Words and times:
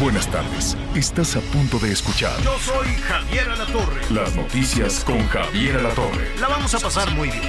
Buenas 0.00 0.30
tardes. 0.30 0.76
Estás 0.94 1.34
a 1.34 1.40
punto 1.40 1.78
de 1.80 1.90
escuchar 1.90 2.40
Yo 2.42 2.56
soy 2.60 2.86
Javier 3.02 3.48
Alatorre. 3.50 4.00
las 4.10 4.34
noticias 4.36 5.02
con 5.04 5.26
Javier 5.28 5.78
Alatorre. 5.78 6.38
La 6.40 6.46
vamos 6.46 6.72
a 6.74 6.78
pasar 6.78 7.10
muy 7.16 7.28
bien. 7.28 7.42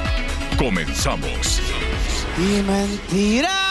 Comenzamos. 0.57 1.61
Y 2.39 2.63
mentira 2.63 3.68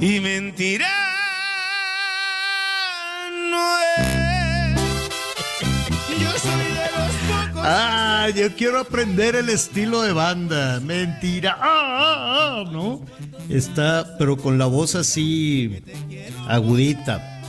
Y 0.00 0.18
pocos. 0.18 0.80
Ah, 7.56 8.28
yo 8.34 8.56
quiero 8.56 8.80
aprender 8.80 9.36
el 9.36 9.50
estilo 9.50 10.00
de 10.00 10.12
banda. 10.12 10.80
Mentira. 10.80 11.58
Ah, 11.60 11.64
ah, 11.64 12.64
ah, 12.64 12.70
¿no? 12.72 13.04
Está, 13.50 14.16
pero 14.18 14.38
con 14.38 14.56
la 14.56 14.64
voz 14.64 14.94
así 14.94 15.82
agudita. 16.48 17.42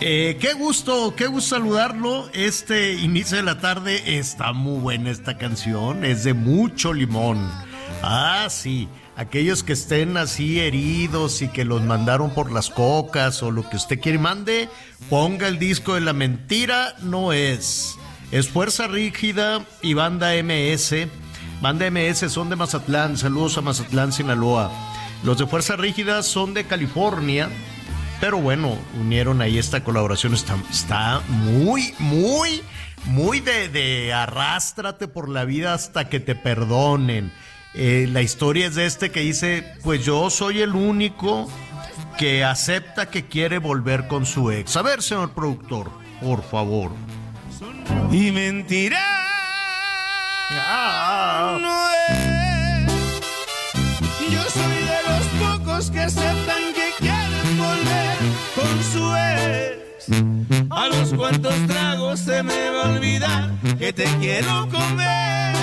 Eh, 0.00 0.36
qué 0.40 0.52
gusto, 0.52 1.14
qué 1.16 1.26
gusto 1.26 1.56
saludarlo. 1.56 2.28
Este 2.34 2.92
inicio 2.94 3.38
de 3.38 3.44
la 3.44 3.60
tarde 3.60 4.18
está 4.18 4.52
muy 4.52 4.78
buena 4.78 5.10
esta 5.10 5.38
canción. 5.38 6.04
Es 6.04 6.24
de 6.24 6.34
mucho 6.34 6.92
limón. 6.92 7.50
Ah, 8.02 8.48
sí. 8.50 8.88
Aquellos 9.16 9.62
que 9.62 9.74
estén 9.74 10.16
así 10.16 10.58
heridos 10.58 11.42
y 11.42 11.48
que 11.48 11.66
los 11.66 11.82
mandaron 11.82 12.30
por 12.30 12.50
las 12.50 12.70
cocas 12.70 13.42
o 13.42 13.50
lo 13.50 13.68
que 13.68 13.76
usted 13.76 14.00
quiere 14.00 14.18
mande, 14.18 14.70
ponga 15.10 15.48
el 15.48 15.58
disco 15.58 15.94
de 15.94 16.00
la 16.00 16.14
mentira, 16.14 16.94
no 17.02 17.32
es. 17.32 17.96
Es 18.30 18.48
Fuerza 18.48 18.86
Rígida 18.86 19.66
y 19.82 19.92
Banda 19.92 20.30
MS. 20.42 21.08
Banda 21.60 21.90
MS 21.90 22.32
son 22.32 22.48
de 22.48 22.56
Mazatlán. 22.56 23.18
Saludos 23.18 23.58
a 23.58 23.60
Mazatlán, 23.60 24.12
Sinaloa. 24.12 24.70
Los 25.22 25.36
de 25.36 25.46
Fuerza 25.46 25.76
Rígida 25.76 26.22
son 26.22 26.54
de 26.54 26.64
California. 26.64 27.50
Pero 28.18 28.38
bueno, 28.38 28.78
unieron 28.98 29.42
ahí 29.42 29.58
esta 29.58 29.84
colaboración. 29.84 30.32
Está, 30.32 30.56
está 30.70 31.20
muy, 31.28 31.94
muy, 31.98 32.62
muy 33.04 33.40
de, 33.40 33.68
de 33.68 34.14
arrástrate 34.14 35.06
por 35.06 35.28
la 35.28 35.44
vida 35.44 35.74
hasta 35.74 36.08
que 36.08 36.18
te 36.18 36.34
perdonen. 36.34 37.30
Eh, 37.74 38.06
la 38.10 38.22
historia 38.22 38.66
es 38.66 38.74
de 38.74 38.86
este 38.86 39.10
que 39.10 39.20
dice, 39.20 39.64
pues 39.82 40.04
yo 40.04 40.28
soy 40.30 40.60
el 40.60 40.74
único 40.74 41.50
que 42.18 42.44
acepta 42.44 43.06
que 43.06 43.26
quiere 43.26 43.58
volver 43.58 44.08
con 44.08 44.26
su 44.26 44.50
ex. 44.50 44.76
A 44.76 44.82
ver, 44.82 45.02
señor 45.02 45.32
productor, 45.32 45.90
por 46.20 46.42
favor. 46.42 46.90
Y 48.10 48.30
mentira 48.30 49.22
no 51.60 51.88
es. 52.08 53.22
Yo 54.30 54.42
soy 54.50 54.78
de 54.84 55.00
los 55.08 55.58
pocos 55.58 55.90
que 55.90 56.00
aceptan 56.00 56.62
que 56.74 56.90
quieren 56.98 57.58
volver 57.58 58.16
con 58.54 58.82
su 58.92 59.14
ex. 59.16 60.68
A 60.70 60.88
los 60.88 61.14
cuantos 61.14 61.54
tragos 61.66 62.20
se 62.20 62.42
me 62.42 62.70
va 62.70 62.84
a 62.84 62.92
olvidar 62.92 63.50
que 63.78 63.92
te 63.92 64.04
quiero 64.20 64.68
comer. 64.68 65.61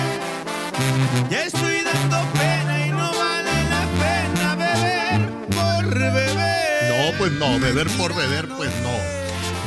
Ya 1.30 1.44
estoy 1.44 1.82
dando 1.82 2.18
pena 2.32 2.86
y 2.86 2.90
no 2.90 3.10
vale 3.12 3.64
la 3.68 3.86
pena 4.00 4.54
beber 4.54 5.28
por 5.48 5.94
beber. 5.94 7.12
No, 7.12 7.18
pues 7.18 7.32
no, 7.32 7.58
beber 7.58 7.88
por 7.90 8.14
beber, 8.14 8.48
pues 8.48 8.70
no. 8.82 8.90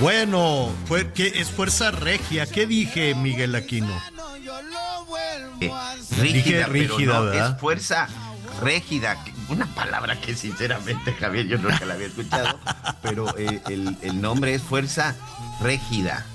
Bueno, 0.02 0.70
fue, 0.86 1.12
¿qué 1.14 1.34
es 1.36 1.50
fuerza 1.50 1.92
regia? 1.92 2.46
¿Qué 2.46 2.66
dije, 2.66 3.16
Miguel 3.16 3.56
Aquino? 3.56 3.94
Yo 4.44 4.62
lo 4.62 5.06
vuelvo 5.06 5.58
Eh, 5.62 5.70
a 5.72 5.92
hacer. 5.92 6.20
rígida, 6.20 6.68
Dije 6.68 6.88
pero 6.88 6.98
rígida, 6.98 7.50
es 7.54 7.60
fuerza 7.60 8.08
rígida. 8.62 9.24
que- 9.24 9.34
Una 9.50 9.66
palabra 9.76 10.20
que 10.20 10.36
sinceramente, 10.36 11.14
Javier, 11.14 11.48
yo 11.48 11.58
nunca 11.58 11.86
la 11.86 11.94
había 11.96 12.08
escuchado, 12.08 12.58
pero 13.02 13.38
eh, 13.38 13.62
el, 13.70 13.98
el 14.02 14.22
nombre 14.22 14.56
es 14.56 14.62
fuerza 14.62 15.16
rígida. 15.62 16.26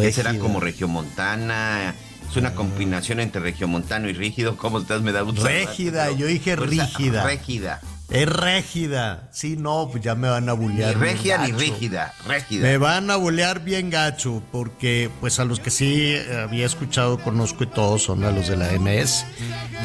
Que 0.00 0.10
será 0.12 0.36
como 0.38 0.58
regiomontana. 0.60 1.94
Es 2.36 2.40
una 2.42 2.54
combinación 2.54 3.20
entre 3.20 3.40
regiomontano 3.40 4.10
y 4.10 4.12
rígido. 4.12 4.58
¿Cómo 4.58 4.78
estás? 4.80 5.00
Me 5.00 5.10
da 5.10 5.22
gusto. 5.22 5.42
Régida, 5.42 6.10
yo 6.12 6.26
dije 6.26 6.54
rígida. 6.54 7.26
Rígida. 7.26 7.80
Es 8.10 8.28
régida. 8.28 9.30
Sí, 9.32 9.56
no, 9.56 9.88
pues 9.90 10.04
ya 10.04 10.14
me 10.14 10.28
van 10.28 10.46
a 10.50 10.52
Ni 10.52 10.58
bullear. 10.58 10.98
bien 10.98 11.00
regia 11.00 11.38
ni 11.38 11.52
rígida. 11.52 12.12
Rígida. 12.28 12.62
Me 12.68 12.76
van 12.76 13.10
a 13.10 13.16
bulear 13.16 13.64
bien 13.64 13.88
gacho, 13.88 14.42
porque 14.52 15.08
pues 15.22 15.40
a 15.40 15.46
los 15.46 15.60
que 15.60 15.70
sí 15.70 16.12
eh, 16.12 16.42
había 16.46 16.66
escuchado, 16.66 17.18
conozco 17.18 17.64
y 17.64 17.68
todos 17.68 18.02
son 18.02 18.22
a 18.22 18.30
los 18.30 18.48
de 18.48 18.58
la 18.58 18.70
MS, 18.78 19.24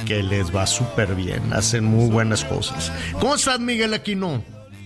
que 0.05 0.21
les 0.21 0.53
va 0.53 0.67
súper 0.67 1.15
bien, 1.15 1.53
hacen 1.53 1.85
muy 1.85 2.09
buenas 2.09 2.43
cosas. 2.43 2.91
¿Cómo 3.13 3.35
estás, 3.35 3.61
Miguel 3.61 3.93
Aquino? 3.93 4.43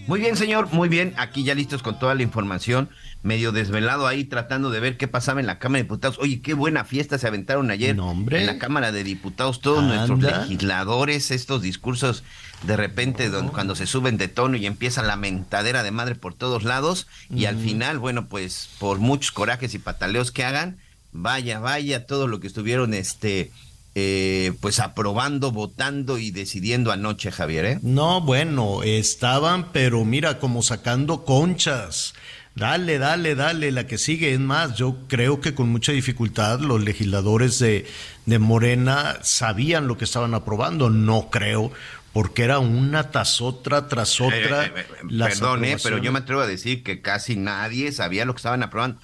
Muy 0.07 0.19
bien, 0.19 0.35
señor, 0.37 0.71
muy 0.71 0.87
bien. 0.87 1.13
Aquí 1.17 1.43
ya 1.43 1.55
listos 1.55 1.81
con 1.81 1.97
toda 1.97 2.13
la 2.13 2.21
información, 2.21 2.89
medio 3.23 3.51
desvelado 3.51 4.05
ahí 4.05 4.23
tratando 4.23 4.69
de 4.69 4.79
ver 4.79 4.97
qué 4.97 5.07
pasaba 5.07 5.39
en 5.39 5.47
la 5.47 5.57
Cámara 5.57 5.79
de 5.79 5.83
Diputados. 5.83 6.19
Oye, 6.19 6.41
qué 6.41 6.53
buena 6.53 6.85
fiesta 6.85 7.17
se 7.17 7.27
aventaron 7.27 7.71
ayer 7.71 7.95
No, 7.95 8.11
hombre. 8.11 8.39
en 8.41 8.45
la 8.45 8.59
Cámara 8.59 8.91
de 8.91 9.03
Diputados. 9.03 9.61
Todos 9.61 9.79
Anda. 9.79 10.05
nuestros 10.07 10.21
legisladores, 10.41 11.31
estos 11.31 11.63
discursos 11.63 12.23
de 12.63 12.77
repente 12.77 13.31
cuando 13.51 13.75
se 13.75 13.87
suben 13.87 14.17
de 14.17 14.27
tono 14.27 14.57
y 14.57 14.65
empieza 14.67 15.01
la 15.01 15.15
mentadera 15.15 15.81
de 15.81 15.91
madre 15.91 16.15
por 16.15 16.33
todos 16.35 16.63
lados 16.63 17.07
y 17.29 17.45
al 17.45 17.57
final, 17.57 17.97
bueno, 17.97 18.27
pues 18.27 18.69
por 18.79 18.99
muchos 18.99 19.31
corajes 19.31 19.73
y 19.73 19.79
pataleos 19.79 20.31
que 20.31 20.43
hagan, 20.45 20.77
vaya, 21.11 21.59
vaya, 21.59 22.05
todo 22.05 22.27
lo 22.27 22.39
que 22.39 22.47
estuvieron 22.47 22.93
este 22.93 23.51
eh, 23.95 24.53
pues 24.59 24.79
aprobando, 24.79 25.51
votando 25.51 26.17
y 26.17 26.29
decidiendo 26.29 26.91
anoche, 26.91 27.31
Javier, 27.31 27.65
¿eh? 27.65 27.79
No, 27.81 28.19
bueno, 28.19 28.83
estaban, 28.83 29.71
pero 29.71 30.03
mira, 30.03 30.37
como 30.37 30.61
sacando 30.61 31.23
conchas. 31.23 32.13
Dale, 32.55 32.99
dale, 32.99 33.35
dale, 33.35 33.71
la 33.71 33.87
que 33.87 33.97
sigue. 33.97 34.33
Es 34.33 34.39
más, 34.39 34.75
yo 34.75 34.97
creo 35.07 35.41
que 35.41 35.55
con 35.55 35.69
mucha 35.69 35.91
dificultad 35.91 36.59
los 36.59 36.83
legisladores 36.83 37.59
de, 37.59 37.85
de 38.25 38.39
Morena 38.39 39.17
sabían 39.23 39.87
lo 39.87 39.97
que 39.97 40.05
estaban 40.05 40.33
aprobando. 40.33 40.89
No 40.89 41.29
creo, 41.29 41.71
porque 42.13 42.43
era 42.43 42.59
una 42.59 43.11
tras 43.11 43.41
otra, 43.41 43.87
tras 43.87 44.21
otra. 44.21 44.65
Eh, 44.65 44.71
eh, 44.75 44.85
eh, 44.89 45.05
las 45.09 45.39
perdón, 45.39 45.65
eh, 45.65 45.77
pero 45.83 45.97
yo 45.97 46.13
me 46.13 46.19
atrevo 46.19 46.41
a 46.41 46.47
decir 46.47 46.81
que 46.83 47.01
casi 47.01 47.35
nadie 47.35 47.91
sabía 47.91 48.23
lo 48.23 48.33
que 48.33 48.39
estaban 48.39 48.63
aprobando. 48.63 49.01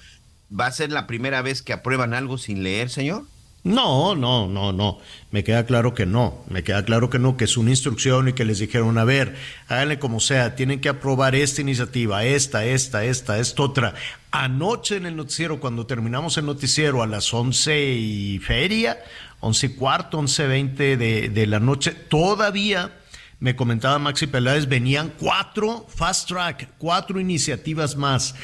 ¿Va 0.50 0.66
a 0.66 0.72
ser 0.72 0.92
la 0.92 1.06
primera 1.06 1.40
vez 1.42 1.62
que 1.62 1.72
aprueban 1.74 2.14
algo 2.14 2.36
sin 2.38 2.62
leer, 2.62 2.88
señor? 2.88 3.24
No, 3.64 4.16
no, 4.16 4.48
no, 4.48 4.72
no. 4.72 4.98
Me 5.30 5.44
queda 5.44 5.64
claro 5.66 5.94
que 5.94 6.04
no. 6.04 6.44
Me 6.48 6.64
queda 6.64 6.84
claro 6.84 7.10
que 7.10 7.20
no, 7.20 7.36
que 7.36 7.44
es 7.44 7.56
una 7.56 7.70
instrucción 7.70 8.28
y 8.28 8.32
que 8.32 8.44
les 8.44 8.58
dijeron, 8.58 8.98
a 8.98 9.04
ver, 9.04 9.36
háganle 9.68 10.00
como 10.00 10.18
sea, 10.18 10.56
tienen 10.56 10.80
que 10.80 10.88
aprobar 10.88 11.36
esta 11.36 11.60
iniciativa, 11.60 12.24
esta, 12.24 12.64
esta, 12.64 13.04
esta, 13.04 13.38
esta 13.38 13.62
otra. 13.62 13.94
Anoche 14.32 14.96
en 14.96 15.06
el 15.06 15.14
noticiero, 15.14 15.60
cuando 15.60 15.86
terminamos 15.86 16.36
el 16.38 16.46
noticiero 16.46 17.02
a 17.04 17.06
las 17.06 17.32
once 17.32 17.92
y 17.92 18.40
feria, 18.40 18.98
once 19.38 19.66
y 19.66 19.70
cuarto, 19.70 20.18
once 20.18 20.44
veinte 20.46 20.96
de, 20.96 21.28
de 21.28 21.46
la 21.46 21.60
noche, 21.60 21.92
todavía 21.92 22.98
me 23.38 23.54
comentaba 23.54 23.98
Maxi 23.98 24.26
Peláez, 24.26 24.68
venían 24.68 25.12
cuatro 25.18 25.86
fast 25.88 26.28
track, 26.28 26.68
cuatro 26.78 27.20
iniciativas 27.20 27.96
más. 27.96 28.34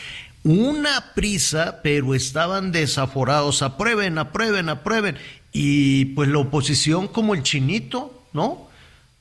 Una 0.45 1.13
prisa, 1.15 1.81
pero 1.83 2.15
estaban 2.15 2.73
desaforados. 2.73 3.63
Aprueben, 3.63 4.19
aprueben, 4.19 4.69
aprueben. 4.69 5.19
Y 5.53 6.07
pues 6.07 6.29
la 6.29 6.39
oposición 6.39 7.09
como 7.09 7.35
el 7.35 7.43
chinito, 7.43 8.25
¿no? 8.33 8.69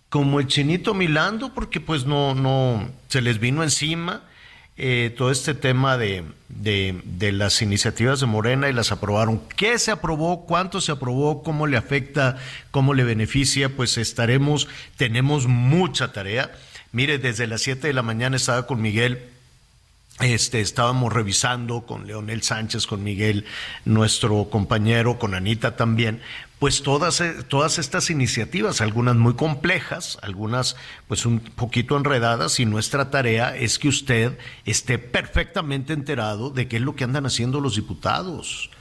Como 0.10 0.40
el 0.40 0.48
chinito 0.48 0.94
milando, 0.94 1.54
porque 1.54 1.82
pues 1.82 2.06
no, 2.06 2.36
no, 2.36 2.90
se 3.08 3.22
les 3.22 3.40
vino 3.40 3.64
encima. 3.64 4.24
eh, 4.80 5.12
todo 5.18 5.32
este 5.32 5.56
tema 5.56 5.98
de, 5.98 6.24
de, 6.50 7.32
las 7.32 7.64
iniciativas 7.64 8.20
de 8.20 8.28
Morena 8.28 8.70
y 8.70 8.74
las 8.74 8.92
aprobaron. 8.92 9.42
¿Qué 9.56 9.80
se 9.80 9.90
aprobó? 9.90 10.46
¿Cuánto 10.46 10.82
se 10.82 10.92
aprobó? 10.92 11.42
¿Cómo 11.42 11.66
le 11.66 11.78
afecta? 11.78 12.38
¿Cómo 12.70 12.94
le 12.94 13.04
beneficia? 13.04 13.70
Pues 13.76 13.98
estaremos, 13.98 14.68
tenemos 14.96 15.48
mucha 15.48 16.14
tarea. 16.14 16.52
Mire, 16.92 17.18
desde 17.18 17.48
las 17.48 17.62
7 17.64 17.88
de 17.88 17.94
la 17.94 18.04
mañana 18.04 18.36
estaba 18.36 18.68
con 18.68 18.82
Miguel 18.82 19.20
este, 20.20 20.62
estábamos 20.62 21.14
revisando 21.14 21.82
con 21.86 22.08
Leonel 22.08 22.42
Sánchez, 22.42 22.88
con 22.88 23.04
Miguel, 23.04 23.46
nuestro 23.86 24.50
compañero, 24.50 25.20
con 25.20 25.36
Anita 25.36 25.76
también, 25.76 26.22
pues 26.60 26.82
todas, 26.82 27.22
eh, 27.22 27.44
todas 27.48 27.78
estas 27.78 28.10
iniciativas, 28.10 28.82
algunas 28.82 29.16
muy 29.16 29.36
complejas, 29.36 30.18
algunas 30.24 30.76
pues 31.08 31.26
un 31.26 31.40
poquito 31.40 31.96
enredadas, 31.96 32.60
y 32.60 32.66
nuestra 32.66 33.12
tarea 33.12 33.56
es 33.56 33.78
que 33.78 33.90
usted 33.90 34.38
esté 34.66 34.98
perfectamente 34.98 35.94
enterado 35.94 36.50
de 36.50 36.68
qué 36.68 36.78
es 36.78 36.82
lo 36.82 36.96
que 36.96 37.04
andan 37.04 37.28
haciendo 37.28 37.62
los 37.62 37.76
diputados 37.76 38.72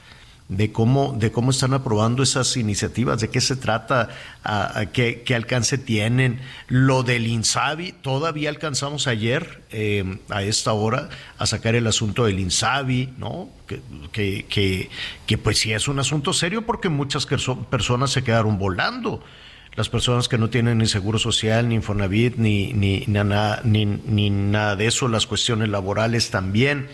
de 0.49 0.71
cómo, 0.71 1.15
de 1.17 1.31
cómo 1.31 1.51
están 1.51 1.73
aprobando 1.73 2.23
esas 2.23 2.55
iniciativas, 2.55 3.19
de 3.19 3.29
qué 3.29 3.41
se 3.41 3.55
trata, 3.55 4.09
a, 4.43 4.85
qué, 4.93 5.23
alcance 5.35 5.77
tienen. 5.77 6.39
Lo 6.67 7.03
del 7.03 7.27
INSABI, 7.27 7.93
todavía 8.01 8.49
alcanzamos 8.49 9.07
ayer, 9.07 9.61
eh, 9.71 10.19
a 10.29 10.43
esta 10.43 10.73
hora, 10.73 11.09
a 11.37 11.45
sacar 11.45 11.75
el 11.75 11.85
asunto 11.87 12.25
del 12.25 12.39
INSABI, 12.39 13.13
¿no? 13.17 13.49
Que, 13.67 14.45
que, 14.47 14.89
que, 15.25 15.37
pues 15.37 15.59
sí 15.59 15.73
es 15.73 15.89
un 15.89 15.99
asunto 15.99 16.31
serio 16.31 16.65
porque 16.65 16.87
muchas 16.87 17.27
personas 17.69 18.11
se 18.11 18.23
quedaron 18.23 18.57
volando 18.57 19.21
las 19.77 19.89
personas 19.89 20.27
que 20.27 20.39
no 20.39 20.49
tienen 20.49 20.79
ni 20.79 20.87
seguro 20.87 21.19
social, 21.19 21.69
ni 21.69 21.75
Infonavit, 21.75 22.37
ni, 22.37 22.73
ni, 22.73 23.05
ni, 23.05 23.85
ni, 23.85 24.29
nada 24.31 24.75
de 24.75 24.87
eso, 24.87 25.07
las 25.07 25.27
cuestiones 25.27 25.69
laborales 25.69 26.31
también. 26.31 26.87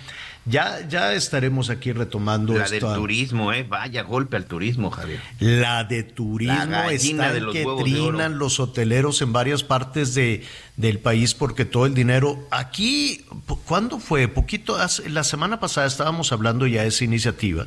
Ya, 0.46 0.86
ya 0.90 1.14
estaremos 1.14 1.70
aquí 1.70 1.94
retomando 1.94 2.54
La 2.54 2.68
del 2.68 2.82
turismo, 2.82 3.54
¿eh? 3.54 3.64
Vaya 3.64 4.04
golpe 4.04 4.36
al 4.36 4.46
turismo, 4.46 4.92
Javier. 4.92 5.22
La 5.40 5.86
de 5.86 6.04
turismo 6.04 6.90
está 6.90 7.32
de 7.32 7.40
los 7.40 7.54
que 7.54 7.66
trinan 7.82 8.38
los 8.38 8.60
hoteleros 8.60 9.22
en 9.22 9.32
varias 9.32 9.64
partes 9.64 10.14
de, 10.14 10.44
del 10.76 11.00
país 11.00 11.34
porque 11.34 11.64
todo 11.64 11.86
el 11.86 11.94
dinero. 11.94 12.46
Aquí, 12.52 13.26
¿cuándo 13.66 14.00
fue? 14.00 14.28
Poquito, 14.28 14.78
la 15.08 15.24
semana 15.24 15.62
pasada 15.62 15.88
estábamos 15.88 16.34
hablando 16.34 16.68
ya 16.68 16.82
de 16.82 16.90
esa 16.90 17.06
iniciativa. 17.06 17.66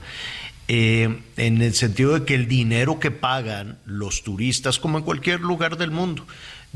Eh, 0.68 1.20
en 1.36 1.62
el 1.62 1.74
sentido 1.74 2.14
de 2.14 2.24
que 2.24 2.34
el 2.34 2.48
dinero 2.48 2.98
que 2.98 3.12
pagan 3.12 3.78
los 3.86 4.22
turistas, 4.22 4.78
como 4.80 4.98
en 4.98 5.04
cualquier 5.04 5.40
lugar 5.40 5.76
del 5.76 5.92
mundo, 5.92 6.26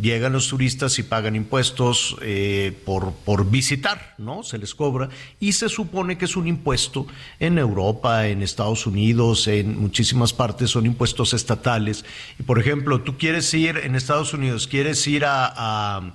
llegan 0.00 0.32
los 0.32 0.48
turistas 0.48 0.98
y 0.98 1.02
pagan 1.02 1.36
impuestos 1.36 2.16
eh, 2.22 2.78
por, 2.84 3.12
por 3.12 3.50
visitar, 3.50 4.14
¿no? 4.18 4.42
Se 4.42 4.58
les 4.58 4.74
cobra 4.74 5.08
y 5.38 5.52
se 5.52 5.68
supone 5.68 6.18
que 6.18 6.24
es 6.24 6.36
un 6.36 6.46
impuesto 6.46 7.06
en 7.38 7.58
Europa, 7.58 8.26
en 8.28 8.42
Estados 8.42 8.86
Unidos, 8.86 9.46
en 9.48 9.78
muchísimas 9.80 10.32
partes 10.32 10.70
son 10.70 10.86
impuestos 10.86 11.34
estatales. 11.34 12.04
Y 12.38 12.42
por 12.42 12.58
ejemplo, 12.58 13.02
tú 13.02 13.18
quieres 13.18 13.52
ir 13.54 13.76
en 13.78 13.94
Estados 13.94 14.32
Unidos, 14.32 14.66
quieres 14.66 15.06
ir 15.06 15.24
a, 15.24 15.52
a 15.56 16.12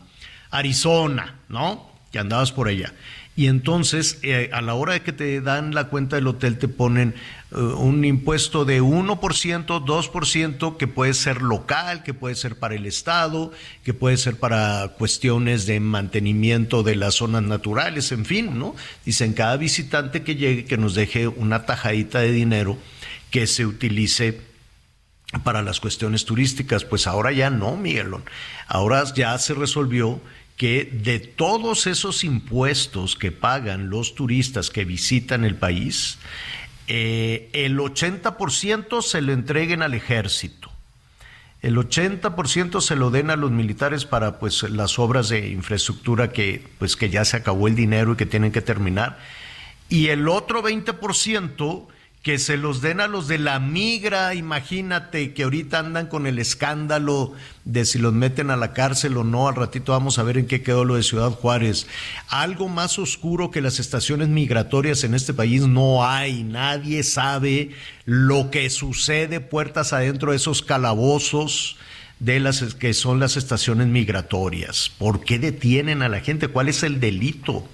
Arizona, 0.51 1.39
¿no? 1.49 1.89
Que 2.11 2.19
andabas 2.19 2.51
por 2.51 2.67
allá 2.67 2.93
y 3.37 3.47
entonces 3.47 4.19
eh, 4.23 4.49
a 4.53 4.61
la 4.61 4.75
hora 4.75 4.93
de 4.93 5.01
que 5.01 5.11
te 5.11 5.41
dan 5.41 5.75
la 5.75 5.85
cuenta 5.85 6.15
del 6.15 6.27
hotel 6.27 6.57
te 6.57 6.69
ponen 6.69 7.15
eh, 7.51 7.55
un 7.57 8.05
impuesto 8.05 8.63
de 8.63 8.81
1%, 8.81 9.65
2% 9.65 10.77
que 10.77 10.87
puede 10.87 11.13
ser 11.13 11.41
local, 11.41 12.03
que 12.03 12.13
puede 12.13 12.35
ser 12.35 12.57
para 12.57 12.75
el 12.75 12.85
Estado, 12.85 13.51
que 13.83 13.93
puede 13.93 14.15
ser 14.15 14.37
para 14.37 14.93
cuestiones 14.97 15.65
de 15.65 15.81
mantenimiento 15.81 16.81
de 16.81 16.95
las 16.95 17.15
zonas 17.15 17.43
naturales, 17.43 18.13
en 18.13 18.25
fin, 18.25 18.57
¿no? 18.57 18.73
Dicen 19.05 19.33
cada 19.33 19.57
visitante 19.57 20.23
que 20.23 20.35
llegue 20.35 20.63
que 20.63 20.77
nos 20.77 20.95
deje 20.95 21.27
una 21.27 21.65
tajadita 21.65 22.19
de 22.19 22.31
dinero 22.31 22.77
que 23.31 23.47
se 23.47 23.65
utilice 23.65 24.39
para 25.43 25.61
las 25.61 25.81
cuestiones 25.81 26.23
turísticas, 26.23 26.85
pues 26.85 27.07
ahora 27.07 27.33
ya 27.33 27.49
no, 27.49 27.75
Miguelón. 27.75 28.23
Ahora 28.67 29.03
ya 29.13 29.37
se 29.37 29.53
resolvió 29.53 30.21
que 30.57 30.85
de 30.85 31.19
todos 31.19 31.87
esos 31.87 32.23
impuestos 32.23 33.15
que 33.15 33.31
pagan 33.31 33.89
los 33.89 34.15
turistas 34.15 34.69
que 34.69 34.85
visitan 34.85 35.43
el 35.43 35.55
país, 35.55 36.17
eh, 36.87 37.49
el 37.53 37.77
80% 37.77 39.01
se 39.01 39.21
lo 39.21 39.33
entreguen 39.33 39.81
al 39.81 39.93
ejército, 39.93 40.71
el 41.61 41.77
80% 41.77 42.79
se 42.79 42.95
lo 42.95 43.09
den 43.09 43.31
a 43.31 43.35
los 43.35 43.51
militares 43.51 44.05
para 44.05 44.39
pues 44.39 44.63
las 44.63 44.99
obras 44.99 45.29
de 45.29 45.49
infraestructura 45.49 46.31
que 46.31 46.63
pues 46.77 46.95
que 46.95 47.09
ya 47.09 47.25
se 47.25 47.37
acabó 47.37 47.67
el 47.67 47.75
dinero 47.75 48.13
y 48.13 48.15
que 48.15 48.25
tienen 48.25 48.51
que 48.51 48.61
terminar, 48.61 49.19
y 49.89 50.07
el 50.07 50.29
otro 50.29 50.63
20% 50.63 51.87
que 52.25 52.39
se 52.39 52.57
los 52.57 52.81
den 52.81 53.01
a 53.01 53.07
los 53.07 53.27
de 53.27 53.37
la 53.37 53.59
migra, 53.59 54.33
imagínate 54.33 55.35
que 55.35 55.43
ahorita 55.43 55.77
andan 55.77 56.07
con 56.07 56.25
el 56.25 56.39
escándalo 56.39 57.33
de 57.65 57.85
si 57.85 57.99
los 57.99 58.13
meten 58.13 58.49
a 58.49 58.57
la 58.57 58.73
cárcel 58.73 59.15
o 59.17 59.23
no, 59.23 59.47
al 59.47 59.53
ratito 59.53 59.91
vamos 59.91 60.17
a 60.17 60.23
ver 60.23 60.39
en 60.39 60.47
qué 60.47 60.63
quedó 60.63 60.85
lo 60.85 60.95
de 60.95 61.03
Ciudad 61.03 61.29
Juárez. 61.29 61.85
Algo 62.27 62.67
más 62.67 62.97
oscuro 62.97 63.51
que 63.51 63.61
las 63.61 63.79
estaciones 63.79 64.27
migratorias 64.29 65.03
en 65.03 65.13
este 65.13 65.35
país 65.35 65.67
no 65.67 66.03
hay, 66.03 66.43
nadie 66.43 67.03
sabe 67.03 67.69
lo 68.05 68.49
que 68.49 68.71
sucede 68.71 69.39
puertas 69.39 69.93
adentro 69.93 70.31
de 70.31 70.37
esos 70.37 70.63
calabozos 70.63 71.77
de 72.17 72.39
las 72.39 72.73
que 72.73 72.95
son 72.95 73.19
las 73.19 73.37
estaciones 73.37 73.85
migratorias. 73.85 74.91
¿Por 74.97 75.23
qué 75.23 75.37
detienen 75.37 76.01
a 76.01 76.09
la 76.09 76.21
gente? 76.21 76.47
¿Cuál 76.47 76.69
es 76.69 76.81
el 76.81 76.99
delito? 76.99 77.69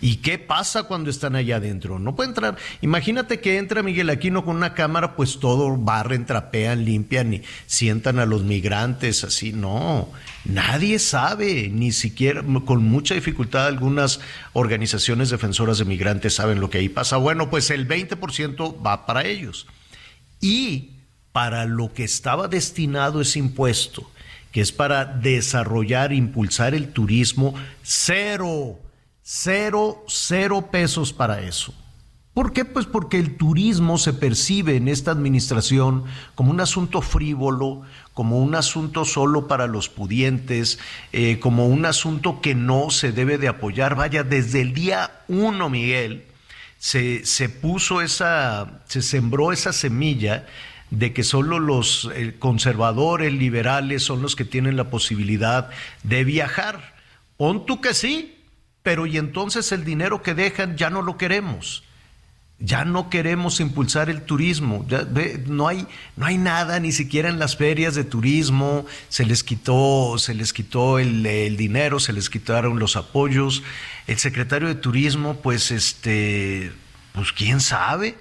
¿Y 0.00 0.16
qué 0.16 0.38
pasa 0.38 0.84
cuando 0.84 1.10
están 1.10 1.36
allá 1.36 1.56
adentro? 1.56 1.98
No 1.98 2.14
puede 2.14 2.30
entrar. 2.30 2.56
Imagínate 2.80 3.40
que 3.40 3.58
entra 3.58 3.82
Miguel 3.82 4.10
Aquino 4.10 4.44
con 4.44 4.56
una 4.56 4.74
cámara, 4.74 5.16
pues 5.16 5.38
todo 5.40 5.76
barren, 5.76 6.26
trapean, 6.26 6.84
limpian 6.84 7.34
y 7.34 7.42
sientan 7.66 8.18
a 8.18 8.26
los 8.26 8.42
migrantes 8.42 9.24
así. 9.24 9.52
No, 9.52 10.08
nadie 10.44 10.98
sabe, 10.98 11.68
ni 11.72 11.92
siquiera, 11.92 12.42
con 12.64 12.84
mucha 12.84 13.14
dificultad 13.14 13.66
algunas 13.66 14.20
organizaciones 14.52 15.30
defensoras 15.30 15.78
de 15.78 15.84
migrantes 15.84 16.34
saben 16.34 16.60
lo 16.60 16.70
que 16.70 16.78
ahí 16.78 16.88
pasa. 16.88 17.16
Bueno, 17.16 17.50
pues 17.50 17.70
el 17.70 17.88
20% 17.88 18.84
va 18.84 19.06
para 19.06 19.24
ellos. 19.24 19.66
Y 20.40 20.90
para 21.32 21.64
lo 21.64 21.92
que 21.92 22.04
estaba 22.04 22.48
destinado 22.48 23.20
ese 23.20 23.40
impuesto, 23.40 24.08
que 24.52 24.60
es 24.60 24.70
para 24.70 25.04
desarrollar, 25.04 26.12
impulsar 26.12 26.74
el 26.74 26.92
turismo, 26.92 27.54
cero 27.82 28.78
Cero, 29.26 30.04
cero 30.06 30.68
pesos 30.70 31.14
para 31.14 31.40
eso. 31.40 31.72
¿Por 32.34 32.52
qué? 32.52 32.66
Pues 32.66 32.84
porque 32.84 33.18
el 33.18 33.38
turismo 33.38 33.96
se 33.96 34.12
percibe 34.12 34.76
en 34.76 34.86
esta 34.86 35.12
administración 35.12 36.04
como 36.34 36.50
un 36.50 36.60
asunto 36.60 37.00
frívolo, 37.00 37.80
como 38.12 38.42
un 38.42 38.54
asunto 38.54 39.06
solo 39.06 39.48
para 39.48 39.66
los 39.66 39.88
pudientes, 39.88 40.78
eh, 41.12 41.38
como 41.40 41.68
un 41.68 41.86
asunto 41.86 42.42
que 42.42 42.54
no 42.54 42.90
se 42.90 43.12
debe 43.12 43.38
de 43.38 43.48
apoyar. 43.48 43.94
Vaya, 43.94 44.24
desde 44.24 44.60
el 44.60 44.74
día 44.74 45.10
uno, 45.26 45.70
Miguel, 45.70 46.26
se, 46.76 47.24
se 47.24 47.48
puso 47.48 48.02
esa, 48.02 48.82
se 48.84 49.00
sembró 49.00 49.52
esa 49.52 49.72
semilla 49.72 50.46
de 50.90 51.14
que 51.14 51.24
solo 51.24 51.60
los 51.60 52.10
conservadores, 52.38 53.32
liberales 53.32 54.02
son 54.02 54.20
los 54.20 54.36
que 54.36 54.44
tienen 54.44 54.76
la 54.76 54.90
posibilidad 54.90 55.70
de 56.02 56.24
viajar. 56.24 56.94
Pon 57.38 57.64
tú 57.64 57.80
que 57.80 57.94
sí, 57.94 58.43
pero 58.84 59.06
y 59.06 59.16
entonces 59.16 59.72
el 59.72 59.82
dinero 59.82 60.22
que 60.22 60.34
dejan 60.34 60.76
ya 60.76 60.90
no 60.90 61.02
lo 61.02 61.16
queremos. 61.16 61.82
Ya 62.60 62.84
no 62.84 63.10
queremos 63.10 63.58
impulsar 63.58 64.08
el 64.10 64.22
turismo, 64.22 64.86
ya, 64.88 65.04
no, 65.46 65.66
hay, 65.66 65.88
no 66.16 66.24
hay 66.24 66.38
nada 66.38 66.78
ni 66.78 66.92
siquiera 66.92 67.28
en 67.28 67.40
las 67.40 67.56
ferias 67.56 67.96
de 67.96 68.04
turismo, 68.04 68.86
se 69.08 69.26
les 69.26 69.42
quitó, 69.42 70.16
se 70.18 70.34
les 70.34 70.52
quitó 70.52 71.00
el, 71.00 71.26
el 71.26 71.56
dinero, 71.56 71.98
se 71.98 72.12
les 72.12 72.30
quitaron 72.30 72.78
los 72.78 72.94
apoyos. 72.94 73.64
El 74.06 74.18
secretario 74.18 74.68
de 74.68 74.76
turismo, 74.76 75.34
pues 75.42 75.72
este, 75.72 76.70
pues 77.12 77.32
quién 77.32 77.60
sabe, 77.60 78.16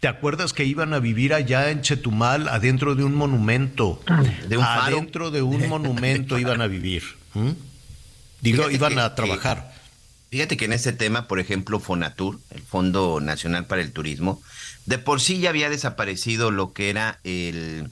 ¿Te 0.00 0.08
acuerdas 0.08 0.52
que 0.52 0.64
iban 0.64 0.92
a 0.92 0.98
vivir 0.98 1.32
allá 1.32 1.70
en 1.70 1.80
Chetumal, 1.80 2.48
adentro 2.48 2.94
de 2.94 3.02
un 3.02 3.14
monumento? 3.14 4.02
De 4.46 4.58
un 4.58 4.64
adentro 4.64 5.30
de 5.30 5.40
un 5.42 5.68
monumento 5.68 6.38
iban 6.38 6.60
a 6.60 6.66
vivir. 6.66 7.02
Digo, 8.40 8.70
iban 8.70 8.98
a 8.98 9.14
trabajar. 9.14 9.75
Fíjate 10.30 10.56
que 10.56 10.64
en 10.64 10.72
este 10.72 10.92
tema, 10.92 11.28
por 11.28 11.38
ejemplo, 11.38 11.78
Fonatur, 11.78 12.40
el 12.50 12.62
Fondo 12.62 13.20
Nacional 13.20 13.66
para 13.66 13.82
el 13.82 13.92
Turismo, 13.92 14.42
de 14.84 14.98
por 14.98 15.20
sí 15.20 15.38
ya 15.38 15.50
había 15.50 15.70
desaparecido 15.70 16.50
lo 16.50 16.72
que 16.72 16.90
era 16.90 17.20
el 17.24 17.90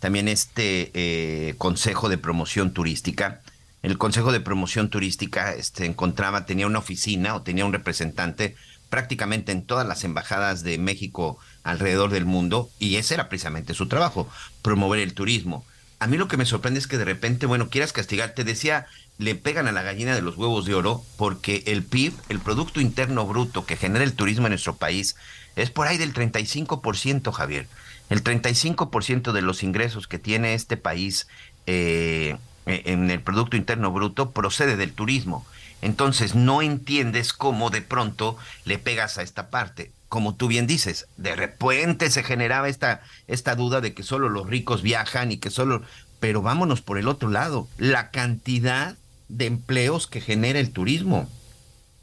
también 0.00 0.28
este 0.28 0.90
eh, 0.94 1.54
Consejo 1.58 2.08
de 2.08 2.18
Promoción 2.18 2.72
Turística. 2.72 3.40
El 3.82 3.98
Consejo 3.98 4.32
de 4.32 4.40
Promoción 4.40 4.90
Turística 4.90 5.54
este, 5.54 5.86
encontraba, 5.86 6.44
tenía 6.44 6.66
una 6.66 6.80
oficina 6.80 7.34
o 7.34 7.42
tenía 7.42 7.64
un 7.64 7.72
representante 7.72 8.56
prácticamente 8.88 9.52
en 9.52 9.64
todas 9.64 9.86
las 9.86 10.04
embajadas 10.04 10.62
de 10.62 10.78
México 10.78 11.38
alrededor 11.62 12.10
del 12.10 12.24
mundo 12.24 12.70
y 12.78 12.96
ese 12.96 13.14
era 13.14 13.28
precisamente 13.28 13.74
su 13.74 13.88
trabajo, 13.88 14.28
promover 14.62 15.00
el 15.00 15.14
turismo. 15.14 15.64
A 15.98 16.06
mí 16.06 16.18
lo 16.18 16.28
que 16.28 16.36
me 16.36 16.46
sorprende 16.46 16.78
es 16.78 16.86
que 16.86 16.98
de 16.98 17.04
repente, 17.04 17.46
bueno, 17.46 17.68
quieras 17.68 17.92
castigar, 17.92 18.34
te 18.34 18.44
decía 18.44 18.86
le 19.18 19.34
pegan 19.34 19.66
a 19.66 19.72
la 19.72 19.82
gallina 19.82 20.14
de 20.14 20.22
los 20.22 20.36
huevos 20.36 20.66
de 20.66 20.74
oro 20.74 21.04
porque 21.16 21.62
el 21.66 21.82
PIB, 21.82 22.12
el 22.28 22.40
Producto 22.40 22.80
Interno 22.80 23.26
Bruto 23.26 23.64
que 23.64 23.76
genera 23.76 24.04
el 24.04 24.14
turismo 24.14 24.46
en 24.46 24.52
nuestro 24.52 24.76
país, 24.76 25.16
es 25.56 25.70
por 25.70 25.86
ahí 25.86 25.96
del 25.96 26.12
35%, 26.12 27.32
Javier. 27.32 27.66
El 28.10 28.22
35% 28.22 29.32
de 29.32 29.42
los 29.42 29.62
ingresos 29.62 30.06
que 30.06 30.18
tiene 30.18 30.54
este 30.54 30.76
país 30.76 31.26
eh, 31.66 32.36
en 32.66 33.10
el 33.10 33.20
Producto 33.20 33.56
Interno 33.56 33.90
Bruto 33.90 34.30
procede 34.30 34.76
del 34.76 34.92
turismo. 34.92 35.46
Entonces 35.82 36.34
no 36.34 36.62
entiendes 36.62 37.32
cómo 37.32 37.70
de 37.70 37.82
pronto 37.82 38.36
le 38.64 38.78
pegas 38.78 39.18
a 39.18 39.22
esta 39.22 39.50
parte. 39.50 39.92
Como 40.08 40.34
tú 40.34 40.46
bien 40.48 40.66
dices, 40.66 41.06
de 41.16 41.34
repente 41.34 42.10
se 42.10 42.22
generaba 42.22 42.68
esta, 42.68 43.02
esta 43.26 43.54
duda 43.54 43.80
de 43.80 43.92
que 43.92 44.02
solo 44.02 44.28
los 44.28 44.46
ricos 44.46 44.82
viajan 44.82 45.32
y 45.32 45.38
que 45.38 45.50
solo... 45.50 45.82
Pero 46.18 46.40
vámonos 46.40 46.80
por 46.80 46.96
el 46.96 47.08
otro 47.08 47.28
lado, 47.28 47.68
la 47.76 48.10
cantidad 48.10 48.96
de 49.28 49.46
empleos 49.46 50.06
que 50.06 50.20
genera 50.20 50.58
el 50.58 50.70
turismo. 50.70 51.28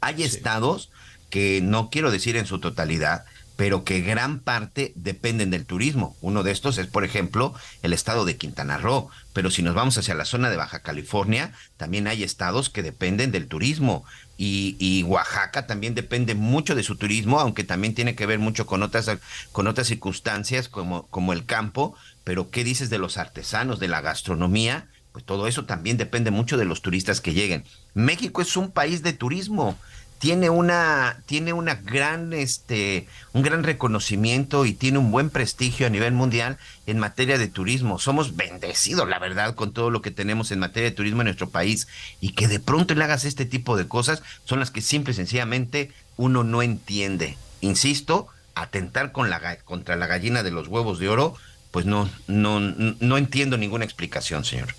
Hay 0.00 0.22
estados 0.22 0.90
que 1.30 1.60
no 1.62 1.90
quiero 1.90 2.10
decir 2.10 2.36
en 2.36 2.46
su 2.46 2.60
totalidad, 2.60 3.24
pero 3.56 3.84
que 3.84 4.00
gran 4.00 4.40
parte 4.40 4.92
dependen 4.96 5.50
del 5.50 5.64
turismo. 5.64 6.16
Uno 6.20 6.42
de 6.42 6.50
estos 6.50 6.76
es, 6.78 6.88
por 6.88 7.04
ejemplo, 7.04 7.54
el 7.82 7.92
estado 7.92 8.24
de 8.24 8.36
Quintana 8.36 8.78
Roo. 8.78 9.10
Pero 9.32 9.50
si 9.50 9.62
nos 9.62 9.74
vamos 9.74 9.96
hacia 9.96 10.14
la 10.14 10.24
zona 10.24 10.50
de 10.50 10.56
Baja 10.56 10.80
California, 10.80 11.52
también 11.76 12.08
hay 12.08 12.24
estados 12.24 12.68
que 12.68 12.82
dependen 12.82 13.30
del 13.30 13.46
turismo. 13.46 14.04
Y, 14.36 15.04
Oaxaca 15.04 15.66
también 15.66 15.94
depende 15.94 16.34
mucho 16.34 16.74
de 16.74 16.82
su 16.82 16.96
turismo, 16.96 17.38
aunque 17.38 17.62
también 17.62 17.94
tiene 17.94 18.16
que 18.16 18.26
ver 18.26 18.40
mucho 18.40 18.66
con 18.66 18.82
otras, 18.82 19.08
con 19.52 19.68
otras 19.68 19.86
circunstancias 19.86 20.68
como, 20.68 21.06
como 21.06 21.32
el 21.32 21.46
campo. 21.46 21.94
Pero 22.24 22.50
¿qué 22.50 22.64
dices 22.64 22.90
de 22.90 22.98
los 22.98 23.16
artesanos, 23.16 23.78
de 23.78 23.88
la 23.88 24.00
gastronomía? 24.00 24.88
Pues 25.14 25.24
todo 25.24 25.46
eso 25.46 25.64
también 25.64 25.96
depende 25.96 26.32
mucho 26.32 26.56
de 26.56 26.64
los 26.64 26.82
turistas 26.82 27.20
que 27.20 27.32
lleguen. 27.32 27.62
México 27.94 28.42
es 28.42 28.56
un 28.56 28.72
país 28.72 29.04
de 29.04 29.12
turismo 29.12 29.78
tiene 30.18 30.50
una 30.50 31.22
tiene 31.26 31.52
una 31.52 31.76
gran 31.76 32.32
este 32.32 33.06
un 33.32 33.42
gran 33.42 33.62
reconocimiento 33.62 34.64
y 34.64 34.72
tiene 34.72 34.98
un 34.98 35.12
buen 35.12 35.30
prestigio 35.30 35.86
a 35.86 35.90
nivel 35.90 36.14
mundial 36.14 36.58
en 36.88 36.98
materia 36.98 37.38
de 37.38 37.46
turismo. 37.46 38.00
Somos 38.00 38.34
bendecidos, 38.34 39.08
la 39.08 39.20
verdad, 39.20 39.54
con 39.54 39.72
todo 39.72 39.90
lo 39.90 40.02
que 40.02 40.10
tenemos 40.10 40.50
en 40.50 40.58
materia 40.58 40.90
de 40.90 40.96
turismo 40.96 41.20
en 41.20 41.26
nuestro 41.26 41.50
país 41.50 41.86
y 42.20 42.30
que 42.30 42.48
de 42.48 42.58
pronto 42.58 42.96
le 42.96 43.04
hagas 43.04 43.24
este 43.24 43.44
tipo 43.44 43.76
de 43.76 43.86
cosas 43.86 44.24
son 44.46 44.58
las 44.58 44.72
que 44.72 44.80
simple 44.80 45.12
y 45.12 45.14
sencillamente 45.14 45.92
uno 46.16 46.42
no 46.42 46.60
entiende. 46.60 47.36
Insisto, 47.60 48.26
atentar 48.56 49.12
con 49.12 49.30
la, 49.30 49.58
contra 49.58 49.94
la 49.94 50.08
gallina 50.08 50.42
de 50.42 50.50
los 50.50 50.66
huevos 50.66 50.98
de 50.98 51.08
oro, 51.08 51.36
pues 51.70 51.86
no 51.86 52.10
no 52.26 52.58
no 52.58 53.16
entiendo 53.16 53.58
ninguna 53.58 53.84
explicación, 53.84 54.44
señor. 54.44 54.74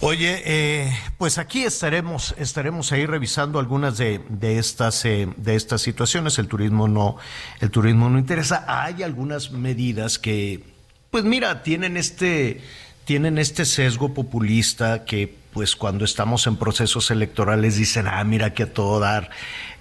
Oye, 0.00 0.42
eh, 0.44 0.92
pues 1.16 1.38
aquí 1.38 1.62
estaremos, 1.64 2.34
estaremos 2.38 2.92
ahí 2.92 3.06
revisando 3.06 3.58
algunas 3.58 3.96
de, 3.96 4.20
de 4.28 4.58
estas, 4.58 5.04
eh, 5.04 5.28
de 5.36 5.54
estas 5.54 5.80
situaciones. 5.80 6.38
El 6.38 6.48
turismo 6.48 6.88
no, 6.88 7.16
el 7.60 7.70
turismo 7.70 8.10
no 8.10 8.18
interesa. 8.18 8.64
Hay 8.68 9.02
algunas 9.02 9.50
medidas 9.50 10.18
que, 10.18 10.62
pues 11.10 11.24
mira, 11.24 11.62
tienen 11.62 11.96
este, 11.96 12.60
tienen 13.04 13.38
este 13.38 13.64
sesgo 13.64 14.12
populista 14.12 15.04
que, 15.04 15.34
pues 15.54 15.76
cuando 15.76 16.04
estamos 16.04 16.46
en 16.48 16.56
procesos 16.56 17.10
electorales 17.12 17.76
dicen, 17.76 18.08
ah, 18.08 18.24
mira 18.24 18.52
que 18.52 18.64
a 18.64 18.72
todo 18.72 18.98
dar 18.98 19.30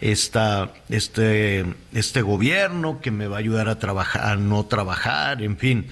esta, 0.02 0.72
este, 0.90 1.66
este 1.94 2.22
gobierno 2.22 3.02
que 3.02 3.10
me 3.10 3.28
va 3.28 3.38
a 3.38 3.40
ayudar 3.40 3.68
a 3.70 3.80
trabajar, 3.80 4.24
a 4.24 4.36
no 4.36 4.66
trabajar, 4.66 5.42
en 5.42 5.58
fin. 5.58 5.88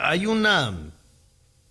Hay 0.00 0.24
una 0.24 0.72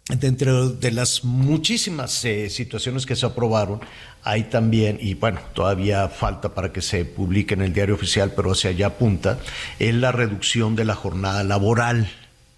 dentro 0.09 0.69
de 0.69 0.91
las 0.91 1.23
muchísimas 1.23 2.23
eh, 2.25 2.49
situaciones 2.49 3.05
que 3.05 3.15
se 3.15 3.25
aprobaron, 3.25 3.81
hay 4.23 4.43
también, 4.43 4.97
y 5.01 5.13
bueno, 5.13 5.39
todavía 5.53 6.07
falta 6.09 6.53
para 6.53 6.71
que 6.71 6.81
se 6.81 7.05
publique 7.05 7.53
en 7.53 7.61
el 7.61 7.73
diario 7.73 7.95
oficial, 7.95 8.33
pero 8.35 8.51
hacia 8.51 8.69
allá 8.69 8.87
apunta, 8.87 9.39
es 9.79 9.93
la 9.93 10.11
reducción 10.11 10.75
de 10.75 10.85
la 10.85 10.95
jornada 10.95 11.43
laboral. 11.43 12.09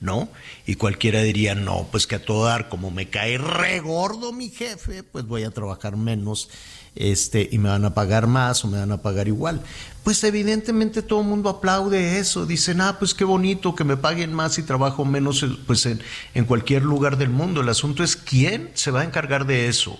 ¿no? 0.01 0.29
Y 0.65 0.75
cualquiera 0.75 1.21
diría, 1.21 1.55
no, 1.55 1.85
pues 1.91 2.07
que 2.07 2.15
a 2.15 2.23
todo 2.23 2.45
dar, 2.45 2.69
como 2.69 2.89
me 2.89 3.09
cae 3.09 3.37
re 3.37 3.81
gordo 3.81 4.31
mi 4.31 4.49
jefe, 4.49 5.03
pues 5.03 5.25
voy 5.25 5.43
a 5.43 5.51
trabajar 5.51 5.97
menos 5.97 6.49
este, 6.95 7.47
y 7.51 7.57
me 7.57 7.69
van 7.69 7.85
a 7.85 7.93
pagar 7.93 8.27
más 8.27 8.63
o 8.63 8.67
me 8.67 8.79
van 8.79 8.91
a 8.91 9.01
pagar 9.01 9.27
igual. 9.27 9.61
Pues 10.03 10.23
evidentemente 10.23 11.01
todo 11.01 11.21
el 11.21 11.27
mundo 11.27 11.49
aplaude 11.49 12.19
eso, 12.19 12.45
dicen, 12.45 12.81
ah, 12.81 12.97
pues 12.99 13.13
qué 13.13 13.23
bonito 13.23 13.75
que 13.75 13.83
me 13.83 13.97
paguen 13.97 14.33
más 14.33 14.57
y 14.57 14.63
trabajo 14.63 15.05
menos 15.05 15.45
pues 15.67 15.85
en, 15.85 16.01
en 16.33 16.45
cualquier 16.45 16.83
lugar 16.83 17.17
del 17.17 17.29
mundo. 17.29 17.61
El 17.61 17.69
asunto 17.69 18.03
es 18.03 18.15
quién 18.15 18.71
se 18.73 18.91
va 18.91 19.01
a 19.01 19.05
encargar 19.05 19.45
de 19.45 19.67
eso. 19.67 19.99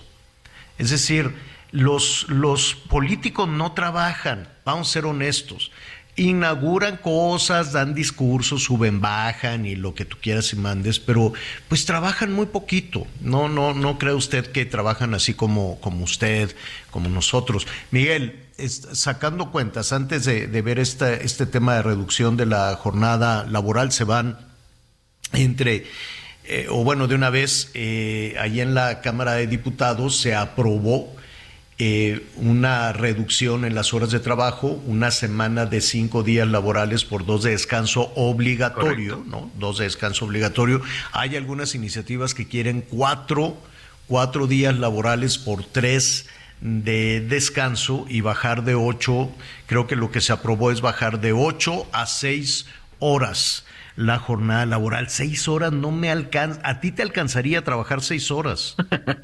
Es 0.78 0.90
decir, 0.90 1.36
los, 1.72 2.26
los 2.30 2.76
políticos 2.76 3.48
no 3.48 3.74
trabajan, 3.74 4.48
vamos 4.66 4.90
a 4.90 4.94
ser 4.94 5.06
honestos 5.06 5.72
inauguran 6.20 6.98
cosas, 6.98 7.72
dan 7.72 7.94
discursos, 7.94 8.64
suben, 8.64 9.00
bajan 9.00 9.66
y 9.66 9.76
lo 9.76 9.96
que 9.96 10.06
tú 10.06 10.18
quieras 10.22 10.52
y 10.54 10.58
mandes, 10.58 11.00
pero 11.00 11.34
pues 11.68 11.86
trabajan 11.86 12.34
muy 12.34 12.48
poquito. 12.48 13.08
No, 13.22 13.48
no, 13.48 13.74
no 13.74 13.98
cree 13.98 14.14
usted 14.14 14.52
que 14.52 14.66
trabajan 14.66 15.14
así 15.14 15.34
como, 15.34 15.80
como 15.80 16.04
usted, 16.04 16.56
como 16.92 17.10
nosotros. 17.10 17.68
Miguel, 17.92 18.48
sacando 18.68 19.52
cuentas, 19.52 19.94
antes 19.94 20.26
de, 20.26 20.48
ver 20.62 20.80
este, 20.80 21.26
este 21.26 21.46
tema 21.46 21.76
de 21.76 21.84
reducción 21.84 22.36
de 22.36 22.46
la 22.46 22.76
jornada 22.76 23.46
laboral, 23.46 23.92
se 23.92 24.04
van 24.04 24.38
entre 25.34 25.86
eh, 26.44 26.66
o 26.70 26.84
bueno, 26.84 27.08
de 27.08 27.14
una 27.14 27.30
vez, 27.30 27.70
eh, 27.76 28.36
ahí 28.40 28.60
en 28.60 28.74
la 28.74 29.02
Cámara 29.02 29.34
de 29.34 29.46
Diputados 29.46 30.18
se 30.18 30.34
aprobó 30.34 31.16
eh, 31.82 32.28
una 32.36 32.92
reducción 32.92 33.64
en 33.64 33.74
las 33.74 33.94
horas 33.94 34.12
de 34.12 34.20
trabajo, 34.20 34.82
una 34.86 35.12
semana 35.12 35.66
de 35.66 35.80
cinco 35.80 36.24
días 36.24 36.46
laborales 36.46 37.06
por 37.06 37.26
dos 37.26 37.44
de 37.44 37.52
descanso 37.52 38.12
obligatorio, 38.16 39.24
¿no? 39.26 39.50
Dos 39.58 39.78
de 39.78 39.86
descanso 39.86 40.26
obligatorio. 40.26 40.82
Hay 41.14 41.38
algunas 41.38 41.76
iniciativas 41.76 42.34
que 42.34 42.50
quieren 42.50 42.82
cuatro, 42.82 43.58
cuatro 44.08 44.46
días 44.46 44.78
laborales 44.78 45.38
por 45.38 45.64
tres 45.64 46.28
de 46.60 47.22
descanso 47.22 48.06
y 48.10 48.20
bajar 48.20 48.66
de 48.66 48.76
ocho, 48.76 49.32
creo 49.66 49.88
que 49.88 49.96
lo 49.96 50.12
que 50.12 50.20
se 50.20 50.34
aprobó 50.34 50.72
es 50.72 50.82
bajar 50.82 51.22
de 51.22 51.32
ocho 51.32 51.88
a 51.94 52.06
seis 52.06 52.66
horas 53.00 53.64
la 54.00 54.18
jornada 54.18 54.66
laboral. 54.66 55.10
Seis 55.10 55.50
horas 55.50 55.74
no 55.74 55.92
me 55.92 56.10
alcanza. 56.10 56.62
¿A 56.64 56.80
ti 56.80 56.92
te 56.92 57.02
alcanzaría 57.02 57.60
a 57.60 57.64
trabajar 57.64 58.02
seis 58.02 58.32
horas? 58.32 58.78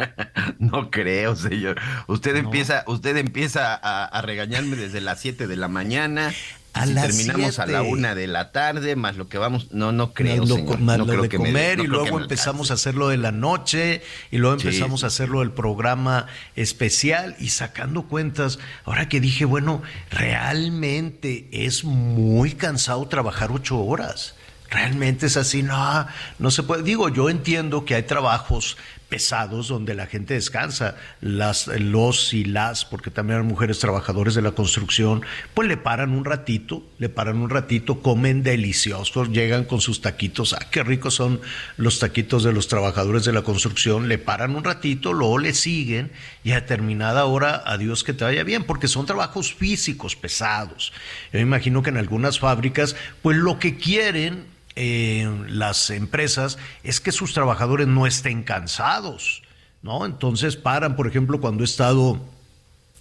no 0.60 0.92
creo, 0.92 1.38
señor. 1.38 1.80
Usted 2.08 2.36
empieza, 2.36 2.84
usted 2.86 3.16
empieza 3.16 3.74
a, 3.74 4.22
regañarme 4.22 4.76
desde 4.76 5.00
las 5.00 5.22
siete 5.22 5.48
de 5.48 5.56
la 5.56 5.70
mañana. 5.70 6.34
A 6.74 6.86
terminamos 6.86 7.58
a 7.60 7.68
la 7.68 7.84
una 7.84 8.16
de 8.16 8.28
la 8.28 8.52
tarde, 8.52 8.98
más 8.98 9.16
lo 9.16 9.30
que 9.30 9.38
vamos, 9.38 9.72
no, 9.72 9.94
no 9.94 10.14
creo, 10.14 10.44
más 10.44 10.50
señor. 10.50 10.80
Más 10.82 10.98
lo 10.98 11.06
de 11.06 11.30
comer 11.30 11.80
y 11.80 11.88
luego 11.88 12.20
empezamos 12.20 12.70
a 12.70 12.74
hacerlo 12.74 13.08
de 13.08 13.16
la 13.16 13.32
noche 13.32 14.02
y 14.30 14.40
luego 14.40 14.58
empezamos 14.58 15.06
a 15.06 15.08
hacerlo 15.08 15.40
del 15.40 15.52
programa 15.52 16.28
especial 16.58 17.38
y 17.40 17.48
sacando 17.48 18.04
cuentas. 18.10 18.60
Ahora 18.84 19.08
que 19.08 19.22
dije, 19.22 19.46
bueno, 19.46 19.84
realmente 20.12 21.48
es 21.50 21.86
muy 21.86 22.52
cansado 22.52 23.08
trabajar 23.08 23.54
ocho 23.54 23.80
horas 23.80 24.35
realmente 24.70 25.28
es 25.28 25.38
así, 25.38 25.64
no, 25.64 26.08
no 26.40 26.52
se 26.52 26.64
puede. 26.64 26.84
Digo, 26.84 27.10
yo 27.10 27.30
entiendo 27.30 27.86
que 27.86 27.96
hay 27.96 28.04
trabajos 28.04 28.78
pesados 29.16 29.70
donde 29.70 29.96
la 29.96 30.08
gente 30.08 30.34
descansa, 30.34 30.98
las, 31.22 31.68
los 31.68 32.34
y 32.34 32.44
las, 32.44 32.84
porque 32.84 33.10
también 33.10 33.40
hay 33.40 33.46
mujeres 33.46 33.80
trabajadores 33.80 34.36
de 34.36 34.42
la 34.42 34.52
construcción, 34.52 35.22
pues 35.54 35.70
le 35.70 35.78
paran 35.78 36.12
un 36.12 36.26
ratito, 36.26 36.84
le 36.98 37.08
paran 37.08 37.38
un 37.38 37.50
ratito, 37.50 38.02
comen 38.02 38.44
deliciosos, 38.44 39.30
llegan 39.30 39.64
con 39.64 39.80
sus 39.80 40.02
taquitos, 40.02 40.52
ah, 40.52 40.68
qué 40.70 40.84
ricos 40.84 41.14
son 41.14 41.40
los 41.78 42.00
taquitos 42.00 42.44
de 42.44 42.52
los 42.52 42.68
trabajadores 42.68 43.24
de 43.24 43.32
la 43.32 43.44
construcción, 43.44 44.10
le 44.10 44.18
paran 44.18 44.54
un 44.54 44.66
ratito, 44.66 45.14
luego 45.14 45.38
le 45.38 45.54
siguen 45.54 46.12
y 46.44 46.52
a 46.52 46.56
determinada 46.56 47.24
hora, 47.24 47.64
adiós 47.66 48.04
que 48.04 48.12
te 48.12 48.26
vaya 48.26 48.44
bien, 48.44 48.66
porque 48.66 48.90
son 48.90 49.06
trabajos 49.06 49.54
físicos 49.54 50.18
pesados. 50.18 50.92
Yo 51.32 51.40
imagino 51.40 51.82
que 51.84 51.90
en 51.90 51.96
algunas 51.96 52.38
fábricas, 52.40 52.98
pues 53.22 53.38
lo 53.38 53.60
que 53.60 53.78
quieren 53.78 54.54
las 54.76 55.90
empresas 55.90 56.58
es 56.84 57.00
que 57.00 57.12
sus 57.12 57.34
trabajadores 57.34 57.88
no 57.88 58.08
estén 58.08 58.44
cansados, 58.44 59.42
¿no? 59.82 60.06
Entonces 60.06 60.58
paran, 60.58 60.96
por 60.96 61.08
ejemplo, 61.08 61.40
cuando 61.40 61.64
he 61.64 61.66
estado 61.66 62.22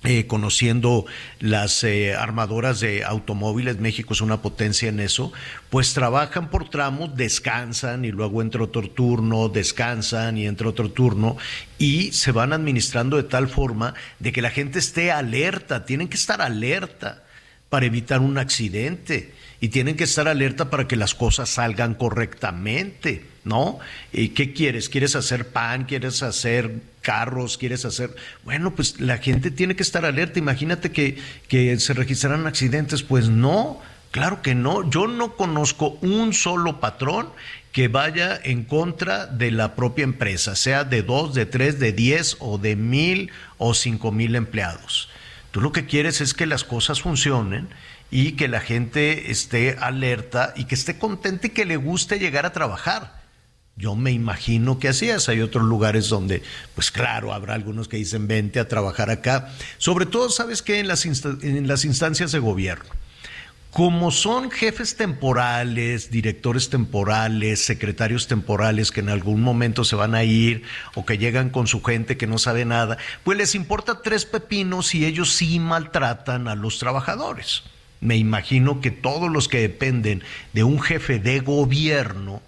eh, 0.07 0.27
conociendo 0.27 1.07
las 1.41 1.83
eh, 1.83 2.15
armadoras 2.15 2.79
de 2.81 3.05
automóviles, 3.05 3.79
México 3.79 4.13
es 4.13 4.21
una 4.21 4.43
potencia 4.43 4.91
en 4.91 5.01
eso, 5.01 5.33
pues 5.71 5.95
trabajan 5.95 6.51
por 6.51 6.69
tramos, 6.69 7.17
descansan 7.17 8.05
y 8.05 8.11
luego 8.11 8.43
entra 8.43 8.63
otro 8.63 8.87
turno, 8.91 9.49
descansan 9.49 10.37
y 10.37 10.47
entra 10.47 10.69
otro 10.69 10.91
turno 10.91 11.39
y 11.79 12.13
se 12.13 12.33
van 12.33 12.53
administrando 12.53 13.17
de 13.17 13.23
tal 13.23 13.49
forma 13.49 13.95
de 14.19 14.31
que 14.31 14.43
la 14.43 14.51
gente 14.51 14.79
esté 14.79 15.11
alerta, 15.11 15.87
tienen 15.87 16.09
que 16.09 16.17
estar 16.17 16.43
alerta 16.43 17.25
para 17.71 17.87
evitar 17.87 18.21
un 18.21 18.37
accidente 18.37 19.33
y 19.65 19.69
tienen 19.69 19.97
que 19.97 20.05
estar 20.05 20.29
alerta 20.29 20.69
para 20.69 20.87
que 20.87 20.95
las 20.95 21.15
cosas 21.15 21.49
salgan 21.49 21.95
correctamente, 21.95 23.25
¿no? 23.45 23.79
¿Y 24.13 24.29
qué 24.29 24.53
quieres? 24.53 24.91
¿Quieres 24.91 25.17
hacer 25.17 25.49
pan? 25.49 25.85
¿Quieres 25.85 26.23
hacer 26.23 26.83
carros? 27.01 27.57
¿Quieres 27.57 27.87
hacer...? 27.87 28.15
Bueno, 28.45 28.75
pues 28.75 29.01
la 29.01 29.17
gente 29.17 29.51
tiene 29.51 29.75
que 29.75 29.83
estar 29.83 30.05
alerta. 30.05 30.39
Imagínate 30.39 30.93
que, 30.93 31.17
que 31.49 31.81
se 31.81 31.95
registraran 31.95 32.47
accidentes. 32.47 33.03
Pues 33.03 33.31
no, 33.31 33.81
claro 34.11 34.43
que 34.43 34.55
no. 34.55 34.91
Yo 34.91 35.07
no 35.07 35.35
conozco 35.35 35.97
un 36.03 36.35
solo 36.35 36.79
patrón 36.79 37.29
que 37.73 37.89
vaya 37.89 38.39
en 38.45 38.65
contra 38.65 39.25
de 39.25 39.51
la 39.51 39.75
propia 39.75 40.05
empresa, 40.05 40.57
sea 40.57 40.85
de 40.85 41.03
dos, 41.03 41.33
de 41.33 41.47
tres, 41.47 41.81
de 41.81 41.93
diez 41.93 42.37
o 42.39 42.59
de 42.59 42.77
mil 42.77 43.31
o 43.57 43.73
cinco 43.73 44.13
mil 44.13 44.37
empleados. 44.37 45.09
Tú 45.53 45.63
lo 45.63 45.73
que 45.73 45.87
quieres 45.87 46.21
es 46.21 46.35
que 46.35 46.45
las 46.45 46.65
cosas 46.65 47.01
funcionen 47.01 47.69
y 48.15 48.37
que 48.37 48.47
la 48.47 48.61
gente 48.61 49.33
esté 49.33 49.77
alerta 49.81 50.55
y 50.55 50.67
que 50.67 50.77
esté 50.77 50.99
contenta 50.99 51.49
y 51.49 51.51
que 51.51 51.65
le 51.65 51.77
guste 51.77 52.21
llegar 52.21 52.47
a 52.47 52.53
trabajar. 52.53 53.25
Yo 53.75 53.97
me 53.97 54.13
imagino 54.13 54.79
que 54.79 54.87
así 54.87 55.11
es. 55.11 55.29
Hay 55.29 55.41
otros 55.41 55.65
lugares 55.65 56.09
donde, 56.11 56.41
pues 56.77 56.93
claro, 56.93 57.35
habrá 57.35 57.55
algunos 57.55 57.89
que 57.89 57.97
dicen 57.97 58.29
vente 58.29 58.61
a 58.61 58.69
trabajar 58.69 59.11
acá. 59.11 59.53
Sobre 59.79 60.07
todo, 60.07 60.31
¿sabes 60.31 60.63
qué? 60.63 60.79
En 60.79 60.87
las, 60.87 61.05
en 61.07 61.67
las 61.67 61.85
instancias 61.85 62.31
de 62.31 62.39
gobierno 62.39 62.85
como 63.73 64.13
son 64.13 64.53
jefes 64.53 64.97
temporales, 64.97 66.13
directores 66.13 66.71
temporales, 66.71 67.65
secretarios 67.65 68.29
temporales 68.29 68.93
que 68.93 69.01
en 69.01 69.09
algún 69.09 69.43
momento 69.43 69.83
se 69.83 69.97
van 69.97 70.15
a 70.15 70.23
ir 70.23 70.63
o 70.95 71.05
que 71.05 71.19
llegan 71.19 71.51
con 71.51 71.67
su 71.67 71.83
gente 71.83 72.17
que 72.17 72.29
no 72.29 72.39
sabe 72.39 72.65
nada, 72.65 72.99
pues 73.25 73.37
les 73.37 73.57
importa 73.57 74.01
tres 74.01 74.27
pepinos 74.27 74.95
y 74.95 75.05
ellos 75.05 75.33
sí 75.33 75.59
maltratan 75.59 76.47
a 76.47 76.55
los 76.55 76.79
trabajadores. 76.79 77.65
Me 78.05 78.17
imagino 78.17 78.81
que 78.81 78.93
todos 78.93 79.29
los 79.29 79.49
que 79.49 79.61
dependen 79.61 80.23
de 80.53 80.63
un 80.63 80.81
jefe 80.81 81.19
de 81.19 81.41
gobierno, 81.41 82.41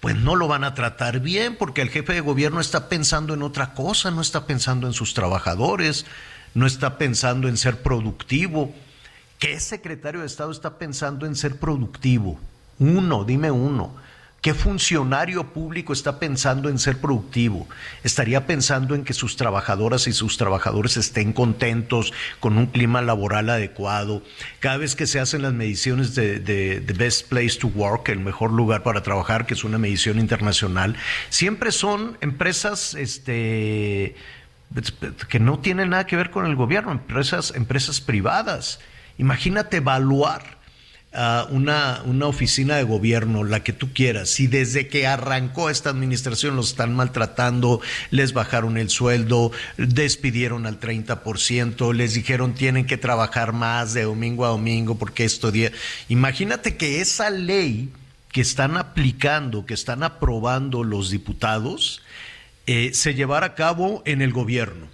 pues 0.00 0.16
no 0.16 0.36
lo 0.36 0.48
van 0.48 0.64
a 0.64 0.72
tratar 0.72 1.20
bien 1.20 1.56
porque 1.56 1.82
el 1.82 1.90
jefe 1.90 2.14
de 2.14 2.20
gobierno 2.20 2.60
está 2.60 2.88
pensando 2.88 3.34
en 3.34 3.42
otra 3.42 3.74
cosa, 3.74 4.10
no 4.10 4.22
está 4.22 4.46
pensando 4.46 4.86
en 4.86 4.94
sus 4.94 5.12
trabajadores, 5.12 6.06
no 6.54 6.66
está 6.66 6.96
pensando 6.96 7.48
en 7.48 7.58
ser 7.58 7.82
productivo 7.82 8.72
¿Qué 9.40 9.58
secretario 9.58 10.20
de 10.20 10.26
Estado 10.26 10.52
está 10.52 10.76
pensando 10.76 11.24
en 11.24 11.34
ser 11.34 11.56
productivo? 11.56 12.38
Uno, 12.78 13.24
dime 13.24 13.50
uno. 13.50 13.96
¿Qué 14.40 14.54
funcionario 14.54 15.52
público 15.52 15.92
está 15.92 16.18
pensando 16.18 16.70
en 16.70 16.78
ser 16.78 16.96
productivo? 16.98 17.68
¿Estaría 18.02 18.46
pensando 18.46 18.94
en 18.94 19.04
que 19.04 19.12
sus 19.12 19.36
trabajadoras 19.36 20.06
y 20.06 20.14
sus 20.14 20.38
trabajadores 20.38 20.96
estén 20.96 21.34
contentos 21.34 22.14
con 22.40 22.56
un 22.56 22.64
clima 22.64 23.02
laboral 23.02 23.50
adecuado? 23.50 24.22
Cada 24.58 24.78
vez 24.78 24.96
que 24.96 25.06
se 25.06 25.20
hacen 25.20 25.42
las 25.42 25.52
mediciones 25.52 26.14
de, 26.14 26.38
de, 26.38 26.80
Best 26.94 27.28
Place 27.28 27.58
to 27.58 27.66
Work, 27.66 28.08
el 28.08 28.20
mejor 28.20 28.50
lugar 28.50 28.82
para 28.82 29.02
trabajar, 29.02 29.44
que 29.44 29.52
es 29.52 29.62
una 29.62 29.76
medición 29.76 30.18
internacional, 30.18 30.96
siempre 31.28 31.70
son 31.70 32.16
empresas 32.22 32.94
este, 32.94 34.14
que 35.28 35.38
no 35.38 35.58
tienen 35.58 35.90
nada 35.90 36.06
que 36.06 36.16
ver 36.16 36.30
con 36.30 36.46
el 36.46 36.56
gobierno, 36.56 36.92
empresas, 36.92 37.52
empresas 37.54 38.00
privadas. 38.00 38.80
Imagínate 39.18 39.78
evaluar 39.78 40.59
una, 41.12 42.02
una, 42.04 42.26
oficina 42.26 42.76
de 42.76 42.84
gobierno, 42.84 43.42
la 43.42 43.64
que 43.64 43.72
tú 43.72 43.92
quieras, 43.92 44.30
si 44.30 44.46
desde 44.46 44.86
que 44.86 45.08
arrancó 45.08 45.68
esta 45.68 45.90
administración 45.90 46.54
los 46.54 46.70
están 46.70 46.94
maltratando, 46.94 47.80
les 48.10 48.32
bajaron 48.32 48.78
el 48.78 48.90
sueldo, 48.90 49.50
despidieron 49.76 50.66
al 50.66 50.78
30%, 50.78 51.92
les 51.94 52.14
dijeron 52.14 52.54
tienen 52.54 52.86
que 52.86 52.96
trabajar 52.96 53.52
más 53.52 53.92
de 53.92 54.04
domingo 54.04 54.44
a 54.44 54.50
domingo 54.50 54.98
porque 54.98 55.24
esto 55.24 55.50
día. 55.50 55.72
Imagínate 56.08 56.76
que 56.76 57.00
esa 57.00 57.30
ley 57.30 57.90
que 58.30 58.40
están 58.40 58.76
aplicando, 58.76 59.66
que 59.66 59.74
están 59.74 60.04
aprobando 60.04 60.84
los 60.84 61.10
diputados, 61.10 62.02
eh, 62.68 62.92
se 62.94 63.14
llevara 63.14 63.46
a 63.46 63.54
cabo 63.56 64.04
en 64.06 64.22
el 64.22 64.32
gobierno. 64.32 64.86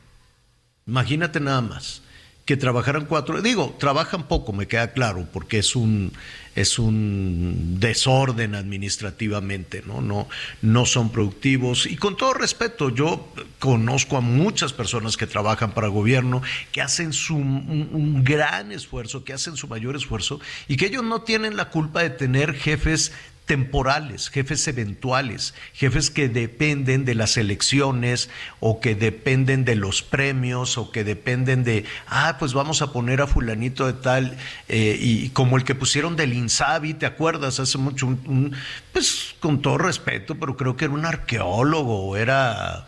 Imagínate 0.86 1.40
nada 1.40 1.60
más 1.60 2.00
que 2.46 2.56
trabajaran 2.56 3.06
cuatro, 3.06 3.42
digo, 3.42 3.76
trabajan 3.78 4.28
poco, 4.28 4.52
me 4.52 4.68
queda 4.68 4.92
claro, 4.92 5.26
porque 5.32 5.58
es 5.58 5.76
un 5.76 6.12
es 6.54 6.78
un 6.78 7.78
desorden 7.80 8.54
administrativamente, 8.54 9.82
¿no? 9.84 10.00
No 10.00 10.28
no 10.62 10.86
son 10.86 11.10
productivos 11.10 11.86
y 11.86 11.96
con 11.96 12.16
todo 12.16 12.34
respeto, 12.34 12.88
yo 12.90 13.28
conozco 13.58 14.16
a 14.16 14.20
muchas 14.20 14.72
personas 14.72 15.16
que 15.16 15.26
trabajan 15.26 15.72
para 15.72 15.88
gobierno 15.88 16.40
que 16.70 16.80
hacen 16.80 17.12
su 17.12 17.34
un 17.34 18.22
gran 18.24 18.70
esfuerzo, 18.70 19.24
que 19.24 19.32
hacen 19.32 19.56
su 19.56 19.66
mayor 19.66 19.96
esfuerzo 19.96 20.40
y 20.68 20.76
que 20.76 20.86
ellos 20.86 21.02
no 21.02 21.22
tienen 21.22 21.56
la 21.56 21.68
culpa 21.70 22.02
de 22.02 22.10
tener 22.10 22.54
jefes 22.54 23.12
temporales, 23.46 24.28
jefes 24.28 24.66
eventuales, 24.68 25.54
jefes 25.72 26.10
que 26.10 26.28
dependen 26.28 27.04
de 27.04 27.14
las 27.14 27.36
elecciones 27.36 28.28
o 28.60 28.80
que 28.80 28.94
dependen 28.94 29.64
de 29.64 29.76
los 29.76 30.02
premios 30.02 30.76
o 30.76 30.90
que 30.90 31.04
dependen 31.04 31.62
de, 31.64 31.84
ah, 32.08 32.36
pues 32.38 32.52
vamos 32.52 32.82
a 32.82 32.92
poner 32.92 33.22
a 33.22 33.26
fulanito 33.26 33.86
de 33.86 33.92
tal, 33.94 34.36
eh, 34.68 34.98
y 35.00 35.30
como 35.30 35.56
el 35.56 35.64
que 35.64 35.76
pusieron 35.76 36.16
del 36.16 36.32
Insabi, 36.32 36.94
¿te 36.94 37.06
acuerdas? 37.06 37.60
Hace 37.60 37.78
mucho, 37.78 38.06
un, 38.06 38.54
pues 38.92 39.34
con 39.40 39.62
todo 39.62 39.78
respeto, 39.78 40.34
pero 40.34 40.56
creo 40.56 40.76
que 40.76 40.86
era 40.86 40.94
un 40.94 41.06
arqueólogo, 41.06 42.16
era 42.16 42.86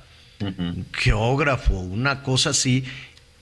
geógrafo, 0.92 1.74
una 1.74 2.22
cosa 2.22 2.50
así. 2.50 2.84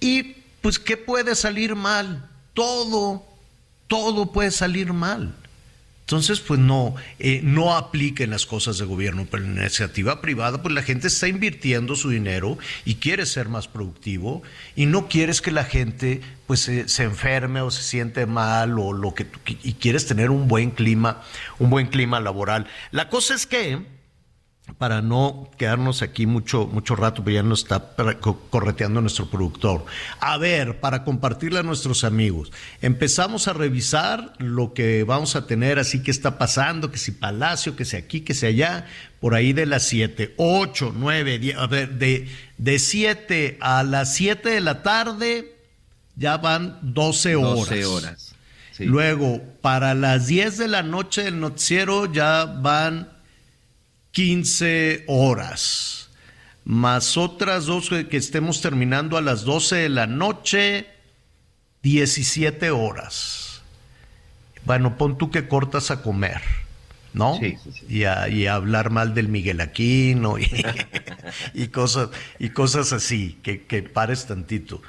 Y 0.00 0.36
pues, 0.60 0.78
¿qué 0.78 0.96
puede 0.96 1.34
salir 1.34 1.74
mal? 1.74 2.28
Todo, 2.54 3.24
todo 3.86 4.32
puede 4.32 4.50
salir 4.50 4.92
mal. 4.92 5.34
Entonces, 6.06 6.38
pues 6.38 6.60
no, 6.60 6.94
eh, 7.18 7.40
no 7.42 7.76
apliquen 7.76 8.30
las 8.30 8.46
cosas 8.46 8.78
de 8.78 8.84
gobierno, 8.84 9.26
pero 9.28 9.42
en 9.42 9.56
la 9.56 9.62
iniciativa 9.62 10.20
privada, 10.20 10.62
pues 10.62 10.72
la 10.72 10.82
gente 10.82 11.08
está 11.08 11.26
invirtiendo 11.26 11.96
su 11.96 12.10
dinero 12.10 12.58
y 12.84 12.94
quiere 12.94 13.26
ser 13.26 13.48
más 13.48 13.66
productivo 13.66 14.44
y 14.76 14.86
no 14.86 15.08
quieres 15.08 15.40
que 15.40 15.50
la 15.50 15.64
gente 15.64 16.20
pues 16.46 16.60
se, 16.60 17.02
enferme 17.02 17.60
o 17.60 17.72
se 17.72 17.82
siente 17.82 18.24
mal 18.26 18.78
o 18.78 18.92
lo 18.92 19.14
que 19.14 19.26
y 19.64 19.72
quieres 19.72 20.06
tener 20.06 20.30
un 20.30 20.46
buen 20.46 20.70
clima, 20.70 21.24
un 21.58 21.70
buen 21.70 21.88
clima 21.88 22.20
laboral. 22.20 22.68
La 22.92 23.08
cosa 23.08 23.34
es 23.34 23.44
que 23.44 23.95
para 24.78 25.00
no 25.00 25.50
quedarnos 25.56 26.02
aquí 26.02 26.26
mucho, 26.26 26.66
mucho 26.66 26.96
rato, 26.96 27.24
pero 27.24 27.36
ya 27.36 27.42
nos 27.42 27.62
está 27.62 27.94
correteando 28.50 29.00
nuestro 29.00 29.30
productor. 29.30 29.86
A 30.20 30.36
ver, 30.36 30.80
para 30.80 31.02
compartirle 31.04 31.60
a 31.60 31.62
nuestros 31.62 32.04
amigos, 32.04 32.52
empezamos 32.82 33.48
a 33.48 33.54
revisar 33.54 34.34
lo 34.38 34.74
que 34.74 35.04
vamos 35.04 35.34
a 35.34 35.46
tener, 35.46 35.78
así 35.78 36.02
que 36.02 36.10
está 36.10 36.36
pasando, 36.36 36.90
que 36.90 36.98
si 36.98 37.12
Palacio, 37.12 37.74
que 37.74 37.84
si 37.84 37.96
aquí, 37.96 38.20
que 38.20 38.34
si 38.34 38.46
allá, 38.46 38.86
por 39.20 39.34
ahí 39.34 39.52
de 39.52 39.66
las 39.66 39.84
7, 39.84 40.34
8, 40.36 40.92
9, 40.94 41.38
10, 41.38 41.56
a 41.56 41.66
ver, 41.66 41.94
de, 41.94 42.28
de 42.58 42.78
7 42.78 43.58
a 43.60 43.82
las 43.82 44.14
7 44.14 44.50
de 44.50 44.60
la 44.60 44.82
tarde 44.82 45.56
ya 46.16 46.38
van 46.38 46.78
12 46.82 47.36
horas. 47.36 47.68
12 47.68 47.86
horas. 47.86 48.32
Luego, 48.78 49.42
para 49.62 49.94
las 49.94 50.26
10 50.26 50.58
de 50.58 50.68
la 50.68 50.82
noche 50.82 51.22
del 51.24 51.40
noticiero 51.40 52.12
ya 52.12 52.44
van 52.44 53.15
15 54.16 55.04
horas, 55.08 56.08
más 56.64 57.18
otras 57.18 57.66
dos 57.66 57.90
que 57.90 58.16
estemos 58.16 58.62
terminando 58.62 59.18
a 59.18 59.20
las 59.20 59.44
12 59.44 59.76
de 59.76 59.88
la 59.90 60.06
noche, 60.06 60.86
17 61.82 62.70
horas. 62.70 63.60
Bueno, 64.64 64.96
pon 64.96 65.18
tú 65.18 65.30
que 65.30 65.48
cortas 65.48 65.90
a 65.90 66.00
comer, 66.00 66.40
¿no? 67.12 67.38
Sí, 67.38 67.58
sí, 67.62 67.72
sí. 67.72 67.86
Y, 67.90 68.04
a, 68.06 68.54
hablar 68.54 68.88
mal 68.88 69.12
del 69.12 69.28
Miguel 69.28 69.60
Aquino 69.60 70.38
y, 70.38 71.68
cosas, 71.68 72.08
y 72.38 72.48
cosas 72.48 72.94
así, 72.94 73.38
que, 73.42 73.82
pares 73.82 74.24
tantito. 74.24 74.80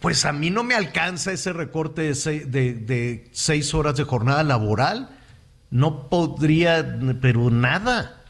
Pues 0.00 0.24
a 0.24 0.32
mí 0.32 0.50
no 0.50 0.64
me 0.64 0.74
alcanza 0.74 1.30
ese 1.30 1.52
recorte 1.52 2.12
de 2.12 2.74
de 2.74 3.28
seis 3.30 3.72
horas 3.72 3.94
de 3.94 4.02
jornada 4.02 4.42
laboral. 4.42 5.10
No 5.70 6.08
podría, 6.08 6.98
pero 7.20 7.50
nada. 7.52 8.23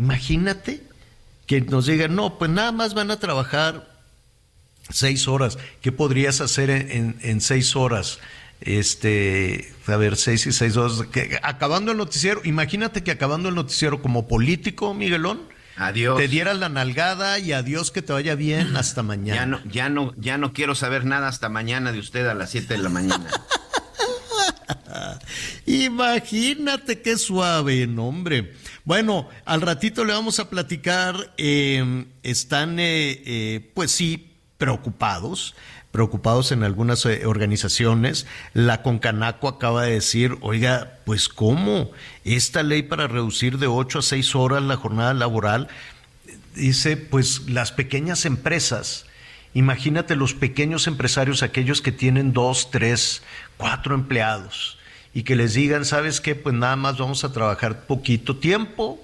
Imagínate 0.00 0.80
que 1.46 1.60
nos 1.60 1.84
digan, 1.84 2.16
no, 2.16 2.38
pues 2.38 2.50
nada 2.50 2.72
más 2.72 2.94
van 2.94 3.10
a 3.10 3.20
trabajar 3.20 3.86
seis 4.88 5.28
horas. 5.28 5.58
¿Qué 5.82 5.92
podrías 5.92 6.40
hacer 6.40 6.70
en, 6.70 7.40
seis 7.42 7.76
horas? 7.76 8.18
Este, 8.62 9.74
a 9.86 9.96
ver, 9.96 10.16
seis 10.16 10.46
y 10.46 10.52
seis 10.52 10.78
horas. 10.78 11.02
acabando 11.42 11.92
el 11.92 11.98
noticiero, 11.98 12.40
imagínate 12.44 13.04
que 13.04 13.10
acabando 13.10 13.50
el 13.50 13.54
noticiero 13.54 14.00
como 14.00 14.26
político, 14.26 14.94
Miguelón, 14.94 15.42
Adiós. 15.76 16.16
Te 16.18 16.28
dieras 16.28 16.58
la 16.58 16.70
nalgada 16.70 17.38
y 17.38 17.52
adiós 17.52 17.90
que 17.90 18.00
te 18.00 18.14
vaya 18.14 18.34
bien 18.34 18.76
hasta 18.76 19.02
mañana. 19.02 19.40
Ya 19.40 19.46
no, 19.46 19.60
ya 19.64 19.88
no, 19.90 20.14
ya 20.16 20.38
no 20.38 20.54
quiero 20.54 20.74
saber 20.74 21.04
nada 21.04 21.28
hasta 21.28 21.50
mañana 21.50 21.92
de 21.92 21.98
usted 21.98 22.26
a 22.26 22.34
las 22.34 22.50
siete 22.50 22.74
de 22.74 22.82
la 22.82 22.88
mañana. 22.88 23.28
Imagínate 25.66 27.00
qué 27.00 27.16
suave, 27.16 27.88
hombre. 27.96 28.52
Bueno, 28.84 29.28
al 29.44 29.60
ratito 29.60 30.04
le 30.04 30.12
vamos 30.12 30.40
a 30.40 30.50
platicar, 30.50 31.32
em, 31.36 32.06
están, 32.22 32.80
eh, 32.80 33.22
eh, 33.24 33.70
pues 33.74 33.90
sí, 33.92 34.32
preocupados, 34.58 35.54
preocupados 35.92 36.50
en 36.50 36.64
algunas 36.64 37.04
eh, 37.06 37.26
organizaciones. 37.26 38.26
La 38.52 38.82
Concanaco 38.82 39.48
acaba 39.48 39.84
de 39.84 39.92
decir, 39.92 40.38
oiga, 40.40 40.98
pues 41.04 41.28
¿cómo? 41.28 41.90
Esta 42.24 42.62
ley 42.62 42.82
para 42.82 43.06
reducir 43.06 43.58
de 43.58 43.66
8 43.66 44.00
a 44.00 44.02
6 44.02 44.34
horas 44.34 44.62
la 44.62 44.76
jornada 44.76 45.14
laboral, 45.14 45.68
dice, 46.54 46.96
pues 46.96 47.48
las 47.48 47.72
pequeñas 47.72 48.24
empresas, 48.24 49.06
imagínate 49.54 50.16
los 50.16 50.34
pequeños 50.34 50.86
empresarios, 50.86 51.42
aquellos 51.42 51.80
que 51.80 51.92
tienen 51.92 52.32
dos, 52.32 52.70
tres, 52.70 53.22
cuatro 53.56 53.94
empleados 53.94 54.79
y 55.12 55.22
que 55.22 55.36
les 55.36 55.54
digan, 55.54 55.84
¿sabes 55.84 56.20
qué? 56.20 56.34
Pues 56.34 56.54
nada 56.54 56.76
más 56.76 56.98
vamos 56.98 57.24
a 57.24 57.32
trabajar 57.32 57.86
poquito 57.86 58.36
tiempo 58.36 59.00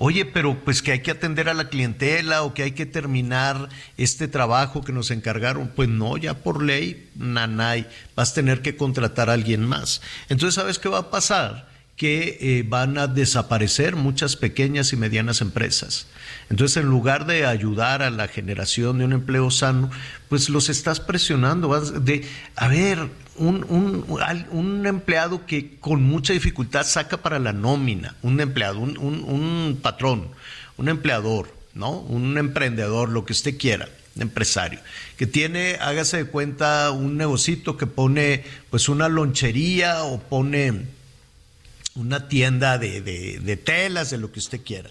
Oye, 0.00 0.24
pero 0.24 0.56
pues 0.64 0.80
que 0.80 0.92
hay 0.92 1.00
que 1.00 1.10
atender 1.10 1.48
a 1.48 1.54
la 1.54 1.68
clientela 1.68 2.44
o 2.44 2.54
que 2.54 2.62
hay 2.62 2.70
que 2.70 2.86
terminar 2.86 3.68
este 3.96 4.28
trabajo 4.28 4.82
que 4.82 4.92
nos 4.92 5.10
encargaron. 5.10 5.72
Pues 5.74 5.88
no, 5.88 6.16
ya 6.16 6.34
por 6.34 6.62
ley, 6.62 7.08
nanay, 7.16 7.88
vas 8.14 8.30
a 8.30 8.34
tener 8.34 8.62
que 8.62 8.76
contratar 8.76 9.28
a 9.28 9.32
alguien 9.32 9.66
más. 9.66 10.00
Entonces, 10.28 10.54
¿sabes 10.54 10.78
qué 10.78 10.88
va 10.88 10.98
a 10.98 11.10
pasar? 11.10 11.68
Que 11.96 12.38
eh, 12.40 12.64
van 12.64 12.96
a 12.96 13.08
desaparecer 13.08 13.96
muchas 13.96 14.36
pequeñas 14.36 14.92
y 14.92 14.96
medianas 14.96 15.40
empresas. 15.40 16.06
Entonces, 16.48 16.76
en 16.76 16.88
lugar 16.88 17.26
de 17.26 17.44
ayudar 17.44 18.02
a 18.02 18.10
la 18.10 18.28
generación 18.28 18.98
de 18.98 19.04
un 19.04 19.12
empleo 19.12 19.50
sano, 19.50 19.90
pues 20.28 20.48
los 20.48 20.68
estás 20.68 21.00
presionando. 21.00 21.76
De, 21.80 22.24
a 22.54 22.68
ver, 22.68 23.08
un, 23.38 23.64
un, 23.68 24.04
un, 24.50 24.86
empleado 24.86 25.46
que 25.46 25.78
con 25.78 26.02
mucha 26.02 26.32
dificultad 26.32 26.84
saca 26.84 27.18
para 27.18 27.38
la 27.38 27.52
nómina, 27.52 28.16
un 28.22 28.40
empleado, 28.40 28.80
un, 28.80 28.98
un, 28.98 29.78
patrón, 29.80 30.28
un 30.76 30.88
empleador, 30.88 31.52
¿no? 31.74 31.92
Un 32.00 32.36
emprendedor, 32.38 33.08
lo 33.08 33.24
que 33.24 33.32
usted 33.32 33.56
quiera, 33.56 33.88
un 34.16 34.22
empresario, 34.22 34.80
que 35.16 35.26
tiene, 35.26 35.76
hágase 35.80 36.18
de 36.18 36.24
cuenta, 36.26 36.90
un 36.90 37.16
negocito 37.16 37.76
que 37.76 37.86
pone 37.86 38.44
pues 38.70 38.88
una 38.88 39.08
lonchería 39.08 40.04
o 40.04 40.20
pone 40.20 40.86
una 41.94 42.28
tienda 42.28 42.78
de, 42.78 43.00
de, 43.00 43.40
de 43.40 43.56
telas, 43.56 44.10
de 44.10 44.18
lo 44.18 44.32
que 44.32 44.38
usted 44.38 44.60
quiera 44.62 44.90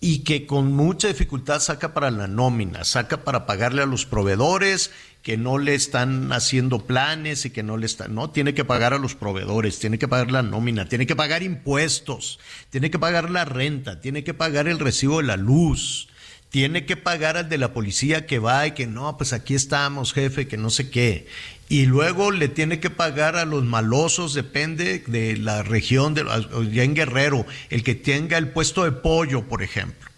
y 0.00 0.20
que 0.20 0.46
con 0.46 0.72
mucha 0.72 1.08
dificultad 1.08 1.60
saca 1.60 1.92
para 1.92 2.10
la 2.10 2.26
nómina, 2.26 2.84
saca 2.84 3.22
para 3.22 3.44
pagarle 3.44 3.82
a 3.82 3.86
los 3.86 4.06
proveedores 4.06 4.90
que 5.22 5.36
no 5.36 5.58
le 5.58 5.74
están 5.74 6.32
haciendo 6.32 6.86
planes 6.86 7.44
y 7.44 7.50
que 7.50 7.62
no 7.62 7.76
le 7.76 7.86
están, 7.86 8.14
no, 8.14 8.30
tiene 8.30 8.54
que 8.54 8.64
pagar 8.64 8.94
a 8.94 8.98
los 8.98 9.14
proveedores, 9.14 9.78
tiene 9.78 9.98
que 9.98 10.08
pagar 10.08 10.30
la 10.30 10.42
nómina, 10.42 10.88
tiene 10.88 11.06
que 11.06 11.16
pagar 11.16 11.42
impuestos, 11.42 12.38
tiene 12.70 12.90
que 12.90 12.98
pagar 12.98 13.30
la 13.30 13.44
renta, 13.44 14.00
tiene 14.00 14.24
que 14.24 14.34
pagar 14.34 14.66
el 14.66 14.78
recibo 14.78 15.18
de 15.18 15.26
la 15.26 15.36
luz, 15.36 16.08
tiene 16.48 16.86
que 16.86 16.96
pagar 16.96 17.36
al 17.36 17.48
de 17.48 17.58
la 17.58 17.72
policía 17.72 18.26
que 18.26 18.38
va 18.38 18.66
y 18.66 18.72
que 18.72 18.86
no, 18.86 19.16
pues 19.16 19.32
aquí 19.32 19.54
estamos, 19.54 20.12
jefe, 20.12 20.48
que 20.48 20.56
no 20.56 20.70
sé 20.70 20.90
qué. 20.90 21.26
Y 21.68 21.86
luego 21.86 22.32
le 22.32 22.48
tiene 22.48 22.80
que 22.80 22.90
pagar 22.90 23.36
a 23.36 23.44
los 23.44 23.62
malosos, 23.64 24.34
depende 24.34 25.04
de 25.06 25.36
la 25.36 25.62
región, 25.62 26.14
de, 26.14 26.24
ya 26.72 26.82
en 26.82 26.94
Guerrero, 26.94 27.46
el 27.68 27.84
que 27.84 27.94
tenga 27.94 28.38
el 28.38 28.48
puesto 28.48 28.84
de 28.84 28.92
pollo, 28.92 29.46
por 29.48 29.62
ejemplo 29.62 30.09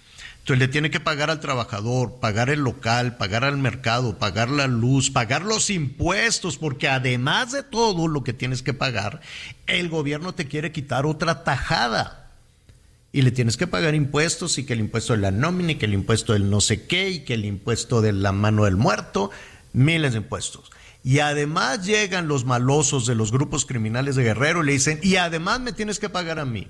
entonces 0.43 0.59
le 0.59 0.67
tiene 0.67 0.91
que 0.91 0.99
pagar 0.99 1.31
al 1.31 1.39
trabajador, 1.39 2.19
pagar 2.19 2.51
el 2.51 2.59
local, 2.61 3.17
pagar 3.17 3.45
al 3.45 3.59
mercado, 3.59 4.19
pagar 4.19 4.51
la 4.51 4.67
luz, 4.67 5.09
pagar 5.09 5.43
los 5.43 5.71
impuestos, 5.71 6.59
porque 6.59 6.89
además 6.89 7.53
de 7.53 7.63
todo 7.63 8.09
lo 8.09 8.25
que 8.25 8.33
tienes 8.33 8.61
que 8.61 8.75
pagar, 8.75 9.21
el 9.69 9.89
gobierno 9.89 10.35
te 10.35 10.49
quiere 10.49 10.73
quitar 10.73 11.07
otra 11.07 11.45
tajada. 11.45 12.33
Y 13.13 13.23
le 13.23 13.31
tienes 13.31 13.57
que 13.57 13.69
pagar 13.69 13.95
impuestos 13.95 14.59
y 14.59 14.67
que 14.67 14.73
el 14.73 14.81
impuesto 14.81 15.13
de 15.13 15.21
la 15.21 15.31
nómina 15.31 15.73
y 15.73 15.75
que 15.77 15.87
el 15.87 15.95
impuesto 15.95 16.33
del 16.33 16.51
no 16.51 16.61
sé 16.61 16.89
qué 16.89 17.11
y 17.11 17.21
que 17.21 17.35
el 17.35 17.45
impuesto 17.45 18.01
de 18.01 18.13
la 18.13 18.33
mano 18.33 18.65
del 18.65 18.77
muerto, 18.77 19.31
miles 19.73 20.11
de 20.11 20.19
impuestos. 20.19 20.73
Y 21.05 21.21
además 21.21 21.87
llegan 21.87 22.27
los 22.27 22.45
malosos 22.45 23.07
de 23.07 23.15
los 23.15 23.31
grupos 23.31 23.65
criminales 23.65 24.17
de 24.17 24.25
Guerrero 24.25 24.65
y 24.65 24.67
le 24.67 24.73
dicen, 24.73 24.99
y 25.05 25.17
además 25.17 25.61
me 25.61 25.73
tienes 25.73 26.01
que 26.01 26.09
pagar 26.09 26.41
a 26.41 26.45
mí. 26.45 26.67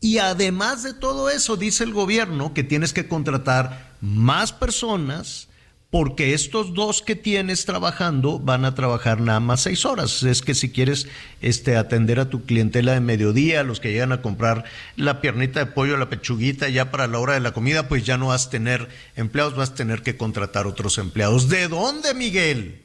Y 0.00 0.18
además 0.18 0.82
de 0.82 0.94
todo 0.94 1.28
eso, 1.30 1.56
dice 1.56 1.84
el 1.84 1.92
gobierno 1.92 2.54
que 2.54 2.64
tienes 2.64 2.92
que 2.92 3.08
contratar 3.08 3.94
más 4.00 4.52
personas 4.52 5.48
porque 5.90 6.34
estos 6.34 6.74
dos 6.74 7.00
que 7.00 7.16
tienes 7.16 7.64
trabajando 7.64 8.38
van 8.38 8.66
a 8.66 8.74
trabajar 8.74 9.20
nada 9.20 9.40
más 9.40 9.62
seis 9.62 9.86
horas. 9.86 10.22
Es 10.22 10.42
que 10.42 10.54
si 10.54 10.70
quieres 10.70 11.08
este, 11.40 11.76
atender 11.76 12.20
a 12.20 12.28
tu 12.28 12.44
clientela 12.44 12.92
de 12.92 13.00
mediodía, 13.00 13.62
los 13.62 13.80
que 13.80 13.90
llegan 13.90 14.12
a 14.12 14.20
comprar 14.20 14.64
la 14.96 15.22
piernita 15.22 15.60
de 15.60 15.66
pollo, 15.66 15.96
la 15.96 16.10
pechuguita 16.10 16.68
ya 16.68 16.90
para 16.90 17.06
la 17.06 17.18
hora 17.18 17.34
de 17.34 17.40
la 17.40 17.52
comida, 17.52 17.88
pues 17.88 18.04
ya 18.04 18.18
no 18.18 18.28
vas 18.28 18.48
a 18.48 18.50
tener 18.50 18.88
empleados, 19.16 19.56
vas 19.56 19.70
a 19.70 19.74
tener 19.76 20.02
que 20.02 20.18
contratar 20.18 20.66
otros 20.66 20.98
empleados. 20.98 21.48
¿De 21.48 21.68
dónde, 21.68 22.12
Miguel? 22.12 22.84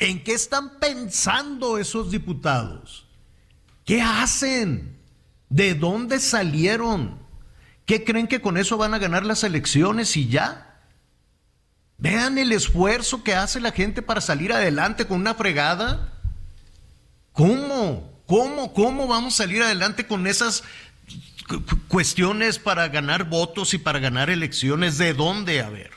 ¿En 0.00 0.24
qué 0.24 0.32
están 0.32 0.80
pensando 0.80 1.78
esos 1.78 2.10
diputados? 2.10 3.06
¿Qué 3.84 4.02
hacen? 4.02 5.01
¿De 5.52 5.74
dónde 5.74 6.18
salieron? 6.18 7.18
¿Qué 7.84 8.04
creen 8.04 8.26
que 8.26 8.40
con 8.40 8.56
eso 8.56 8.78
van 8.78 8.94
a 8.94 8.98
ganar 8.98 9.26
las 9.26 9.44
elecciones 9.44 10.16
y 10.16 10.28
ya? 10.28 10.80
Vean 11.98 12.38
el 12.38 12.52
esfuerzo 12.52 13.22
que 13.22 13.34
hace 13.34 13.60
la 13.60 13.70
gente 13.70 14.00
para 14.00 14.22
salir 14.22 14.54
adelante 14.54 15.06
con 15.06 15.20
una 15.20 15.34
fregada. 15.34 16.14
¿Cómo? 17.32 18.10
¿Cómo? 18.26 18.72
¿Cómo 18.72 19.06
vamos 19.06 19.34
a 19.34 19.44
salir 19.44 19.62
adelante 19.62 20.06
con 20.06 20.26
esas 20.26 20.64
cuestiones 21.86 22.58
para 22.58 22.88
ganar 22.88 23.24
votos 23.24 23.74
y 23.74 23.78
para 23.78 23.98
ganar 23.98 24.30
elecciones? 24.30 24.96
¿De 24.96 25.12
dónde? 25.12 25.60
A 25.60 25.68
ver. 25.68 25.90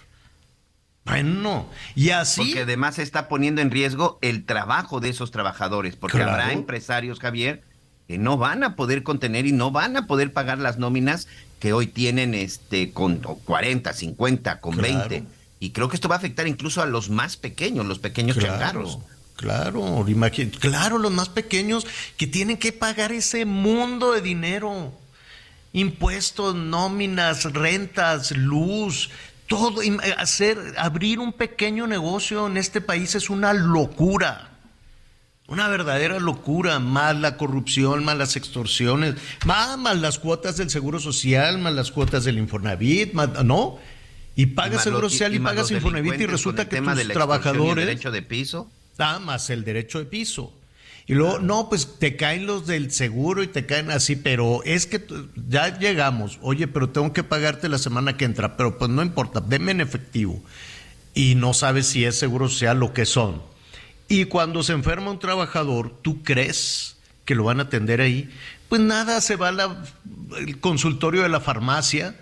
Bueno, 1.05 1.69
y 1.95 2.09
así. 2.09 2.41
Porque 2.41 2.61
además 2.63 2.95
se 2.95 3.03
está 3.03 3.29
poniendo 3.29 3.61
en 3.61 3.71
riesgo 3.71 4.19
el 4.21 4.45
trabajo 4.45 4.99
de 4.99 5.09
esos 5.09 5.31
trabajadores, 5.31 5.95
porque 5.95 6.21
habrá 6.21 6.51
empresarios, 6.51 7.21
Javier, 7.21 7.63
que 8.07 8.17
no 8.17 8.37
van 8.37 8.63
a 8.63 8.75
poder 8.75 9.03
contener 9.03 9.45
y 9.45 9.51
no 9.51 9.71
van 9.71 9.97
a 9.97 10.07
poder 10.07 10.31
pagar 10.31 10.59
las 10.59 10.77
nóminas 10.77 11.27
que 11.59 11.73
hoy 11.73 11.87
tienen 11.87 12.33
este 12.33 12.91
con 12.91 13.17
40, 13.17 13.91
50, 13.93 14.59
con 14.59 14.77
20. 14.77 15.23
Y 15.59 15.71
creo 15.71 15.89
que 15.89 15.95
esto 15.95 16.09
va 16.09 16.15
a 16.15 16.17
afectar 16.19 16.47
incluso 16.47 16.81
a 16.81 16.85
los 16.85 17.09
más 17.09 17.37
pequeños, 17.37 17.85
los 17.85 17.99
pequeños 17.99 18.37
changarros. 18.37 18.99
Claro, 19.35 20.05
claro, 20.59 20.97
los 20.97 21.11
más 21.11 21.29
pequeños 21.29 21.85
que 22.17 22.27
tienen 22.27 22.57
que 22.57 22.71
pagar 22.71 23.11
ese 23.11 23.45
mundo 23.45 24.11
de 24.11 24.21
dinero. 24.21 24.93
Impuestos, 25.73 26.55
nóminas, 26.55 27.43
rentas, 27.51 28.31
luz, 28.31 29.09
todo 29.47 29.81
hacer 30.17 30.57
abrir 30.77 31.19
un 31.19 31.33
pequeño 31.33 31.85
negocio 31.85 32.47
en 32.47 32.57
este 32.57 32.79
país 32.79 33.15
es 33.15 33.29
una 33.29 33.53
locura. 33.53 34.54
Una 35.47 35.67
verdadera 35.67 36.19
locura, 36.19 36.79
más 36.79 37.15
la 37.15 37.37
corrupción, 37.37 38.03
más 38.03 38.17
las 38.17 38.35
extorsiones, 38.35 39.13
más, 39.45 39.99
las 39.99 40.17
cuotas 40.17 40.57
del 40.57 40.71
Seguro 40.71 40.99
Social, 40.99 41.59
más 41.59 41.73
las 41.73 41.91
cuotas 41.91 42.23
del 42.23 42.39
Infonavit, 42.39 43.13
¿no? 43.13 43.77
Y 44.35 44.47
pagas 44.47 44.83
Seguro 44.83 45.07
Social 45.07 45.35
y, 45.35 45.39
pagas 45.39 45.69
Infonavit 45.69 46.19
y 46.19 46.25
resulta 46.25 46.67
que 46.67 46.81
tus 46.81 47.07
trabajadores... 47.09 47.83
el 47.83 47.89
derecho 47.89 48.09
de 48.09 48.23
piso? 48.23 48.71
Ah, 48.97 49.19
más 49.19 49.51
el 49.51 49.63
derecho 49.63 49.99
de 49.99 50.05
piso. 50.05 50.51
Y 51.05 51.13
luego, 51.13 51.37
no, 51.37 51.69
pues 51.69 51.99
te 51.99 52.15
caen 52.15 52.47
los 52.47 52.65
del 52.65 52.91
seguro 52.91 53.43
y 53.43 53.47
te 53.47 53.67
caen 53.67 53.91
así, 53.91 54.15
pero 54.15 54.63
es 54.63 54.87
que 54.87 55.05
ya 55.47 55.77
llegamos, 55.77 56.39
oye, 56.41 56.67
pero 56.67 56.89
tengo 56.89 57.13
que 57.13 57.23
pagarte 57.23 57.69
la 57.69 57.77
semana 57.77 58.17
que 58.17 58.25
entra, 58.25 58.57
pero 58.57 58.79
pues 58.79 58.89
no 58.89 59.03
importa, 59.03 59.41
deme 59.41 59.73
en 59.73 59.81
efectivo. 59.81 60.41
Y 61.13 61.35
no 61.35 61.53
sabes 61.53 61.85
si 61.85 62.03
es 62.03 62.17
seguro 62.17 62.49
social 62.49 62.79
lo 62.79 62.93
que 62.93 63.05
son 63.05 63.54
y 64.07 64.25
cuando 64.25 64.63
se 64.63 64.73
enferma 64.73 65.11
un 65.11 65.19
trabajador, 65.19 65.97
¿tú 66.01 66.23
crees 66.23 66.97
que 67.25 67.35
lo 67.35 67.43
van 67.43 67.59
a 67.59 67.63
atender 67.63 68.01
ahí? 68.01 68.29
Pues 68.69 68.81
nada, 68.81 69.21
se 69.21 69.35
va 69.35 69.49
al 69.49 70.59
consultorio 70.59 71.23
de 71.23 71.29
la 71.29 71.39
farmacia 71.39 72.15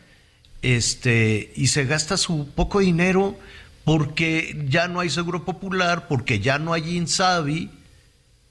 este, 0.62 1.52
y 1.56 1.68
se 1.68 1.86
gasta 1.86 2.18
su 2.18 2.50
poco 2.56 2.80
dinero 2.80 3.38
porque 3.84 4.66
ya 4.70 4.88
no 4.88 5.02
hay 5.02 5.10
seguro 5.10 5.44
popular, 5.44 6.08
porque 6.08 6.40
ya 6.40 6.58
no 6.58 6.74
hay 6.74 6.98
INSABI 6.98 7.70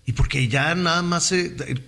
y 0.04 0.12
porque 0.12 0.48
ya 0.48 0.74
nada 0.74 1.02
más, 1.02 1.32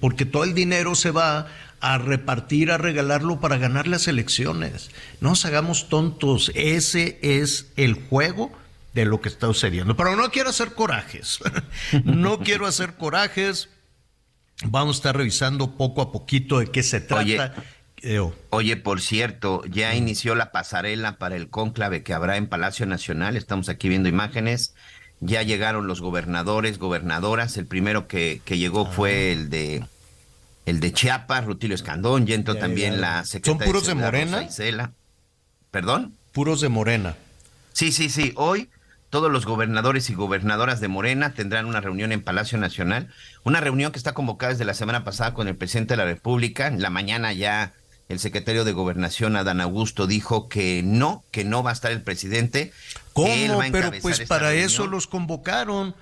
porque 0.01 0.25
todo 0.25 0.45
el 0.45 0.55
dinero 0.55 0.95
se 0.95 1.11
va 1.11 1.49
a 1.81 1.99
repartir, 1.99 2.71
a 2.71 2.79
regalarlo 2.79 3.41
para 3.41 3.59
ganar 3.59 3.87
las 3.87 4.09
elecciones. 4.09 4.91
No 5.21 5.31
nos 5.31 5.45
hagamos 5.45 5.91
tontos, 5.91 6.51
ese 6.55 7.19
es 7.21 7.67
el 7.77 7.95
juego 7.95 8.51
de 8.95 9.05
lo 9.05 9.21
que 9.21 9.29
está 9.29 9.49
sucediendo. 9.49 9.97
Pero 9.97 10.17
no 10.17 10.31
quiero 10.31 10.51
hacer 10.51 10.73
corajes, 10.73 11.41
no 12.05 12.39
quiero 12.39 12.67
hacer 12.67 12.95
corajes. 12.95 13.69
Vamos 14.65 14.97
a 14.97 14.99
estar 14.99 15.17
revisando 15.17 15.77
poco 15.77 16.01
a 16.01 16.13
poquito 16.13 16.61
de 16.61 16.71
qué 16.71 16.83
se 16.83 17.01
trata. 17.01 17.55
Oye, 18.51 18.77
por 18.77 19.01
cierto, 19.01 19.63
ya 19.65 19.95
inició 19.95 20.35
la 20.35 20.53
pasarela 20.53 21.19
para 21.19 21.37
el 21.37 21.49
cónclave 21.49 22.03
que 22.03 22.15
habrá 22.15 22.37
en 22.37 22.47
Palacio 22.47 22.87
Nacional. 22.87 23.37
Estamos 23.37 23.69
aquí 23.69 23.89
viendo 23.89 24.09
imágenes. 24.09 24.75
Ya 25.21 25.43
llegaron 25.43 25.87
los 25.87 26.01
gobernadores, 26.01 26.79
gobernadoras. 26.79 27.57
El 27.57 27.67
primero 27.67 28.07
que, 28.07 28.43
que 28.45 28.59
llegó 28.59 28.87
fue 28.87 29.11
ah. 29.11 29.33
el 29.33 29.51
de 29.51 29.85
el 30.67 30.81
de 30.81 30.93
Chiapas, 30.93 31.45
Rutilio 31.45 31.75
Escandón. 31.75 32.27
Ya 32.27 32.35
entró 32.35 32.57
también 32.57 33.01
la 33.01 33.25
secretaria. 33.25 33.59
¿Son 33.59 33.73
puros 33.73 33.87
de, 33.87 33.95
Morena? 33.95 34.49
¿Perdón? 35.71 36.15
Puros 36.33 36.61
de 36.61 36.69
Morena. 36.69 37.17
Sí, 37.73 37.91
sí, 37.91 38.09
sí. 38.09 38.33
Hoy 38.37 38.69
todos 39.15 39.31
los 39.31 39.47
gobernadores 39.47 40.11
y 40.11 40.15
gobernadoras 40.15 40.81
de 40.81 40.89
Morena 40.89 41.35
tendrán 41.35 41.67
una 41.67 41.81
reunión 41.81 42.11
en 42.11 42.21
Palacio 42.21 42.59
Nacional, 42.59 43.07
una 43.45 43.61
reunión 43.61 43.93
que 43.93 43.99
está 43.99 44.13
convocada 44.13 44.51
desde 44.51 44.65
la 44.65 44.75
semana 44.75 45.05
pasada 45.05 45.35
con 45.35 45.47
el 45.47 45.55
presidente 45.55 45.93
de 45.93 45.99
la 45.99 46.05
República. 46.05 46.67
En 46.67 46.83
la 46.83 46.91
mañana 46.91 47.33
ya 47.33 47.75
el 48.09 48.19
secretario 48.19 48.65
de 48.65 48.73
Gobernación, 48.73 49.37
Adán 49.37 49.61
Augusto, 49.61 50.09
dijo 50.09 50.49
que 50.49 50.83
no, 50.85 51.23
que 51.31 51.45
no 51.45 51.63
va 51.63 51.71
a 51.71 51.75
estar 51.75 51.93
el 51.93 52.03
presidente. 52.03 52.73
¿Cómo? 53.13 53.63
Pero 53.71 53.93
pues 54.03 54.23
para 54.23 54.53
eso 54.53 54.89
los 54.89 55.07
convocaron. 55.07 55.95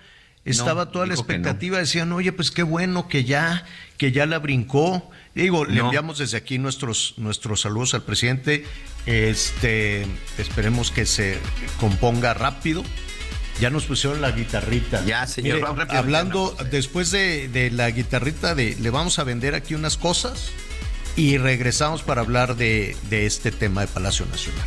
Estaba 0.44 0.90
toda 0.90 1.06
la 1.06 1.14
expectativa, 1.14 1.78
decían, 1.78 2.12
oye, 2.12 2.32
pues 2.32 2.50
qué 2.50 2.64
bueno 2.64 3.08
que 3.08 3.24
ya, 3.24 3.64
que 3.96 4.10
ya 4.10 4.26
la 4.26 4.38
brincó. 4.38 5.08
Digo, 5.34 5.64
le 5.64 5.80
enviamos 5.80 6.18
desde 6.18 6.36
aquí 6.36 6.58
nuestros, 6.58 7.14
nuestros 7.16 7.60
saludos 7.60 7.94
al 7.94 8.02
presidente. 8.02 8.64
Este, 9.06 10.04
esperemos 10.38 10.90
que 10.90 11.06
se 11.06 11.38
componga 11.78 12.34
rápido. 12.34 12.82
Ya 13.60 13.70
nos 13.70 13.84
pusieron 13.84 14.20
la 14.20 14.32
guitarrita. 14.32 15.04
Ya, 15.04 15.26
señor. 15.26 15.62
hablando, 15.90 16.56
después 16.70 17.12
de, 17.12 17.48
de, 17.48 17.70
la 17.70 17.90
guitarrita, 17.90 18.54
de, 18.56 18.76
le 18.80 18.90
vamos 18.90 19.20
a 19.20 19.24
vender 19.24 19.54
aquí 19.54 19.74
unas 19.74 19.96
cosas 19.96 20.50
y 21.14 21.38
regresamos 21.38 22.02
para 22.02 22.22
hablar 22.22 22.56
de, 22.56 22.96
de 23.10 23.26
este 23.26 23.52
tema 23.52 23.82
de 23.82 23.86
Palacio 23.86 24.26
Nacional. 24.26 24.66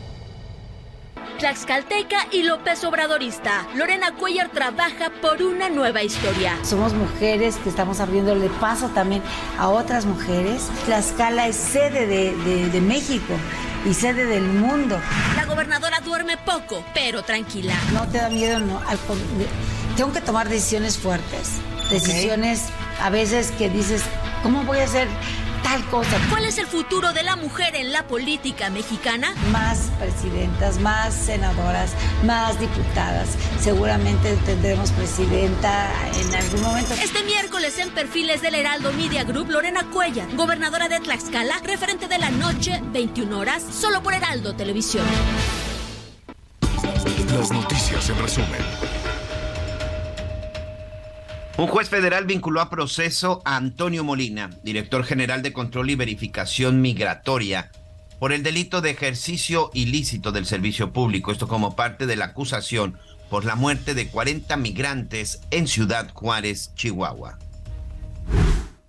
Tlaxcalteca 1.41 2.27
y 2.31 2.43
López 2.43 2.83
Obradorista. 2.83 3.67
Lorena 3.73 4.11
Cuellar 4.11 4.49
trabaja 4.49 5.09
por 5.23 5.41
una 5.41 5.69
nueva 5.69 6.03
historia. 6.03 6.55
Somos 6.61 6.93
mujeres 6.93 7.55
que 7.55 7.69
estamos 7.69 7.99
abriéndole 7.99 8.47
paso 8.59 8.89
también 8.89 9.23
a 9.57 9.69
otras 9.69 10.05
mujeres. 10.05 10.69
Tlaxcala 10.85 11.47
es 11.47 11.55
sede 11.55 12.05
de, 12.05 12.69
de 12.69 12.81
México 12.81 13.33
y 13.89 13.95
sede 13.95 14.27
del 14.27 14.43
mundo. 14.43 14.99
La 15.35 15.45
gobernadora 15.45 15.99
duerme 16.01 16.37
poco, 16.37 16.83
pero 16.93 17.23
tranquila. 17.23 17.73
No 17.91 18.07
te 18.07 18.19
da 18.19 18.29
miedo, 18.29 18.59
no. 18.59 18.79
tengo 19.97 20.13
que 20.13 20.21
tomar 20.21 20.47
decisiones 20.47 20.99
fuertes, 20.99 21.53
decisiones 21.89 22.65
a 23.01 23.09
veces 23.09 23.49
que 23.57 23.67
dices, 23.67 24.03
¿cómo 24.43 24.61
voy 24.63 24.77
a 24.77 24.83
hacer 24.83 25.07
tal 25.71 25.85
cosa? 25.85 26.19
¿Cuál 26.29 26.43
es 26.43 26.57
el 26.57 26.67
futuro 26.67 27.13
de 27.13 27.23
la 27.23 27.37
mujer 27.37 27.75
en 27.75 27.93
la 27.93 28.05
política 28.05 28.69
mexicana? 28.69 29.33
Más 29.53 29.89
presidentas, 29.99 30.79
más 30.79 31.13
senadoras, 31.13 31.93
más 32.25 32.59
diputadas. 32.59 33.29
Seguramente 33.61 34.35
tendremos 34.45 34.91
presidenta 34.91 35.89
en 36.19 36.35
algún 36.35 36.61
momento. 36.61 36.93
Este 36.95 37.23
miércoles 37.23 37.77
en 37.79 37.89
perfiles 37.91 38.41
del 38.41 38.55
Heraldo 38.55 38.91
Media 38.91 39.23
Group, 39.23 39.49
Lorena 39.49 39.85
Cuella, 39.93 40.27
gobernadora 40.33 40.89
de 40.89 40.99
Tlaxcala, 40.99 41.59
referente 41.63 42.09
de 42.09 42.17
la 42.17 42.31
noche, 42.31 42.81
21 42.91 43.39
horas, 43.39 43.63
solo 43.63 44.03
por 44.03 44.13
Heraldo 44.13 44.53
Televisión. 44.53 45.05
Las 47.33 47.49
noticias 47.49 48.09
en 48.09 48.19
resumen. 48.19 49.00
Un 51.61 51.67
juez 51.67 51.89
federal 51.89 52.25
vinculó 52.25 52.59
a 52.59 52.71
proceso 52.71 53.43
a 53.45 53.55
Antonio 53.55 54.03
Molina, 54.03 54.49
director 54.63 55.03
general 55.03 55.43
de 55.43 55.53
Control 55.53 55.91
y 55.91 55.95
Verificación 55.95 56.81
Migratoria, 56.81 57.69
por 58.17 58.33
el 58.33 58.41
delito 58.41 58.81
de 58.81 58.89
ejercicio 58.89 59.69
ilícito 59.75 60.31
del 60.31 60.47
servicio 60.47 60.91
público, 60.91 61.31
esto 61.31 61.47
como 61.47 61.75
parte 61.75 62.07
de 62.07 62.15
la 62.15 62.25
acusación 62.25 62.97
por 63.29 63.45
la 63.45 63.53
muerte 63.53 63.93
de 63.93 64.07
40 64.07 64.57
migrantes 64.57 65.41
en 65.51 65.67
Ciudad 65.67 66.09
Juárez, 66.11 66.73
Chihuahua. 66.73 67.37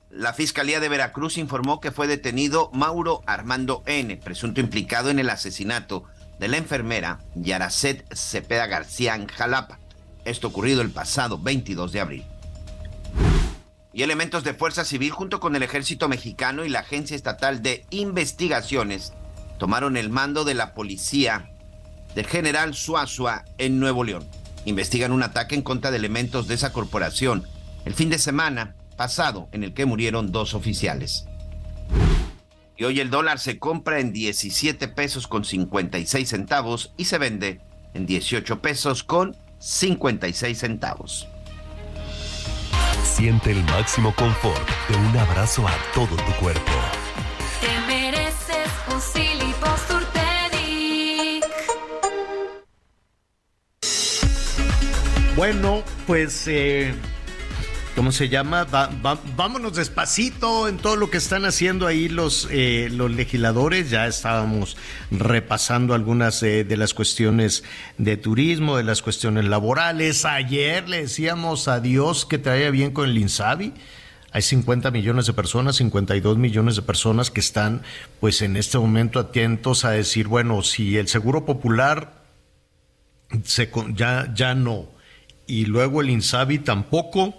La 0.09 0.33
Fiscalía 0.33 0.81
de 0.81 0.89
Veracruz 0.89 1.37
informó 1.37 1.79
que 1.79 1.93
fue 1.93 2.07
detenido 2.07 2.71
Mauro 2.73 3.21
Armando 3.27 3.83
N., 3.85 4.17
presunto 4.17 4.63
implicado 4.63 5.11
en 5.11 5.19
el 5.19 5.29
asesinato 5.29 6.05
de 6.39 6.49
la 6.49 6.57
enfermera 6.57 7.19
Yaracet 7.35 8.07
Cepeda 8.15 8.67
García 8.67 9.15
en 9.15 9.27
Jalapa. 9.27 9.79
Esto 10.25 10.49
ocurrido 10.49 10.81
el 10.81 10.91
pasado 10.91 11.39
22 11.39 11.93
de 11.93 12.01
abril 12.01 12.32
y 13.93 14.03
elementos 14.03 14.43
de 14.45 14.55
Fuerza 14.55 14.85
Civil 14.85 15.11
junto 15.11 15.39
con 15.41 15.55
el 15.55 15.63
Ejército 15.63 16.09
Mexicano 16.09 16.65
y 16.65 16.69
la 16.69 16.81
Agencia 16.81 17.15
Estatal 17.15 17.63
de 17.63 17.85
Investigaciones 17.91 19.13
tomaron 19.59 19.97
el 19.97 20.09
mando 20.09 20.45
de 20.45 20.55
la 20.55 20.75
policía 20.75 21.51
del 22.15 22.27
general 22.27 22.75
Suazua 22.75 23.45
en 23.59 23.79
Nuevo 23.79 24.05
León. 24.05 24.27
Investigan 24.65 25.13
un 25.13 25.23
ataque 25.23 25.55
en 25.55 25.63
contra 25.63 25.91
de 25.91 25.99
elementos 25.99 26.49
de 26.49 26.55
esa 26.55 26.73
corporación 26.73 27.47
el 27.85 27.95
fin 27.95 28.11
de 28.11 28.19
semana 28.19 28.77
pasado 28.97 29.49
en 29.53 29.65
el 29.65 29.75
que 29.75 29.87
murieron 29.87 30.33
dos 30.33 30.55
oficiales. 30.55 31.27
Y 32.77 32.85
hoy 32.85 33.01
el 33.01 33.11
dólar 33.11 33.39
se 33.39 33.59
compra 33.59 34.01
en 34.01 34.13
17 34.13 34.89
pesos 34.89 35.27
con 35.27 35.45
56 35.45 36.29
centavos 36.29 36.93
y 36.97 37.05
se 37.05 37.19
vende 37.19 37.61
en 37.95 38.07
18 38.07 38.63
pesos 38.63 39.03
con 39.03 39.37
56 39.59 40.59
centavos. 40.59 41.29
Siente 43.03 43.51
el 43.51 43.63
máximo 43.65 44.15
confort 44.15 44.69
de 44.89 44.97
un 44.97 45.17
abrazo 45.17 45.67
a 45.67 45.73
todo 45.95 46.17
tu 46.17 46.33
cuerpo. 46.41 46.73
Te 47.61 47.87
mereces 47.87 48.69
un 48.93 49.01
Bueno, 55.37 55.83
pues 56.07 56.47
eh, 56.47 56.95
¿cómo 57.95 58.13
se 58.13 58.29
llama? 58.29 58.67
vámonos 59.37 59.75
despacito 59.75 60.69
en 60.69 60.79
todo 60.79 60.97
lo 60.97 61.11
que 61.11 61.19
están 61.19 61.45
haciendo 61.45 61.87
ahí 61.87 62.09
los, 62.09 62.49
eh, 62.51 62.89
los 62.91 63.11
legisladores. 63.11 63.91
Ya 63.91 64.07
estábamos 64.07 64.77
repasando 65.11 65.95
algunas 65.95 66.41
de 66.41 66.77
las 66.77 66.95
cuestiones 66.95 67.65
de 67.99 68.17
turismo, 68.17 68.77
de 68.77 68.85
las 68.85 69.03
cuestiones 69.03 69.45
laborales. 69.45 70.25
Ayer 70.25 70.89
le 70.89 71.03
decíamos 71.03 71.69
a 71.69 71.81
Dios 71.81 72.25
que 72.25 72.39
te 72.39 72.51
vaya 72.51 72.71
bien 72.71 72.93
con 72.93 73.09
el 73.09 73.19
INSABI. 73.19 73.75
Hay 74.33 74.43
50 74.43 74.91
millones 74.91 75.27
de 75.27 75.35
personas, 75.35 75.77
52 75.77 76.39
millones 76.39 76.77
de 76.77 76.83
personas 76.83 77.31
que 77.31 77.41
están 77.41 77.83
pues 78.19 78.41
en 78.41 78.57
este 78.57 78.79
momento 78.79 79.21
atentos 79.21 79.85
a 79.85 79.91
decir, 79.91 80.27
bueno, 80.27 80.63
si 80.63 80.97
el 80.97 81.07
Seguro 81.09 81.45
Popular 81.45 82.23
se, 83.45 83.71
ya, 83.95 84.33
ya 84.35 84.55
no, 84.55 84.89
y 85.47 85.67
luego 85.67 86.01
el 86.01 86.09
INSABI 86.09 86.61
tampoco, 86.61 87.35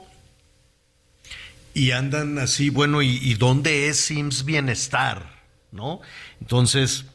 y 1.73 1.91
andan 1.91 2.37
así, 2.37 2.69
bueno, 2.69 3.01
¿y, 3.01 3.33
dónde 3.35 3.89
es 3.89 3.99
Sims 3.99 4.45
Bienestar? 4.45 5.41
¿No? 5.71 6.01
Entonces, 6.39 7.05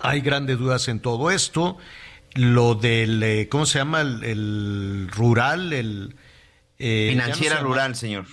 hay 0.00 0.20
grandes 0.20 0.58
dudas 0.58 0.88
en 0.88 1.00
todo 1.00 1.30
esto. 1.30 1.78
Lo 2.34 2.74
del, 2.74 3.22
eh, 3.22 3.48
¿cómo 3.48 3.66
se 3.66 3.78
llama? 3.78 4.02
El, 4.02 5.08
rural, 5.10 5.72
el... 5.72 6.16
Eh, 6.78 7.08
financiera 7.10 7.60
rural, 7.60 7.96
señor. 7.96 8.26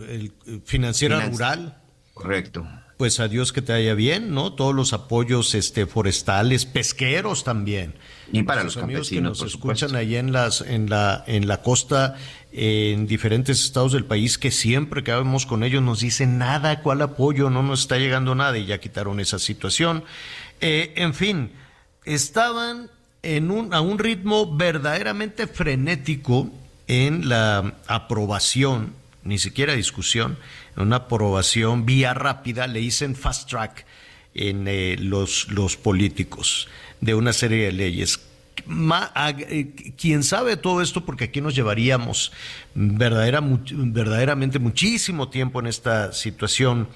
El, 0.00 0.32
financiera 0.64 1.20
rural. 1.26 1.80
Correcto. 2.14 2.66
Pues 3.04 3.20
a 3.20 3.28
Dios 3.28 3.52
que 3.52 3.60
te 3.60 3.74
haya 3.74 3.92
bien, 3.92 4.32
¿no? 4.32 4.54
Todos 4.54 4.74
los 4.74 4.94
apoyos 4.94 5.54
este, 5.54 5.84
forestales, 5.84 6.64
pesqueros 6.64 7.44
también. 7.44 7.92
Y 8.32 8.44
para 8.44 8.64
los 8.64 8.78
amigos 8.78 9.10
que 9.10 9.20
nos 9.20 9.42
escuchan 9.42 9.94
ahí 9.94 10.16
en 10.16 10.32
las 10.32 10.62
en 10.62 10.88
la 10.88 11.22
en 11.26 11.46
la 11.46 11.60
costa 11.60 12.16
en 12.50 13.06
diferentes 13.06 13.62
estados 13.62 13.92
del 13.92 14.06
país 14.06 14.38
que 14.38 14.50
siempre 14.50 15.04
que 15.04 15.12
hablamos 15.12 15.44
con 15.44 15.64
ellos 15.64 15.82
nos 15.82 16.00
dicen 16.00 16.38
nada, 16.38 16.80
cuál 16.80 17.02
apoyo, 17.02 17.50
no 17.50 17.62
nos 17.62 17.80
está 17.82 17.98
llegando 17.98 18.34
nada 18.34 18.56
y 18.56 18.64
ya 18.64 18.78
quitaron 18.80 19.20
esa 19.20 19.38
situación. 19.38 20.04
Eh, 20.62 20.94
en 20.96 21.12
fin, 21.12 21.50
estaban 22.06 22.88
en 23.22 23.50
un, 23.50 23.74
a 23.74 23.82
un 23.82 23.98
ritmo 23.98 24.56
verdaderamente 24.56 25.46
frenético 25.46 26.50
en 26.86 27.28
la 27.28 27.74
aprobación, 27.86 28.94
ni 29.24 29.38
siquiera 29.38 29.74
discusión, 29.74 30.38
una 30.76 30.96
aprobación 30.96 31.86
vía 31.86 32.14
rápida, 32.14 32.66
le 32.66 32.80
dicen 32.80 33.14
fast 33.14 33.48
track 33.48 33.86
en 34.34 34.66
eh, 34.68 34.96
los, 34.98 35.48
los 35.50 35.76
políticos 35.76 36.68
de 37.00 37.14
una 37.14 37.32
serie 37.32 37.66
de 37.66 37.72
leyes. 37.72 38.20
Eh, 39.48 39.92
quién 39.98 40.22
sabe 40.22 40.56
todo 40.56 40.80
esto, 40.80 41.04
porque 41.04 41.24
aquí 41.24 41.40
nos 41.40 41.54
llevaríamos 41.54 42.32
verdadera, 42.74 43.40
verdaderamente 43.42 44.58
muchísimo 44.58 45.28
tiempo 45.28 45.60
en 45.60 45.66
esta 45.66 46.12
situación. 46.12 46.88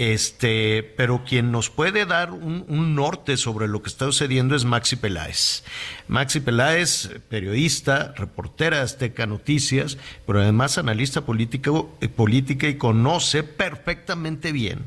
Este, 0.00 0.82
pero 0.96 1.24
quien 1.26 1.52
nos 1.52 1.68
puede 1.68 2.06
dar 2.06 2.32
un, 2.32 2.94
norte 2.94 3.36
sobre 3.36 3.68
lo 3.68 3.82
que 3.82 3.90
está 3.90 4.06
sucediendo 4.06 4.56
es 4.56 4.64
Maxi 4.64 4.96
Peláez. 4.96 5.62
Maxi 6.08 6.40
Peláez, 6.40 7.10
periodista, 7.28 8.14
reportera 8.16 8.78
de 8.78 8.84
Azteca 8.84 9.26
Noticias, 9.26 9.98
pero 10.26 10.40
además 10.40 10.78
analista 10.78 11.26
político, 11.26 11.94
eh, 12.00 12.08
política 12.08 12.66
y 12.66 12.76
conoce 12.76 13.42
perfectamente 13.42 14.52
bien 14.52 14.86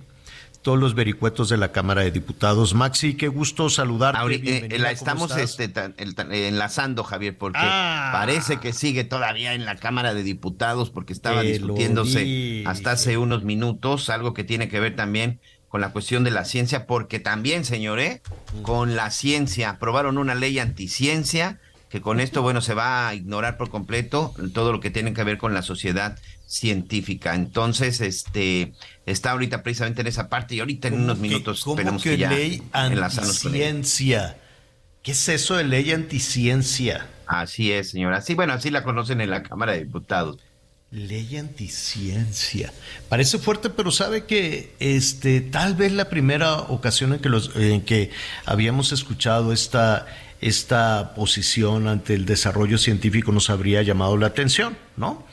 todos 0.64 0.80
los 0.80 0.96
vericuetos 0.96 1.50
de 1.50 1.58
la 1.58 1.72
Cámara 1.72 2.02
de 2.02 2.12
Diputados. 2.12 2.74
Maxi, 2.74 3.16
qué 3.16 3.28
gusto 3.28 3.70
saludarte. 3.70 4.20
Ahorita, 4.20 4.50
eh, 4.50 4.80
la 4.80 4.92
estamos 4.92 5.36
este, 5.38 5.72
enlazando, 6.48 7.04
Javier, 7.04 7.38
porque 7.38 7.60
ah. 7.62 8.10
parece 8.14 8.58
que 8.58 8.74
sigue 8.74 9.04
todavía 9.04 9.54
en 9.54 9.66
la 9.66 9.76
Cámara 9.76 10.14
de 10.14 10.24
Diputados 10.24 10.90
porque 10.90 11.14
estaba 11.14 11.42
discutiéndose 11.42 12.64
hasta 12.66 12.92
hace 12.92 13.18
unos 13.18 13.44
minutos, 13.44 14.10
algo 14.10 14.34
que 14.34 14.44
tiene 14.44 14.70
que 14.70 14.80
ver 14.80 14.96
también 14.96 15.40
con 15.68 15.82
la 15.82 15.92
cuestión 15.92 16.24
de 16.24 16.32
la 16.32 16.46
ciencia, 16.46 16.86
porque 16.88 17.20
también, 17.20 17.66
señores, 17.66 18.22
con 18.62 18.96
la 18.96 19.12
ciencia 19.12 19.72
aprobaron 19.72 20.18
una 20.18 20.36
ley 20.36 20.60
anticiencia 20.60 21.60
que 21.94 22.02
con 22.02 22.20
esto, 22.20 22.42
bueno, 22.42 22.62
se 22.62 22.74
va 22.74 23.08
a 23.08 23.14
ignorar 23.14 23.56
por 23.56 23.70
completo 23.70 24.34
todo 24.54 24.72
lo 24.72 24.80
que 24.80 24.90
tiene 24.90 25.14
que 25.14 25.24
ver 25.24 25.38
con 25.38 25.54
la 25.54 25.62
sociedad 25.62 26.18
científica. 26.54 27.34
Entonces, 27.34 28.00
este 28.00 28.74
está 29.06 29.32
ahorita 29.32 29.64
precisamente 29.64 30.02
en 30.02 30.08
esa 30.08 30.30
parte 30.30 30.56
y 30.56 30.60
ahorita 30.60 30.88
en 30.88 31.02
unos 31.02 31.18
minutos 31.18 31.66
esperemos 31.68 32.04
que, 32.04 32.18
ya 32.18 32.30
ley 32.30 32.62
anticiencia. 32.72 34.38
¿Qué 35.02 35.12
es 35.12 35.28
eso 35.30 35.58
de 35.58 35.64
ley 35.64 35.92
anticiencia? 35.92 37.08
Así 37.26 37.72
es, 37.72 37.90
señora. 37.90 38.22
Sí, 38.22 38.36
bueno, 38.36 38.54
así 38.54 38.70
la 38.70 38.84
conocen 38.84 39.20
en 39.20 39.32
la 39.32 39.42
Cámara 39.44 39.74
de 39.74 39.84
Diputados. 39.84 40.38
Ley 40.92 41.38
anticiencia. 41.38 42.72
Parece 43.10 43.40
fuerte, 43.40 43.72
pero 43.72 43.90
sabe 43.90 44.26
que 44.26 44.76
este 44.80 45.42
tal 45.42 45.74
vez 45.74 45.92
la 45.92 46.08
primera 46.08 46.60
ocasión 46.60 47.14
en 47.14 47.20
que 47.20 47.30
los 47.30 47.56
en 47.56 47.82
que 47.82 48.12
habíamos 48.46 48.92
escuchado 48.92 49.52
esta 49.52 50.06
esta 50.40 51.16
posición 51.16 51.88
ante 51.88 52.14
el 52.14 52.26
desarrollo 52.26 52.78
científico 52.78 53.32
nos 53.32 53.50
habría 53.50 53.82
llamado 53.82 54.18
la 54.18 54.28
atención, 54.28 54.78
¿no? 54.96 55.26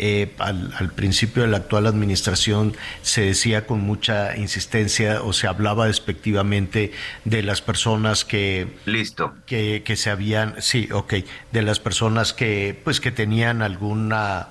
Eh, 0.00 0.32
al, 0.38 0.92
principio 0.94 1.42
de 1.42 1.48
la 1.48 1.56
actual 1.56 1.88
administración 1.88 2.76
se 3.02 3.22
decía 3.22 3.66
con 3.66 3.80
mucha 3.80 4.36
insistencia 4.36 5.22
o 5.22 5.32
se 5.32 5.48
hablaba 5.48 5.86
despectivamente 5.88 6.92
de 7.24 7.42
las 7.42 7.62
personas 7.62 8.24
que 8.24 8.68
listo. 8.84 9.34
que, 9.44 9.82
que 9.84 9.96
se 9.96 10.10
habían 10.10 10.54
sí 10.62 10.88
ok 10.92 11.14
de 11.50 11.62
las 11.62 11.80
personas 11.80 12.32
que 12.32 12.80
pues 12.84 13.00
que 13.00 13.10
tenían 13.10 13.60
alguna 13.60 14.50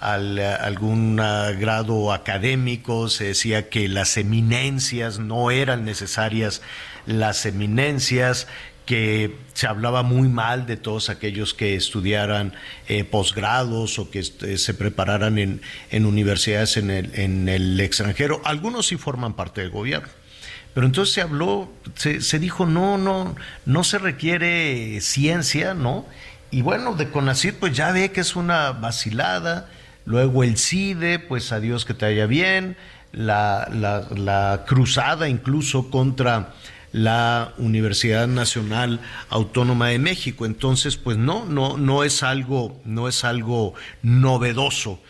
algún 0.00 1.16
grado 1.16 2.12
académico 2.12 3.08
se 3.08 3.26
decía 3.26 3.68
que 3.68 3.86
las 3.88 4.16
eminencias 4.16 5.20
no 5.20 5.52
eran 5.52 5.84
necesarias 5.84 6.60
las 7.06 7.46
eminencias 7.46 8.48
que 8.86 9.36
se 9.54 9.66
hablaba 9.66 10.02
muy 10.02 10.28
mal 10.28 10.66
de 10.66 10.76
todos 10.76 11.08
aquellos 11.08 11.54
que 11.54 11.76
estudiaran 11.76 12.52
eh, 12.88 13.04
posgrados 13.04 13.98
o 13.98 14.10
que 14.10 14.18
este, 14.18 14.58
se 14.58 14.74
prepararan 14.74 15.38
en, 15.38 15.62
en 15.90 16.06
universidades 16.06 16.76
en 16.76 16.90
el, 16.90 17.10
en 17.14 17.48
el, 17.48 17.78
extranjero. 17.80 18.40
Algunos 18.44 18.86
sí 18.86 18.96
forman 18.96 19.34
parte 19.34 19.60
del 19.60 19.70
gobierno. 19.70 20.08
Pero 20.74 20.86
entonces 20.86 21.14
se 21.14 21.20
habló, 21.20 21.70
se, 21.94 22.20
se, 22.22 22.38
dijo, 22.38 22.66
no, 22.66 22.96
no, 22.96 23.36
no 23.66 23.84
se 23.84 23.98
requiere 23.98 25.00
ciencia, 25.00 25.74
¿no? 25.74 26.06
Y 26.50 26.62
bueno, 26.62 26.94
de 26.94 27.10
CONACYT 27.10 27.56
pues 27.56 27.76
ya 27.76 27.92
ve 27.92 28.10
que 28.10 28.20
es 28.20 28.36
una 28.36 28.72
vacilada. 28.72 29.68
Luego 30.06 30.42
el 30.44 30.56
CIDE, 30.56 31.18
pues 31.18 31.52
adiós 31.52 31.84
que 31.84 31.94
te 31.94 32.06
haya 32.06 32.26
bien. 32.26 32.76
La, 33.12 33.68
la 33.70 34.64
cruzada 34.66 35.28
incluso 35.28 35.90
contra 35.90 36.54
la 36.92 37.54
Universidad 37.58 38.28
Nacional 38.28 39.00
Autónoma 39.30 39.88
de 39.88 39.98
México. 39.98 40.46
Entonces, 40.46 40.96
pues 40.96 41.16
no, 41.16 41.44
no, 41.46 41.76
no 41.78 42.04
es 42.04 42.22
algo, 42.22 42.80
no 42.84 43.08
es 43.08 43.24
algo 43.24 43.74
novedoso 44.02 45.00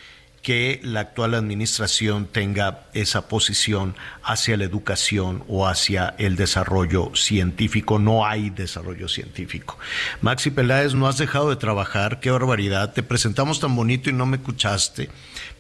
que 0.43 0.81
la 0.83 1.01
actual 1.01 1.35
administración 1.35 2.27
tenga 2.27 2.81
esa 2.95 3.29
posición 3.29 3.95
hacia 4.25 4.57
la 4.57 4.65
educación 4.65 5.45
o 5.47 5.69
hacia 5.69 6.15
el 6.19 6.37
desarrollo 6.37 7.15
científico. 7.15 8.01
No 8.01 8.27
hay 8.27 8.51
desarrollo 8.51 9.09
científico. 9.09 9.79
Maxi 10.21 10.51
Peláez, 10.51 10.95
no 10.95 11.07
has 11.07 11.19
dejado 11.19 11.51
de 11.51 11.57
trabajar, 11.57 12.19
qué 12.19 12.31
barbaridad. 12.31 12.93
Te 12.93 13.05
presentamos 13.05 13.61
tan 13.61 13.77
bonito 13.77 14.11
y 14.11 14.13
no 14.13 14.27
me 14.27 14.37
escuchaste 14.37 15.09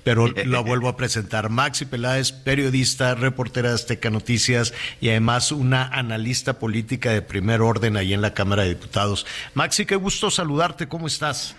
pero 0.04 0.26
la 0.26 0.60
vuelvo 0.66 0.88
a 0.88 0.96
presentar. 0.96 1.48
Maxi 1.48 1.84
Peláez, 1.84 2.32
periodista, 2.32 3.14
reportera 3.14 3.68
de 3.68 3.76
Azteca 3.76 4.10
Noticias 4.10 4.74
y 5.00 5.10
además 5.10 5.52
una 5.52 5.84
analista 5.84 6.58
política 6.58 7.10
de 7.10 7.22
primer 7.22 7.60
orden 7.60 7.96
ahí 7.96 8.12
en 8.12 8.20
la 8.20 8.34
Cámara 8.34 8.62
de 8.62 8.70
Diputados. 8.70 9.26
Maxi, 9.54 9.86
qué 9.86 9.96
gusto 9.96 10.30
saludarte, 10.30 10.88
¿cómo 10.88 11.06
estás? 11.06 11.54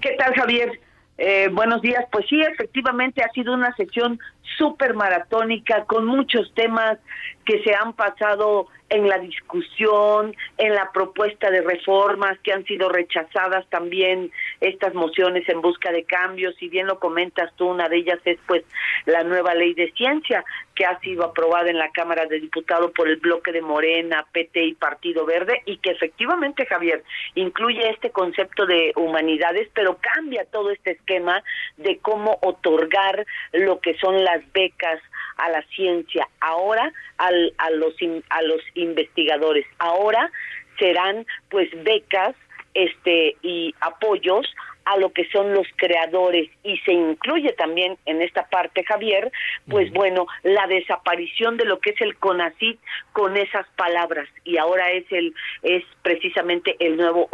¿Qué 0.00 0.10
tal, 0.18 0.34
Javier? 0.34 0.80
Eh, 1.18 1.48
buenos 1.52 1.82
días. 1.82 2.04
Pues 2.10 2.26
sí, 2.28 2.40
efectivamente 2.40 3.22
ha 3.22 3.30
sido 3.32 3.54
una 3.54 3.74
sesión 3.76 4.18
súper 4.58 4.94
maratónica 4.94 5.84
con 5.84 6.06
muchos 6.06 6.52
temas 6.54 6.98
que 7.44 7.62
se 7.62 7.74
han 7.74 7.94
pasado 7.94 8.68
en 8.92 9.08
la 9.08 9.18
discusión, 9.18 10.36
en 10.58 10.74
la 10.74 10.92
propuesta 10.92 11.50
de 11.50 11.62
reformas 11.62 12.38
que 12.40 12.52
han 12.52 12.64
sido 12.66 12.90
rechazadas 12.90 13.66
también 13.70 14.30
estas 14.60 14.92
mociones 14.92 15.48
en 15.48 15.62
busca 15.62 15.90
de 15.90 16.04
cambios, 16.04 16.54
si 16.56 16.68
bien 16.68 16.86
lo 16.86 16.98
comentas 16.98 17.50
tú, 17.56 17.68
una 17.68 17.88
de 17.88 17.96
ellas 17.96 18.20
es 18.26 18.38
pues 18.46 18.64
la 19.06 19.24
nueva 19.24 19.54
ley 19.54 19.72
de 19.72 19.90
ciencia 19.92 20.44
que 20.74 20.84
ha 20.84 20.98
sido 21.00 21.24
aprobada 21.24 21.70
en 21.70 21.78
la 21.78 21.90
Cámara 21.90 22.26
de 22.26 22.40
Diputados 22.40 22.92
por 22.92 23.08
el 23.08 23.16
bloque 23.16 23.52
de 23.52 23.62
Morena, 23.62 24.26
PT 24.30 24.62
y 24.62 24.74
Partido 24.74 25.24
Verde 25.24 25.62
y 25.64 25.78
que 25.78 25.90
efectivamente 25.90 26.66
Javier 26.66 27.02
incluye 27.34 27.90
este 27.90 28.10
concepto 28.10 28.66
de 28.66 28.92
humanidades, 28.96 29.68
pero 29.74 29.98
cambia 30.00 30.44
todo 30.46 30.70
este 30.70 30.92
esquema 30.92 31.42
de 31.78 31.98
cómo 31.98 32.38
otorgar 32.42 33.26
lo 33.52 33.80
que 33.80 33.96
son 33.98 34.22
las 34.22 34.31
becas 34.52 35.00
a 35.36 35.48
la 35.50 35.62
ciencia, 35.74 36.28
ahora 36.40 36.92
al, 37.18 37.52
a, 37.58 37.70
los, 37.70 37.94
a 38.30 38.42
los 38.42 38.60
investigadores, 38.74 39.66
ahora 39.78 40.30
serán 40.78 41.26
pues 41.50 41.68
becas 41.84 42.34
este 42.74 43.36
y 43.42 43.74
apoyos 43.80 44.46
a 44.84 44.96
lo 44.96 45.12
que 45.12 45.28
son 45.30 45.54
los 45.54 45.66
creadores. 45.76 46.50
Y 46.62 46.78
se 46.78 46.92
incluye 46.92 47.52
también 47.52 47.96
en 48.06 48.22
esta 48.22 48.48
parte 48.48 48.84
Javier, 48.84 49.30
pues 49.68 49.92
bueno, 49.92 50.26
la 50.42 50.66
desaparición 50.66 51.56
de 51.56 51.64
lo 51.64 51.78
que 51.80 51.90
es 51.90 52.00
el 52.00 52.16
CONACIT 52.16 52.78
con 53.12 53.36
esas 53.36 53.66
palabras. 53.76 54.28
Y 54.44 54.58
ahora 54.58 54.90
es 54.90 55.04
el 55.10 55.34
es 55.62 55.84
precisamente 56.02 56.76
el 56.80 56.96
nuevo 56.96 57.28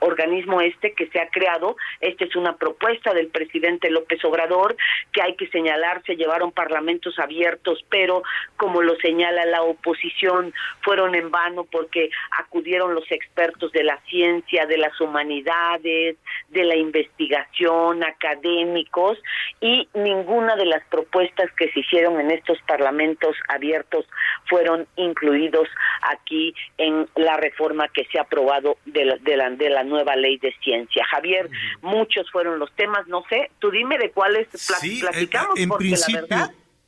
organismo 0.00 0.60
este 0.60 0.92
que 0.92 1.06
se 1.08 1.20
ha 1.20 1.28
creado, 1.28 1.76
esta 2.00 2.24
es 2.24 2.36
una 2.36 2.56
propuesta 2.56 3.14
del 3.14 3.28
presidente 3.28 3.90
López 3.90 4.24
Obrador 4.24 4.76
que 5.12 5.22
hay 5.22 5.34
que 5.36 5.48
señalar, 5.48 6.02
se 6.04 6.16
llevaron 6.16 6.52
parlamentos 6.52 7.18
abiertos, 7.18 7.84
pero 7.88 8.22
como 8.56 8.82
lo 8.82 8.96
señala 8.96 9.44
la 9.46 9.62
oposición, 9.62 10.52
fueron 10.82 11.14
en 11.14 11.30
vano 11.30 11.64
porque 11.64 12.10
acudieron 12.38 12.94
los 12.94 13.10
expertos 13.10 13.72
de 13.72 13.84
la 13.84 13.98
ciencia, 14.08 14.66
de 14.66 14.78
las 14.78 15.00
humanidades, 15.00 16.16
de 16.48 16.64
la 16.68 16.76
investigación, 16.76 18.04
académicos, 18.04 19.18
y 19.60 19.88
ninguna 19.94 20.56
de 20.56 20.66
las 20.66 20.84
propuestas 20.88 21.50
que 21.56 21.70
se 21.72 21.80
hicieron 21.80 22.20
en 22.20 22.30
estos 22.30 22.58
parlamentos 22.66 23.36
abiertos 23.48 24.06
fueron 24.48 24.86
incluidos 24.96 25.68
aquí 26.02 26.54
en 26.78 27.08
la 27.16 27.36
reforma 27.36 27.88
que 27.88 28.04
se 28.10 28.18
ha 28.18 28.22
aprobado 28.22 28.78
de 28.84 29.04
la, 29.04 29.16
de 29.16 29.36
la, 29.36 29.50
de 29.50 29.70
la 29.70 29.84
nueva 29.84 30.16
ley 30.16 30.38
de 30.38 30.54
ciencia. 30.62 31.04
Javier, 31.10 31.48
muchos 31.82 32.30
fueron 32.30 32.58
los 32.58 32.72
temas, 32.74 33.06
no 33.06 33.24
sé, 33.28 33.50
tú 33.58 33.70
dime 33.70 33.98
de 33.98 34.10
cuáles 34.10 34.48
sí, 34.52 35.00
platicamos, 35.00 35.58
en, 35.58 35.70
principio, 35.70 36.26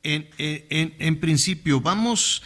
En, 0.02 0.28
en, 0.38 0.94
en, 0.98 1.20
principio, 1.20 1.80
vamos 1.80 2.42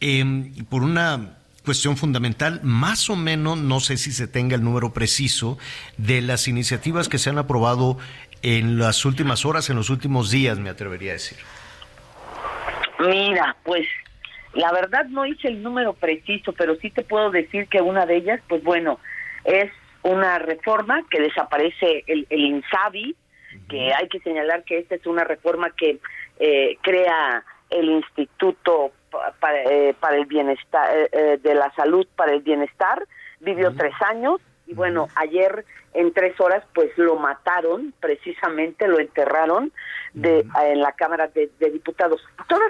eh, 0.00 0.24
por 0.68 0.82
una 0.82 1.38
cuestión 1.64 1.96
fundamental, 1.96 2.60
más 2.62 3.08
o 3.10 3.16
menos, 3.16 3.58
no 3.58 3.80
sé 3.80 3.96
si 3.96 4.12
se 4.12 4.28
tenga 4.28 4.54
el 4.54 4.62
número 4.62 4.92
preciso, 4.92 5.58
de 5.96 6.20
las 6.20 6.46
iniciativas 6.46 7.08
que 7.08 7.18
se 7.18 7.30
han 7.30 7.38
aprobado 7.38 7.96
en 8.42 8.78
las 8.78 9.04
últimas 9.04 9.46
horas, 9.46 9.70
en 9.70 9.76
los 9.76 9.90
últimos 9.90 10.30
días, 10.30 10.58
me 10.58 10.70
atrevería 10.70 11.12
a 11.12 11.14
decir. 11.14 11.38
Mira, 13.00 13.56
pues 13.64 13.86
la 14.52 14.70
verdad 14.72 15.06
no 15.06 15.26
hice 15.26 15.48
el 15.48 15.62
número 15.62 15.94
preciso, 15.94 16.52
pero 16.52 16.76
sí 16.76 16.90
te 16.90 17.02
puedo 17.02 17.30
decir 17.30 17.66
que 17.68 17.80
una 17.80 18.06
de 18.06 18.16
ellas, 18.16 18.40
pues 18.48 18.62
bueno, 18.62 19.00
es 19.44 19.70
una 20.02 20.38
reforma 20.38 21.02
que 21.10 21.20
desaparece 21.20 22.04
el, 22.06 22.26
el 22.28 22.40
INSABI, 22.40 23.16
que 23.68 23.92
hay 23.94 24.08
que 24.08 24.20
señalar 24.20 24.64
que 24.64 24.78
esta 24.78 24.94
es 24.94 25.06
una 25.06 25.24
reforma 25.24 25.70
que 25.70 25.98
eh, 26.38 26.76
crea 26.82 27.44
el 27.70 27.88
Instituto 27.88 28.92
para, 29.40 29.62
eh, 29.64 29.94
para 29.98 30.16
el 30.16 30.26
bienestar, 30.26 30.96
eh, 30.96 31.08
eh, 31.12 31.40
de 31.42 31.54
la 31.54 31.72
salud 31.74 32.06
para 32.16 32.32
el 32.32 32.42
bienestar, 32.42 33.06
vivió 33.40 33.74
tres 33.74 33.94
años 34.08 34.40
y 34.66 34.74
bueno, 34.74 35.08
ayer 35.14 35.64
en 35.92 36.12
tres 36.12 36.40
horas 36.40 36.64
pues 36.74 36.90
lo 36.96 37.16
mataron, 37.16 37.94
precisamente 38.00 38.88
lo 38.88 38.98
enterraron 38.98 39.72
de, 40.12 40.46
en 40.64 40.80
la 40.80 40.92
Cámara 40.92 41.28
de, 41.28 41.50
Diputados. 41.70 42.20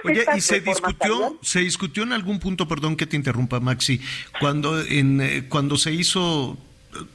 Oye, 0.03 0.25
y 0.35 0.41
se 0.41 0.59
discutió, 0.59 1.37
se 1.41 1.59
discutió 1.59 2.03
en 2.03 2.13
algún 2.13 2.39
punto, 2.39 2.67
perdón 2.67 2.95
que 2.97 3.07
te 3.07 3.15
interrumpa 3.15 3.59
Maxi, 3.59 4.01
cuando, 4.39 4.79
en, 4.81 5.47
cuando 5.49 5.77
se 5.77 5.91
hizo 5.91 6.57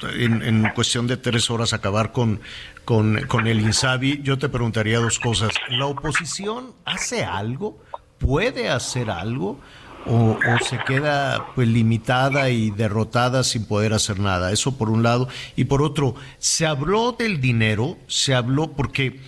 en, 0.03 0.43
en, 0.43 0.69
cuestión 0.71 1.07
de 1.07 1.17
tres 1.17 1.51
horas 1.51 1.73
acabar 1.73 2.13
con, 2.13 2.41
con, 2.85 3.21
con 3.27 3.47
el 3.47 3.61
INSABI, 3.61 4.23
yo 4.23 4.39
te 4.39 4.49
preguntaría 4.49 4.99
dos 4.99 5.19
cosas. 5.19 5.51
¿La 5.69 5.87
oposición 5.87 6.73
hace 6.85 7.25
algo? 7.25 7.79
Puede 8.21 8.69
hacer 8.69 9.11
algo 9.11 9.59
o, 10.07 10.39
se 10.65 10.79
queda 10.79 11.47
pues 11.55 11.69
limitada 11.69 12.49
y 12.51 12.71
derrotada 12.71 13.43
sin 13.45 13.67
poder 13.67 13.93
hacer 13.93 14.19
nada. 14.19 14.53
Eso 14.53 14.77
por 14.79 14.89
un 14.91 15.03
lado. 15.03 15.29
Y 15.57 15.65
por 15.65 15.83
otro, 15.83 16.15
se 16.39 16.67
habló 16.67 17.13
del 17.13 17.41
dinero, 17.41 17.99
se 18.07 18.35
habló 18.35 18.73
porque 18.73 19.21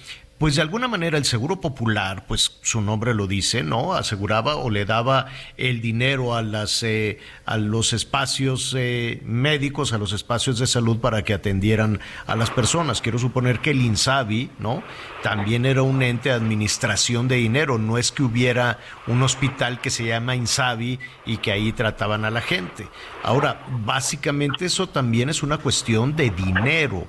pues 0.43 0.57
de 0.57 0.63
alguna 0.63 0.89
manera 0.89 1.19
el 1.19 1.25
Seguro 1.25 1.61
Popular, 1.61 2.25
pues 2.27 2.59
su 2.63 2.81
nombre 2.81 3.15
lo 3.15 3.29
dice, 3.29 3.63
¿no? 3.63 3.95
Aseguraba 3.95 4.57
o 4.57 4.71
le 4.71 4.85
daba 4.85 5.27
el 5.57 5.81
dinero 5.81 6.35
a, 6.35 6.43
las, 6.43 6.83
eh, 6.83 7.21
a 7.47 7.59
los 7.59 7.93
espacios 7.93 8.75
eh, 8.77 9.23
médicos, 9.25 9.93
a 9.93 9.99
los 9.99 10.13
espacios 10.13 10.59
de 10.59 10.67
salud 10.67 10.99
para 10.99 11.23
que 11.23 11.33
atendieran 11.33 12.01
a 12.27 12.35
las 12.35 12.51
personas. 12.51 13.01
Quiero 13.01 13.21
suponer 13.21 13.61
que 13.61 13.71
el 13.71 13.83
INSABI, 13.83 14.51
¿no? 14.59 14.83
También 15.23 15.65
era 15.65 15.83
un 15.83 16.03
ente 16.03 16.31
de 16.31 16.35
administración 16.35 17.29
de 17.29 17.37
dinero. 17.37 17.79
No 17.79 17.97
es 17.97 18.11
que 18.11 18.25
hubiera 18.25 18.81
un 19.07 19.23
hospital 19.23 19.81
que 19.81 19.91
se 19.91 20.07
llama 20.07 20.35
INSABI 20.35 20.99
y 21.25 21.37
que 21.37 21.53
ahí 21.53 21.71
trataban 21.71 22.25
a 22.25 22.33
la 22.33 22.41
gente. 22.41 22.89
Ahora, 23.23 23.65
básicamente 23.85 24.65
eso 24.65 24.89
también 24.89 25.29
es 25.29 25.45
una 25.45 25.59
cuestión 25.59 26.17
de 26.17 26.31
dinero. 26.31 27.07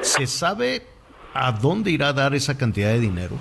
Se 0.00 0.26
sabe 0.26 0.91
¿a 1.34 1.52
dónde 1.52 1.90
irá 1.90 2.08
a 2.08 2.12
dar 2.12 2.34
esa 2.34 2.56
cantidad 2.56 2.90
de 2.90 3.00
dinero? 3.00 3.36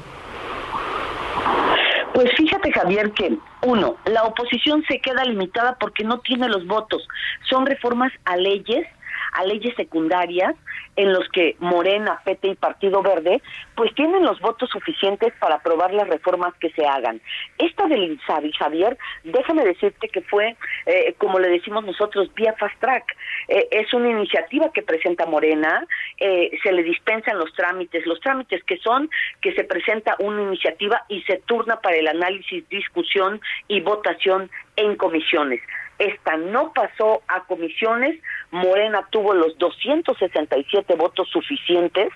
Pues 2.14 2.30
fíjate 2.36 2.72
Javier 2.72 3.12
que 3.12 3.38
uno, 3.62 3.96
la 4.06 4.24
oposición 4.24 4.84
se 4.88 5.00
queda 5.00 5.24
limitada 5.24 5.78
porque 5.80 6.04
no 6.04 6.20
tiene 6.20 6.50
los 6.50 6.68
votos. 6.68 7.08
Son 7.50 7.66
reformas 7.66 8.12
a 8.26 8.36
leyes 8.36 8.86
a 9.32 9.44
leyes 9.46 9.76
secundarias 9.76 10.56
en 10.96 11.14
los 11.14 11.28
que 11.30 11.56
Morena, 11.60 12.22
PT 12.26 12.50
y 12.50 12.56
Partido 12.56 13.02
Verde 13.02 13.42
pues 13.76 13.94
tienen 13.96 14.24
los 14.24 14.40
votos 14.40 14.70
suficientes 14.70 15.34
para 15.40 15.56
aprobar 15.56 15.94
las 15.94 16.08
reformas 16.08 16.54
que 16.60 16.70
se 16.72 16.86
hagan. 16.86 17.22
Esta 17.58 17.88
del 17.88 18.04
INSABI, 18.04 18.52
Javier, 18.54 18.98
déjame 19.24 19.64
decirte 19.64 20.10
que 20.10 20.22
fue, 20.22 20.56
eh, 20.86 21.16
como 21.18 21.40
le 21.40 21.50
decimos 21.50 21.84
nosotros, 21.84 22.34
vía 22.36 22.54
fast 22.60 22.80
track. 22.80 23.06
Eh, 23.48 23.68
es 23.72 23.94
una 23.94 24.10
iniciativa 24.10 24.72
que 24.72 24.82
presenta 24.82 25.26
Morena, 25.26 25.86
eh, 26.18 26.52
se 26.62 26.72
le 26.72 26.84
dispensan 26.84 27.40
los 27.40 27.54
trámites, 27.54 28.06
los 28.06 28.20
trámites 28.20 28.64
que 28.66 28.78
son 28.78 29.10
que 29.42 29.54
se 29.54 29.64
presenta 29.64 30.16
una 30.20 30.42
iniciativa 30.42 31.04
y 31.08 31.22
se 31.24 31.38
turna 31.46 31.78
para 31.78 31.98
el 31.98 32.08
análisis, 32.08 32.68
discusión 32.70 33.42
y 33.68 33.82
votación 33.82 34.50
en 34.76 34.96
comisiones. 34.96 35.62
Esta 36.00 36.36
no 36.36 36.74
pasó 36.74 37.22
a 37.28 37.44
comisiones. 37.44 38.20
Morena 38.52 39.08
tuvo 39.10 39.34
los 39.34 39.58
267 39.58 40.96
votos 40.96 41.30
suficientes 41.30 42.10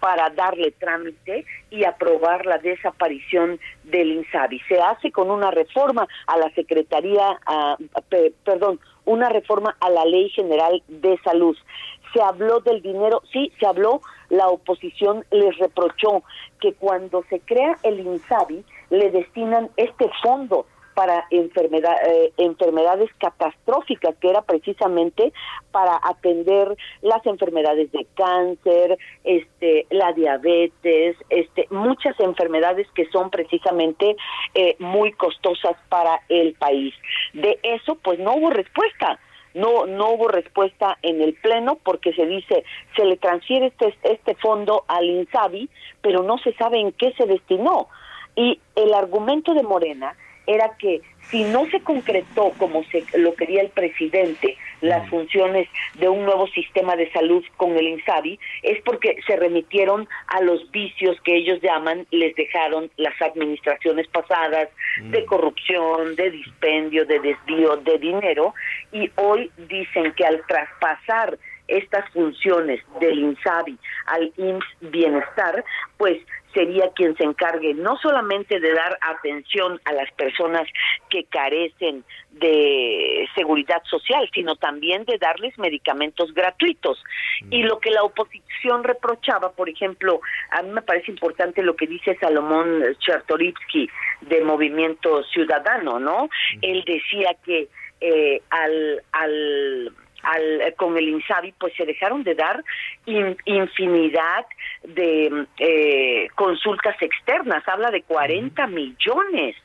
para 0.00 0.30
darle 0.30 0.72
trámite 0.72 1.44
y 1.70 1.84
aprobar 1.84 2.44
la 2.44 2.58
desaparición 2.58 3.58
del 3.84 4.12
INSABI. 4.12 4.60
Se 4.68 4.80
hace 4.80 5.12
con 5.12 5.30
una 5.30 5.50
reforma 5.50 6.06
a 6.26 6.36
la 6.36 6.50
Secretaría, 6.50 7.38
perdón, 8.44 8.80
una 9.04 9.28
reforma 9.28 9.76
a 9.80 9.88
la 9.90 10.04
Ley 10.04 10.28
General 10.30 10.82
de 10.88 11.18
Salud. 11.24 11.56
Se 12.12 12.20
habló 12.20 12.60
del 12.60 12.82
dinero, 12.82 13.22
sí, 13.32 13.52
se 13.58 13.66
habló, 13.66 14.00
la 14.28 14.48
oposición 14.48 15.24
les 15.30 15.56
reprochó 15.58 16.24
que 16.60 16.72
cuando 16.74 17.24
se 17.30 17.40
crea 17.40 17.76
el 17.82 18.00
INSABI 18.00 18.64
le 18.90 19.10
destinan 19.10 19.70
este 19.76 20.10
fondo 20.22 20.66
para 20.96 21.26
enfermedad, 21.30 21.94
eh, 22.06 22.32
enfermedades 22.38 23.10
catastróficas, 23.18 24.16
que 24.16 24.30
era 24.30 24.40
precisamente 24.40 25.30
para 25.70 26.00
atender 26.02 26.74
las 27.02 27.24
enfermedades 27.26 27.92
de 27.92 28.06
cáncer, 28.14 28.96
este, 29.22 29.86
la 29.90 30.14
diabetes, 30.14 31.18
este, 31.28 31.66
muchas 31.68 32.18
enfermedades 32.18 32.86
que 32.94 33.04
son 33.10 33.28
precisamente 33.28 34.16
eh, 34.54 34.74
muy 34.78 35.12
costosas 35.12 35.76
para 35.90 36.22
el 36.30 36.54
país. 36.54 36.94
De 37.34 37.58
eso, 37.62 37.96
pues 37.96 38.18
no 38.18 38.34
hubo 38.34 38.48
respuesta 38.48 39.20
no 39.52 39.86
no 39.86 40.10
hubo 40.10 40.28
respuesta 40.28 40.98
en 41.00 41.22
el 41.22 41.32
pleno 41.32 41.78
porque 41.82 42.12
se 42.12 42.26
dice 42.26 42.62
se 42.94 43.04
le 43.06 43.16
transfiere 43.16 43.68
este 43.68 43.94
este 44.02 44.34
fondo 44.34 44.84
al 44.86 45.06
Insabi 45.06 45.70
pero 46.02 46.22
no 46.22 46.36
se 46.36 46.52
sabe 46.56 46.78
en 46.78 46.92
qué 46.92 47.14
se 47.16 47.24
destinó 47.24 47.88
y 48.34 48.60
el 48.74 48.92
argumento 48.92 49.54
de 49.54 49.62
Morena 49.62 50.14
era 50.46 50.76
que 50.78 51.02
si 51.30 51.44
no 51.44 51.66
se 51.70 51.80
concretó 51.80 52.52
como 52.58 52.84
se 52.84 53.04
lo 53.18 53.34
quería 53.34 53.62
el 53.62 53.70
presidente 53.70 54.56
las 54.80 55.08
funciones 55.08 55.68
de 55.94 56.08
un 56.08 56.24
nuevo 56.24 56.46
sistema 56.48 56.94
de 56.96 57.10
salud 57.12 57.44
con 57.56 57.76
el 57.76 57.88
INSABI 57.88 58.38
es 58.62 58.80
porque 58.82 59.16
se 59.26 59.36
remitieron 59.36 60.08
a 60.28 60.40
los 60.42 60.70
vicios 60.70 61.20
que 61.22 61.36
ellos 61.36 61.60
llaman 61.62 62.06
les 62.10 62.34
dejaron 62.36 62.90
las 62.96 63.20
administraciones 63.20 64.06
pasadas 64.08 64.68
de 65.02 65.24
corrupción, 65.24 66.14
de 66.16 66.30
dispendio, 66.30 67.04
de 67.06 67.18
desvío 67.20 67.76
de 67.78 67.98
dinero 67.98 68.54
y 68.92 69.10
hoy 69.16 69.50
dicen 69.68 70.12
que 70.12 70.24
al 70.24 70.42
traspasar 70.46 71.38
estas 71.68 72.08
funciones 72.10 72.80
del 73.00 73.18
INSABI 73.18 73.76
al 74.06 74.32
IMSS 74.36 74.90
Bienestar, 74.92 75.64
pues 75.96 76.18
sería 76.56 76.90
quien 76.94 77.14
se 77.16 77.24
encargue 77.24 77.74
no 77.74 77.98
solamente 77.98 78.58
de 78.58 78.72
dar 78.72 78.98
atención 79.02 79.78
a 79.84 79.92
las 79.92 80.10
personas 80.12 80.66
que 81.10 81.24
carecen 81.24 82.02
de 82.30 83.28
seguridad 83.34 83.82
social, 83.84 84.28
sino 84.32 84.56
también 84.56 85.04
de 85.04 85.18
darles 85.18 85.56
medicamentos 85.58 86.32
gratuitos. 86.32 87.02
Y 87.50 87.62
lo 87.62 87.78
que 87.78 87.90
la 87.90 88.02
oposición 88.02 88.84
reprochaba, 88.84 89.52
por 89.52 89.68
ejemplo, 89.68 90.20
a 90.50 90.62
mí 90.62 90.70
me 90.70 90.80
parece 90.80 91.10
importante 91.10 91.62
lo 91.62 91.76
que 91.76 91.86
dice 91.86 92.16
Salomón 92.18 92.82
Chertorivsky 93.00 93.90
de 94.22 94.40
Movimiento 94.42 95.24
Ciudadano, 95.24 96.00
¿no? 96.00 96.30
Él 96.62 96.84
decía 96.86 97.36
que 97.44 97.68
eh, 98.00 98.40
al, 98.48 99.02
al 99.12 99.92
al, 100.22 100.74
con 100.76 100.96
el 100.96 101.08
INSABI, 101.08 101.52
pues 101.58 101.74
se 101.76 101.84
dejaron 101.84 102.22
de 102.24 102.34
dar 102.34 102.62
infinidad 103.04 104.46
de 104.82 105.46
eh, 105.58 106.28
consultas 106.34 106.96
externas, 107.00 107.66
habla 107.68 107.90
de 107.90 108.02
40 108.02 108.66
millones 108.66 109.56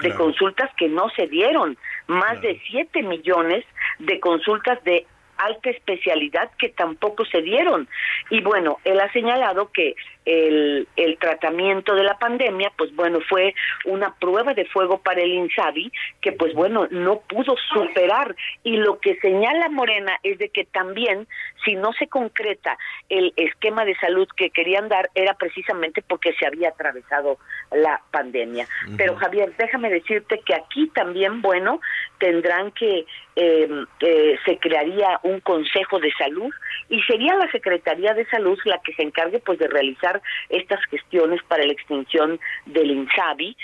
de 0.00 0.14
consultas 0.14 0.70
que 0.76 0.88
no 0.88 1.10
se 1.10 1.26
dieron, 1.26 1.76
más 2.06 2.40
de 2.40 2.60
7 2.70 3.02
millones 3.02 3.64
de 3.98 4.18
consultas 4.18 4.82
de 4.84 5.06
alta 5.36 5.70
especialidad 5.70 6.50
que 6.58 6.68
tampoco 6.68 7.24
se 7.24 7.42
dieron. 7.42 7.88
Y 8.30 8.40
bueno, 8.40 8.78
él 8.84 9.00
ha 9.00 9.10
señalado 9.12 9.70
que 9.72 9.94
el, 10.24 10.86
el 10.96 11.18
tratamiento 11.18 11.94
de 11.94 12.04
la 12.04 12.18
pandemia, 12.18 12.72
pues 12.76 12.94
bueno, 12.94 13.20
fue 13.28 13.54
una 13.84 14.14
prueba 14.16 14.54
de 14.54 14.64
fuego 14.66 14.98
para 14.98 15.22
el 15.22 15.32
INSABI 15.32 15.92
que 16.20 16.32
pues 16.32 16.54
bueno, 16.54 16.86
no 16.90 17.20
pudo 17.20 17.56
superar. 17.72 18.34
Y 18.62 18.76
lo 18.76 18.98
que 19.00 19.16
señala 19.20 19.68
Morena 19.68 20.16
es 20.22 20.38
de 20.38 20.50
que 20.50 20.64
también, 20.64 21.26
si 21.64 21.74
no 21.74 21.92
se 21.92 22.08
concreta 22.08 22.76
el 23.08 23.32
esquema 23.36 23.84
de 23.84 23.96
salud 23.96 24.28
que 24.36 24.50
querían 24.50 24.88
dar, 24.88 25.10
era 25.14 25.34
precisamente 25.34 26.02
porque 26.02 26.32
se 26.34 26.46
había 26.46 26.70
atravesado 26.70 27.38
la 27.70 28.00
pandemia. 28.10 28.66
Pero 28.96 29.16
Javier, 29.16 29.52
déjame 29.58 29.90
decirte 29.90 30.40
que 30.44 30.54
aquí 30.54 30.88
también, 30.88 31.40
bueno, 31.42 31.80
tendrán 32.18 32.72
que, 32.72 33.06
em, 33.36 33.86
eh, 34.00 34.38
se 34.44 34.58
crearía 34.58 35.20
un 35.22 35.40
consejo 35.40 35.98
de 35.98 36.12
salud 36.12 36.52
y 36.88 37.00
sería 37.02 37.34
la 37.34 37.50
Secretaría 37.50 38.12
de 38.14 38.26
Salud 38.26 38.58
la 38.64 38.80
que 38.82 38.92
se 38.94 39.02
encargue 39.02 39.38
pues 39.38 39.58
de 39.58 39.68
realizar 39.68 40.09
estas 40.48 40.80
gestiones 40.86 41.42
para 41.44 41.64
la 41.64 41.72
extinción 41.72 42.40
del 42.66 42.90
INSABI 42.90 43.56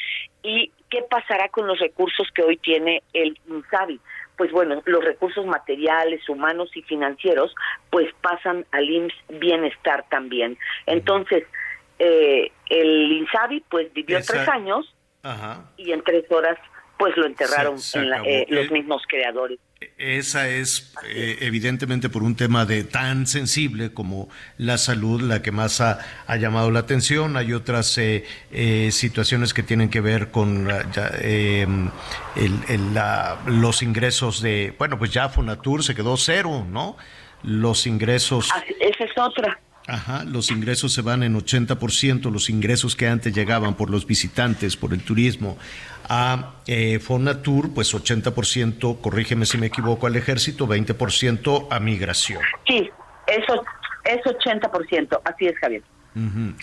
y 0.43 0.73
qué 0.91 1.03
pasará 1.11 1.49
con 1.49 1.67
los 1.67 1.79
recursos 1.79 2.29
que 2.35 2.43
hoy 2.43 2.57
tiene 2.59 3.03
el 3.13 3.39
INSABI 3.49 4.01
pues 4.37 4.53
bueno, 4.53 4.83
los 4.85 5.05
recursos 5.05 5.47
materiales, 5.47 6.29
humanos 6.29 6.71
y 6.75 6.83
financieros, 6.83 7.55
pues 7.91 8.13
pasan 8.21 8.67
al 8.71 8.85
IMSS 8.89 9.15
Bienestar 9.41 10.05
también. 10.11 10.59
Entonces, 10.85 11.45
eh, 11.99 12.53
el 12.69 13.13
INSABI 13.13 13.65
pues 13.71 13.93
vivió 13.95 14.19
tres 14.23 14.49
años 14.49 14.95
y 15.77 15.93
en 15.93 16.03
tres 16.03 16.31
horas 16.31 16.59
pues 16.99 17.17
lo 17.17 17.27
enterraron 17.27 17.77
en 17.95 18.13
eh, 18.25 18.47
los 18.49 18.71
mismos 18.71 19.03
creadores. 19.09 19.59
Esa 19.99 20.49
es 20.49 20.95
eh, 21.07 21.39
evidentemente 21.41 22.09
por 22.09 22.23
un 22.23 22.35
tema 22.35 22.65
de 22.65 22.85
tan 22.85 23.27
sensible 23.27 23.93
como 23.93 24.29
la 24.57 24.79
salud 24.79 25.21
la 25.21 25.43
que 25.43 25.53
más 25.53 25.81
ha, 25.81 25.99
llamado 26.39 26.71
la 26.71 26.81
atención. 26.81 27.37
Hay 27.37 27.53
otras 27.53 27.99
eh, 27.99 28.25
situaciones 28.91 29.53
que 29.53 29.63
tienen 29.63 29.91
que 29.91 30.01
ver 30.01 30.31
con 30.31 30.69
em, 31.21 31.91
los 33.47 33.83
ingresos 33.83 34.41
de, 34.41 34.75
bueno, 34.79 34.99
pues 34.99 35.11
ya 35.11 35.29
Fonatur 35.29 35.85
se 35.85 35.95
quedó 35.95 36.17
cero, 36.17 36.67
¿no? 36.69 36.97
Los 37.43 37.87
ingresos. 37.87 38.49
esa 38.81 39.05
es 39.05 39.19
otra. 39.19 39.61
Ajá, 39.89 40.25
los 40.25 40.51
ingresos 40.51 40.93
se 40.93 41.01
van 41.01 41.23
en 41.23 41.37
80%, 41.37 42.33
los 42.33 42.51
ingresos 42.51 42.97
que 42.97 43.07
antes 43.07 43.33
llegaban 43.33 43.77
por 43.77 43.89
los 43.89 44.05
visitantes, 44.05 44.77
por 44.77 44.93
el 44.93 45.01
turismo, 45.01 45.59
a 46.09 46.55
eh, 46.67 46.99
Fonatur, 46.99 47.75
pues 47.75 47.95
80%, 47.95 49.01
corrígeme 49.01 49.47
si 49.47 49.59
me 49.59 49.67
equivoco, 49.67 50.07
al 50.07 50.17
ejército, 50.17 50.67
20% 50.67 51.69
a 51.71 51.81
migración. 51.81 52.43
Sí, 52.67 52.91
eso 53.27 53.65
es 54.05 54.21
80%, 54.23 55.21
así 55.25 55.47
es 55.47 55.59
Javier. 55.59 55.83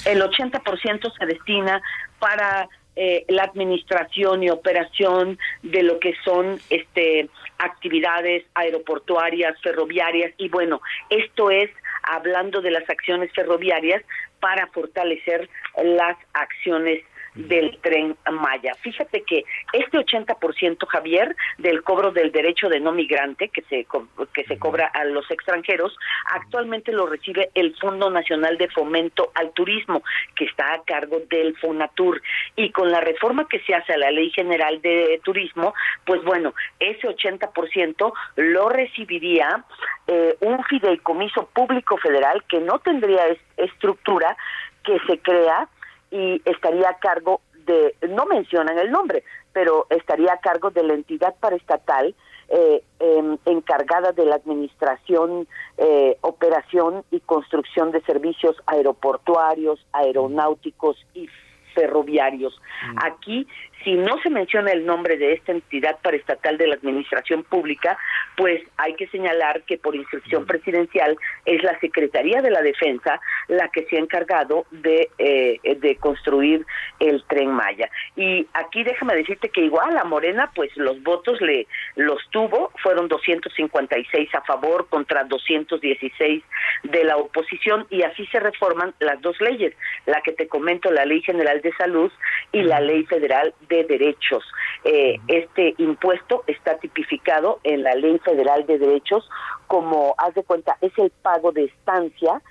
El 0.05 0.19
80% 0.23 1.13
se 1.15 1.25
destina 1.27 1.79
para 2.17 2.67
eh, 2.95 3.23
la 3.27 3.43
administración 3.43 4.41
y 4.41 4.49
operación 4.49 5.37
de 5.61 5.83
lo 5.83 5.99
que 5.99 6.15
son 6.25 6.59
este 6.71 7.29
actividades 7.59 8.45
aeroportuarias, 8.55 9.55
ferroviarias 9.61 10.33
y 10.37 10.49
bueno, 10.49 10.81
esto 11.09 11.51
es 11.51 11.69
hablando 12.01 12.61
de 12.61 12.71
las 12.71 12.89
acciones 12.89 13.31
ferroviarias 13.33 14.03
para 14.39 14.67
fortalecer 14.67 15.49
las 15.83 16.17
acciones 16.33 17.03
del 17.35 17.77
tren 17.81 18.15
Maya. 18.31 18.73
Fíjate 18.81 19.23
que 19.23 19.43
este 19.73 19.97
80% 19.97 20.85
Javier 20.87 21.35
del 21.57 21.83
cobro 21.83 22.11
del 22.11 22.31
derecho 22.31 22.69
de 22.69 22.79
no 22.79 22.91
migrante 22.91 23.49
que 23.49 23.61
se 23.63 23.87
que 24.33 24.43
se 24.45 24.57
cobra 24.57 24.87
a 24.87 25.03
los 25.05 25.29
extranjeros 25.31 25.97
actualmente 26.31 26.91
lo 26.91 27.05
recibe 27.05 27.49
el 27.55 27.75
Fondo 27.77 28.09
Nacional 28.09 28.57
de 28.57 28.69
Fomento 28.69 29.31
al 29.35 29.51
Turismo 29.51 30.03
que 30.35 30.45
está 30.45 30.73
a 30.73 30.83
cargo 30.83 31.21
del 31.29 31.55
Fonatur 31.57 32.21
y 32.55 32.71
con 32.71 32.91
la 32.91 33.01
reforma 33.01 33.47
que 33.47 33.59
se 33.61 33.73
hace 33.73 33.93
a 33.93 33.97
la 33.97 34.11
Ley 34.11 34.29
General 34.31 34.81
de 34.81 35.19
Turismo, 35.23 35.73
pues 36.05 36.23
bueno, 36.23 36.53
ese 36.79 37.07
80% 37.07 38.13
lo 38.35 38.69
recibiría 38.69 39.63
eh, 40.07 40.35
un 40.41 40.63
fideicomiso 40.63 41.47
público 41.53 41.97
federal 41.97 42.43
que 42.47 42.59
no 42.59 42.79
tendría 42.79 43.23
estructura 43.57 44.35
que 44.83 44.99
se 45.07 45.17
crea 45.19 45.67
y 46.13 46.41
estaría 46.45 46.89
a 46.89 46.99
cargo 46.99 47.41
de, 47.65 47.95
no 48.09 48.25
mencionan 48.27 48.77
el 48.77 48.91
nombre, 48.91 49.23
pero 49.51 49.87
estaría 49.89 50.33
a 50.33 50.39
cargo 50.39 50.69
de 50.69 50.83
la 50.83 50.93
entidad 50.93 51.35
paraestatal 51.39 52.13
eh, 52.49 52.83
em, 52.99 53.37
encargada 53.45 54.11
de 54.11 54.25
la 54.25 54.35
administración, 54.35 55.47
eh, 55.77 56.17
operación 56.21 57.03
y 57.09 57.19
construcción 57.21 57.91
de 57.91 58.01
servicios 58.01 58.55
aeroportuarios, 58.67 59.83
aeronáuticos 59.91 60.97
y 61.15 61.27
ferroviarios. 61.73 62.53
Mm. 62.85 62.97
Aquí 63.01 63.47
si 63.83 63.93
no 63.95 64.17
se 64.21 64.29
menciona 64.29 64.71
el 64.71 64.85
nombre 64.85 65.17
de 65.17 65.33
esta 65.33 65.51
entidad 65.51 65.97
paraestatal 66.01 66.57
de 66.57 66.67
la 66.67 66.75
administración 66.75 67.43
pública, 67.43 67.97
pues 68.35 68.61
hay 68.77 68.95
que 68.95 69.07
señalar 69.07 69.63
que 69.63 69.77
por 69.77 69.95
instrucción 69.95 70.45
presidencial 70.45 71.17
es 71.45 71.63
la 71.63 71.79
Secretaría 71.79 72.41
de 72.41 72.51
la 72.51 72.61
Defensa 72.61 73.19
la 73.47 73.69
que 73.69 73.85
se 73.85 73.97
ha 73.97 73.99
encargado 73.99 74.65
de, 74.71 75.09
eh, 75.17 75.59
de 75.79 75.95
construir 75.97 76.65
el 76.99 77.23
tren 77.25 77.51
Maya. 77.51 77.89
Y 78.15 78.47
aquí 78.53 78.83
déjame 78.83 79.15
decirte 79.15 79.49
que 79.49 79.61
igual 79.61 79.97
a 79.97 80.03
Morena, 80.03 80.51
pues 80.55 80.75
los 80.75 81.01
votos 81.03 81.41
le 81.41 81.67
los 81.95 82.19
tuvo, 82.31 82.71
fueron 82.81 83.07
256 83.07 84.35
a 84.35 84.41
favor 84.41 84.87
contra 84.89 85.23
216 85.23 86.43
de 86.83 87.03
la 87.03 87.17
oposición 87.17 87.85
y 87.89 88.03
así 88.03 88.25
se 88.27 88.39
reforman 88.39 88.93
las 88.99 89.21
dos 89.21 89.39
leyes, 89.41 89.73
la 90.05 90.21
que 90.21 90.31
te 90.31 90.47
comento, 90.47 90.91
la 90.91 91.05
Ley 91.05 91.21
General 91.21 91.61
de 91.61 91.73
Salud 91.73 92.11
y 92.51 92.61
la 92.63 92.79
Ley 92.79 93.05
Federal 93.05 93.53
de 93.69 93.72
derechos. 93.83 94.43
Eh, 94.83 95.19
este 95.27 95.73
impuesto 95.79 96.43
está 96.45 96.77
tipificado 96.77 97.59
en 97.63 97.81
la 97.81 97.95
Ley 97.95 98.19
Federal 98.19 98.67
de 98.67 98.77
Derechos 98.77 99.27
como, 99.65 100.13
haz 100.19 100.35
de 100.35 100.43
cuenta, 100.43 100.77
es 100.81 100.91
el 100.99 101.09
pago 101.09 101.51
de 101.51 101.63
estancia 101.65 102.41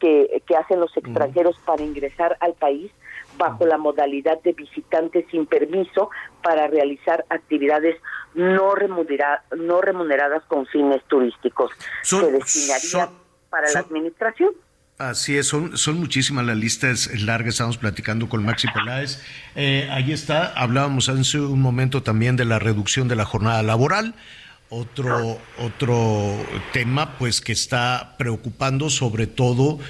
que, 0.00 0.42
que 0.46 0.56
hacen 0.56 0.80
los 0.80 0.96
extranjeros 0.96 1.56
para 1.64 1.84
ingresar 1.84 2.36
al 2.40 2.54
país 2.54 2.90
bajo 3.36 3.66
la 3.66 3.78
modalidad 3.78 4.40
de 4.42 4.52
visitantes 4.52 5.24
sin 5.30 5.46
permiso 5.46 6.10
para 6.42 6.66
realizar 6.66 7.24
actividades 7.30 7.96
no, 8.34 8.74
no 9.56 9.80
remuneradas 9.80 10.42
con 10.44 10.66
fines 10.66 11.02
turísticos. 11.04 11.72
Se 12.02 12.30
destinaría 12.30 13.10
para 13.50 13.70
la 13.70 13.80
administración. 13.80 14.52
Así 14.98 15.36
es, 15.36 15.48
son, 15.48 15.76
son 15.76 15.98
muchísimas 15.98 16.44
las 16.44 16.56
listas 16.56 17.10
largas. 17.22 17.54
Estamos 17.54 17.76
platicando 17.76 18.28
con 18.28 18.44
Maxi 18.44 18.68
Peláez. 18.68 19.20
Eh, 19.56 19.88
ahí 19.90 20.12
está, 20.12 20.52
hablábamos 20.54 21.08
hace 21.08 21.40
un 21.40 21.60
momento 21.60 22.02
también 22.02 22.36
de 22.36 22.44
la 22.44 22.58
reducción 22.58 23.08
de 23.08 23.16
la 23.16 23.24
jornada 23.24 23.62
laboral. 23.62 24.14
Otro, 24.68 25.40
otro 25.58 26.46
tema, 26.72 27.18
pues, 27.18 27.40
que 27.40 27.52
está 27.52 28.14
preocupando 28.16 28.90
sobre 28.90 29.26
todo, 29.26 29.80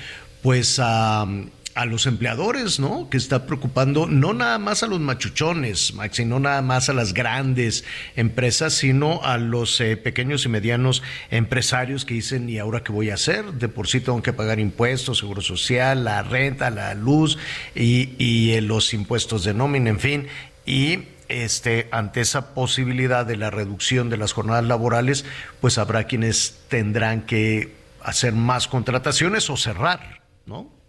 pues, 0.43 0.81
a 0.83 1.27
a 1.75 1.87
los 1.87 2.07
empleadores, 2.07 2.79
¿no? 2.79 3.09
Que 3.09 3.17
está 3.17 3.47
preocupando 3.47 4.07
no 4.07 4.35
nada 4.35 4.59
más 4.59 4.83
a 4.83 4.87
los 4.87 5.01
machuchones, 5.01 5.95
Maxi, 5.95 6.25
no 6.25 6.39
nada 6.39 6.61
más 6.63 6.89
a 6.89 6.93
las 6.93 7.15
grandes 7.15 7.85
empresas, 8.15 8.75
sino 8.75 9.23
a 9.25 9.39
los 9.39 9.81
eh, 9.81 9.97
pequeños 9.97 10.45
y 10.45 10.49
medianos 10.49 11.03
empresarios 11.31 12.05
que 12.05 12.15
dicen, 12.15 12.49
¿y 12.49 12.59
ahora 12.59 12.83
qué 12.83 12.93
voy 12.93 13.11
a 13.11 13.15
hacer? 13.15 13.53
De 13.55 13.69
por 13.69 13.89
sí 13.89 14.01
tengo 14.01 14.23
que 14.23 14.33
pagar 14.33 14.61
impuestos, 14.61 15.19
seguro 15.19 15.41
social, 15.41 16.05
la 16.05 16.23
renta, 16.23 16.71
la 16.71 16.95
luz 16.95 17.39
y, 17.75 18.51
eh, 18.53 18.61
los 18.61 18.93
impuestos 18.93 19.45
de 19.45 19.55
nómina, 19.55 19.91
en 19.91 20.01
fin. 20.01 20.27
Y 20.67 21.05
este, 21.29 21.89
ante 21.91 22.21
esa 22.21 22.55
posibilidad 22.55 23.25
de 23.25 23.37
la 23.37 23.51
reducción 23.51 24.11
de 24.11 24.19
las 24.19 24.33
jornadas 24.33 24.65
laborales, 24.65 25.25
pues 25.61 25.79
habrá 25.79 26.05
quienes 26.05 26.61
tendrán 26.69 27.23
que 27.23 27.75
hacer 28.03 28.35
más 28.35 28.69
contrataciones 28.69 29.49
o 29.49 29.57
cerrar, 29.57 30.23
¿no? 30.45 30.82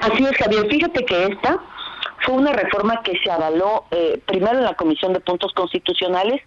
Así 0.00 0.24
es, 0.24 0.36
Javier. 0.36 0.66
Fíjate 0.68 1.04
que 1.04 1.24
esta 1.26 1.58
fue 2.24 2.34
una 2.34 2.52
reforma 2.52 3.02
que 3.02 3.18
se 3.22 3.30
avaló 3.30 3.84
eh, 3.90 4.20
primero 4.26 4.58
en 4.58 4.64
la 4.64 4.74
Comisión 4.74 5.12
de 5.12 5.20
Puntos 5.20 5.52
Constitucionales 5.52 6.40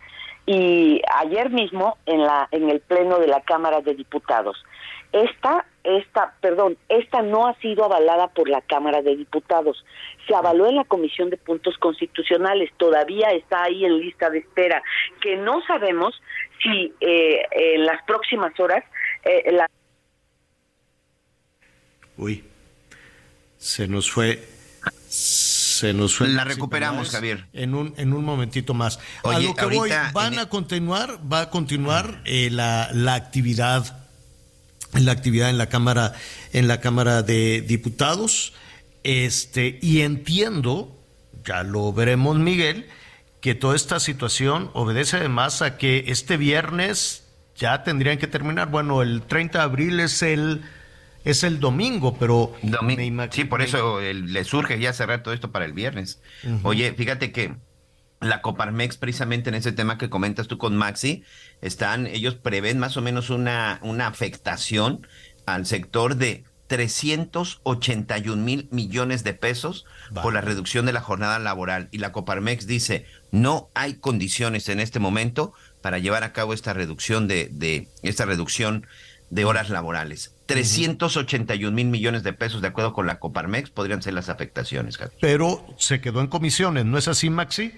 y 0.45 1.01
ayer 1.19 1.49
mismo 1.49 1.97
en 2.05 2.21
la 2.21 2.47
en 2.51 2.69
el 2.69 2.81
pleno 2.81 3.19
de 3.19 3.27
la 3.27 3.41
Cámara 3.41 3.81
de 3.81 3.93
Diputados. 3.93 4.57
Esta 5.11 5.65
esta, 5.83 6.33
perdón, 6.41 6.77
esta 6.87 7.21
no 7.21 7.45
ha 7.45 7.55
sido 7.59 7.83
avalada 7.83 8.29
por 8.29 8.49
la 8.49 8.61
Cámara 8.61 9.01
de 9.01 9.17
Diputados. 9.17 9.85
Se 10.27 10.33
avaló 10.33 10.67
en 10.67 10.77
la 10.77 10.85
Comisión 10.85 11.29
de 11.29 11.37
Puntos 11.37 11.77
Constitucionales. 11.77 12.71
Todavía 12.77 13.29
está 13.31 13.63
ahí 13.63 13.85
en 13.85 13.99
lista 13.99 14.29
de 14.29 14.39
espera, 14.39 14.81
que 15.21 15.35
no 15.35 15.61
sabemos 15.67 16.19
si 16.63 16.93
eh, 17.01 17.43
en 17.51 17.85
las 17.85 18.01
próximas 18.03 18.57
horas 18.59 18.83
eh, 19.25 19.51
la 19.51 19.67
Uy. 22.17 22.52
Se 23.63 23.87
nos 23.87 24.11
fue. 24.11 24.45
Se 25.07 25.93
nos 25.93 26.17
fue. 26.17 26.27
La 26.27 26.43
recuperamos, 26.43 27.11
Javier. 27.11 27.45
En 27.53 27.73
un, 27.73 27.93
en 27.95 28.11
un 28.11 28.25
momentito 28.25 28.73
más. 28.73 28.99
a 29.23 29.39
lo 29.39 29.55
que 29.55 29.65
voy, 29.67 29.89
van 30.11 30.37
a 30.37 30.49
continuar, 30.49 31.17
va 31.31 31.41
a 31.41 31.49
continuar 31.49 32.21
eh, 32.25 32.49
la, 32.51 32.89
la 32.91 33.13
actividad, 33.13 34.05
la 34.91 35.13
actividad 35.13 35.49
en 35.49 35.57
la 35.57 35.69
Cámara, 35.69 36.13
en 36.51 36.67
la 36.67 36.81
Cámara 36.81 37.23
de 37.23 37.61
Diputados. 37.61 38.51
Este, 39.03 39.79
y 39.81 40.01
entiendo, 40.01 40.93
ya 41.45 41.63
lo 41.63 41.93
veremos, 41.93 42.37
Miguel, 42.37 42.89
que 43.39 43.55
toda 43.55 43.77
esta 43.77 44.01
situación 44.01 44.71
obedece 44.73 45.17
además 45.17 45.61
a 45.61 45.77
que 45.77 46.03
este 46.07 46.35
viernes 46.35 47.23
ya 47.55 47.83
tendrían 47.83 48.17
que 48.17 48.27
terminar. 48.27 48.69
Bueno, 48.69 49.01
el 49.01 49.21
30 49.21 49.59
de 49.59 49.63
abril 49.63 50.01
es 50.01 50.21
el 50.21 50.63
es 51.23 51.43
el 51.43 51.59
domingo, 51.59 52.15
pero... 52.17 52.53
sí, 53.31 53.45
por 53.45 53.61
eso 53.61 54.01
le 54.01 54.43
surge 54.43 54.79
ya 54.79 54.93
cerrar 54.93 55.23
todo 55.23 55.33
esto 55.33 55.51
para 55.51 55.65
el 55.65 55.73
viernes. 55.73 56.21
Oye, 56.63 56.93
fíjate 56.93 57.31
que 57.31 57.55
la 58.19 58.41
Coparmex, 58.41 58.97
precisamente 58.97 59.49
en 59.49 59.55
ese 59.55 59.71
tema 59.71 59.97
que 59.97 60.09
comentas 60.09 60.47
tú 60.47 60.57
con 60.57 60.75
Maxi, 60.75 61.23
están, 61.61 62.07
ellos 62.07 62.35
prevén 62.35 62.79
más 62.79 62.97
o 62.97 63.01
menos 63.01 63.29
una, 63.29 63.79
una 63.83 64.07
afectación 64.07 65.07
al 65.45 65.65
sector 65.65 66.15
de 66.15 66.45
381 66.67 68.41
mil 68.41 68.67
millones 68.71 69.23
de 69.23 69.33
pesos 69.33 69.85
por 70.21 70.33
la 70.33 70.41
reducción 70.41 70.85
de 70.85 70.93
la 70.93 71.01
jornada 71.01 71.37
laboral. 71.39 71.89
Y 71.91 71.99
la 71.99 72.11
Coparmex 72.11 72.65
dice, 72.65 73.05
no 73.31 73.69
hay 73.73 73.95
condiciones 73.95 74.69
en 74.69 74.79
este 74.79 74.99
momento 74.99 75.53
para 75.81 75.99
llevar 75.99 76.23
a 76.23 76.33
cabo 76.33 76.53
esta 76.53 76.73
reducción 76.73 77.27
de, 77.27 77.49
de 77.51 77.89
esta 78.01 78.25
reducción 78.25 78.87
de 79.29 79.45
horas 79.45 79.69
laborales. 79.69 80.32
381 80.45 81.71
mil 81.73 81.87
millones 81.87 82.23
de 82.23 82.33
pesos, 82.33 82.61
de 82.61 82.67
acuerdo 82.67 82.93
con 82.93 83.07
la 83.07 83.19
Coparmex, 83.19 83.69
podrían 83.69 84.01
ser 84.01 84.13
las 84.13 84.29
afectaciones, 84.29 84.97
Javier. 84.97 85.17
Pero 85.21 85.65
se 85.77 86.01
quedó 86.01 86.21
en 86.21 86.27
comisiones, 86.27 86.85
¿no 86.85 86.97
es 86.97 87.07
así, 87.07 87.29
Maxi? 87.29 87.73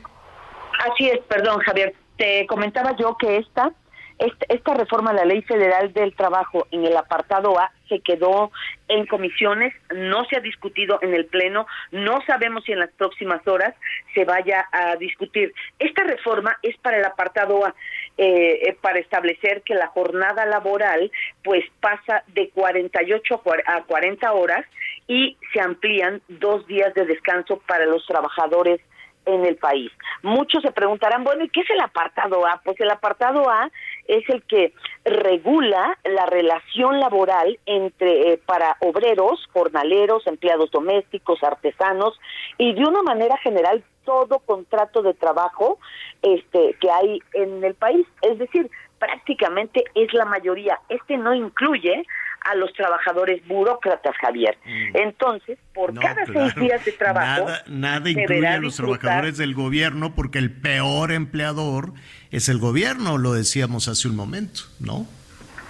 Así 0.91 1.09
es, 1.09 1.19
perdón, 1.27 1.59
Javier. 1.59 1.93
Te 2.17 2.45
comentaba 2.47 2.95
yo 2.95 3.17
que 3.17 3.37
esta 3.37 3.73
esta 4.17 4.73
reforma 4.73 5.11
a 5.11 5.13
la 5.13 5.25
Ley 5.25 5.41
Federal 5.41 5.91
del 5.91 6.15
Trabajo 6.15 6.67
en 6.71 6.85
el 6.85 6.95
apartado 6.95 7.59
A 7.59 7.71
se 7.89 7.99
quedó 7.99 8.51
en 8.87 9.05
comisiones, 9.05 9.73
no 9.93 10.25
se 10.25 10.37
ha 10.37 10.39
discutido 10.39 10.99
en 11.01 11.13
el 11.13 11.25
Pleno, 11.25 11.67
no 11.91 12.21
sabemos 12.25 12.63
si 12.63 12.71
en 12.71 12.79
las 12.79 12.91
próximas 12.91 13.45
horas 13.47 13.75
se 14.13 14.25
vaya 14.25 14.67
a 14.71 14.95
discutir. 14.95 15.53
Esta 15.79 16.03
reforma 16.03 16.57
es 16.61 16.77
para 16.77 16.97
el 16.97 17.05
apartado 17.05 17.65
A, 17.65 17.75
eh, 18.17 18.77
para 18.81 18.99
establecer 18.99 19.61
que 19.63 19.75
la 19.75 19.87
jornada 19.87 20.45
laboral 20.45 21.11
pues 21.43 21.65
pasa 21.79 22.23
de 22.27 22.49
48 22.49 23.41
a 23.65 23.83
40 23.83 24.31
horas 24.33 24.65
y 25.07 25.37
se 25.53 25.61
amplían 25.61 26.21
dos 26.27 26.65
días 26.67 26.93
de 26.93 27.05
descanso 27.05 27.61
para 27.67 27.85
los 27.85 28.05
trabajadores 28.05 28.79
en 29.25 29.45
el 29.45 29.57
país. 29.57 29.91
Muchos 30.21 30.61
se 30.61 30.71
preguntarán, 30.71 31.23
bueno, 31.23 31.43
¿y 31.43 31.49
qué 31.49 31.61
es 31.61 31.69
el 31.69 31.81
apartado 31.81 32.45
A? 32.45 32.61
Pues 32.63 32.79
el 32.79 32.89
apartado 32.89 33.49
A 33.49 33.69
es 34.07 34.27
el 34.29 34.43
que 34.43 34.73
regula 35.03 35.97
la 36.03 36.25
relación 36.25 36.99
laboral 36.99 37.59
entre 37.65 38.33
eh, 38.33 38.41
para 38.45 38.77
obreros, 38.79 39.47
jornaleros, 39.53 40.25
empleados 40.27 40.71
domésticos, 40.71 41.43
artesanos 41.43 42.19
y 42.57 42.73
de 42.73 42.81
una 42.81 43.01
manera 43.03 43.37
general 43.37 43.83
todo 44.03 44.39
contrato 44.39 45.01
de 45.01 45.13
trabajo 45.13 45.79
este 46.21 46.75
que 46.79 46.91
hay 46.91 47.19
en 47.33 47.63
el 47.63 47.73
país, 47.73 48.05
es 48.21 48.37
decir, 48.37 48.69
prácticamente 48.99 49.83
es 49.95 50.13
la 50.13 50.25
mayoría. 50.25 50.79
Este 50.89 51.17
no 51.17 51.33
incluye 51.33 52.05
a 52.45 52.55
los 52.55 52.71
trabajadores 52.73 53.45
burócratas, 53.47 54.15
Javier. 54.21 54.57
Mm. 54.65 54.97
Entonces, 54.97 55.57
por 55.73 55.99
cada 55.99 56.25
seis 56.25 56.55
días 56.55 56.85
de 56.85 56.91
trabajo... 56.91 57.45
Nada, 57.45 57.63
nada 57.67 58.09
incluye 58.09 58.47
a 58.47 58.59
los 58.59 58.75
trabajadores 58.75 59.37
del 59.37 59.53
gobierno 59.53 60.13
porque 60.15 60.37
el 60.37 60.51
peor 60.51 61.11
empleador 61.11 61.93
es 62.31 62.47
el 62.47 62.59
gobierno, 62.59 63.17
lo 63.17 63.33
decíamos 63.33 63.87
hace 63.87 64.07
un 64.07 64.15
momento, 64.15 64.61
¿no? 64.79 65.07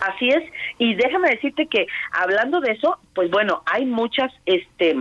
Así 0.01 0.29
es, 0.29 0.43
y 0.77 0.93
déjame 0.95 1.29
decirte 1.31 1.67
que 1.67 1.87
hablando 2.11 2.59
de 2.59 2.73
eso, 2.73 2.99
pues 3.15 3.31
bueno, 3.31 3.63
hay 3.65 3.85
muchas, 3.85 4.31
este, 4.45 4.95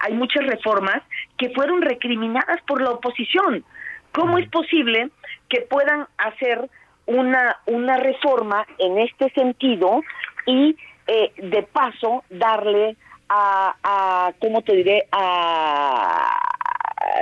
hay 0.00 0.12
muchas 0.12 0.46
reformas 0.46 1.02
que 1.38 1.50
fueron 1.50 1.82
recriminadas 1.82 2.60
por 2.66 2.80
la 2.80 2.90
oposición. 2.90 3.64
¿Cómo 4.12 4.38
es 4.38 4.48
posible 4.50 5.10
que 5.48 5.62
puedan 5.62 6.06
hacer 6.18 6.68
una, 7.06 7.56
una 7.66 7.96
reforma 7.96 8.66
en 8.78 8.98
este 8.98 9.30
sentido 9.30 10.02
y 10.46 10.76
eh, 11.06 11.32
de 11.36 11.62
paso 11.62 12.24
darle 12.30 12.96
a, 13.28 13.74
a, 13.82 14.32
¿cómo 14.40 14.62
te 14.62 14.74
diré? 14.76 15.06
A 15.12 16.32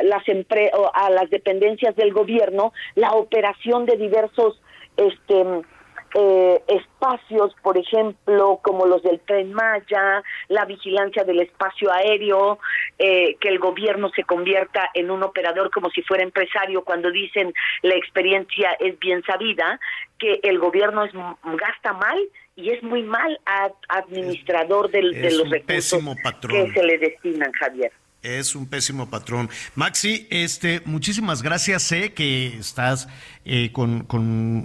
las 0.02 0.26
empre 0.28 0.70
a 0.92 1.10
las 1.10 1.30
dependencias 1.30 1.94
del 1.96 2.12
gobierno 2.12 2.72
la 2.94 3.12
operación 3.12 3.86
de 3.86 3.96
diversos 3.96 4.60
este 4.96 5.62
eh, 6.14 6.62
espacios, 6.68 7.54
por 7.62 7.76
ejemplo, 7.76 8.60
como 8.62 8.86
los 8.86 9.02
del 9.02 9.20
tren 9.20 9.52
Maya, 9.52 10.22
la 10.48 10.64
vigilancia 10.64 11.24
del 11.24 11.40
espacio 11.40 11.92
aéreo, 11.92 12.60
eh, 12.98 13.36
que 13.40 13.48
el 13.48 13.58
gobierno 13.58 14.10
se 14.14 14.22
convierta 14.22 14.90
en 14.94 15.10
un 15.10 15.22
operador 15.24 15.70
como 15.70 15.90
si 15.90 16.02
fuera 16.02 16.22
empresario, 16.22 16.84
cuando 16.84 17.10
dicen 17.10 17.52
la 17.82 17.96
experiencia 17.96 18.76
es 18.78 18.98
bien 19.00 19.22
sabida, 19.24 19.80
que 20.18 20.38
el 20.44 20.58
gobierno 20.58 21.04
es, 21.04 21.12
gasta 21.12 21.92
mal 21.92 22.18
y 22.56 22.70
es 22.70 22.82
muy 22.82 23.02
mal 23.02 23.40
administrador 23.88 24.90
del, 24.90 25.12
de 25.12 25.32
los 25.32 25.50
recursos 25.50 26.00
que 26.48 26.72
se 26.72 26.82
le 26.84 26.98
destinan, 26.98 27.50
Javier. 27.52 27.92
Es 28.24 28.56
un 28.56 28.66
pésimo 28.66 29.10
patrón. 29.10 29.50
Maxi, 29.74 30.26
este, 30.30 30.80
muchísimas 30.86 31.42
gracias. 31.42 31.82
Sé 31.82 32.14
que 32.14 32.56
estás 32.56 33.06
eh, 33.44 33.70
con, 33.70 34.04
con, 34.04 34.24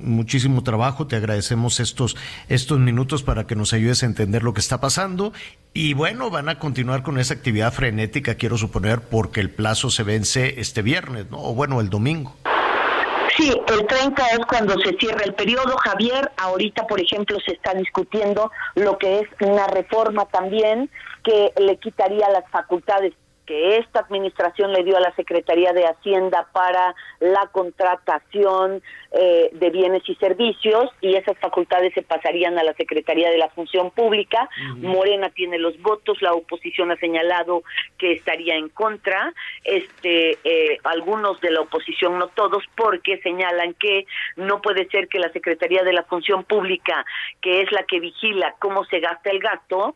muchísimo 0.09 0.63
trabajo. 0.63 1.07
Te 1.07 1.17
agradecemos 1.17 1.81
estos, 1.81 2.15
estos 2.47 2.79
minutos 2.79 3.21
para 3.21 3.47
que 3.47 3.57
nos 3.57 3.73
ayudes 3.73 4.01
a 4.01 4.05
entender 4.05 4.43
lo 4.43 4.53
que 4.53 4.61
está 4.61 4.79
pasando. 4.79 5.33
Y 5.73 5.93
bueno, 5.93 6.29
van 6.29 6.47
a 6.47 6.57
continuar 6.57 7.03
con 7.03 7.19
esa 7.19 7.33
actividad 7.33 7.73
frenética, 7.73 8.35
quiero 8.35 8.57
suponer, 8.57 9.01
porque 9.01 9.41
el 9.41 9.49
plazo 9.49 9.89
se 9.89 10.03
vence 10.03 10.61
este 10.61 10.81
viernes, 10.81 11.29
¿no? 11.29 11.39
O 11.39 11.53
bueno, 11.53 11.81
el 11.81 11.89
domingo. 11.89 12.37
Sí, 13.35 13.49
el 13.49 13.87
30 13.87 14.25
es 14.31 14.39
cuando 14.47 14.79
se 14.79 14.95
cierra 14.97 15.25
el 15.25 15.33
periodo, 15.33 15.75
Javier. 15.79 16.31
Ahorita, 16.37 16.87
por 16.87 17.01
ejemplo, 17.01 17.37
se 17.45 17.51
está 17.51 17.73
discutiendo 17.73 18.51
lo 18.75 18.97
que 18.97 19.19
es 19.19 19.27
una 19.41 19.67
reforma 19.67 20.25
también 20.27 20.89
que 21.25 21.51
le 21.59 21.77
quitaría 21.77 22.29
las 22.29 22.49
facultades 22.51 23.13
que 23.49 23.77
esta 23.77 24.01
administración 24.01 24.71
le 24.73 24.83
dio 24.83 24.95
a 24.95 24.99
la 24.99 25.11
Secretaría 25.15 25.73
de 25.73 25.83
Hacienda 25.83 26.47
para 26.53 26.93
la 27.19 27.47
contratación 27.47 28.83
eh, 29.11 29.49
de 29.53 29.69
bienes 29.71 30.03
y 30.07 30.13
servicios 30.17 30.91
y 31.01 31.15
esas 31.15 31.35
facultades 31.39 31.91
se 31.95 32.03
pasarían 32.03 32.59
a 32.59 32.63
la 32.63 32.75
Secretaría 32.75 33.31
de 33.31 33.39
la 33.39 33.49
Función 33.49 33.89
Pública. 33.89 34.47
Morena 34.75 35.31
tiene 35.31 35.57
los 35.57 35.81
votos, 35.81 36.21
la 36.21 36.33
oposición 36.33 36.91
ha 36.91 36.97
señalado 36.97 37.63
que 37.97 38.11
estaría 38.11 38.53
en 38.53 38.69
contra, 38.69 39.33
este, 39.63 40.37
eh, 40.43 40.77
algunos 40.83 41.41
de 41.41 41.49
la 41.49 41.61
oposición, 41.61 42.19
no 42.19 42.27
todos, 42.27 42.63
porque 42.75 43.17
señalan 43.23 43.73
que 43.73 44.05
no 44.35 44.61
puede 44.61 44.87
ser 44.89 45.07
que 45.07 45.17
la 45.17 45.31
Secretaría 45.31 45.81
de 45.81 45.93
la 45.93 46.03
Función 46.03 46.43
Pública, 46.43 47.03
que 47.41 47.61
es 47.61 47.71
la 47.71 47.81
que 47.81 47.99
vigila 47.99 48.53
cómo 48.59 48.85
se 48.85 48.99
gasta 48.99 49.31
el 49.31 49.39
gasto, 49.39 49.95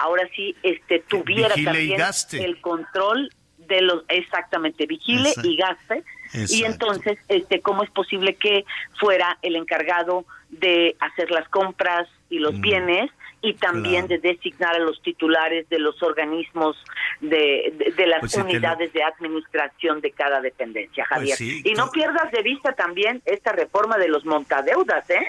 ahora 0.00 0.28
sí 0.34 0.56
este 0.62 1.00
tuviera 1.00 1.54
también 1.54 2.00
el 2.32 2.60
control 2.60 3.30
de 3.58 3.82
los 3.82 4.04
exactamente 4.08 4.86
vigile 4.86 5.32
y 5.42 5.56
gaste. 5.56 6.02
Y 6.48 6.64
entonces 6.64 7.18
este 7.28 7.60
cómo 7.60 7.82
es 7.82 7.90
posible 7.90 8.34
que 8.34 8.64
fuera 8.98 9.38
el 9.42 9.56
encargado 9.56 10.24
de 10.48 10.96
hacer 11.00 11.30
las 11.30 11.48
compras 11.48 12.08
y 12.28 12.38
los 12.38 12.54
mm, 12.54 12.60
bienes 12.60 13.10
y 13.42 13.54
también 13.54 14.06
de 14.06 14.18
designar 14.18 14.76
a 14.76 14.78
los 14.78 15.00
titulares 15.02 15.68
de 15.70 15.78
los 15.78 16.02
organismos 16.02 16.76
de, 17.20 17.92
de, 17.96 18.06
las 18.06 18.20
pues 18.20 18.36
unidades 18.36 18.92
de 18.92 19.02
administración 19.02 20.00
de 20.00 20.10
cada 20.10 20.40
dependencia, 20.40 21.06
pues 21.08 21.36
Javier. 21.36 21.66
y 21.66 21.72
no 21.72 21.90
pierdas 21.90 22.30
de 22.30 22.42
vista 22.42 22.72
también 22.74 23.22
esta 23.24 23.52
reforma 23.52 23.96
de 23.96 24.08
los 24.08 24.24
montadeudas, 24.24 25.08
¿eh? 25.10 25.26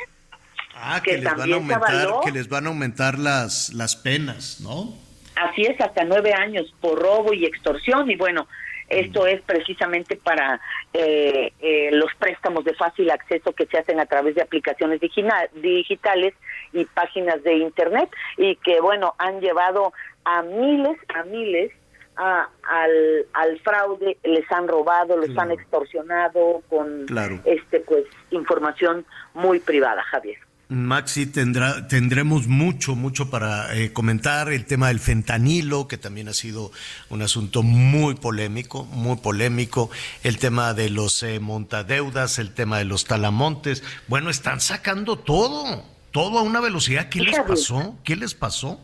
Ah, 0.76 1.01
que, 1.03 1.17
les 1.17 1.24
van 1.24 1.51
a 1.51 1.55
aumentar, 1.55 2.07
que 2.24 2.32
les 2.32 2.49
van 2.49 2.65
a 2.65 2.69
aumentar 2.69 3.19
las, 3.19 3.74
las 3.74 3.95
penas, 3.95 4.61
¿no? 4.61 4.93
Así 5.36 5.63
es, 5.63 5.80
hasta 5.80 6.03
nueve 6.03 6.34
años 6.34 6.74
por 6.82 6.99
robo 6.99 7.34
y 7.34 7.45
extorsión. 7.45 8.09
Y 8.09 8.15
bueno, 8.15 8.47
esto 8.91 9.26
es 9.26 9.41
precisamente 9.41 10.17
para 10.17 10.59
eh, 10.93 11.53
eh, 11.61 11.89
los 11.93 12.13
préstamos 12.15 12.65
de 12.65 12.74
fácil 12.74 13.09
acceso 13.09 13.53
que 13.53 13.65
se 13.65 13.78
hacen 13.78 13.99
a 13.99 14.05
través 14.05 14.36
de 14.36 14.41
aplicaciones 14.41 14.99
digitales 14.99 16.34
y 16.74 16.86
páginas 16.86 17.41
de 17.43 17.55
Internet 17.55 18.09
y 18.38 18.57
que, 18.57 18.82
bueno, 18.82 19.15
han 19.17 19.39
llevado 19.39 19.93
a 20.26 20.41
miles, 20.41 20.97
a 21.13 21.24
miles 21.24 21.72
a, 22.17 22.49
al, 22.63 23.26
al, 23.34 23.59
fraude, 23.61 24.17
les 24.24 24.51
han 24.51 24.67
robado, 24.67 25.17
les 25.17 25.36
han 25.38 25.51
extorsionado 25.51 26.61
con 26.69 27.05
este 27.45 27.80
pues 27.80 28.03
información 28.30 29.05
muy 29.34 29.59
privada, 29.59 30.03
Javier. 30.03 30.38
Maxi, 30.72 31.26
tendrá, 31.26 31.86
tendremos 31.89 32.47
mucho, 32.47 32.95
mucho 32.95 33.30
para 33.30 33.76
eh, 33.76 33.91
comentar. 33.91 34.49
El 34.53 34.65
tema 34.65 34.88
del 34.88 35.01
fentanilo, 35.01 35.86
que 35.89 35.97
también 35.97 36.30
ha 36.30 36.34
sido 36.34 36.72
un 37.09 37.22
asunto 37.22 37.61
muy 37.61 38.15
polémico, 38.15 38.86
muy 38.86 39.17
polémico. 39.17 39.89
El 40.24 40.39
tema 40.39 40.74
de 40.74 40.89
los 40.89 41.24
eh, 41.24 41.41
montadeudas, 41.41 42.39
el 42.39 42.53
tema 42.53 42.78
de 42.78 42.86
los 42.86 43.03
talamontes. 43.03 43.84
Bueno, 44.07 44.30
están 44.30 44.61
sacando 44.61 45.17
todo, 45.17 45.84
todo 46.11 46.39
a 46.39 46.41
una 46.41 46.61
velocidad. 46.61 47.09
¿Qué 47.09 47.19
les 47.19 47.38
pasó? 47.39 47.97
¿Qué 48.05 48.15
les 48.15 48.34
pasó? 48.34 48.80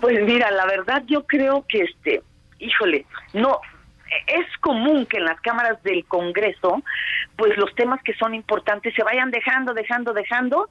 Pues 0.00 0.24
mira, 0.24 0.50
la 0.50 0.64
verdad 0.64 1.02
yo 1.08 1.26
creo 1.26 1.66
que 1.68 1.82
este, 1.82 2.22
híjole, 2.58 3.04
no, 3.34 3.60
es 4.26 4.46
común 4.62 5.04
que 5.04 5.18
en 5.18 5.26
las 5.26 5.38
cámaras 5.42 5.82
del 5.82 6.06
Congreso, 6.06 6.82
pues 7.36 7.54
los 7.58 7.74
temas 7.74 8.02
que 8.02 8.14
son 8.14 8.34
importantes 8.34 8.94
se 8.94 9.02
vayan 9.02 9.30
dejando, 9.30 9.74
dejando, 9.74 10.14
dejando 10.14 10.70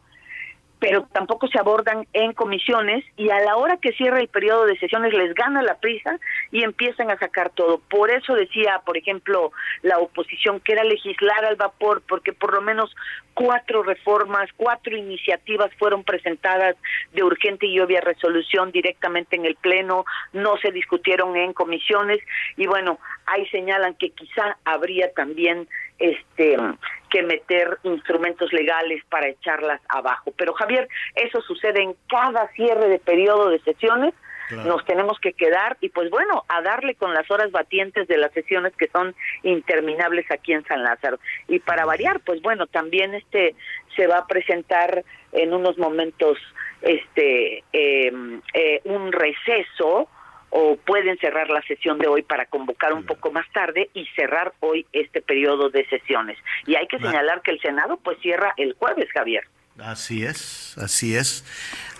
pero 0.79 1.07
tampoco 1.11 1.47
se 1.47 1.59
abordan 1.59 2.05
en 2.13 2.33
comisiones 2.33 3.03
y 3.15 3.29
a 3.29 3.39
la 3.39 3.55
hora 3.55 3.77
que 3.77 3.93
cierra 3.93 4.19
el 4.19 4.27
periodo 4.27 4.65
de 4.65 4.77
sesiones 4.77 5.13
les 5.13 5.33
gana 5.33 5.61
la 5.63 5.79
prisa 5.79 6.19
y 6.51 6.63
empiezan 6.63 7.09
a 7.09 7.17
sacar 7.17 7.49
todo. 7.49 7.79
Por 7.89 8.11
eso 8.11 8.35
decía, 8.35 8.81
por 8.85 8.97
ejemplo, 8.97 9.51
la 9.81 9.97
oposición 9.97 10.59
que 10.59 10.73
era 10.73 10.83
legislar 10.83 11.45
al 11.45 11.55
vapor, 11.55 12.03
porque 12.07 12.31
por 12.33 12.53
lo 12.53 12.61
menos 12.61 12.95
cuatro 13.33 13.83
reformas, 13.83 14.49
cuatro 14.55 14.95
iniciativas 14.95 15.71
fueron 15.77 16.03
presentadas 16.03 16.75
de 17.13 17.23
urgente 17.23 17.65
y 17.65 17.79
obvia 17.79 18.01
resolución 18.01 18.71
directamente 18.71 19.35
en 19.35 19.45
el 19.45 19.55
Pleno, 19.55 20.05
no 20.33 20.57
se 20.57 20.71
discutieron 20.71 21.35
en 21.35 21.53
comisiones 21.53 22.19
y 22.55 22.67
bueno, 22.67 22.99
ahí 23.25 23.47
señalan 23.47 23.95
que 23.95 24.11
quizá 24.11 24.57
habría 24.65 25.11
también 25.13 25.67
este 25.99 26.57
que 27.09 27.23
meter 27.23 27.77
instrumentos 27.83 28.51
legales 28.51 29.03
para 29.09 29.27
echarlas 29.27 29.81
abajo. 29.89 30.33
Pero 30.37 30.53
Javier, 30.53 30.87
eso 31.15 31.41
sucede 31.41 31.81
en 31.81 31.95
cada 32.09 32.47
cierre 32.49 32.89
de 32.89 32.99
periodo 32.99 33.49
de 33.49 33.59
sesiones. 33.59 34.13
Nos 34.65 34.85
tenemos 34.85 35.19
que 35.19 35.33
quedar 35.33 35.75
y 35.81 35.89
pues 35.89 36.09
bueno, 36.09 36.45
a 36.47 36.61
darle 36.61 36.95
con 36.95 37.13
las 37.13 37.29
horas 37.29 37.51
batientes 37.51 38.07
de 38.07 38.17
las 38.17 38.31
sesiones 38.31 38.73
que 38.77 38.87
son 38.87 39.13
interminables 39.43 40.25
aquí 40.31 40.53
en 40.53 40.63
San 40.63 40.83
Lázaro. 40.83 41.19
Y 41.49 41.59
para 41.59 41.85
variar, 41.85 42.21
pues 42.21 42.41
bueno, 42.41 42.65
también 42.65 43.13
este 43.13 43.55
se 43.97 44.07
va 44.07 44.19
a 44.19 44.27
presentar 44.27 45.03
en 45.33 45.53
unos 45.53 45.77
momentos 45.77 46.37
este 46.81 47.63
em, 47.73 48.41
eh, 48.53 48.79
un 48.85 49.11
receso 49.11 50.07
o 50.49 50.77
pueden 50.77 51.17
cerrar 51.17 51.49
la 51.49 51.61
sesión 51.63 51.99
de 51.99 52.07
hoy 52.07 52.21
para 52.21 52.45
convocar 52.45 52.93
un 52.93 53.05
poco 53.05 53.31
más 53.31 53.45
tarde 53.51 53.89
y 53.93 54.05
cerrar 54.15 54.53
hoy 54.59 54.85
este 54.93 55.21
periodo 55.21 55.69
de 55.69 55.87
sesiones. 55.87 56.37
Y 56.65 56.75
hay 56.75 56.87
que 56.87 56.99
señalar 56.99 57.41
que 57.41 57.51
el 57.51 57.59
Senado 57.59 57.97
pues 57.97 58.17
cierra 58.21 58.53
el 58.57 58.73
jueves, 58.73 59.09
Javier. 59.13 59.43
Así 59.79 60.23
es, 60.23 60.75
así 60.77 61.15
es. 61.15 61.43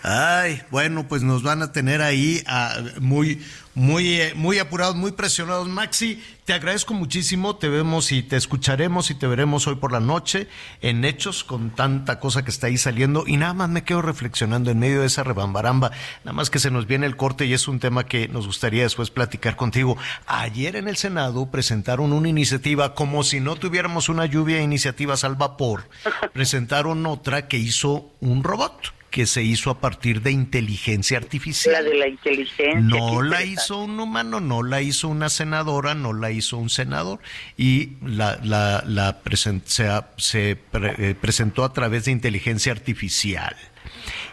Ay, 0.02 0.62
bueno, 0.70 1.08
pues 1.08 1.22
nos 1.22 1.42
van 1.42 1.62
a 1.62 1.72
tener 1.72 2.02
ahí 2.02 2.42
ah, 2.46 2.76
muy, 3.00 3.42
muy, 3.74 4.20
eh, 4.20 4.32
muy 4.34 4.58
apurados, 4.58 4.94
muy 4.94 5.12
presionados. 5.12 5.68
Maxi, 5.68 6.22
te 6.44 6.52
agradezco 6.52 6.94
muchísimo. 6.94 7.56
Te 7.56 7.68
vemos 7.68 8.12
y 8.12 8.22
te 8.22 8.36
escucharemos 8.36 9.10
y 9.10 9.14
te 9.14 9.26
veremos 9.26 9.66
hoy 9.66 9.74
por 9.74 9.90
la 9.92 10.00
noche 10.00 10.48
en 10.82 11.04
Hechos 11.04 11.42
con 11.42 11.70
tanta 11.70 12.20
cosa 12.20 12.44
que 12.44 12.50
está 12.50 12.68
ahí 12.68 12.78
saliendo. 12.78 13.24
Y 13.26 13.36
nada 13.36 13.54
más 13.54 13.68
me 13.68 13.82
quedo 13.82 14.02
reflexionando 14.02 14.70
en 14.70 14.78
medio 14.78 15.00
de 15.00 15.06
esa 15.06 15.24
rebambaramba. 15.24 15.90
Nada 16.24 16.32
más 16.32 16.50
que 16.50 16.60
se 16.60 16.70
nos 16.70 16.86
viene 16.86 17.06
el 17.06 17.16
corte 17.16 17.46
y 17.46 17.52
es 17.52 17.66
un 17.66 17.80
tema 17.80 18.06
que 18.06 18.28
nos 18.28 18.46
gustaría 18.46 18.84
después 18.84 19.10
platicar 19.10 19.56
contigo. 19.56 19.96
Ayer 20.26 20.76
en 20.76 20.86
el 20.86 20.96
Senado 20.96 21.50
presentaron 21.50 22.12
una 22.12 22.28
iniciativa 22.28 22.94
como 22.94 23.24
si 23.24 23.40
no 23.40 23.56
tuviéramos 23.56 24.08
una 24.08 24.26
lluvia 24.26 24.58
de 24.58 24.62
iniciativas 24.62 25.24
al 25.24 25.34
vapor. 25.34 25.88
Presentaron 26.32 27.04
otra 27.06 27.48
que 27.48 27.58
hizo 27.58 28.10
un 28.20 28.44
robot 28.44 28.97
que 29.10 29.26
se 29.26 29.42
hizo 29.42 29.70
a 29.70 29.80
partir 29.80 30.22
de 30.22 30.32
inteligencia 30.32 31.18
artificial. 31.18 31.72
La 31.72 31.82
de 31.82 31.94
la 31.96 32.08
inteligencia. 32.08 32.80
No 32.80 33.22
la 33.22 33.42
hizo 33.44 33.78
un 33.78 33.98
humano, 33.98 34.40
no 34.40 34.62
la 34.62 34.82
hizo 34.82 35.08
una 35.08 35.28
senadora, 35.28 35.94
no 35.94 36.12
la 36.12 36.30
hizo 36.30 36.58
un 36.58 36.68
senador 36.68 37.20
y 37.56 37.92
la, 38.02 38.38
la, 38.42 38.82
la 38.86 39.20
se, 39.64 40.58
eh, 40.72 41.14
presentó 41.20 41.64
a 41.64 41.72
través 41.72 42.04
de 42.04 42.12
inteligencia 42.12 42.72
artificial. 42.72 43.56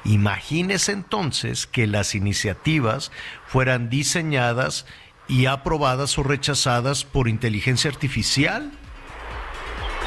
Imagínese 0.03 0.91
entonces 0.91 1.67
que 1.67 1.88
las 1.88 2.13
iniciativas 2.13 3.11
fueran 3.47 3.89
diseñadas 3.89 4.86
y 5.28 5.45
aprobadas 5.45 6.17
o 6.17 6.23
rechazadas 6.23 7.05
por 7.05 7.28
inteligencia 7.28 7.89
artificial. 7.89 8.71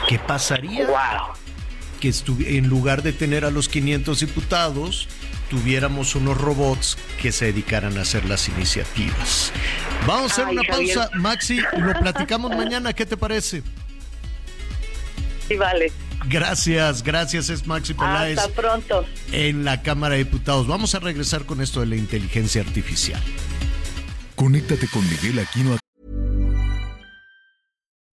¿Qué 0.09 0.19
pasaría? 0.19 0.87
Wow 0.87 1.47
que 1.99 2.12
en 2.46 2.68
lugar 2.68 3.03
de 3.03 3.12
tener 3.12 3.44
a 3.44 3.51
los 3.51 3.68
500 3.68 4.20
diputados, 4.20 5.09
tuviéramos 5.51 6.14
unos 6.14 6.38
robots 6.38 6.99
que 7.20 7.32
se 7.32 7.46
dedicaran 7.46 7.99
a 7.99 8.03
hacer 8.03 8.24
las 8.24 8.49
iniciativas. 8.49 9.53
Vamos 10.07 10.32
a 10.32 10.42
hacer 10.42 10.46
una 10.46 10.62
pausa, 10.62 11.11
Maxi, 11.14 11.61
lo 11.76 11.92
platicamos 12.01 12.57
mañana, 12.57 12.92
¿qué 12.92 13.07
te 13.07 13.16
parece? 13.16 13.62
Sí, 15.49 15.57
vale. 15.57 15.92
Gracias, 16.26 17.03
gracias, 17.03 17.49
es 17.49 17.66
Maxi 17.66 17.94
Peláez. 17.94 18.38
Hasta 18.38 18.53
pronto. 18.53 19.07
En 19.32 19.64
la 19.64 19.82
Cámara 19.82 20.14
de 20.14 20.24
Diputados. 20.24 20.66
Vamos 20.66 20.94
a 20.94 20.99
regresar 20.99 21.46
con 21.46 21.61
esto 21.61 21.80
de 21.80 21.86
la 21.86 21.96
inteligencia 21.96 22.61
artificial. 22.61 23.20
Conéctate 24.34 24.88
con 24.88 25.09
Miguel 25.09 25.38
Aquino. 25.38 25.78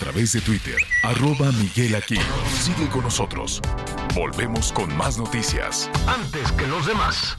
A 0.00 0.04
través 0.04 0.32
de 0.32 0.40
Twitter, 0.40 0.76
arroba 1.02 1.52
Miguel 1.52 1.94
Aquino. 1.94 2.22
Sigue 2.58 2.88
con 2.88 3.02
nosotros. 3.02 3.60
Volvemos 4.14 4.72
con 4.72 4.96
más 4.96 5.18
noticias. 5.18 5.90
Antes 6.06 6.50
que 6.52 6.66
los 6.66 6.86
demás. 6.86 7.36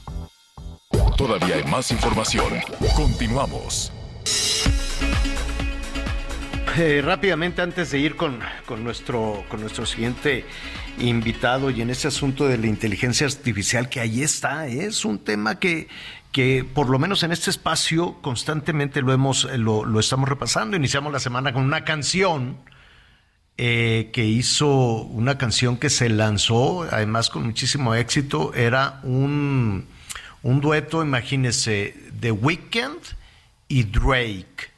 Todavía 1.16 1.56
hay 1.56 1.64
más 1.64 1.90
información. 1.90 2.60
Continuamos. 2.94 3.92
Eh, 6.78 7.02
rápidamente, 7.04 7.62
antes 7.62 7.90
de 7.90 7.98
ir 7.98 8.14
con, 8.14 8.38
con, 8.64 8.84
nuestro, 8.84 9.44
con 9.48 9.60
nuestro 9.60 9.84
siguiente 9.84 10.46
invitado 10.98 11.68
y 11.68 11.82
en 11.82 11.90
ese 11.90 12.06
asunto 12.06 12.46
de 12.46 12.58
la 12.58 12.68
inteligencia 12.68 13.26
artificial, 13.26 13.88
que 13.88 13.98
ahí 13.98 14.22
está, 14.22 14.68
es 14.68 15.04
un 15.04 15.18
tema 15.18 15.58
que, 15.58 15.88
que 16.32 16.64
por 16.64 16.88
lo 16.88 16.98
menos 16.98 17.22
en 17.22 17.30
este 17.30 17.50
espacio 17.50 18.16
constantemente 18.22 19.02
lo, 19.02 19.12
hemos, 19.12 19.44
lo, 19.58 19.84
lo 19.84 20.00
estamos 20.00 20.28
repasando. 20.28 20.76
Iniciamos 20.76 21.12
la 21.12 21.20
semana 21.20 21.52
con 21.52 21.62
una 21.62 21.84
canción 21.84 22.58
eh, 23.58 24.10
que 24.14 24.24
hizo, 24.24 25.02
una 25.02 25.36
canción 25.36 25.76
que 25.76 25.90
se 25.90 26.08
lanzó, 26.08 26.84
además 26.90 27.28
con 27.28 27.44
muchísimo 27.44 27.94
éxito, 27.94 28.54
era 28.54 29.00
un, 29.02 29.86
un 30.42 30.60
dueto, 30.62 31.02
imagínense, 31.02 31.94
The 32.18 32.32
Weeknd 32.32 32.98
y 33.68 33.84
Drake. 33.84 34.71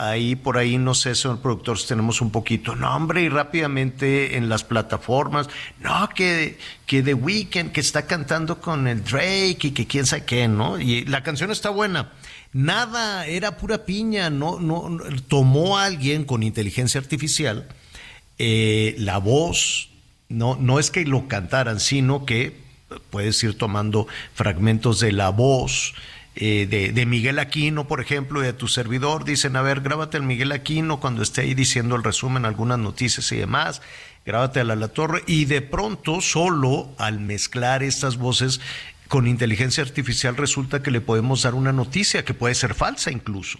Ahí 0.00 0.36
por 0.36 0.58
ahí, 0.58 0.78
no 0.78 0.94
sé, 0.94 1.16
señor 1.16 1.40
productor, 1.40 1.76
si 1.76 1.88
tenemos 1.88 2.20
un 2.20 2.30
poquito. 2.30 2.76
No, 2.76 2.94
hombre, 2.94 3.22
y 3.22 3.28
rápidamente 3.28 4.36
en 4.36 4.48
las 4.48 4.62
plataformas. 4.62 5.48
No, 5.80 6.08
que, 6.14 6.56
que 6.86 7.02
The 7.02 7.14
Weeknd, 7.14 7.72
que 7.72 7.80
está 7.80 8.06
cantando 8.06 8.60
con 8.60 8.86
el 8.86 9.02
Drake 9.02 9.58
y 9.60 9.70
que 9.72 9.88
quién 9.88 10.06
sabe 10.06 10.24
qué, 10.24 10.46
¿no? 10.46 10.78
Y 10.78 11.04
la 11.04 11.24
canción 11.24 11.50
está 11.50 11.70
buena. 11.70 12.12
Nada, 12.52 13.26
era 13.26 13.56
pura 13.56 13.84
piña. 13.84 14.30
No, 14.30 14.60
no, 14.60 14.98
tomó 15.26 15.78
a 15.78 15.86
alguien 15.86 16.24
con 16.24 16.44
inteligencia 16.44 17.00
artificial 17.00 17.66
eh, 18.38 18.94
la 18.98 19.18
voz. 19.18 19.90
No, 20.28 20.54
no 20.54 20.78
es 20.78 20.92
que 20.92 21.04
lo 21.06 21.26
cantaran, 21.26 21.80
sino 21.80 22.24
que 22.24 22.56
puedes 23.10 23.42
ir 23.42 23.58
tomando 23.58 24.06
fragmentos 24.32 25.00
de 25.00 25.10
la 25.10 25.30
voz 25.30 25.94
eh, 26.40 26.92
de, 26.94 27.04
Miguel 27.06 27.40
Aquino, 27.40 27.88
por 27.88 28.00
ejemplo, 28.00 28.40
y 28.40 28.46
de 28.46 28.52
tu 28.52 28.68
servidor, 28.68 29.24
dicen, 29.24 29.56
a 29.56 29.62
ver, 29.62 29.80
grábate 29.80 30.16
el 30.16 30.22
Miguel 30.22 30.52
Aquino 30.52 31.00
cuando 31.00 31.20
esté 31.20 31.40
ahí 31.40 31.52
diciendo 31.52 31.96
el 31.96 32.04
resumen, 32.04 32.44
algunas 32.44 32.78
noticias 32.78 33.32
y 33.32 33.36
demás, 33.38 33.82
grábate 34.24 34.60
a 34.60 34.64
la, 34.64 34.76
la 34.76 34.86
torre, 34.86 35.24
y 35.26 35.46
de 35.46 35.62
pronto, 35.62 36.20
solo 36.20 36.94
al 36.96 37.18
mezclar 37.18 37.82
estas 37.82 38.18
voces 38.18 38.60
con 39.08 39.26
inteligencia 39.26 39.82
artificial, 39.82 40.36
resulta 40.36 40.80
que 40.80 40.92
le 40.92 41.00
podemos 41.00 41.42
dar 41.42 41.54
una 41.54 41.72
noticia 41.72 42.24
que 42.24 42.34
puede 42.34 42.54
ser 42.54 42.74
falsa 42.74 43.10
incluso. 43.10 43.58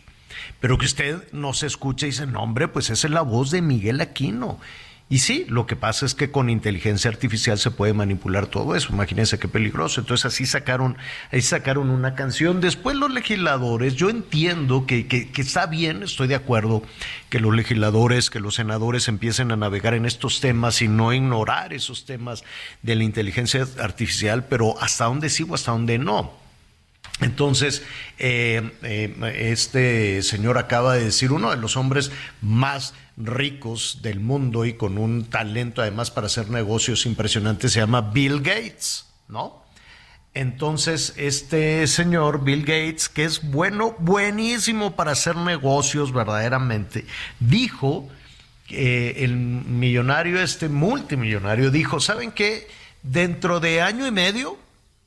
Pero 0.61 0.79
que 0.79 0.87
usted 0.87 1.33
no 1.33 1.55
se 1.55 1.67
escucha 1.67 2.07
y 2.07 2.11
dice, 2.11 2.27
no, 2.27 2.45
hombre, 2.45 2.69
pues 2.69 2.91
esa 2.91 3.09
es 3.09 3.13
la 3.13 3.23
voz 3.23 3.51
de 3.51 3.61
Miguel 3.61 4.01
Aquino. 4.01 4.61
Y 5.11 5.21
sí, 5.21 5.47
lo 5.49 5.67
que 5.67 5.75
pasa 5.75 6.05
es 6.05 6.15
que 6.15 6.31
con 6.31 6.51
inteligencia 6.51 7.11
artificial 7.11 7.59
se 7.59 7.71
puede 7.71 7.95
manipular 7.95 8.47
todo 8.47 8.77
eso. 8.77 8.93
Imagínense 8.93 9.39
qué 9.39 9.49
peligroso. 9.49 10.01
Entonces 10.01 10.27
así 10.27 10.45
sacaron, 10.45 10.99
ahí 11.33 11.41
sacaron 11.41 11.89
una 11.89 12.15
canción. 12.15 12.61
Después 12.61 12.95
los 12.95 13.11
legisladores, 13.11 13.95
yo 13.95 14.11
entiendo 14.11 14.85
que, 14.87 15.07
que, 15.07 15.31
está 15.41 15.65
bien, 15.65 16.03
estoy 16.03 16.29
de 16.29 16.35
acuerdo 16.35 16.83
que 17.31 17.41
los 17.41 17.55
legisladores, 17.55 18.29
que 18.29 18.39
los 18.39 18.57
senadores 18.57 19.09
empiecen 19.09 19.51
a 19.51 19.57
navegar 19.57 19.95
en 19.95 20.05
estos 20.05 20.41
temas 20.41 20.83
y 20.83 20.89
no 20.89 21.15
ignorar 21.15 21.73
esos 21.73 22.05
temas 22.05 22.45
de 22.83 22.95
la 22.95 23.05
inteligencia 23.05 23.67
artificial, 23.81 24.45
pero 24.45 24.79
hasta 24.79 25.07
dónde 25.07 25.31
sigo, 25.31 25.55
hasta 25.55 25.73
dónde 25.73 25.99
no. 25.99 26.35
Entonces, 27.21 27.83
eh, 28.19 28.73
eh, 28.83 29.35
este 29.51 30.23
señor 30.23 30.59
acaba 30.59 30.95
de 30.95 31.05
decir, 31.05 31.33
uno 31.33 31.51
de 31.51 31.57
los 31.57 31.77
hombres 31.77 32.13
más 32.43 32.95
ricos 33.19 33.99
del 34.03 34.21
mundo 34.21 34.65
y 34.65 34.75
con 34.75 34.97
un 34.97 35.25
talento 35.25 35.83
además 35.83 36.11
para 36.11 36.29
hacer 36.29 36.51
negocios 36.51 37.05
impresionantes, 37.05 37.73
se 37.73 37.81
llama 37.81 38.01
Bill 38.01 38.41
Gates, 38.41 39.07
¿no? 39.29 39.65
Entonces, 40.35 41.15
este 41.17 41.87
señor 41.89 42.45
Bill 42.45 42.61
Gates, 42.61 43.09
que 43.09 43.25
es 43.25 43.51
bueno, 43.51 43.97
buenísimo 43.99 44.95
para 44.95 45.13
hacer 45.13 45.37
negocios 45.37 46.13
verdaderamente, 46.13 47.07
dijo, 47.41 48.09
que 48.69 49.25
el 49.25 49.35
millonario, 49.35 50.41
este 50.41 50.69
multimillonario, 50.69 51.71
dijo, 51.71 52.01
¿saben 52.01 52.31
qué? 52.31 52.69
Dentro 53.03 53.61
de 53.61 53.81
año 53.81 54.07
y 54.07 54.11
medio, 54.11 54.59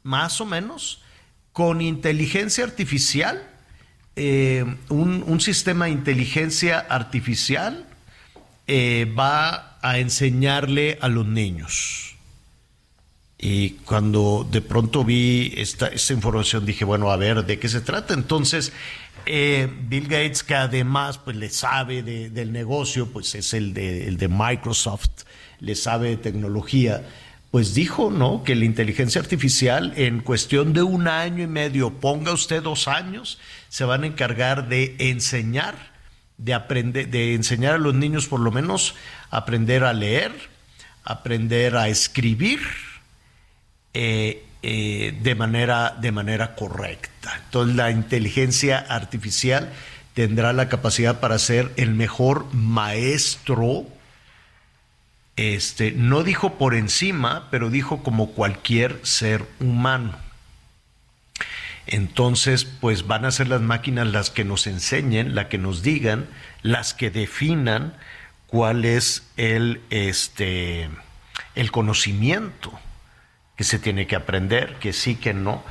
más 0.03 0.41
o 0.41 0.45
menos, 0.45 1.03
con 1.53 1.79
inteligencia 1.79 2.63
artificial, 2.63 3.47
eh, 4.15 4.65
un, 4.89 5.23
un, 5.25 5.39
sistema 5.39 5.85
de 5.85 5.91
inteligencia 5.91 6.79
artificial 6.79 7.85
eh, 8.67 9.11
va 9.17 9.77
a 9.81 9.99
enseñarle 9.99 10.97
a 11.01 11.07
los 11.07 11.25
niños. 11.25 12.15
Y 13.37 13.71
cuando 13.85 14.47
de 14.49 14.61
pronto 14.61 15.03
vi 15.03 15.51
esta, 15.57 15.87
esta 15.87 16.13
información 16.13 16.63
dije, 16.63 16.85
bueno, 16.85 17.11
a 17.11 17.17
ver, 17.17 17.43
¿de 17.43 17.57
qué 17.57 17.67
se 17.69 17.81
trata? 17.81 18.13
Entonces, 18.13 18.71
eh, 19.25 19.67
Bill 19.87 20.03
Gates, 20.03 20.43
que 20.43 20.53
además 20.53 21.17
pues, 21.17 21.35
le 21.35 21.49
sabe 21.49 22.03
de, 22.03 22.29
del 22.29 22.51
negocio, 22.51 23.07
pues 23.07 23.33
es 23.33 23.53
el 23.55 23.73
de, 23.73 24.07
el 24.07 24.17
de 24.17 24.27
Microsoft, 24.27 25.23
le 25.59 25.75
sabe 25.75 26.09
de 26.09 26.17
tecnología, 26.17 27.03
pues 27.49 27.73
dijo, 27.73 28.11
¿no? 28.11 28.43
Que 28.43 28.55
la 28.55 28.65
inteligencia 28.65 29.19
artificial 29.19 29.93
en 29.95 30.21
cuestión 30.21 30.71
de 30.73 30.83
un 30.83 31.07
año 31.07 31.43
y 31.43 31.47
medio, 31.47 31.99
ponga 31.99 32.31
usted 32.33 32.63
dos 32.63 32.87
años, 32.87 33.39
se 33.69 33.85
van 33.85 34.03
a 34.03 34.07
encargar 34.07 34.69
de 34.69 34.95
enseñar 34.99 35.90
de 36.41 36.53
aprender, 36.53 37.09
de 37.09 37.35
enseñar 37.35 37.75
a 37.75 37.77
los 37.77 37.93
niños 37.93 38.27
por 38.27 38.39
lo 38.39 38.51
menos 38.51 38.95
aprender 39.29 39.83
a 39.83 39.93
leer, 39.93 40.31
aprender 41.03 41.77
a 41.77 41.87
escribir 41.87 42.59
eh, 43.93 44.43
eh, 44.63 45.17
de, 45.21 45.35
manera, 45.35 45.95
de 45.99 46.11
manera 46.11 46.55
correcta. 46.55 47.39
Entonces 47.45 47.75
la 47.75 47.91
inteligencia 47.91 48.79
artificial 48.79 49.71
tendrá 50.15 50.51
la 50.51 50.67
capacidad 50.67 51.19
para 51.19 51.37
ser 51.37 51.71
el 51.75 51.93
mejor 51.93 52.51
maestro. 52.53 53.85
Este, 55.35 55.91
no 55.91 56.23
dijo 56.23 56.57
por 56.57 56.73
encima, 56.73 57.49
pero 57.51 57.69
dijo 57.69 58.01
como 58.01 58.31
cualquier 58.31 58.99
ser 59.03 59.45
humano. 59.59 60.17
Entonces, 61.87 62.65
pues 62.65 63.07
van 63.07 63.25
a 63.25 63.31
ser 63.31 63.47
las 63.47 63.61
máquinas 63.61 64.07
las 64.07 64.29
que 64.29 64.45
nos 64.45 64.67
enseñen, 64.67 65.35
las 65.35 65.47
que 65.47 65.57
nos 65.57 65.81
digan, 65.81 66.27
las 66.61 66.93
que 66.93 67.09
definan 67.09 67.95
cuál 68.47 68.85
es 68.85 69.23
el, 69.37 69.81
este, 69.89 70.89
el 71.55 71.71
conocimiento 71.71 72.71
que 73.55 73.63
se 73.63 73.79
tiene 73.79 74.07
que 74.07 74.15
aprender, 74.15 74.75
que 74.79 74.93
sí, 74.93 75.15
que 75.15 75.33
no. 75.33 75.63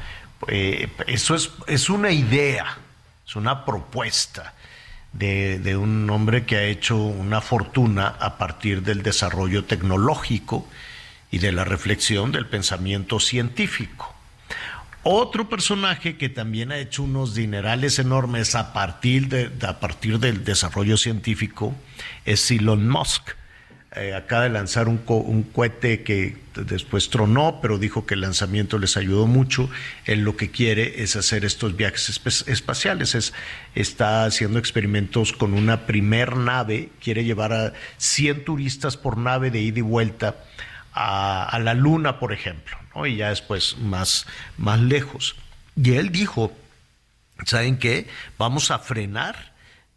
Eh, 0.48 0.88
eso 1.06 1.34
es, 1.34 1.50
es 1.66 1.90
una 1.90 2.10
idea, 2.10 2.78
es 3.26 3.36
una 3.36 3.64
propuesta 3.64 4.54
de, 5.12 5.58
de, 5.58 5.76
un 5.76 6.08
hombre 6.08 6.46
que 6.46 6.56
ha 6.56 6.64
hecho 6.64 6.96
una 6.96 7.40
fortuna 7.40 8.08
a 8.08 8.38
partir 8.38 8.82
del 8.82 9.02
desarrollo 9.02 9.64
tecnológico 9.64 10.68
y 11.30 11.38
de 11.38 11.52
la 11.52 11.64
reflexión 11.64 12.32
del 12.32 12.46
pensamiento 12.46 13.20
científico. 13.20 14.14
Otro 15.02 15.48
personaje 15.48 16.16
que 16.16 16.28
también 16.28 16.72
ha 16.72 16.78
hecho 16.78 17.02
unos 17.02 17.34
dinerales 17.34 17.98
enormes 17.98 18.54
a 18.54 18.74
partir, 18.74 19.28
de, 19.28 19.50
a 19.66 19.80
partir 19.80 20.18
del 20.18 20.44
desarrollo 20.44 20.98
científico 20.98 21.74
es 22.26 22.50
Elon 22.50 22.86
Musk. 22.86 23.30
Eh, 23.96 24.14
acaba 24.14 24.44
de 24.44 24.50
lanzar 24.50 24.88
un, 24.88 25.00
un, 25.06 25.42
cohete 25.42 26.02
que 26.02 26.36
después 26.54 27.08
tronó, 27.08 27.58
pero 27.60 27.78
dijo 27.78 28.06
que 28.06 28.14
el 28.14 28.20
lanzamiento 28.20 28.78
les 28.78 28.98
ayudó 28.98 29.26
mucho. 29.26 29.70
Él 30.04 30.20
lo 30.20 30.36
que 30.36 30.50
quiere 30.50 31.02
es 31.02 31.16
hacer 31.16 31.46
estos 31.46 31.76
viajes 31.76 32.20
espaciales. 32.46 33.14
Es, 33.14 33.32
está 33.74 34.26
haciendo 34.26 34.58
experimentos 34.58 35.32
con 35.32 35.54
una 35.54 35.86
primer 35.86 36.36
nave, 36.36 36.90
quiere 37.02 37.24
llevar 37.24 37.52
a 37.54 37.72
100 37.96 38.44
turistas 38.44 38.98
por 38.98 39.16
nave 39.16 39.50
de 39.50 39.60
ida 39.60 39.78
y 39.78 39.82
vuelta 39.82 40.36
a, 40.92 41.58
la 41.62 41.74
Luna, 41.74 42.18
por 42.18 42.32
ejemplo 42.32 42.76
y 43.06 43.16
ya 43.16 43.28
después 43.30 43.76
más, 43.78 44.26
más 44.56 44.80
lejos. 44.80 45.36
Y 45.76 45.92
él 45.92 46.10
dijo, 46.10 46.52
¿saben 47.44 47.78
qué? 47.78 48.08
Vamos 48.38 48.70
a 48.70 48.78
frenar 48.78 49.52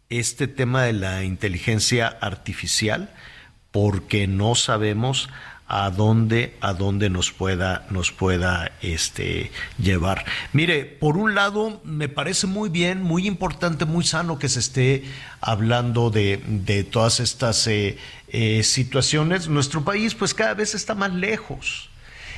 este 0.08 0.46
tema 0.46 0.82
de 0.82 0.92
la 0.92 1.24
inteligencia 1.24 2.06
artificial 2.20 3.10
porque 3.70 4.26
no 4.26 4.54
sabemos 4.54 5.28
a 5.66 5.90
dónde 5.90 6.54
a 6.60 6.74
dónde 6.74 7.08
nos 7.08 7.32
pueda 7.32 7.86
nos 7.88 8.12
pueda 8.12 8.70
este 8.82 9.50
llevar. 9.78 10.24
Mire, 10.52 10.84
por 10.84 11.16
un 11.16 11.34
lado 11.34 11.80
me 11.84 12.08
parece 12.10 12.46
muy 12.46 12.68
bien, 12.68 13.02
muy 13.02 13.26
importante, 13.26 13.86
muy 13.86 14.04
sano 14.04 14.38
que 14.38 14.50
se 14.50 14.60
esté 14.60 15.04
hablando 15.40 16.10
de, 16.10 16.42
de 16.46 16.84
todas 16.84 17.18
estas 17.18 17.66
eh, 17.66 17.96
eh, 18.34 18.62
situaciones. 18.62 19.48
Nuestro 19.48 19.84
país 19.84 20.14
pues 20.14 20.34
cada 20.34 20.54
vez 20.54 20.74
está 20.74 20.94
más 20.94 21.12
lejos 21.14 21.90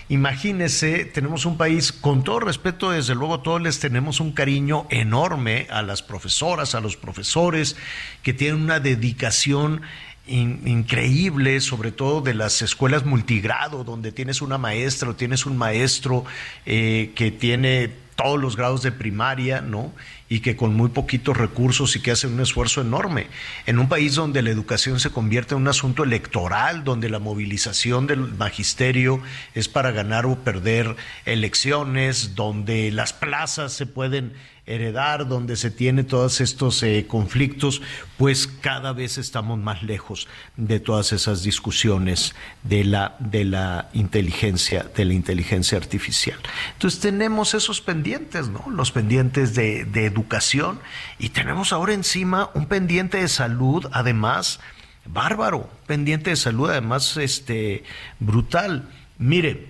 Imagínese, 0.09 1.05
tenemos 1.05 1.47
un 1.47 1.57
país, 1.57 1.91
con 1.91 2.23
todo 2.23 2.39
respeto, 2.39 2.93
desde 2.93 3.17
luego 3.17 3.41
todos 3.41 3.61
les 3.61 3.81
tenemos 3.81 4.21
un 4.21 4.31
cariño 4.31 4.87
enorme 4.89 5.67
a 5.69 5.83
las 5.83 6.01
profesoras, 6.01 6.77
a 6.77 6.81
los 6.81 6.97
profesores, 6.97 7.75
que 8.23 8.33
tienen 8.33 8.63
una 8.63 8.79
dedicación 8.79 9.83
increíble, 10.29 11.61
sobre 11.61 11.91
todo 11.91 12.21
de 12.21 12.35
las 12.35 12.63
escuelas 12.63 13.05
multigrado, 13.05 13.83
donde 13.83 14.13
tienes 14.13 14.43
una 14.43 14.59
maestra 14.59 15.11
o 15.11 15.17
tienes 15.17 15.45
un 15.45 15.57
maestro 15.57 16.25
eh, 16.67 17.11
que 17.17 17.33
tiene 17.33 17.91
todos 18.17 18.41
los 18.41 18.57
grados 18.57 18.83
de 18.83 18.93
primaria, 18.93 19.61
¿no? 19.61 19.93
y 20.29 20.41
que 20.41 20.57
con 20.57 20.75
muy 20.75 20.89
poquitos 20.89 21.37
recursos 21.37 21.95
y 21.95 22.01
que 22.01 22.11
hacen 22.11 22.33
un 22.33 22.41
esfuerzo 22.41 22.81
enorme. 22.81 23.29
En 23.67 23.79
un 23.79 23.89
país 23.89 24.15
donde 24.15 24.43
la 24.43 24.51
educación 24.51 24.99
se 24.99 25.11
convierte 25.11 25.55
en 25.55 25.61
un 25.61 25.69
asunto 25.69 26.03
electoral, 26.03 26.83
donde 26.83 27.09
la 27.09 27.19
movilización 27.19 28.07
del 28.07 28.21
magisterio 28.21 29.21
es 29.55 29.69
para 29.69 29.93
ganar 29.93 30.27
o 30.27 30.37
perder 30.37 30.97
elecciones, 31.27 32.35
donde 32.35 32.91
las 32.91 33.13
plazas 33.13 33.73
se 33.73 33.87
pueden 33.87 34.33
heredar, 34.67 35.29
donde 35.29 35.57
se 35.57 35.71
tiene 35.71 36.03
todos 36.03 36.41
estos 36.41 36.83
eh, 36.83 37.07
conflictos, 37.07 37.83
pues 38.19 38.49
cada 38.49 38.93
vez 38.93 39.17
estamos 39.17 39.59
más 39.59 39.85
lejos 39.85 40.27
de 40.57 40.81
todas 40.81 41.13
esas 41.13 41.45
discusiones 41.45 42.35
de 42.65 42.83
la, 42.83 43.15
de 43.21 43.45
la 43.45 43.89
inteligencia, 43.93 44.91
de 44.95 45.05
la 45.05 45.15
inteligencia 45.15 45.79
artificial. 45.79 46.39
Entonces 46.73 47.01
tenemos 47.01 47.55
esos 47.55 47.81
pendientes, 47.81 48.49
¿no? 48.49 48.65
Los 48.69 48.91
pendientes 48.91 49.55
de, 49.55 49.85
de 49.85 50.05
educación 50.05 50.81
y 51.19 51.29
tenemos 51.29 51.73
ahora 51.73 51.95
encima 51.95 52.51
un 52.55 52.67
pendiente 52.67 53.19
de 53.19 53.29
salud, 53.29 53.87
además, 53.93 54.59
bárbaro, 55.05 55.71
pendiente 55.87 56.31
de 56.31 56.37
salud, 56.37 56.71
además, 56.71 57.17
este, 57.17 57.85
brutal. 58.19 58.89
Mire, 59.19 59.69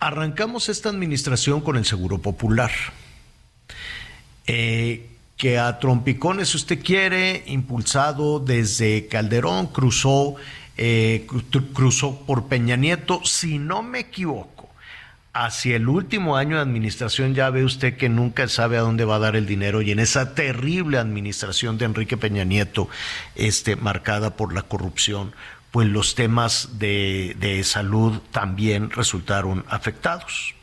arrancamos 0.00 0.70
esta 0.70 0.88
administración 0.88 1.60
con 1.60 1.76
el 1.76 1.84
Seguro 1.84 2.18
Popular. 2.18 2.70
Eh, 4.46 5.10
que 5.36 5.58
a 5.58 5.78
trompicones, 5.78 6.54
usted 6.54 6.82
quiere, 6.82 7.44
impulsado 7.46 8.40
desde 8.40 9.06
Calderón, 9.06 9.66
cruzó, 9.66 10.36
eh, 10.78 11.26
cruzó 11.74 12.20
por 12.24 12.46
Peña 12.48 12.76
Nieto, 12.76 13.20
si 13.24 13.58
no 13.58 13.82
me 13.82 14.00
equivoco, 14.00 14.70
hacia 15.34 15.76
el 15.76 15.88
último 15.88 16.36
año 16.36 16.56
de 16.56 16.62
administración 16.62 17.34
ya 17.34 17.50
ve 17.50 17.64
usted 17.64 17.98
que 17.98 18.08
nunca 18.08 18.48
sabe 18.48 18.78
a 18.78 18.80
dónde 18.80 19.04
va 19.04 19.16
a 19.16 19.20
dar 19.20 19.36
el 19.36 19.44
dinero 19.44 19.82
y 19.82 19.90
en 19.90 19.98
esa 19.98 20.34
terrible 20.34 20.96
administración 20.96 21.76
de 21.76 21.84
Enrique 21.84 22.16
Peña 22.16 22.44
Nieto, 22.44 22.88
este, 23.34 23.76
marcada 23.76 24.36
por 24.36 24.54
la 24.54 24.62
corrupción, 24.62 25.34
pues 25.70 25.86
los 25.86 26.14
temas 26.14 26.78
de, 26.78 27.36
de 27.38 27.62
salud 27.64 28.20
también 28.32 28.90
resultaron 28.90 29.66
afectados. 29.68 30.55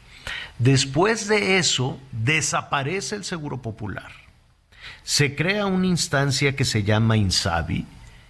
Después 0.63 1.27
de 1.27 1.57
eso, 1.57 1.99
desaparece 2.13 3.17
el 3.17 3.25
Seguro 3.25 3.61
Popular. 3.61 4.13
Se 5.03 5.35
crea 5.35 5.65
una 5.65 5.87
instancia 5.87 6.55
que 6.55 6.63
se 6.63 6.83
llama 6.83 7.17
INSABI, 7.17 7.85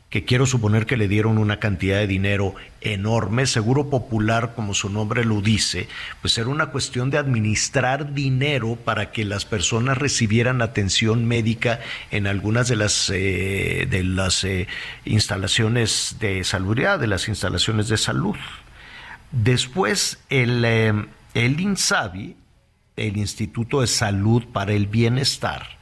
que 0.09 0.25
quiero 0.25 0.47
suponer 0.47 0.87
que 0.87 0.97
le 0.97 1.07
dieron 1.07 1.37
una 1.37 1.59
cantidad 1.59 1.97
de 1.97 2.07
dinero 2.07 2.55
enorme, 2.81 3.45
Seguro 3.45 3.91
Popular, 3.91 4.53
como 4.55 4.73
su 4.73 4.89
nombre 4.89 5.25
lo 5.25 5.41
dice, 5.41 5.87
pues 6.21 6.35
era 6.39 6.47
una 6.47 6.71
cuestión 6.71 7.11
de 7.11 7.19
administrar 7.19 8.15
dinero 8.15 8.79
para 8.83 9.11
que 9.11 9.25
las 9.25 9.45
personas 9.45 9.99
recibieran 9.99 10.63
atención 10.63 11.25
médica 11.25 11.81
en 12.09 12.25
algunas 12.25 12.67
de 12.67 12.75
las, 12.75 13.11
eh, 13.13 13.85
de 13.87 14.03
las 14.03 14.43
eh, 14.43 14.67
instalaciones 15.05 16.15
de 16.19 16.43
salubridad, 16.43 16.97
de 16.97 17.07
las 17.07 17.27
instalaciones 17.27 17.89
de 17.89 17.97
salud. 17.97 18.37
Después, 19.31 20.17
el... 20.29 20.65
Eh, 20.65 20.93
el 21.33 21.59
INSABI, 21.59 22.35
el 22.95 23.17
Instituto 23.17 23.81
de 23.81 23.87
Salud 23.87 24.43
para 24.51 24.73
el 24.73 24.87
Bienestar, 24.87 25.77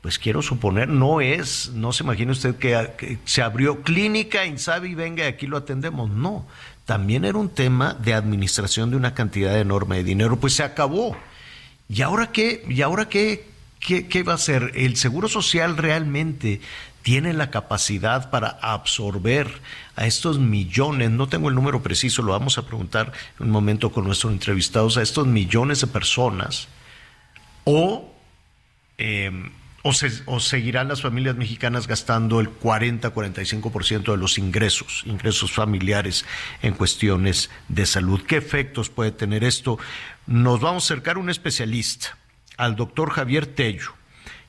pues 0.00 0.18
quiero 0.18 0.40
suponer, 0.40 0.88
no 0.88 1.20
es, 1.20 1.70
no 1.74 1.92
se 1.92 2.04
imagine 2.04 2.32
usted 2.32 2.56
que, 2.56 3.18
se 3.24 3.42
abrió 3.42 3.82
clínica 3.82 4.46
INSABI, 4.46 4.94
venga, 4.94 5.26
aquí 5.26 5.46
lo 5.46 5.58
atendemos. 5.58 6.10
No, 6.10 6.46
también 6.86 7.24
era 7.24 7.36
un 7.36 7.50
tema 7.50 7.94
de 7.94 8.14
administración 8.14 8.90
de 8.90 8.96
una 8.96 9.14
cantidad 9.14 9.58
enorme 9.58 9.96
de 9.96 10.04
dinero, 10.04 10.40
pues 10.40 10.54
se 10.54 10.62
acabó. 10.62 11.16
¿Y 11.88 12.00
ahora 12.02 12.32
qué? 12.32 12.64
¿Y 12.68 12.80
ahora 12.80 13.08
qué? 13.08 13.50
¿Qué, 13.78 14.06
qué 14.08 14.22
va 14.22 14.34
a 14.34 14.38
ser? 14.38 14.72
¿El 14.74 14.96
Seguro 14.96 15.28
Social 15.28 15.76
realmente 15.76 16.60
tiene 17.02 17.32
la 17.32 17.50
capacidad 17.50 18.30
para 18.30 18.48
absorber 18.62 19.48
a 20.00 20.06
estos 20.06 20.38
millones, 20.38 21.10
no 21.10 21.28
tengo 21.28 21.50
el 21.50 21.54
número 21.54 21.82
preciso, 21.82 22.22
lo 22.22 22.32
vamos 22.32 22.56
a 22.56 22.66
preguntar 22.66 23.12
en 23.38 23.46
un 23.46 23.52
momento 23.52 23.92
con 23.92 24.04
nuestros 24.04 24.32
entrevistados, 24.32 24.96
a 24.96 25.02
estos 25.02 25.26
millones 25.26 25.82
de 25.82 25.88
personas, 25.88 26.68
o, 27.64 28.10
em, 28.96 29.50
o, 29.82 30.40
seguirán 30.40 30.88
las 30.88 31.02
familias 31.02 31.36
mexicanas 31.36 31.86
gastando 31.86 32.40
el 32.40 32.48
40-45% 32.48 34.12
de 34.12 34.16
los 34.16 34.38
ingresos, 34.38 35.02
ingresos 35.04 35.52
familiares 35.52 36.24
en 36.62 36.72
cuestiones 36.72 37.50
de 37.68 37.84
salud. 37.84 38.22
¿Qué 38.26 38.38
efectos 38.38 38.88
puede 38.88 39.12
tener 39.12 39.44
esto? 39.44 39.78
Nos 40.26 40.60
vamos 40.60 40.84
a 40.84 40.94
acercar 40.94 41.16
a 41.16 41.20
un 41.20 41.28
especialista, 41.28 42.16
al 42.56 42.74
doctor 42.74 43.10
Javier 43.10 43.46
Tello 43.46 43.99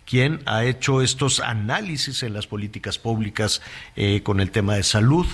quien 0.06 0.40
ha 0.46 0.66
hecho 0.66 1.02
estos 1.02 1.40
análisis 1.40 2.24
en 2.24 2.34
las 2.34 2.48
políticas 2.48 2.98
públicas 2.98 3.62
eh, 3.96 4.22
con 4.24 4.40
el 4.40 4.52
tema 4.52 4.76
de 4.76 4.84
salud 4.84 5.26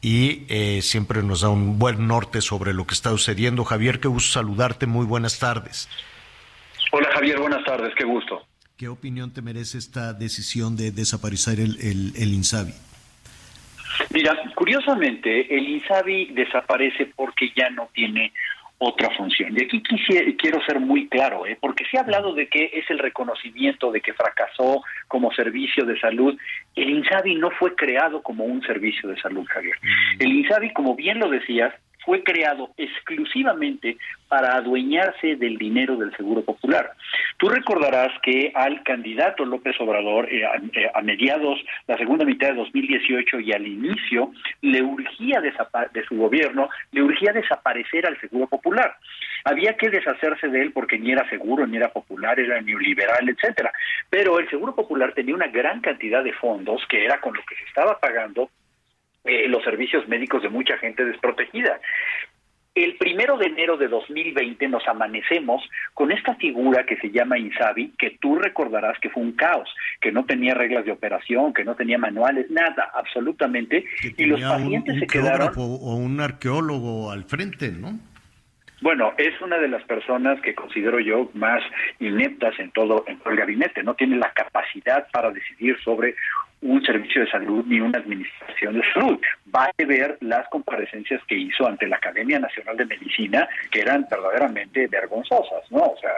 y 0.00 0.44
eh, 0.48 0.80
siempre 0.82 1.22
nos 1.22 1.40
da 1.40 1.48
un 1.48 1.78
buen 1.78 2.06
norte 2.06 2.40
sobre 2.40 2.72
lo 2.72 2.86
que 2.86 2.94
está 2.94 3.10
sucediendo. 3.10 3.64
Javier, 3.64 4.00
qué 4.00 4.08
gusto 4.08 4.32
saludarte, 4.32 4.86
muy 4.86 5.06
buenas 5.06 5.38
tardes. 5.38 5.88
Hola 6.92 7.08
Javier, 7.14 7.38
buenas 7.38 7.64
tardes, 7.64 7.92
qué 7.96 8.04
gusto. 8.04 8.46
¿Qué 8.76 8.88
opinión 8.88 9.32
te 9.32 9.42
merece 9.42 9.76
esta 9.78 10.12
decisión 10.12 10.76
de 10.76 10.92
desaparecer 10.92 11.58
el, 11.58 11.78
el, 11.80 12.12
el 12.16 12.32
INSABI? 12.32 12.72
Mira, 14.10 14.36
curiosamente, 14.54 15.54
el 15.54 15.68
INSABI 15.68 16.26
desaparece 16.26 17.06
porque 17.16 17.52
ya 17.56 17.68
no 17.70 17.88
tiene 17.92 18.32
otra 18.78 19.10
función. 19.16 19.54
Y 19.56 19.64
aquí 19.64 19.82
quiero 20.38 20.60
ser 20.64 20.80
muy 20.80 21.08
claro, 21.08 21.46
¿eh? 21.46 21.58
porque 21.60 21.84
se 21.90 21.98
ha 21.98 22.02
hablado 22.02 22.32
de 22.32 22.48
que 22.48 22.70
es 22.72 22.88
el 22.90 22.98
reconocimiento 22.98 23.90
de 23.90 24.00
que 24.00 24.14
fracasó 24.14 24.82
como 25.08 25.32
servicio 25.32 25.84
de 25.84 25.98
salud. 25.98 26.38
El 26.76 26.90
INSABI 26.90 27.34
no 27.34 27.50
fue 27.50 27.74
creado 27.74 28.22
como 28.22 28.44
un 28.44 28.62
servicio 28.62 29.08
de 29.08 29.20
salud, 29.20 29.44
Javier. 29.48 29.76
El 30.18 30.32
INSABI, 30.32 30.72
como 30.72 30.94
bien 30.94 31.18
lo 31.18 31.28
decías, 31.28 31.74
fue 32.08 32.22
creado 32.22 32.70
exclusivamente 32.78 33.98
para 34.28 34.56
adueñarse 34.56 35.36
del 35.36 35.58
dinero 35.58 35.94
del 35.98 36.16
Seguro 36.16 36.42
Popular. 36.42 36.92
Tú 37.36 37.50
recordarás 37.50 38.18
que 38.22 38.50
al 38.54 38.82
candidato 38.82 39.44
López 39.44 39.78
Obrador, 39.78 40.26
eh, 40.32 40.40
eh, 40.72 40.90
a, 40.94 41.02
mediados, 41.02 41.58
la 41.86 41.98
segunda 41.98 42.24
mitad 42.24 42.48
de 42.48 42.54
2018 42.54 43.40
y 43.40 43.52
al 43.52 43.66
inicio, 43.66 44.32
le 44.62 44.80
urgía 44.82 45.42
de 45.42 45.52
su 46.08 46.16
gobierno, 46.16 46.70
le 46.92 47.02
urgía 47.02 47.34
desaparecer 47.34 48.06
al 48.06 48.18
Seguro 48.22 48.46
Popular. 48.46 48.96
Había 49.44 49.76
que 49.76 49.90
deshacerse 49.90 50.48
de 50.48 50.62
él 50.62 50.72
porque 50.72 50.98
ni 50.98 51.12
era 51.12 51.28
seguro, 51.28 51.66
ni 51.66 51.76
era 51.76 51.90
popular, 51.90 52.40
era 52.40 52.58
neoliberal, 52.62 53.28
etcétera. 53.28 53.70
Pero 54.08 54.38
el 54.38 54.48
Seguro 54.48 54.74
Popular 54.74 55.12
tenía 55.12 55.34
una 55.34 55.48
gran 55.48 55.82
cantidad 55.82 56.24
de 56.24 56.32
fondos 56.32 56.80
que 56.88 57.04
era 57.04 57.20
con 57.20 57.34
lo 57.34 57.42
que 57.42 57.54
se 57.54 57.64
estaba 57.64 58.00
pagando 58.00 58.48
eh, 59.28 59.48
los 59.48 59.62
servicios 59.62 60.08
médicos 60.08 60.42
de 60.42 60.48
mucha 60.48 60.78
gente 60.78 61.04
desprotegida. 61.04 61.80
El 62.74 62.96
primero 62.96 63.36
de 63.36 63.46
enero 63.46 63.76
de 63.76 63.88
2020 63.88 64.68
nos 64.68 64.86
amanecemos 64.86 65.68
con 65.94 66.12
esta 66.12 66.36
figura 66.36 66.84
que 66.84 66.96
se 66.98 67.10
llama 67.10 67.36
Insabi, 67.36 67.92
que 67.98 68.18
tú 68.20 68.36
recordarás 68.38 68.98
que 69.00 69.10
fue 69.10 69.22
un 69.22 69.32
caos, 69.32 69.68
que 70.00 70.12
no 70.12 70.24
tenía 70.24 70.54
reglas 70.54 70.84
de 70.84 70.92
operación, 70.92 71.52
que 71.52 71.64
no 71.64 71.74
tenía 71.74 71.98
manuales, 71.98 72.48
nada, 72.50 72.90
absolutamente. 72.94 73.84
y 74.16 74.24
los 74.26 74.40
pacientes 74.40 74.98
se 75.00 75.06
quedaron. 75.08 75.52
O 75.56 75.96
un 75.96 76.20
arqueólogo 76.20 77.10
al 77.10 77.24
frente, 77.24 77.72
¿no? 77.72 77.98
Bueno, 78.80 79.12
es 79.18 79.40
una 79.40 79.58
de 79.58 79.68
las 79.68 79.82
personas 79.84 80.40
que 80.40 80.54
considero 80.54 81.00
yo 81.00 81.30
más 81.34 81.62
ineptas 81.98 82.56
en 82.60 82.70
todo, 82.70 83.04
en 83.08 83.18
todo 83.18 83.30
el 83.30 83.38
gabinete. 83.38 83.82
No 83.82 83.94
tiene 83.94 84.16
la 84.16 84.32
capacidad 84.32 85.08
para 85.10 85.32
decidir 85.32 85.76
sobre 85.82 86.14
un 86.60 86.82
servicio 86.84 87.22
de 87.22 87.30
salud 87.30 87.64
ni 87.66 87.80
una 87.80 87.98
administración 87.98 88.74
de 88.74 88.92
salud. 88.92 89.18
Va 89.54 89.64
a 89.64 89.84
ver 89.86 90.18
las 90.20 90.48
comparecencias 90.48 91.22
que 91.26 91.36
hizo 91.36 91.66
ante 91.66 91.86
la 91.86 91.96
Academia 91.96 92.38
Nacional 92.38 92.76
de 92.76 92.86
Medicina, 92.86 93.48
que 93.70 93.80
eran 93.80 94.06
verdaderamente 94.10 94.86
vergonzosas, 94.88 95.70
¿no? 95.70 95.78
O 95.78 95.96
sea, 96.00 96.10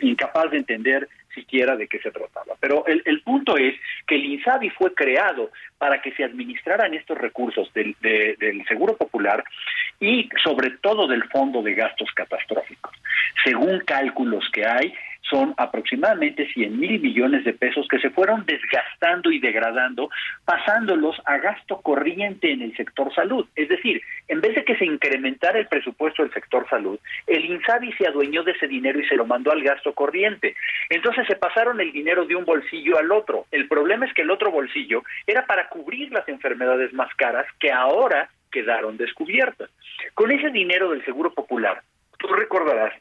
incapaz 0.00 0.50
de 0.50 0.58
entender 0.58 1.08
siquiera 1.34 1.76
de 1.76 1.86
qué 1.86 1.98
se 2.00 2.10
trataba. 2.10 2.54
Pero 2.60 2.86
el, 2.86 3.02
el 3.04 3.20
punto 3.22 3.56
es 3.56 3.74
que 4.06 4.16
el 4.16 4.24
INSABI 4.24 4.70
fue 4.70 4.94
creado 4.94 5.50
para 5.78 6.00
que 6.02 6.12
se 6.12 6.24
administraran 6.24 6.94
estos 6.94 7.18
recursos 7.18 7.72
del, 7.72 7.96
del 8.00 8.64
Seguro 8.66 8.96
Popular 8.96 9.44
y 10.00 10.28
sobre 10.42 10.70
todo 10.82 11.06
del 11.06 11.24
Fondo 11.24 11.62
de 11.62 11.74
Gastos 11.74 12.10
Catastróficos. 12.14 12.92
Según 13.44 13.80
cálculos 13.80 14.48
que 14.52 14.66
hay, 14.66 14.92
son 15.30 15.54
aproximadamente 15.56 16.46
100 16.52 16.78
mil 16.78 17.00
millones 17.00 17.44
de 17.44 17.52
pesos 17.52 17.86
que 17.88 18.00
se 18.00 18.10
fueron 18.10 18.44
desgastando 18.44 19.30
y 19.30 19.38
degradando, 19.38 20.10
pasándolos 20.44 21.16
a 21.24 21.38
gasto 21.38 21.80
corriente 21.80 22.50
en 22.52 22.62
el 22.62 22.76
sector 22.76 23.14
salud. 23.14 23.46
Es 23.54 23.68
decir, 23.68 24.02
en 24.28 24.40
vez 24.40 24.54
de 24.56 24.64
que 24.64 24.76
se 24.76 24.84
incrementara 24.84 25.58
el 25.58 25.68
presupuesto 25.68 26.22
del 26.22 26.32
sector 26.32 26.68
salud, 26.68 26.98
el 27.26 27.44
INSABI 27.44 27.92
se 27.92 28.06
adueñó 28.06 28.42
de 28.42 28.52
ese 28.52 28.66
dinero 28.66 29.00
y 29.00 29.06
se 29.06 29.16
lo 29.16 29.24
mandó 29.24 29.52
al 29.52 29.62
gasto 29.62 29.92
corriente. 29.94 30.54
Entonces 30.88 31.26
se 31.26 31.36
pasaron 31.36 31.80
el 31.80 31.92
dinero 31.92 32.26
de 32.26 32.34
un 32.34 32.44
bolsillo 32.44 32.98
al 32.98 33.12
otro. 33.12 33.46
El 33.50 33.68
problema 33.68 34.06
es 34.06 34.12
que 34.12 34.22
el 34.22 34.30
otro 34.30 34.50
bolsillo 34.50 35.02
era 35.26 35.46
para 35.46 35.68
cubrir 35.68 36.12
las 36.12 36.28
enfermedades 36.28 36.92
más 36.92 37.14
caras 37.14 37.46
que 37.58 37.70
ahora 37.70 38.28
quedaron 38.50 38.96
descubiertas. 38.96 39.70
Con 40.14 40.30
ese 40.32 40.50
dinero 40.50 40.90
del 40.90 41.04
Seguro 41.04 41.32
Popular, 41.32 41.82
tú 42.18 42.26
recordarás 42.28 42.92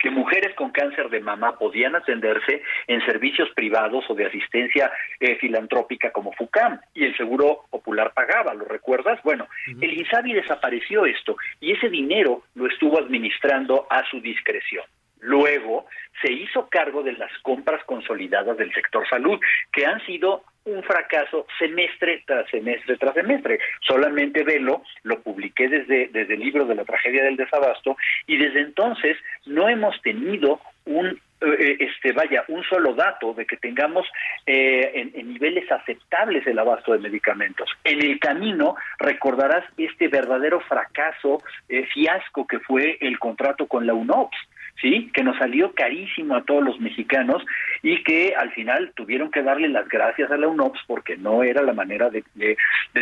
que 0.00 0.10
mujeres 0.10 0.54
con 0.56 0.70
cáncer 0.70 1.08
de 1.10 1.20
mama 1.20 1.58
podían 1.58 1.94
atenderse 1.94 2.62
en 2.86 3.04
servicios 3.04 3.48
privados 3.54 4.04
o 4.08 4.14
de 4.14 4.26
asistencia 4.26 4.90
eh, 5.20 5.36
filantrópica 5.36 6.10
como 6.10 6.32
FUCAM 6.32 6.80
y 6.94 7.04
el 7.04 7.16
Seguro 7.16 7.64
Popular 7.70 8.12
pagaba, 8.14 8.54
¿lo 8.54 8.64
recuerdas? 8.64 9.20
Bueno, 9.22 9.46
el 9.80 9.92
INSABI 9.92 10.32
desapareció 10.32 11.06
esto 11.06 11.36
y 11.60 11.72
ese 11.72 11.88
dinero 11.88 12.42
lo 12.54 12.66
estuvo 12.66 12.98
administrando 12.98 13.86
a 13.90 14.04
su 14.10 14.20
discreción. 14.20 14.84
Luego 15.20 15.86
se 16.22 16.32
hizo 16.32 16.68
cargo 16.68 17.02
de 17.02 17.12
las 17.12 17.30
compras 17.42 17.82
consolidadas 17.84 18.56
del 18.56 18.72
sector 18.72 19.08
salud, 19.08 19.38
que 19.72 19.86
han 19.86 20.04
sido 20.06 20.42
un 20.64 20.82
fracaso 20.82 21.46
semestre 21.58 22.22
tras 22.26 22.48
semestre 22.50 22.96
tras 22.96 23.14
semestre. 23.14 23.58
Solamente 23.80 24.44
velo, 24.44 24.82
lo 25.02 25.20
publiqué 25.20 25.68
desde, 25.68 26.08
desde 26.08 26.34
el 26.34 26.40
libro 26.40 26.66
de 26.66 26.74
la 26.74 26.84
tragedia 26.84 27.24
del 27.24 27.36
desabasto 27.36 27.96
y 28.26 28.36
desde 28.36 28.60
entonces 28.60 29.16
no 29.46 29.68
hemos 29.68 30.00
tenido 30.02 30.60
un 30.84 31.18
eh, 31.42 31.76
este 31.80 32.12
vaya 32.12 32.44
un 32.48 32.62
solo 32.64 32.92
dato 32.92 33.32
de 33.32 33.46
que 33.46 33.56
tengamos 33.56 34.06
eh, 34.44 35.10
en, 35.14 35.32
niveles 35.32 35.70
aceptables 35.72 36.46
el 36.46 36.58
abasto 36.58 36.92
de 36.92 36.98
medicamentos. 36.98 37.70
En 37.82 38.02
el 38.02 38.20
camino 38.20 38.76
recordarás 38.98 39.64
este 39.78 40.08
verdadero 40.08 40.60
fracaso, 40.60 41.42
eh, 41.68 41.86
fiasco 41.86 42.46
que 42.46 42.58
fue 42.58 42.98
el 43.00 43.18
contrato 43.18 43.66
con 43.66 43.86
la 43.86 43.94
UNOPS 43.94 44.36
¿sí? 44.80 45.10
Que 45.12 45.22
nos 45.22 45.36
salió 45.38 45.72
carísimo 45.72 46.34
a 46.36 46.44
todos 46.44 46.62
los 46.62 46.80
mexicanos 46.80 47.44
y 47.82 48.02
que 48.02 48.34
al 48.36 48.52
final 48.52 48.92
tuvieron 48.94 49.30
que 49.30 49.42
darle 49.42 49.68
las 49.68 49.88
gracias 49.88 50.30
a 50.30 50.36
la 50.36 50.48
UNOPS 50.48 50.80
porque 50.86 51.16
no 51.16 51.42
era 51.42 51.62
la 51.62 51.72
manera 51.72 52.10
de, 52.10 52.24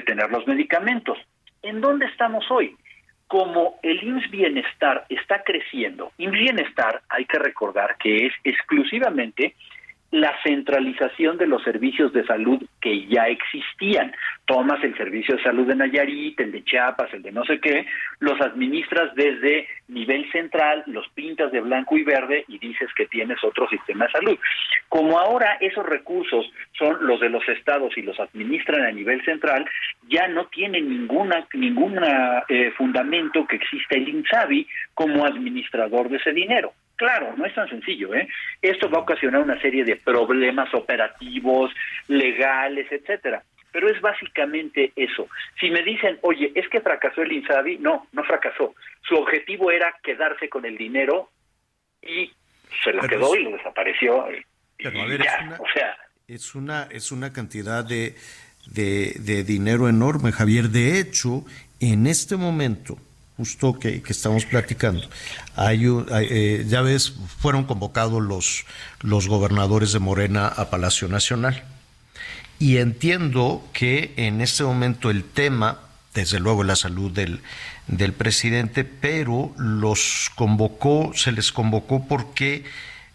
tener 0.04 0.30
los 0.30 0.46
medicamentos. 0.46 1.18
¿En 1.62 1.80
dónde 1.80 2.06
estamos 2.06 2.50
hoy? 2.50 2.76
Como 3.26 3.78
el 3.82 4.02
IMSS 4.02 4.30
Bienestar 4.30 5.04
está 5.08 5.42
creciendo, 5.42 6.12
IMSS 6.16 6.38
Bienestar 6.38 7.02
hay 7.08 7.26
que 7.26 7.38
recordar 7.38 7.96
que 7.98 8.26
es 8.26 8.32
exclusivamente 8.42 9.54
la 10.10 10.34
centralización 10.42 11.36
de 11.36 11.46
los 11.46 11.62
servicios 11.62 12.12
de 12.12 12.24
salud 12.24 12.62
que 12.80 13.06
ya 13.06 13.28
existían. 13.28 14.12
Tomas 14.46 14.82
el 14.82 14.96
servicio 14.96 15.36
de 15.36 15.42
salud 15.42 15.66
de 15.66 15.76
Nayarit, 15.76 16.40
el 16.40 16.52
de 16.52 16.64
Chiapas, 16.64 17.12
el 17.12 17.22
de 17.22 17.32
no 17.32 17.44
sé 17.44 17.60
qué, 17.60 17.84
los 18.20 18.40
administras 18.40 19.14
desde 19.14 19.68
nivel 19.88 20.30
central, 20.32 20.82
los 20.86 21.06
pintas 21.10 21.52
de 21.52 21.60
blanco 21.60 21.96
y 21.98 22.04
verde 22.04 22.44
y 22.48 22.58
dices 22.58 22.88
que 22.96 23.06
tienes 23.06 23.42
otro 23.44 23.68
sistema 23.68 24.06
de 24.06 24.12
salud. 24.12 24.38
Como 24.88 25.18
ahora 25.18 25.58
esos 25.60 25.84
recursos 25.84 26.50
son 26.78 27.06
los 27.06 27.20
de 27.20 27.28
los 27.28 27.46
estados 27.48 27.96
y 27.98 28.02
los 28.02 28.18
administran 28.18 28.82
a 28.82 28.92
nivel 28.92 29.22
central, 29.24 29.66
ya 30.08 30.26
no 30.28 30.46
tienen 30.46 30.88
ninguna 30.88 31.46
ningún 31.52 31.98
eh, 32.48 32.72
fundamento 32.76 33.46
que 33.46 33.56
exista 33.56 33.96
el 33.96 34.08
INSABI 34.08 34.66
como 34.94 35.26
administrador 35.26 36.08
de 36.08 36.16
ese 36.16 36.32
dinero. 36.32 36.72
Claro, 36.98 37.32
no 37.36 37.46
es 37.46 37.54
tan 37.54 37.68
sencillo, 37.68 38.12
¿eh? 38.12 38.28
Esto 38.60 38.90
va 38.90 38.98
a 38.98 39.02
ocasionar 39.02 39.40
una 39.40 39.60
serie 39.60 39.84
de 39.84 39.94
problemas 39.94 40.74
operativos, 40.74 41.70
legales, 42.08 42.90
etcétera. 42.90 43.44
Pero 43.70 43.88
es 43.88 44.00
básicamente 44.00 44.92
eso. 44.96 45.28
Si 45.60 45.70
me 45.70 45.84
dicen, 45.84 46.18
oye, 46.22 46.50
es 46.56 46.68
que 46.68 46.80
fracasó 46.80 47.22
el 47.22 47.30
INSABI, 47.30 47.78
no, 47.78 48.08
no 48.10 48.24
fracasó. 48.24 48.74
Su 49.02 49.14
objetivo 49.14 49.70
era 49.70 49.94
quedarse 50.02 50.48
con 50.48 50.64
el 50.64 50.76
dinero 50.76 51.30
y 52.02 52.32
se 52.82 52.92
lo 52.92 53.02
quedó 53.06 53.36
y 53.36 53.44
lo 53.44 53.52
desapareció. 53.52 54.26
Pero 54.76 55.00
a 55.00 55.06
ver, 55.06 55.20
es, 55.20 55.32
una, 55.40 55.56
o 55.60 55.66
sea, 55.72 55.96
es 56.26 56.54
una 56.56 56.88
es 56.90 57.12
una 57.12 57.32
cantidad 57.32 57.84
de, 57.84 58.16
de, 58.66 59.12
de 59.20 59.44
dinero 59.44 59.88
enorme, 59.88 60.32
Javier. 60.32 60.64
De 60.64 60.98
hecho, 60.98 61.44
en 61.78 62.08
este 62.08 62.36
momento, 62.36 62.96
justo 63.38 63.78
que, 63.78 64.02
estamos 64.08 64.44
platicando. 64.44 65.08
Hay, 65.54 65.86
eh, 66.10 66.66
ya 66.68 66.82
ves, 66.82 67.14
fueron 67.38 67.64
convocados 67.64 68.20
los, 68.20 68.66
los 69.00 69.28
gobernadores 69.28 69.92
de 69.92 70.00
Morena 70.00 70.48
a 70.48 70.70
Palacio 70.70 71.06
Nacional. 71.06 71.62
Y 72.58 72.78
entiendo 72.78 73.64
que 73.72 74.12
en 74.16 74.40
este 74.40 74.64
momento 74.64 75.08
el 75.08 75.22
tema, 75.22 75.78
desde 76.14 76.40
luego 76.40 76.64
la 76.64 76.74
salud 76.74 77.12
del, 77.12 77.40
del 77.86 78.12
presidente, 78.12 78.82
pero 78.82 79.54
los 79.56 80.32
convocó, 80.34 81.12
se 81.14 81.30
les 81.30 81.52
convocó 81.52 82.08
porque 82.08 82.64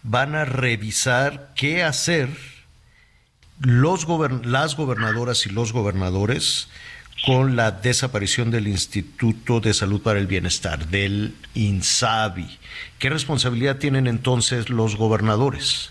van 0.02 0.34
a 0.34 0.46
revisar 0.46 1.52
qué 1.54 1.82
hacer 1.82 2.30
los 3.60 4.06
las 4.44 4.74
gobernadoras 4.74 5.44
y 5.44 5.50
los 5.50 5.74
gobernadores 5.74 6.68
con 7.24 7.56
la 7.56 7.70
desaparición 7.70 8.50
del 8.50 8.68
Instituto 8.68 9.60
de 9.60 9.72
Salud 9.72 10.02
para 10.02 10.18
el 10.18 10.26
Bienestar, 10.26 10.80
del 10.86 11.32
INSABI. 11.54 12.46
¿Qué 12.98 13.08
responsabilidad 13.08 13.78
tienen 13.78 14.06
entonces 14.06 14.68
los 14.68 14.96
gobernadores? 14.96 15.90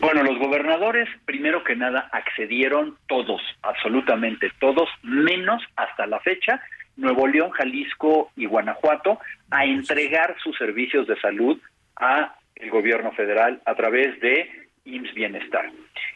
Bueno, 0.00 0.22
los 0.22 0.38
gobernadores, 0.38 1.08
primero 1.26 1.62
que 1.64 1.76
nada, 1.76 2.08
accedieron 2.12 2.96
todos, 3.08 3.42
absolutamente 3.62 4.50
todos, 4.58 4.88
menos 5.02 5.62
hasta 5.76 6.06
la 6.06 6.20
fecha, 6.20 6.62
Nuevo 6.96 7.26
León, 7.26 7.50
Jalisco 7.50 8.30
y 8.36 8.46
Guanajuato, 8.46 9.18
a 9.50 9.64
entregar 9.66 10.36
sus 10.42 10.56
servicios 10.56 11.06
de 11.08 11.20
salud 11.20 11.58
a 11.96 12.36
el 12.56 12.70
gobierno 12.70 13.12
federal 13.12 13.60
a 13.66 13.74
través 13.74 14.18
de 14.20 14.61
IMSS 14.84 15.14
Bienestar. 15.14 15.70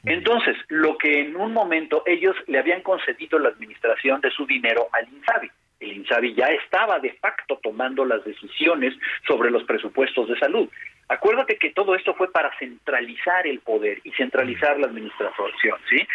Entonces, 0.05 0.57
lo 0.69 0.97
que 0.99 1.21
en 1.21 1.37
un 1.37 1.53
momento 1.53 2.03
ellos 2.07 2.37
le 2.47 2.59
habían 2.59 2.83
concedido 2.83 3.39
la 3.39 3.49
administración 3.51 4.21
de 4.21 4.31
su 4.31 4.47
dinero 4.47 4.89
al 4.93 5.09
INSABI. 5.09 5.51
el 5.81 5.93
INSABI 5.99 6.35
ya 6.35 6.47
estaba 6.47 6.99
de 6.99 7.13
facto 7.15 7.59
tomando 7.63 8.05
las 8.05 8.25
decisiones 8.25 8.95
sobre 9.27 9.51
los 9.51 9.65
presupuestos 9.65 10.29
de 10.29 10.39
salud. 10.39 10.69
Acuérdate 11.09 11.59
que 11.59 11.71
todo 11.71 11.95
esto 11.95 12.15
fue 12.15 12.33
para 12.33 12.51
centralizar 12.59 13.47
el 13.47 13.61
poder 13.61 14.01
y 14.03 14.11
centralizar 14.13 14.79
la 14.79 14.87
administración, 14.87 15.79
¿sí? 15.89 16.07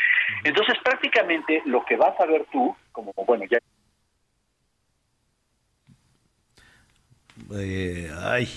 Entonces, 0.44 0.76
prácticamente 0.84 1.62
lo 1.66 1.86
que 1.86 1.96
vas 1.96 2.20
a 2.20 2.26
ver 2.26 2.46
tú, 2.52 2.76
como, 2.92 3.14
bueno, 3.26 3.46
ya... 3.50 3.60
Eh, 7.54 8.10
ay, 8.24 8.48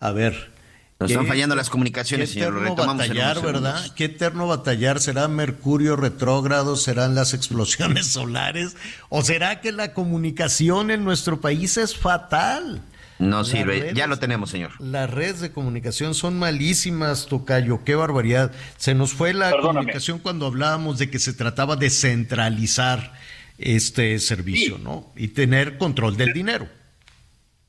a 0.00 0.12
ver. 0.12 0.59
Nos 1.00 1.10
están 1.10 1.26
fallando 1.26 1.56
las 1.56 1.70
comunicaciones, 1.70 2.28
qué 2.28 2.34
señor. 2.34 2.52
Lo 2.52 2.58
eterno 2.60 2.76
retomamos 2.76 3.08
batallar, 3.08 3.40
¿verdad? 3.42 3.92
Qué 3.96 4.04
eterno 4.04 4.46
batallar. 4.46 5.00
¿Será 5.00 5.28
Mercurio 5.28 5.96
retrógrado? 5.96 6.76
¿Serán 6.76 7.14
las 7.14 7.32
explosiones 7.32 8.06
solares? 8.12 8.76
¿O 9.08 9.22
será 9.22 9.62
que 9.62 9.72
la 9.72 9.94
comunicación 9.94 10.90
en 10.90 11.02
nuestro 11.04 11.40
país 11.40 11.78
es 11.78 11.96
fatal? 11.96 12.82
No 13.18 13.38
Las 13.38 13.48
sirve. 13.48 13.80
redes- 13.80 13.94
Ya 13.94 14.06
lo 14.06 14.18
tenemos, 14.18 14.50
señor. 14.50 14.72
Las 14.78 15.08
redes 15.10 15.40
de 15.40 15.52
comunicación 15.52 16.14
son 16.14 16.38
malísimas, 16.38 17.26
Tocayo. 17.26 17.82
Qué 17.84 17.94
barbaridad. 17.94 18.52
Se 18.76 18.94
nos 18.94 19.12
fue 19.14 19.32
la 19.32 19.50
Perdóname. 19.50 19.78
comunicación 19.78 20.18
cuando 20.18 20.46
hablábamos 20.46 20.98
de 20.98 21.08
que 21.10 21.18
se 21.18 21.32
trataba 21.32 21.76
de 21.76 21.88
centralizar 21.90 23.14
este 23.56 24.18
servicio, 24.18 24.78
¿no? 24.78 25.12
Y 25.16 25.28
tener 25.28 25.76
control 25.78 26.16
del 26.18 26.32
dinero. 26.34 26.68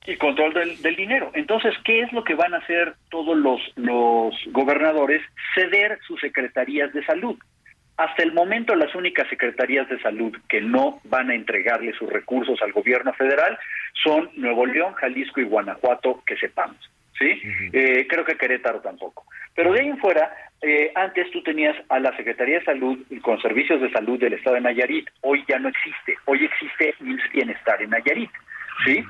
Y 0.06 0.16
control 0.18 0.54
del, 0.54 0.82
del 0.82 0.96
dinero. 0.96 1.32
Entonces, 1.34 1.74
¿qué 1.84 2.02
es 2.02 2.12
lo 2.12 2.24
que 2.24 2.36
van 2.36 2.54
a 2.54 2.58
hacer 2.58 2.96
todos 3.10 3.38
los, 3.38 3.62
los 3.76 4.36
gobernadores? 4.48 5.22
Ceder 5.54 6.00
sus 6.08 6.20
secretarías 6.20 6.92
de 6.94 7.06
salud. 7.06 7.38
Hasta 7.98 8.24
el 8.24 8.34
momento, 8.34 8.76
las 8.76 8.96
únicas 8.96 9.28
secretarías 9.30 9.88
de 9.90 10.00
salud 10.00 10.36
que 10.50 10.62
no 10.62 11.00
van 11.04 11.30
a 11.30 11.36
entregarle 11.36 11.94
sus 11.94 12.10
recursos 12.10 12.60
al 12.62 12.72
gobierno 12.72 13.14
federal 13.14 13.60
son 14.04 14.30
Nuevo 14.36 14.66
León, 14.66 14.94
Jalisco 14.94 15.40
y 15.40 15.44
Guanajuato, 15.44 16.24
que 16.26 16.36
sepamos. 16.38 16.78
¿sí? 17.20 17.40
Eh, 17.74 18.08
creo 18.10 18.26
que 18.26 18.38
Querétaro 18.38 18.80
tampoco. 18.80 19.26
Pero 19.54 19.74
de 19.74 19.82
ahí 19.82 19.88
en 19.90 20.00
fuera, 20.00 20.34
eh, 20.64 20.92
antes 20.96 21.30
tú 21.30 21.44
tenías 21.44 21.76
a 21.90 22.00
la 22.00 22.16
Secretaría 22.18 22.60
de 22.60 22.66
Salud 22.66 22.98
con 23.22 23.40
servicios 23.40 23.80
de 23.82 23.92
salud 23.92 24.20
del 24.20 24.34
Estado 24.34 24.56
de 24.56 24.62
Nayarit. 24.62 25.08
Hoy 25.22 25.44
ya 25.48 25.60
no 25.60 25.70
existe. 25.70 26.18
Hoy 26.26 26.46
existe 26.46 26.96
IMSS 27.02 27.32
Bienestar 27.32 27.82
en 27.84 27.92
Nayarit. 27.92 28.32
¿sí? 28.86 29.04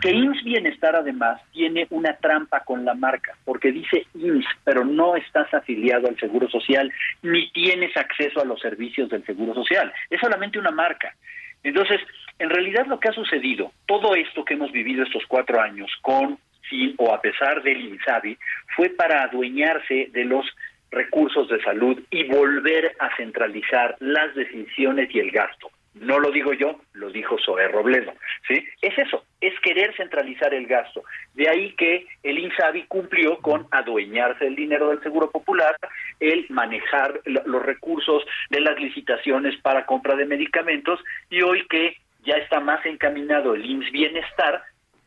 Que 0.00 0.10
IMSS 0.10 0.44
Bienestar 0.44 0.96
además 0.96 1.40
tiene 1.52 1.86
una 1.90 2.14
trampa 2.16 2.60
con 2.60 2.84
la 2.84 2.94
marca, 2.94 3.36
porque 3.44 3.72
dice 3.72 4.06
IMSS, 4.14 4.46
pero 4.64 4.84
no 4.84 5.16
estás 5.16 5.52
afiliado 5.54 6.08
al 6.08 6.18
Seguro 6.18 6.48
Social, 6.48 6.92
ni 7.22 7.50
tienes 7.52 7.96
acceso 7.96 8.40
a 8.40 8.44
los 8.44 8.60
servicios 8.60 9.08
del 9.08 9.24
Seguro 9.24 9.54
Social. 9.54 9.92
Es 10.10 10.20
solamente 10.20 10.58
una 10.58 10.70
marca. 10.70 11.14
Entonces, 11.62 12.00
en 12.38 12.50
realidad 12.50 12.86
lo 12.86 13.00
que 13.00 13.08
ha 13.08 13.12
sucedido, 13.12 13.72
todo 13.86 14.14
esto 14.14 14.44
que 14.44 14.54
hemos 14.54 14.72
vivido 14.72 15.02
estos 15.02 15.24
cuatro 15.26 15.60
años 15.60 15.90
con, 16.02 16.38
sin 16.68 16.94
o 16.98 17.12
a 17.12 17.20
pesar 17.20 17.62
del 17.62 17.80
INSABI, 17.80 18.36
fue 18.76 18.90
para 18.90 19.22
adueñarse 19.22 20.10
de 20.12 20.24
los 20.24 20.46
recursos 20.90 21.48
de 21.48 21.62
salud 21.62 22.00
y 22.10 22.24
volver 22.24 22.94
a 22.98 23.14
centralizar 23.16 23.96
las 24.00 24.34
decisiones 24.34 25.12
y 25.14 25.18
el 25.18 25.30
gasto. 25.30 25.70
No 25.94 26.18
lo 26.18 26.30
digo 26.32 26.52
yo, 26.52 26.80
lo 26.94 27.10
dijo 27.10 27.36
Zoé 27.38 27.68
Robledo. 27.68 28.12
¿sí? 28.48 28.66
Es 28.82 28.98
eso, 28.98 29.24
es 29.40 29.58
querer 29.60 29.94
centralizar 29.96 30.52
el 30.52 30.66
gasto. 30.66 31.04
De 31.34 31.48
ahí 31.48 31.72
que 31.76 32.06
el 32.22 32.38
INSABI 32.38 32.84
cumplió 32.86 33.38
con 33.38 33.66
adueñarse 33.70 34.44
del 34.44 34.56
dinero 34.56 34.88
del 34.88 35.02
Seguro 35.02 35.30
Popular, 35.30 35.76
el 36.20 36.46
manejar 36.48 37.20
lo- 37.24 37.42
los 37.46 37.62
recursos 37.64 38.24
de 38.50 38.60
las 38.60 38.78
licitaciones 38.78 39.56
para 39.62 39.86
compra 39.86 40.16
de 40.16 40.26
medicamentos 40.26 41.00
y 41.30 41.42
hoy 41.42 41.64
que 41.68 41.96
ya 42.24 42.34
está 42.36 42.58
más 42.58 42.84
encaminado 42.86 43.54
el 43.54 43.64
IMSS 43.64 43.92
Bienestar, 43.92 44.62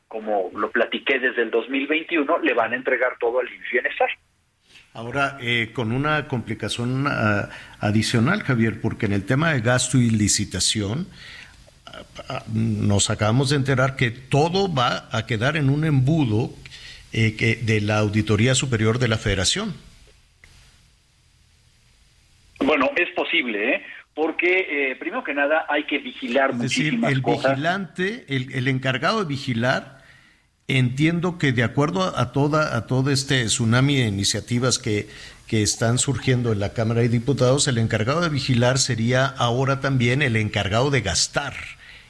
como 0.08 0.52
lo 0.56 0.72
platiqué 0.72 1.20
desde 1.20 1.42
el 1.42 1.52
2021, 1.52 2.40
le 2.40 2.54
van 2.54 2.72
a 2.72 2.76
entregar 2.78 3.18
todo 3.20 3.40
al 3.40 3.48
IMSS 3.54 3.72
Bienestar. 3.72 4.10
Ahora, 4.98 5.38
eh, 5.40 5.74
con 5.74 5.92
una 5.92 6.28
complicación 6.28 7.06
ah, 7.08 7.50
adicional, 7.80 8.42
Javier, 8.42 8.82
porque 8.82 9.06
en 9.06 9.14
el 9.14 9.26
tema 9.28 9.54
de 9.54 9.62
gasto 9.62 10.00
y 10.00 10.10
licitación, 10.10 11.08
ah, 11.86 12.02
ah, 12.30 12.44
nos 12.52 13.12
acabamos 13.12 13.52
de 13.52 13.58
enterar 13.58 13.96
que 13.96 14.10
todo 14.10 14.74
va 14.74 15.08
a 15.12 15.28
quedar 15.28 15.56
en 15.56 15.70
un 15.70 15.86
embudo 15.86 16.50
eh, 17.14 17.36
que, 17.36 17.58
de 17.58 17.80
la 17.80 18.00
Auditoría 18.00 18.56
Superior 18.56 18.98
de 18.98 19.08
la 19.08 19.20
Federación. 19.20 19.76
Bueno, 22.66 22.90
es 22.96 23.14
posible, 23.14 23.76
¿eh? 23.76 23.86
Porque, 24.16 24.66
eh, 24.92 24.96
primero 24.96 25.24
que 25.24 25.36
nada, 25.36 25.68
hay 25.70 25.84
que 25.84 26.00
vigilar 26.00 26.50
Es 26.50 26.58
decir, 26.58 26.86
muchísimas 26.86 27.12
el 27.12 27.22
cosas. 27.22 27.52
vigilante, 27.52 28.26
el, 28.30 28.52
el 28.52 28.68
encargado 28.68 29.20
de 29.20 29.26
vigilar, 29.28 29.97
entiendo 30.68 31.38
que 31.38 31.54
de 31.54 31.64
acuerdo 31.64 32.18
a, 32.18 32.32
toda 32.34 32.76
a 32.76 32.88
todo 32.88 33.10
este 33.10 33.46
tsunami 33.46 33.96
de 33.96 34.08
iniciativas 34.08 34.80
que, 34.80 35.08
están 35.50 35.98
surgiendo 35.98 36.52
en 36.52 36.60
la 36.60 36.74
Cámara 36.74 37.00
de 37.02 37.08
Diputados, 37.08 37.70
el 37.70 37.78
encargado 37.78 38.20
de 38.20 38.28
vigilar 38.28 38.80
sería 38.80 39.26
ahora 39.26 39.80
también 39.80 40.22
el 40.22 40.36
encargado 40.36 40.92
de 40.92 41.00
gastar 41.00 41.54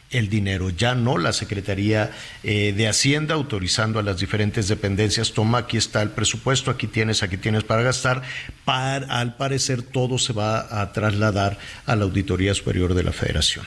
el 0.10 0.28
dinero, 0.28 0.72
ya 0.72 0.96
no 0.96 1.20
la 1.20 1.34
Secretaría 1.34 2.12
eh, 2.42 2.74
de 2.76 2.88
Hacienda 2.88 3.36
autorizando 3.36 4.00
a 4.00 4.04
las 4.04 4.18
diferentes 4.18 4.68
dependencias, 4.70 5.34
toma, 5.34 5.60
aquí 5.60 5.78
está 5.78 6.02
el 6.02 6.10
presupuesto, 6.10 6.72
aquí 6.72 6.88
tienes, 6.88 7.22
aquí 7.22 7.38
tienes 7.38 7.64
para 7.64 7.84
gastar, 7.84 8.24
Par- 8.66 9.06
al 9.10 9.36
parecer 9.36 9.84
todo 9.84 10.18
se 10.18 10.34
va 10.34 10.82
a 10.82 10.92
trasladar 10.94 11.60
a 11.86 11.96
la 11.96 12.06
Auditoría 12.06 12.56
Superior 12.56 12.96
de 12.96 13.04
la 13.04 13.12
Federación. 13.12 13.66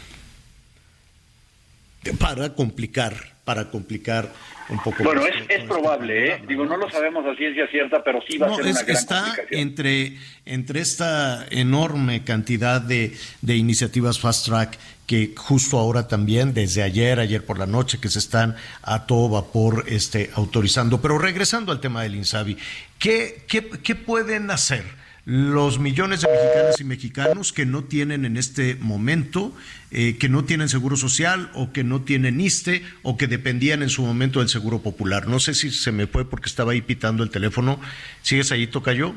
Para 2.18 2.54
complicar, 2.54 3.34
para 3.50 3.68
complicar 3.68 4.30
un 4.68 4.78
poco. 4.78 5.02
Bueno, 5.02 5.22
más 5.22 5.30
es, 5.30 5.34
todo 5.34 5.44
es 5.48 5.50
este 5.56 5.66
probable, 5.68 6.32
¿eh? 6.34 6.42
Digo, 6.46 6.64
no 6.64 6.76
lo 6.76 6.88
sabemos 6.88 7.26
a 7.26 7.34
ciencia 7.34 7.66
cierta, 7.68 8.04
pero 8.04 8.20
sí 8.28 8.38
va 8.38 8.46
a 8.46 8.54
ser 8.54 8.66
es- 8.66 8.70
una 8.76 8.82
gran 8.84 8.96
está 8.96 9.34
entre, 9.50 10.16
entre 10.46 10.78
esta 10.80 11.44
enorme 11.50 12.22
cantidad 12.22 12.80
de, 12.80 13.12
de 13.42 13.56
iniciativas 13.56 14.20
fast 14.20 14.46
track 14.46 14.78
que 15.08 15.34
justo 15.36 15.76
ahora 15.80 16.06
también, 16.06 16.54
desde 16.54 16.84
ayer, 16.84 17.18
ayer 17.18 17.44
por 17.44 17.58
la 17.58 17.66
noche, 17.66 17.98
que 17.98 18.08
se 18.08 18.20
están 18.20 18.54
a 18.82 19.06
todo 19.06 19.28
vapor 19.30 19.86
este, 19.88 20.30
autorizando. 20.34 21.00
Pero 21.00 21.18
regresando 21.18 21.72
al 21.72 21.80
tema 21.80 22.04
del 22.04 22.14
INSABI, 22.14 22.56
¿qué, 23.00 23.42
qué, 23.48 23.68
qué 23.82 23.96
pueden 23.96 24.52
hacer? 24.52 24.84
Los 25.32 25.78
millones 25.78 26.22
de 26.22 26.28
mexicanas 26.28 26.80
y 26.80 26.84
mexicanos 26.84 27.52
que 27.52 27.64
no 27.64 27.84
tienen 27.84 28.24
en 28.24 28.36
este 28.36 28.74
momento, 28.74 29.52
eh, 29.92 30.16
que 30.18 30.28
no 30.28 30.42
tienen 30.44 30.68
seguro 30.68 30.96
social 30.96 31.52
o 31.54 31.70
que 31.72 31.84
no 31.84 32.00
tienen 32.02 32.40
ISTE 32.40 32.82
o 33.04 33.16
que 33.16 33.28
dependían 33.28 33.84
en 33.84 33.90
su 33.90 34.02
momento 34.02 34.40
del 34.40 34.48
seguro 34.48 34.80
popular. 34.82 35.28
No 35.28 35.38
sé 35.38 35.54
si 35.54 35.70
se 35.70 35.92
me 35.92 36.08
fue 36.08 36.28
porque 36.28 36.48
estaba 36.48 36.72
ahí 36.72 36.82
pitando 36.82 37.22
el 37.22 37.30
teléfono. 37.30 37.78
¿Sigues 38.22 38.50
ahí, 38.50 38.66
Tocayo? 38.66 39.14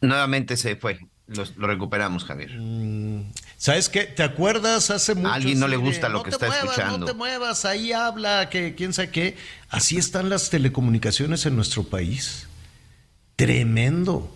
Nuevamente 0.00 0.56
se 0.56 0.76
fue. 0.76 1.00
Lo, 1.26 1.44
lo 1.56 1.66
recuperamos, 1.66 2.24
Javier. 2.24 2.52
¿Sabes 3.56 3.88
qué? 3.88 4.04
¿Te 4.04 4.22
acuerdas 4.22 4.90
hace 4.90 5.16
mucho? 5.16 5.28
A 5.30 5.34
alguien 5.34 5.58
no 5.58 5.66
le 5.66 5.76
de, 5.76 5.82
gusta 5.82 6.08
lo 6.08 6.18
"No 6.18 6.22
que 6.22 6.30
está 6.30 6.46
muevas, 6.46 6.64
escuchando". 6.64 6.98
No 6.98 7.06
te 7.06 7.12
muevas, 7.14 7.64
ahí 7.64 7.92
habla, 7.92 8.48
que 8.50 8.76
quién 8.76 8.92
sabe 8.92 9.10
qué. 9.10 9.36
Así 9.68 9.96
están 9.98 10.28
las 10.30 10.48
telecomunicaciones 10.48 11.44
en 11.44 11.56
nuestro 11.56 11.82
país. 11.82 12.47
Tremendo. 13.38 14.34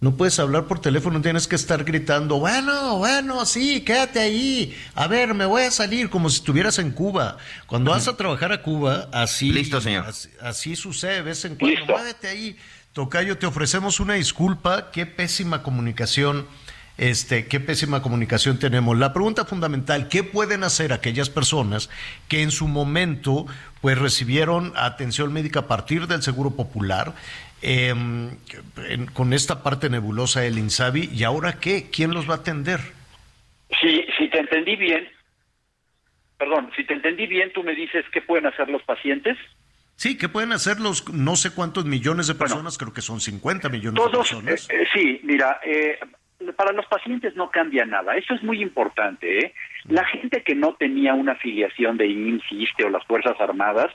No 0.00 0.14
puedes 0.16 0.38
hablar 0.38 0.66
por 0.66 0.78
teléfono, 0.78 1.20
tienes 1.20 1.48
que 1.48 1.56
estar 1.56 1.82
gritando, 1.82 2.38
bueno, 2.38 2.98
bueno, 2.98 3.44
sí, 3.46 3.80
quédate 3.80 4.20
ahí. 4.20 4.76
A 4.94 5.08
ver, 5.08 5.34
me 5.34 5.44
voy 5.44 5.64
a 5.64 5.72
salir 5.72 6.08
como 6.08 6.30
si 6.30 6.36
estuvieras 6.36 6.78
en 6.78 6.92
Cuba. 6.92 7.36
Cuando 7.66 7.90
vas 7.90 8.06
a 8.06 8.16
trabajar 8.16 8.52
a 8.52 8.62
Cuba, 8.62 9.08
así, 9.12 9.50
Listo, 9.50 9.80
señor. 9.80 10.06
así, 10.06 10.28
así 10.40 10.76
sucede 10.76 11.14
de 11.14 11.22
vez 11.22 11.44
en 11.44 11.56
cuando. 11.56 11.84
Muévete 11.86 12.28
ahí. 12.28 12.56
Tocayo, 12.92 13.38
te 13.38 13.46
ofrecemos 13.46 13.98
una 13.98 14.14
disculpa. 14.14 14.92
Qué 14.92 15.04
pésima 15.04 15.64
comunicación. 15.64 16.46
Este, 16.96 17.48
qué 17.48 17.58
pésima 17.58 18.02
comunicación 18.02 18.60
tenemos. 18.60 18.96
La 18.96 19.12
pregunta 19.12 19.44
fundamental, 19.44 20.06
¿qué 20.06 20.22
pueden 20.22 20.62
hacer 20.62 20.92
aquellas 20.92 21.28
personas 21.28 21.90
que 22.28 22.42
en 22.42 22.52
su 22.52 22.68
momento 22.68 23.46
pues 23.80 23.98
recibieron 23.98 24.72
atención 24.76 25.32
médica 25.32 25.60
a 25.60 25.66
partir 25.66 26.06
del 26.06 26.22
Seguro 26.22 26.52
Popular 26.52 27.14
eh, 27.64 27.88
en- 28.88 29.06
con 29.12 29.32
esta 29.32 29.62
parte 29.62 29.88
nebulosa 29.90 30.40
del 30.42 30.58
INSABI 30.58 31.10
y 31.12 31.24
ahora 31.24 31.54
qué? 31.60 31.88
¿Quién 31.90 32.12
los 32.14 32.28
va 32.28 32.34
a 32.34 32.38
atender? 32.38 32.80
Si, 33.80 34.04
si 34.18 34.28
te 34.28 34.38
entendí 34.38 34.76
bien, 34.76 35.08
perdón, 36.38 36.70
si 36.76 36.84
te 36.84 36.94
entendí 36.94 37.26
bien, 37.26 37.52
tú 37.52 37.62
me 37.62 37.74
dices 37.74 38.04
qué 38.12 38.20
pueden 38.22 38.46
hacer 38.46 38.68
los 38.68 38.82
pacientes. 38.82 39.36
Sí, 39.96 40.18
¿qué 40.18 40.28
pueden 40.28 40.52
hacer 40.52 40.80
los 40.80 41.12
no 41.12 41.36
sé 41.36 41.54
cuántos 41.54 41.84
millones 41.84 42.26
de 42.26 42.34
personas? 42.34 42.76
Creo 42.78 42.92
que 42.92 43.00
son 43.00 43.20
50 43.20 43.68
millones 43.68 43.94
de 43.94 44.10
Todos, 44.10 44.28
personas. 44.30 44.68
eh, 44.68 44.82
eh, 44.82 44.86
sí, 44.92 45.20
mira, 45.22 45.60
eh, 45.64 45.98
para 46.56 46.72
los 46.72 46.84
pacientes 46.86 47.36
no 47.36 47.50
cambia 47.50 47.84
nada. 47.86 48.16
Eso 48.16 48.34
es 48.34 48.42
muy 48.42 48.60
importante. 48.60 49.38
¿eh? 49.38 49.54
La 49.84 50.04
gente 50.06 50.42
que 50.42 50.54
no 50.56 50.74
tenía 50.74 51.14
una 51.14 51.32
afiliación 51.32 51.96
de 51.96 52.08
IMSS, 52.08 52.44
ISSSTE 52.52 52.84
o 52.84 52.90
las 52.90 53.04
Fuerzas 53.06 53.40
Armadas, 53.40 53.92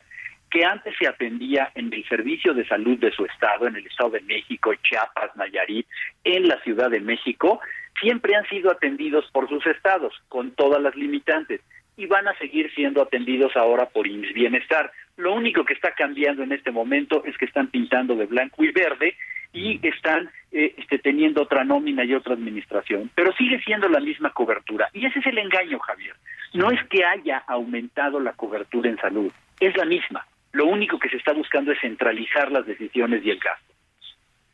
que 0.50 0.66
antes 0.66 0.96
se 0.98 1.08
atendía 1.08 1.72
en 1.76 1.94
el 1.94 2.08
servicio 2.08 2.54
de 2.54 2.68
salud 2.68 2.98
de 2.98 3.12
su 3.12 3.26
estado, 3.26 3.68
en 3.68 3.76
el 3.76 3.86
Estado 3.86 4.12
de 4.12 4.22
México, 4.22 4.74
Chiapas, 4.76 5.36
Nayarit, 5.36 5.88
en 6.24 6.48
la 6.48 6.60
Ciudad 6.62 6.90
de 6.90 7.00
México, 7.00 7.60
siempre 8.00 8.36
han 8.36 8.48
sido 8.48 8.72
atendidos 8.72 9.30
por 9.32 9.48
sus 9.50 9.66
estados, 9.68 10.14
con 10.28 10.52
todas 10.52 10.82
las 10.82 10.96
limitantes. 10.96 11.62
y 11.98 12.06
van 12.06 12.30
a 12.30 12.38
seguir 12.38 12.74
siendo 12.74 13.02
atendidos 13.02 13.58
ahora 13.58 13.88
por 13.88 14.08
IMSS 14.08 14.34
Bienestar. 14.34 14.90
Lo 15.18 15.34
único 15.34 15.66
que 15.66 15.74
está 15.74 15.94
cambiando 15.94 16.44
en 16.44 16.54
este 16.54 16.72
momento 16.72 17.26
es 17.26 17.38
que 17.38 17.44
están 17.44 17.68
pintando 17.68 18.16
de 18.16 18.26
blanco 18.26 18.64
y 18.64 18.72
verde 18.72 19.18
y 19.52 19.86
están 19.86 20.30
eh, 20.54 20.76
este, 20.78 21.00
teniendo 21.00 21.42
otra 21.42 21.66
nómina 21.66 22.06
y 22.06 22.14
otra 22.14 22.36
administración, 22.36 23.12
pero 23.16 23.34
sigue 23.34 23.60
siendo 23.64 23.90
la 23.90 24.00
misma 24.00 24.32
cobertura. 24.32 24.90
Y 24.94 25.06
ese 25.06 25.20
es 25.20 25.26
el 25.26 25.40
engaño, 25.40 25.78
Javier. 25.80 26.16
No 26.54 26.72
es 26.72 26.80
que 26.88 27.04
haya 27.04 27.40
aumentado 27.48 28.22
la 28.22 28.32
cobertura 28.32 28.90
en 28.90 28.98
salud, 28.98 29.32
es 29.60 29.76
la 29.76 29.84
misma. 29.84 30.26
Lo 30.52 30.66
único 30.66 31.00
que 31.00 31.10
se 31.10 31.18
está 31.18 31.34
buscando 31.34 31.72
es 31.72 31.80
centralizar 31.82 32.52
las 32.52 32.66
decisiones 32.66 33.24
y 33.26 33.30
el 33.30 33.40
gasto. 33.40 33.70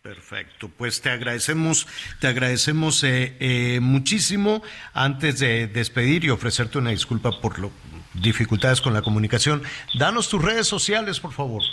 Perfecto, 0.02 0.70
pues 0.78 1.02
te 1.02 1.10
agradecemos, 1.10 1.88
te 2.22 2.28
agradecemos 2.28 3.04
eh, 3.04 3.36
eh, 3.40 3.80
muchísimo. 3.82 4.62
Antes 4.94 5.40
de 5.40 5.66
despedir 5.66 6.26
y 6.26 6.30
ofrecerte 6.30 6.78
una 6.78 6.92
disculpa 6.92 7.32
por 7.42 7.58
las 7.58 7.72
dificultades 8.14 8.82
con 8.82 8.94
la 8.94 9.02
comunicación, 9.02 9.64
danos 9.98 10.30
tus 10.30 10.44
redes 10.44 10.68
sociales, 10.68 11.20
por 11.20 11.32
favor. 11.32 11.64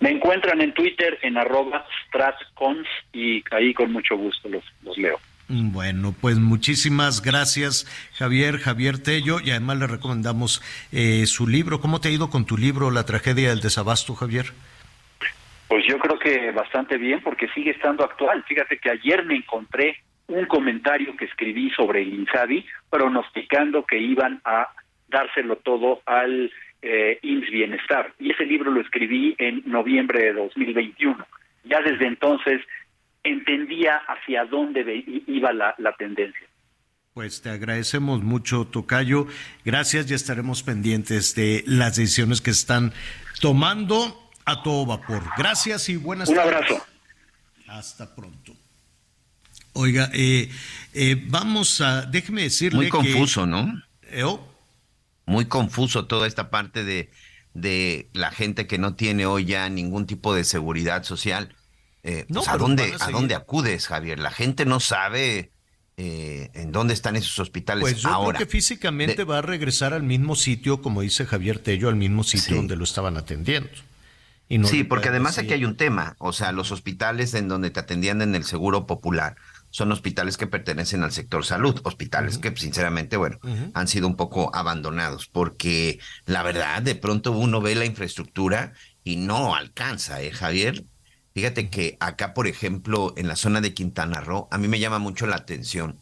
Me 0.00 0.10
encuentran 0.10 0.60
en 0.60 0.74
Twitter 0.74 1.18
en 1.22 1.38
arroba 1.38 1.86
stratcons 2.06 2.86
y 3.14 3.42
ahí 3.50 3.72
con 3.72 3.92
mucho 3.92 4.16
gusto 4.16 4.50
los, 4.50 4.64
los 4.82 4.98
leo. 4.98 5.18
Bueno, 5.52 6.14
pues 6.20 6.38
muchísimas 6.38 7.22
gracias, 7.22 7.84
Javier, 8.16 8.58
Javier 8.58 9.02
Tello, 9.02 9.40
y 9.40 9.50
además 9.50 9.78
le 9.78 9.88
recomendamos 9.88 10.62
eh, 10.92 11.26
su 11.26 11.48
libro. 11.48 11.80
¿Cómo 11.80 12.00
te 12.00 12.06
ha 12.06 12.12
ido 12.12 12.30
con 12.30 12.46
tu 12.46 12.56
libro, 12.56 12.92
La 12.92 13.04
tragedia 13.04 13.48
del 13.48 13.58
desabasto, 13.58 14.14
Javier? 14.14 14.46
Pues 15.66 15.84
yo 15.88 15.98
creo 15.98 16.20
que 16.20 16.52
bastante 16.52 16.98
bien, 16.98 17.20
porque 17.24 17.48
sigue 17.48 17.72
estando 17.72 18.04
actual. 18.04 18.44
Fíjate 18.46 18.78
que 18.78 18.90
ayer 18.90 19.24
me 19.24 19.34
encontré 19.34 19.96
un 20.28 20.46
comentario 20.46 21.16
que 21.16 21.24
escribí 21.24 21.70
sobre 21.70 22.02
el 22.02 22.14
INSABI, 22.14 22.64
pronosticando 22.88 23.84
que 23.84 23.98
iban 23.98 24.40
a 24.44 24.68
dárselo 25.08 25.56
todo 25.56 26.00
al 26.06 26.52
eh, 26.80 27.18
Bienestar. 27.22 28.12
Y 28.20 28.30
ese 28.30 28.46
libro 28.46 28.70
lo 28.70 28.80
escribí 28.80 29.34
en 29.38 29.64
noviembre 29.66 30.26
de 30.26 30.32
2021. 30.34 31.26
Ya 31.64 31.80
desde 31.80 32.06
entonces 32.06 32.62
entendía 33.22 33.96
hacia 34.08 34.44
dónde 34.44 35.04
iba 35.26 35.52
la, 35.52 35.74
la 35.78 35.94
tendencia. 35.96 36.46
Pues 37.12 37.42
te 37.42 37.50
agradecemos 37.50 38.22
mucho, 38.22 38.66
Tocayo. 38.66 39.26
Gracias 39.64 40.10
y 40.10 40.14
estaremos 40.14 40.62
pendientes 40.62 41.34
de 41.34 41.64
las 41.66 41.96
decisiones 41.96 42.40
que 42.40 42.50
están 42.50 42.92
tomando 43.40 44.30
a 44.44 44.62
todo 44.62 44.86
vapor. 44.86 45.22
Gracias 45.36 45.88
y 45.88 45.96
buenas 45.96 46.32
tardes. 46.32 46.46
Un 46.46 46.54
abrazo. 46.54 46.86
Hasta 47.68 48.14
pronto. 48.14 48.54
Oiga, 49.72 50.10
eh, 50.12 50.50
eh, 50.92 51.22
vamos 51.28 51.80
a, 51.80 52.02
déjeme 52.02 52.42
decirle 52.42 52.78
Muy 52.78 52.88
confuso, 52.88 53.46
¿no? 53.46 53.82
¿Eh, 54.02 54.24
oh? 54.24 54.46
Muy 55.26 55.46
confuso 55.46 56.06
toda 56.06 56.26
esta 56.26 56.50
parte 56.50 56.84
de, 56.84 57.10
de 57.54 58.08
la 58.12 58.30
gente 58.30 58.66
que 58.66 58.78
no 58.78 58.94
tiene 58.94 59.26
hoy 59.26 59.44
ya 59.44 59.68
ningún 59.68 60.06
tipo 60.06 60.34
de 60.34 60.44
seguridad 60.44 61.04
social 61.04 61.54
eh, 62.02 62.26
pues, 62.28 62.48
¿a, 62.48 62.56
dónde, 62.56 62.94
a, 62.98 63.10
dónde 63.10 63.34
acudes, 63.34 63.86
Javier? 63.86 64.18
La 64.18 64.30
gente 64.30 64.64
no 64.64 64.80
sabe 64.80 65.50
eh, 65.96 66.50
en 66.54 66.72
dónde 66.72 66.94
están 66.94 67.16
esos 67.16 67.38
hospitales 67.38 67.82
pues 67.82 67.98
yo 67.98 68.08
ahora. 68.08 68.38
Creo 68.38 68.48
que 68.48 68.52
físicamente 68.52 69.24
va 69.24 69.38
a 69.38 69.42
regresar 69.42 69.92
al 69.92 70.02
mismo 70.02 70.34
sitio, 70.36 70.80
como 70.80 71.02
dice 71.02 71.26
Javier 71.26 71.58
Tello, 71.58 71.88
al 71.88 71.96
mismo 71.96 72.24
sitio 72.24 72.56
donde 72.56 72.76
lo 72.76 72.84
estaban 72.84 73.16
atendiendo. 73.16 73.70
Y 74.48 74.64
sí, 74.64 74.82
porque 74.82 75.10
además 75.10 75.38
aquí 75.38 75.52
hay 75.52 75.64
un 75.64 75.76
tema, 75.76 76.16
o 76.18 76.32
sea, 76.32 76.50
los 76.50 76.72
hospitales 76.72 77.34
en 77.34 77.46
donde 77.46 77.70
te 77.70 77.78
atendían 77.78 78.20
en 78.20 78.34
el 78.34 78.42
Seguro 78.42 78.84
Popular 78.84 79.36
son 79.70 79.92
hospitales 79.92 80.36
que 80.36 80.48
pertenecen 80.48 81.04
al 81.04 81.12
sector 81.12 81.44
salud, 81.44 81.80
hospitales 81.84 82.38
que 82.38 82.54
sinceramente, 82.56 83.16
bueno, 83.16 83.38
han 83.74 83.86
sido 83.86 84.08
un 84.08 84.16
poco 84.16 84.50
abandonados, 84.54 85.28
porque 85.28 86.00
la 86.26 86.42
verdad, 86.42 86.82
de 86.82 86.96
pronto 86.96 87.30
uno 87.30 87.60
ve 87.60 87.76
la 87.76 87.84
infraestructura 87.84 88.72
y 89.04 89.16
no 89.16 89.54
alcanza, 89.54 90.20
¿eh, 90.20 90.32
Javier? 90.32 90.84
Fíjate 91.34 91.68
que 91.68 91.96
acá, 92.00 92.34
por 92.34 92.46
ejemplo, 92.46 93.14
en 93.16 93.28
la 93.28 93.36
zona 93.36 93.60
de 93.60 93.74
Quintana 93.74 94.20
Roo, 94.20 94.48
a 94.50 94.58
mí 94.58 94.68
me 94.68 94.80
llama 94.80 94.98
mucho 94.98 95.26
la 95.26 95.36
atención. 95.36 95.96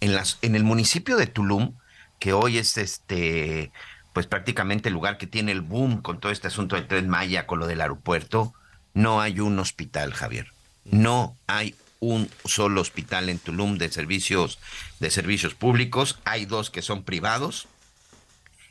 En, 0.00 0.14
las, 0.14 0.38
en 0.42 0.54
el 0.54 0.64
municipio 0.64 1.16
de 1.16 1.26
Tulum, 1.26 1.74
que 2.18 2.32
hoy 2.32 2.58
es 2.58 2.76
este, 2.76 3.72
pues 4.12 4.26
prácticamente 4.26 4.88
el 4.88 4.94
lugar 4.94 5.18
que 5.18 5.26
tiene 5.26 5.52
el 5.52 5.62
boom 5.62 6.02
con 6.02 6.20
todo 6.20 6.32
este 6.32 6.48
asunto 6.48 6.76
del 6.76 6.86
tren 6.86 7.08
Maya, 7.08 7.46
con 7.46 7.58
lo 7.58 7.66
del 7.66 7.80
aeropuerto, 7.80 8.52
no 8.94 9.20
hay 9.20 9.40
un 9.40 9.58
hospital, 9.58 10.12
Javier. 10.12 10.52
No 10.84 11.36
hay 11.46 11.74
un 12.00 12.30
solo 12.44 12.80
hospital 12.80 13.28
en 13.28 13.38
Tulum 13.38 13.78
de 13.78 13.90
servicios, 13.90 14.58
de 15.00 15.10
servicios 15.10 15.54
públicos. 15.54 16.18
Hay 16.24 16.46
dos 16.46 16.70
que 16.70 16.82
son 16.82 17.02
privados 17.02 17.68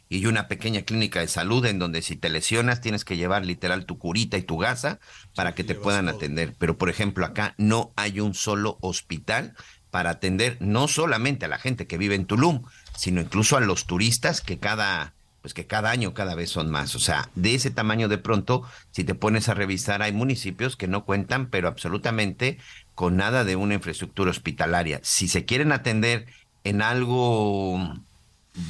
y 0.09 0.25
una 0.25 0.47
pequeña 0.47 0.83
clínica 0.83 1.19
de 1.19 1.27
salud 1.27 1.65
en 1.65 1.79
donde 1.79 2.01
si 2.01 2.15
te 2.15 2.29
lesionas 2.29 2.81
tienes 2.81 3.03
que 3.05 3.17
llevar 3.17 3.45
literal 3.45 3.85
tu 3.85 3.97
curita 3.97 4.37
y 4.37 4.43
tu 4.43 4.57
gasa 4.57 4.99
para 5.35 5.53
que 5.53 5.63
te 5.63 5.75
puedan 5.75 6.09
atender. 6.09 6.55
Pero 6.57 6.77
por 6.77 6.89
ejemplo 6.89 7.25
acá 7.25 7.55
no 7.57 7.91
hay 7.95 8.19
un 8.19 8.33
solo 8.33 8.77
hospital 8.81 9.55
para 9.91 10.11
atender 10.11 10.57
no 10.59 10.87
solamente 10.87 11.45
a 11.45 11.49
la 11.49 11.59
gente 11.59 11.87
que 11.87 11.97
vive 11.97 12.15
en 12.15 12.25
Tulum, 12.25 12.63
sino 12.95 13.21
incluso 13.21 13.57
a 13.57 13.61
los 13.61 13.85
turistas 13.85 14.41
que 14.41 14.59
cada 14.59 15.13
pues 15.41 15.53
que 15.53 15.67
cada 15.67 15.91
año 15.91 16.13
cada 16.13 16.35
vez 16.35 16.49
son 16.49 16.69
más. 16.69 16.93
O 16.95 16.99
sea, 16.99 17.29
de 17.35 17.55
ese 17.55 17.71
tamaño 17.71 18.09
de 18.09 18.17
pronto, 18.17 18.63
si 18.91 19.05
te 19.05 19.15
pones 19.15 19.47
a 19.47 19.53
revisar, 19.53 20.01
hay 20.01 20.11
municipios 20.11 20.75
que 20.75 20.89
no 20.89 21.05
cuentan, 21.05 21.49
pero 21.49 21.69
absolutamente 21.69 22.57
con 22.95 23.15
nada 23.15 23.45
de 23.45 23.55
una 23.55 23.75
infraestructura 23.75 24.31
hospitalaria. 24.31 24.99
Si 25.03 25.29
se 25.29 25.45
quieren 25.45 25.71
atender 25.71 26.25
en 26.65 26.81
algo 26.81 27.93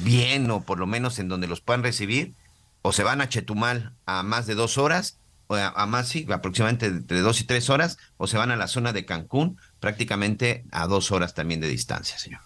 bien 0.02 0.50
o 0.50 0.62
por 0.62 0.78
lo 0.78 0.86
menos 0.86 1.18
en 1.18 1.28
donde 1.28 1.46
los 1.46 1.60
puedan 1.60 1.82
recibir, 1.82 2.34
o 2.82 2.92
se 2.92 3.02
van 3.02 3.20
a 3.20 3.28
Chetumal 3.28 3.92
a 4.06 4.22
más 4.22 4.46
de 4.46 4.54
dos 4.54 4.78
horas, 4.78 5.18
o 5.46 5.56
a, 5.56 5.86
más, 5.86 6.08
sí, 6.08 6.26
aproximadamente 6.30 6.86
entre 6.86 7.20
dos 7.20 7.40
y 7.40 7.44
tres 7.44 7.70
horas, 7.70 7.98
o 8.18 8.26
se 8.26 8.36
van 8.36 8.50
a 8.50 8.56
la 8.56 8.68
zona 8.68 8.92
de 8.92 9.06
Cancún, 9.06 9.58
prácticamente 9.80 10.64
a 10.70 10.86
dos 10.86 11.10
horas 11.10 11.34
también 11.34 11.60
de 11.60 11.68
distancia, 11.68 12.18
señor. 12.18 12.40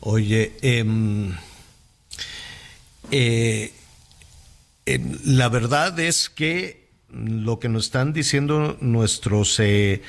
Oye, 0.00 0.52
em, 0.62 1.32
eh, 3.12 3.72
em, 4.84 5.18
la 5.24 5.48
verdad 5.48 5.98
es 6.00 6.28
que 6.28 6.90
lo 7.08 7.60
que 7.60 7.68
nos 7.68 7.84
están 7.84 8.12
diciendo 8.12 8.76
nuestros 8.80 9.60
eh, 9.60 10.02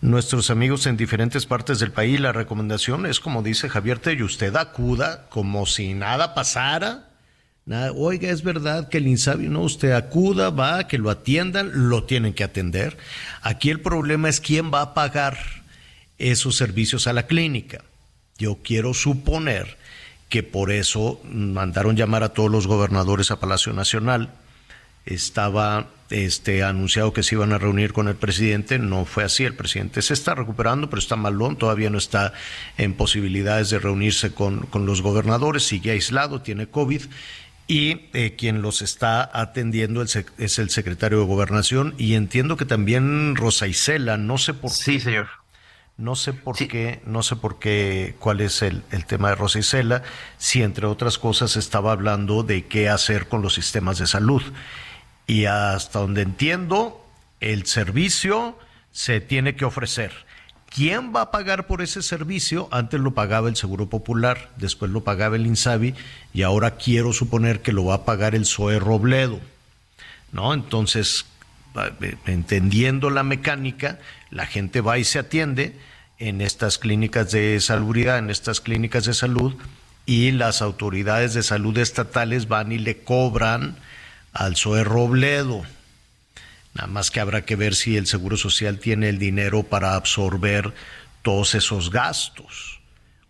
nuestros 0.00 0.50
amigos 0.50 0.86
en 0.86 0.96
diferentes 0.96 1.46
partes 1.46 1.78
del 1.78 1.92
país. 1.92 2.20
La 2.20 2.32
recomendación 2.32 3.06
es, 3.06 3.20
como 3.20 3.42
dice 3.42 3.68
Javier 3.68 3.98
Tello, 3.98 4.26
usted 4.26 4.54
acuda 4.56 5.26
como 5.28 5.66
si 5.66 5.94
nada 5.94 6.34
pasara. 6.34 7.08
oiga, 7.94 8.30
es 8.30 8.42
verdad 8.42 8.88
que 8.88 8.98
el 8.98 9.08
insabio, 9.08 9.50
no, 9.50 9.62
usted 9.62 9.92
acuda, 9.92 10.50
va, 10.50 10.86
que 10.86 10.98
lo 10.98 11.10
atiendan, 11.10 11.88
lo 11.88 12.04
tienen 12.04 12.34
que 12.34 12.44
atender. 12.44 12.96
Aquí 13.42 13.70
el 13.70 13.80
problema 13.80 14.28
es 14.28 14.40
quién 14.40 14.72
va 14.72 14.82
a 14.82 14.94
pagar 14.94 15.38
esos 16.18 16.56
servicios 16.56 17.06
a 17.06 17.12
la 17.12 17.26
clínica. 17.26 17.84
Yo 18.38 18.58
quiero 18.62 18.94
suponer 18.94 19.76
que 20.28 20.42
por 20.42 20.70
eso 20.70 21.20
mandaron 21.24 21.96
llamar 21.96 22.22
a 22.22 22.28
todos 22.30 22.50
los 22.50 22.66
gobernadores 22.66 23.30
a 23.30 23.40
Palacio 23.40 23.72
Nacional. 23.72 24.30
Estaba 25.08 25.88
este, 26.10 26.62
anunciado 26.62 27.12
que 27.12 27.22
se 27.22 27.34
iban 27.34 27.52
a 27.52 27.58
reunir 27.58 27.92
con 27.92 28.08
el 28.08 28.16
presidente. 28.16 28.78
No 28.78 29.04
fue 29.04 29.24
así. 29.24 29.44
El 29.44 29.54
presidente 29.54 30.02
se 30.02 30.14
está 30.14 30.34
recuperando, 30.34 30.88
pero 30.88 31.00
está 31.00 31.16
malón. 31.16 31.56
Todavía 31.56 31.90
no 31.90 31.98
está 31.98 32.32
en 32.76 32.94
posibilidades 32.94 33.70
de 33.70 33.78
reunirse 33.78 34.32
con, 34.32 34.60
con 34.66 34.86
los 34.86 35.02
gobernadores. 35.02 35.66
Sigue 35.66 35.90
aislado, 35.90 36.40
tiene 36.40 36.66
COVID. 36.66 37.02
Y 37.66 38.08
eh, 38.14 38.34
quien 38.36 38.62
los 38.62 38.80
está 38.80 39.30
atendiendo 39.32 40.02
es 40.02 40.58
el 40.58 40.70
secretario 40.70 41.20
de 41.20 41.26
Gobernación. 41.26 41.94
Y 41.98 42.14
entiendo 42.14 42.56
que 42.56 42.64
también 42.64 43.36
Rosa 43.36 43.66
Isela, 43.66 44.16
no 44.16 44.38
sé 44.38 44.54
por 44.54 44.70
sí, 44.70 45.00
señor. 45.00 45.28
No 45.98 46.14
sé 46.14 46.32
por 46.32 46.56
qué, 46.56 47.00
no 47.06 47.24
sé 47.24 47.34
por 47.34 47.58
qué, 47.58 48.14
cuál 48.20 48.40
es 48.40 48.62
el, 48.62 48.84
el 48.92 49.04
tema 49.04 49.30
de 49.30 49.34
Rosa 49.34 49.58
Isela, 49.58 50.04
si 50.36 50.62
entre 50.62 50.86
otras 50.86 51.18
cosas 51.18 51.56
estaba 51.56 51.90
hablando 51.90 52.44
de 52.44 52.66
qué 52.66 52.88
hacer 52.88 53.26
con 53.26 53.42
los 53.42 53.54
sistemas 53.54 53.98
de 53.98 54.06
salud 54.06 54.40
y 55.28 55.44
hasta 55.44 56.00
donde 56.00 56.22
entiendo, 56.22 57.06
el 57.38 57.66
servicio 57.66 58.58
se 58.90 59.20
tiene 59.20 59.54
que 59.54 59.66
ofrecer. 59.66 60.10
¿Quién 60.74 61.14
va 61.14 61.20
a 61.20 61.30
pagar 61.30 61.66
por 61.66 61.82
ese 61.82 62.02
servicio? 62.02 62.66
Antes 62.72 62.98
lo 62.98 63.12
pagaba 63.12 63.48
el 63.48 63.56
Seguro 63.56 63.88
Popular, 63.88 64.50
después 64.56 64.90
lo 64.90 65.04
pagaba 65.04 65.36
el 65.36 65.46
Insabi 65.46 65.94
y 66.32 66.42
ahora 66.42 66.76
quiero 66.76 67.12
suponer 67.12 67.60
que 67.60 67.72
lo 67.72 67.84
va 67.84 67.94
a 67.94 68.04
pagar 68.04 68.34
el 68.34 68.46
SOE 68.46 68.78
Robledo. 68.78 69.38
¿No? 70.32 70.52
Entonces, 70.54 71.26
eh, 71.76 72.16
entendiendo 72.26 73.10
la 73.10 73.22
mecánica, 73.22 73.98
la 74.30 74.46
gente 74.46 74.80
va 74.80 74.98
y 74.98 75.04
se 75.04 75.18
atiende 75.18 75.76
en 76.18 76.40
estas 76.40 76.78
clínicas 76.78 77.30
de 77.32 77.60
salubridad, 77.60 78.18
en 78.18 78.30
estas 78.30 78.60
clínicas 78.62 79.04
de 79.04 79.14
salud, 79.14 79.54
y 80.06 80.30
las 80.32 80.62
autoridades 80.62 81.34
de 81.34 81.42
salud 81.42 81.76
estatales 81.76 82.48
van 82.48 82.72
y 82.72 82.78
le 82.78 83.02
cobran 83.02 83.76
al 84.32 84.56
Zoe 84.56 84.84
Robledo. 84.84 85.62
Nada 86.74 86.88
más 86.88 87.10
que 87.10 87.20
habrá 87.20 87.44
que 87.44 87.56
ver 87.56 87.74
si 87.74 87.96
el 87.96 88.06
Seguro 88.06 88.36
Social 88.36 88.78
tiene 88.78 89.08
el 89.08 89.18
dinero 89.18 89.62
para 89.62 89.94
absorber 89.94 90.72
todos 91.22 91.54
esos 91.54 91.90
gastos. 91.90 92.80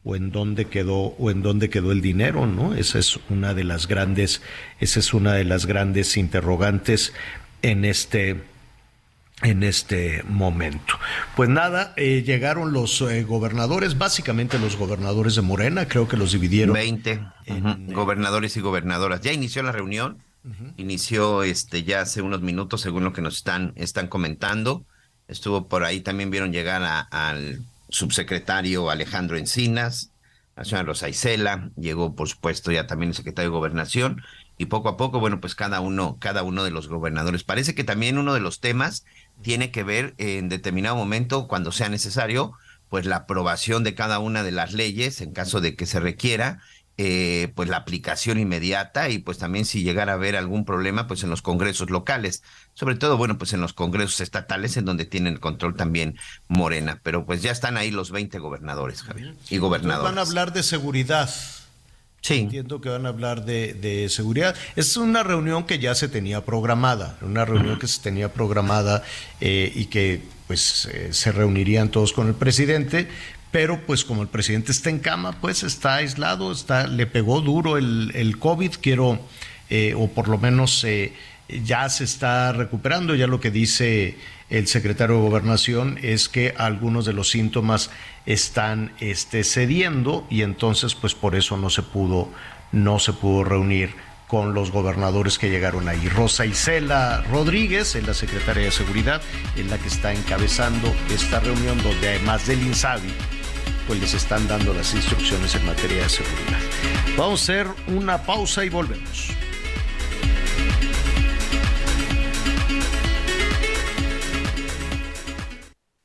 o 0.05 0.17
en 0.17 0.31
dónde 0.31 0.67
quedó 0.67 1.17
o 1.19 1.31
en 1.31 1.43
dónde 1.43 1.69
quedó 1.69 1.93
el 1.93 2.01
dinero, 2.01 2.47
¿no? 2.47 2.75
Esa 2.75 2.99
es 2.99 3.19
una 3.29 3.53
de 3.53 3.65
las 3.65 3.89
grandes 3.89 4.41
esa 4.81 5.01
es 5.01 5.13
una 5.13 5.35
de 5.35 5.45
las 5.45 5.67
grandes 5.67 6.17
interrogantes 6.17 7.13
en 7.63 7.85
este 7.85 8.41
en 9.43 9.63
este 9.63 10.23
momento. 10.25 10.95
Pues 11.37 11.49
nada, 11.49 11.93
eh, 11.97 12.23
llegaron 12.27 12.73
los 12.73 13.01
eh, 13.03 13.23
gobernadores, 13.23 13.97
básicamente 13.97 14.59
los 14.59 14.77
gobernadores 14.77 15.37
de 15.37 15.43
Morena, 15.43 15.87
creo 15.87 16.09
que 16.09 16.17
los 16.17 16.33
dividieron. 16.33 16.75
20 16.75 17.21
gobernadores 17.89 18.57
y 18.57 18.61
gobernadoras. 18.61 19.21
Ya 19.21 19.33
inició 19.33 19.63
la 19.63 19.73
reunión, 19.73 20.19
inició 20.77 21.43
este 21.43 21.83
ya 21.85 22.03
hace 22.03 22.23
unos 22.23 22.41
minutos, 22.41 22.81
según 22.81 23.05
lo 23.05 23.13
que 23.13 23.23
nos 23.23 23.37
están, 23.37 23.73
están 23.77 24.09
comentando. 24.09 24.85
Estuvo 25.27 25.69
por 25.69 25.85
ahí, 25.85 26.01
también 26.01 26.31
vieron 26.31 26.53
llegar 26.53 27.07
al 27.11 27.61
subsecretario 27.91 28.91
Alejandro 28.91 29.37
Encinas, 29.37 30.11
la 30.57 30.65
señora 30.65 30.85
Rosa 30.85 31.09
Isela, 31.09 31.71
llegó 31.77 32.15
por 32.15 32.29
supuesto 32.29 32.73
ya 32.73 32.87
también 32.87 33.11
el 33.11 33.15
secretario 33.15 33.51
de 33.51 33.57
Gobernación, 33.57 34.23
y 34.57 34.67
poco 34.67 34.89
a 34.89 34.97
poco, 34.97 35.21
bueno, 35.21 35.41
pues 35.41 35.55
cada 35.55 35.81
uno, 35.81 36.17
cada 36.19 36.43
uno 36.43 36.65
de 36.65 36.73
los 36.73 36.89
gobernadores. 36.89 37.45
Parece 37.45 37.75
que 37.75 37.85
también 37.85 38.19
uno 38.19 38.35
de 38.35 38.41
los 38.41 38.59
temas 38.59 39.05
tiene 39.41 39.71
que 39.71 39.85
ver 39.85 40.15
en 40.19 40.49
determinado 40.49 40.97
momento, 40.97 41.47
cuando 41.47 41.71
sea 41.71 41.89
necesario, 41.89 42.53
pues 42.89 43.07
la 43.07 43.17
aprobación 43.17 43.85
de 43.85 43.95
cada 43.95 44.19
una 44.19 44.43
de 44.43 44.51
las 44.51 44.73
leyes 44.73 45.21
en 45.21 45.33
caso 45.33 45.61
de 45.61 45.77
que 45.77 45.87
se 45.87 46.01
requiera, 46.01 46.61
eh, 47.01 47.53
pues 47.55 47.69
la 47.69 47.77
aplicación 47.77 48.41
inmediata 48.41 49.09
y 49.09 49.19
pues 49.19 49.39
también 49.39 49.65
si 49.65 49.85
llegara 49.85 50.13
a 50.13 50.15
haber 50.17 50.35
algún 50.35 50.65
problema, 50.65 51.07
pues 51.07 51.23
en 51.23 51.31
los 51.31 51.43
congresos 51.43 51.91
locales, 51.91 52.43
sobre 52.75 52.97
todo, 52.97 53.17
bueno, 53.17 53.39
pues 53.39 53.53
en 53.53 53.61
los 53.61 53.73
congresos 53.73 54.21
estatales 54.21 54.77
en 54.77 54.85
donde 54.85 55.05
tienen 55.05 55.35
el 55.35 55.39
control 55.39 55.77
también 55.77 56.19
Morena, 56.49 56.99
pero 57.05 57.25
pues 57.25 57.41
ya 57.41 57.53
están 57.53 57.77
ahí 57.77 57.93
los 57.93 58.11
20 58.11 58.41
gobernadores, 58.41 59.03
Javier, 59.03 59.35
y 59.49 59.59
gobernadoras. 59.59 60.11
Van 60.11 60.19
a 60.19 60.23
hablar 60.23 60.53
de 60.53 60.65
seguridad. 60.65 61.31
Sí. 62.21 62.41
Entiendo 62.41 62.81
que 62.81 62.89
van 62.89 63.07
a 63.07 63.11
hablar 63.11 63.45
de, 63.45 64.09
seguridad. 64.11 64.57
Es 64.75 64.97
una 64.97 65.23
reunión 65.23 65.67
que 65.67 65.79
ya 65.79 65.95
se 65.95 66.09
tenía 66.09 66.45
programada, 66.45 67.17
una 67.23 67.45
reunión 67.45 67.79
que 67.79 67.87
se 67.87 68.03
tenía 68.03 68.33
programada 68.33 69.05
eh, 69.41 69.73
y 69.73 69.85
que 69.85 70.21
pues 70.49 70.87
eh, 70.87 71.13
se 71.13 71.31
reunirían 71.31 71.91
todos 71.91 72.13
con 72.13 72.27
el 72.27 72.35
presidente, 72.35 73.07
pero 73.51 73.81
pues 73.87 74.05
como 74.05 74.23
el 74.23 74.29
presidente 74.29 74.73
está 74.73 74.91
en 74.91 74.99
cama, 74.99 75.33
pues 75.41 75.63
está 75.63 75.97
aislado, 75.97 76.53
está, 76.53 76.87
le 76.87 77.07
pegó 77.07 77.41
duro 77.41 77.77
el, 77.77 78.13
el 78.15 78.39
COVID, 78.39 78.73
quiero, 78.81 79.21
eh, 79.71 79.95
o 79.97 80.09
por 80.09 80.29
lo 80.29 80.39
menos 80.39 80.87
ya 81.65 81.89
se 81.89 82.05
está 82.05 82.53
recuperando, 82.53 83.15
ya 83.15 83.27
lo 83.27 83.41
que 83.41 83.51
dice 83.51 84.19
el 84.51 84.67
secretario 84.67 85.17
de 85.17 85.23
Gobernación 85.23 85.99
es 86.03 86.29
que 86.29 86.55
algunos 86.57 87.05
de 87.05 87.13
los 87.13 87.31
síntomas 87.31 87.91
están 88.25 88.93
este, 89.01 89.45
cediendo 89.45 90.27
y 90.31 90.43
entonces 90.43 90.95
pues 90.95 91.15
por 91.15 91.35
eso 91.35 91.57
no 91.57 91.71
se 91.71 91.83
pudo, 91.83 92.31
no 92.73 92.99
se 92.99 93.13
pudo 93.13 93.45
reunir 93.45 93.95
con 94.27 94.53
los 94.53 94.71
gobernadores 94.71 95.39
que 95.39 95.49
llegaron 95.49 95.89
ahí. 95.89 96.09
Rosa 96.09 96.45
Isela 96.45 97.23
Rodríguez, 97.31 97.95
es 97.95 98.07
la 98.07 98.13
secretaria 98.13 98.65
de 98.65 98.71
Seguridad, 98.71 99.23
es 99.57 99.67
la 99.67 99.79
que 99.79 99.89
está 99.89 100.13
encabezando 100.13 100.95
esta 101.11 101.41
reunión 101.41 101.83
donde 101.83 102.09
además 102.11 102.47
del 102.47 102.63
INSABI, 102.63 103.09
pues 103.89 104.01
les 104.01 104.13
están 104.13 104.47
dando 104.47 104.75
las 104.75 104.93
instrucciones 104.95 105.55
en 105.55 105.65
materia 105.65 106.03
de 106.03 106.09
seguridad. 106.11 106.61
Vamos 107.17 107.41
a 107.41 107.43
hacer 107.43 107.67
una 107.87 108.23
pausa 108.23 108.63
y 108.65 108.69
volvemos. 108.69 109.31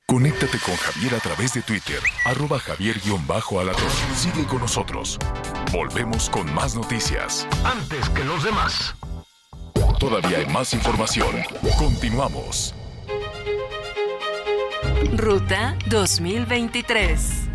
Conéctate 0.07 0.59
con 0.59 0.75
Javier 0.77 1.15
a 1.15 1.19
través 1.19 1.53
de 1.53 1.61
Twitter, 1.61 1.99
arroba 2.23 2.57
javier-alatón. 2.59 3.89
Sigue 4.15 4.45
con 4.45 4.59
nosotros. 4.59 5.19
Volvemos 5.73 6.29
con 6.29 6.53
más 6.53 6.75
noticias. 6.75 7.45
Antes 7.65 8.07
que 8.09 8.23
los 8.23 8.43
demás. 8.43 8.95
Todavía 9.99 10.37
hay 10.37 10.45
más 10.45 10.73
información. 10.73 11.35
Continuamos. 11.77 12.73
Ruta 15.17 15.75
2023. 15.87 17.52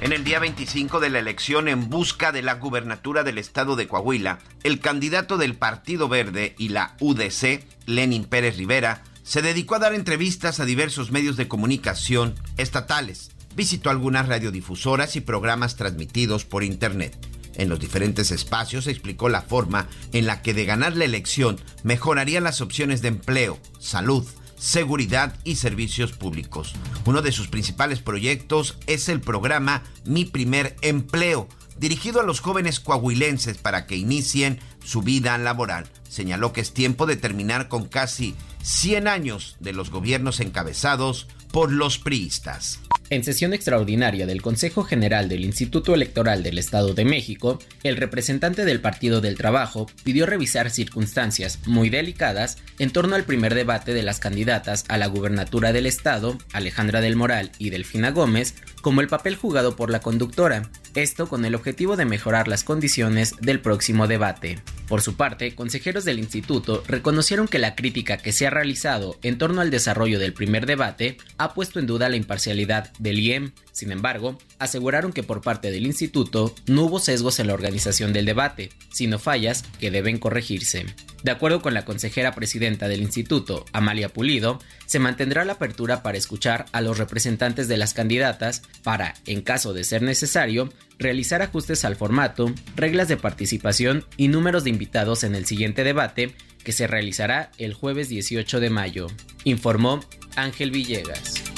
En 0.00 0.12
el 0.12 0.22
día 0.22 0.38
25 0.38 1.00
de 1.00 1.10
la 1.10 1.18
elección 1.18 1.66
en 1.66 1.90
busca 1.90 2.30
de 2.30 2.40
la 2.40 2.54
gubernatura 2.54 3.24
del 3.24 3.36
estado 3.36 3.74
de 3.74 3.88
Coahuila, 3.88 4.38
el 4.62 4.78
candidato 4.78 5.38
del 5.38 5.56
Partido 5.56 6.08
Verde 6.08 6.54
y 6.56 6.68
la 6.68 6.94
UDC, 7.00 7.64
Lenin 7.86 8.24
Pérez 8.24 8.56
Rivera, 8.56 9.02
se 9.24 9.42
dedicó 9.42 9.74
a 9.74 9.80
dar 9.80 9.94
entrevistas 9.94 10.60
a 10.60 10.64
diversos 10.64 11.10
medios 11.10 11.36
de 11.36 11.48
comunicación 11.48 12.36
estatales. 12.58 13.32
Visitó 13.56 13.90
algunas 13.90 14.28
radiodifusoras 14.28 15.16
y 15.16 15.20
programas 15.20 15.74
transmitidos 15.74 16.44
por 16.44 16.62
Internet. 16.62 17.18
En 17.56 17.68
los 17.68 17.80
diferentes 17.80 18.30
espacios 18.30 18.86
explicó 18.86 19.28
la 19.28 19.42
forma 19.42 19.88
en 20.12 20.26
la 20.26 20.42
que 20.42 20.54
de 20.54 20.64
ganar 20.64 20.96
la 20.96 21.06
elección 21.06 21.60
mejoraría 21.82 22.40
las 22.40 22.60
opciones 22.60 23.02
de 23.02 23.08
empleo, 23.08 23.58
salud, 23.80 24.24
seguridad 24.58 25.34
y 25.44 25.56
servicios 25.56 26.12
públicos. 26.12 26.74
Uno 27.04 27.22
de 27.22 27.32
sus 27.32 27.48
principales 27.48 28.00
proyectos 28.00 28.78
es 28.86 29.08
el 29.08 29.20
programa 29.20 29.82
Mi 30.04 30.24
Primer 30.24 30.76
Empleo, 30.82 31.48
dirigido 31.78 32.20
a 32.20 32.24
los 32.24 32.40
jóvenes 32.40 32.80
coahuilenses 32.80 33.58
para 33.58 33.86
que 33.86 33.96
inicien 33.96 34.60
su 34.84 35.02
vida 35.02 35.38
laboral. 35.38 35.88
Señaló 36.08 36.52
que 36.52 36.60
es 36.60 36.72
tiempo 36.72 37.06
de 37.06 37.16
terminar 37.16 37.68
con 37.68 37.86
casi 37.86 38.34
100 38.62 39.08
años 39.08 39.56
de 39.60 39.72
los 39.72 39.90
gobiernos 39.90 40.40
encabezados 40.40 41.28
por 41.52 41.72
los 41.72 41.98
priistas. 41.98 42.80
En 43.10 43.24
sesión 43.24 43.54
extraordinaria 43.54 44.26
del 44.26 44.42
Consejo 44.42 44.84
General 44.84 45.30
del 45.30 45.44
Instituto 45.44 45.94
Electoral 45.94 46.42
del 46.42 46.58
Estado 46.58 46.92
de 46.92 47.06
México, 47.06 47.58
el 47.82 47.96
representante 47.96 48.66
del 48.66 48.82
Partido 48.82 49.22
del 49.22 49.36
Trabajo 49.36 49.86
pidió 50.04 50.26
revisar 50.26 50.70
circunstancias 50.70 51.58
muy 51.64 51.88
delicadas 51.88 52.58
en 52.78 52.90
torno 52.90 53.16
al 53.16 53.24
primer 53.24 53.54
debate 53.54 53.94
de 53.94 54.02
las 54.02 54.20
candidatas 54.20 54.84
a 54.88 54.98
la 54.98 55.06
gubernatura 55.06 55.72
del 55.72 55.86
Estado, 55.86 56.36
Alejandra 56.52 57.00
del 57.00 57.16
Moral 57.16 57.50
y 57.58 57.70
Delfina 57.70 58.10
Gómez, 58.10 58.54
como 58.82 59.00
el 59.00 59.08
papel 59.08 59.36
jugado 59.36 59.74
por 59.74 59.90
la 59.90 60.00
conductora, 60.00 60.70
esto 61.02 61.28
con 61.28 61.44
el 61.44 61.54
objetivo 61.54 61.96
de 61.96 62.04
mejorar 62.04 62.48
las 62.48 62.64
condiciones 62.64 63.34
del 63.40 63.60
próximo 63.60 64.06
debate. 64.06 64.58
Por 64.88 65.02
su 65.02 65.16
parte, 65.16 65.54
consejeros 65.54 66.04
del 66.04 66.18
instituto 66.18 66.82
reconocieron 66.86 67.48
que 67.48 67.58
la 67.58 67.74
crítica 67.74 68.16
que 68.16 68.32
se 68.32 68.46
ha 68.46 68.50
realizado 68.50 69.16
en 69.22 69.38
torno 69.38 69.60
al 69.60 69.70
desarrollo 69.70 70.18
del 70.18 70.32
primer 70.32 70.66
debate 70.66 71.18
ha 71.36 71.54
puesto 71.54 71.78
en 71.78 71.86
duda 71.86 72.08
la 72.08 72.16
imparcialidad 72.16 72.92
del 72.98 73.18
IEM. 73.18 73.52
Sin 73.78 73.92
embargo, 73.92 74.36
aseguraron 74.58 75.12
que 75.12 75.22
por 75.22 75.40
parte 75.40 75.70
del 75.70 75.86
instituto 75.86 76.52
no 76.66 76.82
hubo 76.82 76.98
sesgos 76.98 77.38
en 77.38 77.46
la 77.46 77.54
organización 77.54 78.12
del 78.12 78.24
debate, 78.24 78.70
sino 78.90 79.20
fallas 79.20 79.62
que 79.78 79.92
deben 79.92 80.18
corregirse. 80.18 80.84
De 81.22 81.30
acuerdo 81.30 81.62
con 81.62 81.74
la 81.74 81.84
consejera 81.84 82.34
presidenta 82.34 82.88
del 82.88 83.02
instituto, 83.02 83.64
Amalia 83.72 84.08
Pulido, 84.08 84.58
se 84.86 84.98
mantendrá 84.98 85.44
la 85.44 85.52
apertura 85.52 86.02
para 86.02 86.18
escuchar 86.18 86.64
a 86.72 86.80
los 86.80 86.98
representantes 86.98 87.68
de 87.68 87.76
las 87.76 87.94
candidatas 87.94 88.62
para, 88.82 89.14
en 89.26 89.42
caso 89.42 89.72
de 89.72 89.84
ser 89.84 90.02
necesario, 90.02 90.72
realizar 90.98 91.40
ajustes 91.40 91.84
al 91.84 91.94
formato, 91.94 92.52
reglas 92.74 93.06
de 93.06 93.16
participación 93.16 94.04
y 94.16 94.26
números 94.26 94.64
de 94.64 94.70
invitados 94.70 95.22
en 95.22 95.36
el 95.36 95.46
siguiente 95.46 95.84
debate 95.84 96.34
que 96.64 96.72
se 96.72 96.88
realizará 96.88 97.52
el 97.58 97.74
jueves 97.74 98.08
18 98.08 98.58
de 98.58 98.70
mayo, 98.70 99.06
informó 99.44 100.00
Ángel 100.34 100.72
Villegas. 100.72 101.57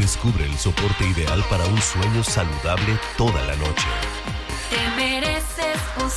Descubre 0.00 0.46
el 0.46 0.56
soporte 0.56 1.06
ideal 1.06 1.44
para 1.50 1.62
un 1.66 1.78
sueño 1.78 2.24
saludable 2.24 2.98
toda 3.18 3.44
la 3.44 3.54
noche. 3.56 3.86
Te 4.70 4.96
mereces 4.96 5.78
un 6.02 6.10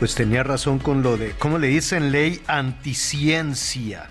Pues 0.00 0.14
tenía 0.16 0.42
razón 0.42 0.80
con 0.80 1.02
lo 1.04 1.16
de, 1.16 1.32
¿cómo 1.38 1.58
le 1.58 1.68
dicen? 1.68 2.10
Ley 2.10 2.42
anticiencia 2.48 4.10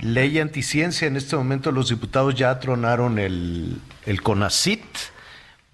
ley 0.00 0.40
anticiencia. 0.40 1.06
En 1.06 1.16
este 1.16 1.36
momento 1.36 1.70
los 1.70 1.88
diputados 1.88 2.34
ya 2.34 2.58
tronaron 2.58 3.20
el, 3.20 3.80
el 4.06 4.22
CONACIT. 4.22 4.84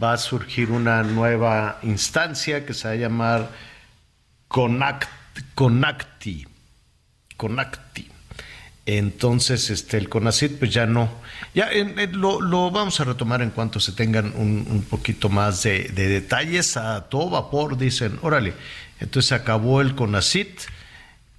Va 0.03 0.13
a 0.13 0.19
surgir 0.19 0.71
una 0.71 1.03
nueva 1.03 1.79
instancia 1.83 2.67
que 2.67 2.75
se 2.75 2.87
va 2.87 2.95
a 2.95 2.97
llamar 2.97 3.51
CONACT, 4.49 5.09
CONACTI. 5.55 6.58
CONACTI. 7.39 8.11
Entonces, 8.85 9.71
este, 9.71 9.97
el 9.97 10.09
CONACIT, 10.11 10.59
pues 10.59 10.73
ya 10.73 10.85
no. 10.85 11.09
Ya 11.55 11.71
lo, 12.13 12.41
lo, 12.41 12.71
vamos 12.71 13.01
a 13.01 13.05
retomar 13.05 13.41
en 13.41 13.51
cuanto 13.51 13.81
se 13.81 13.93
tengan 13.93 14.33
un, 14.37 14.67
un 14.71 14.83
poquito 14.83 15.31
más 15.31 15.63
de, 15.63 15.85
de, 15.89 16.09
detalles. 16.09 16.77
A 16.77 17.09
todo 17.09 17.31
vapor 17.31 17.79
dicen, 17.79 18.19
órale. 18.23 18.55
Entonces 19.01 19.33
acabó 19.33 19.81
el 19.81 19.95
CONACIT 19.95 20.61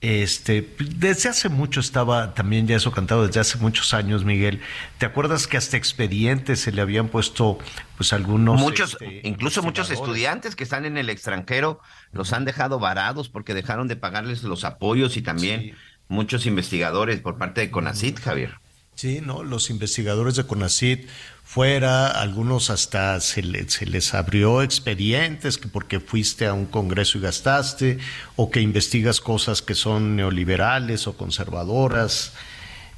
este, 0.02 0.76
desde 0.96 1.28
hace 1.28 1.50
mucho 1.50 1.82
estaba 1.82 2.34
también 2.34 2.66
ya 2.68 2.78
eso 2.78 2.90
cantado 2.90 3.28
desde 3.28 3.42
hace 3.42 3.58
muchos 3.58 3.94
años, 3.94 4.24
Miguel. 4.24 4.62
¿Te 4.98 5.06
acuerdas 5.06 5.46
que 5.46 5.58
hasta 5.58 5.76
expedientes 5.76 6.62
se 6.62 6.72
le 6.72 6.82
habían 6.82 7.10
puesto 7.10 7.60
pues 7.98 8.14
algunos 8.14 8.62
muchos 8.62 8.94
este, 8.94 9.20
incluso 9.28 9.62
muchos 9.62 9.92
estudiantes 9.92 10.56
que 10.56 10.64
están 10.64 10.86
en 10.86 10.98
el 10.98 11.10
extranjero 11.10 11.82
los 12.14 12.32
han 12.32 12.46
dejado 12.46 12.80
varados 12.80 13.28
porque 13.28 13.54
dejaron 13.54 13.90
de 13.90 13.98
pagarles 13.98 14.44
los 14.44 14.64
apoyos 14.64 15.18
y 15.18 15.22
también 15.22 15.76
muchos 16.10 16.46
investigadores 16.46 17.22
por 17.22 17.38
parte 17.38 17.62
de 17.62 17.72
CONACIT, 17.72 18.20
Javier. 18.20 18.56
Sí, 18.96 19.22
¿no? 19.26 19.44
Los 19.46 19.70
investigadores 19.70 20.36
de 20.36 20.44
CONACIT 20.44 21.08
fuera, 21.46 22.08
algunos 22.08 22.70
hasta 22.70 23.18
se, 23.22 23.70
se, 23.70 23.86
les 23.86 24.14
abrió 24.14 24.62
expedientes 24.62 25.58
que 25.58 25.70
porque 25.70 26.02
fuiste 26.02 26.46
a 26.46 26.54
un 26.54 26.66
congreso 26.66 27.18
y 27.18 27.22
gastaste, 27.22 27.98
o 28.36 28.52
que 28.52 28.60
investigas 28.60 29.22
cosas 29.22 29.62
que 29.62 29.74
son 29.74 30.18
neoliberales 30.18 31.08
o 31.08 31.16
conservadoras. 31.16 32.34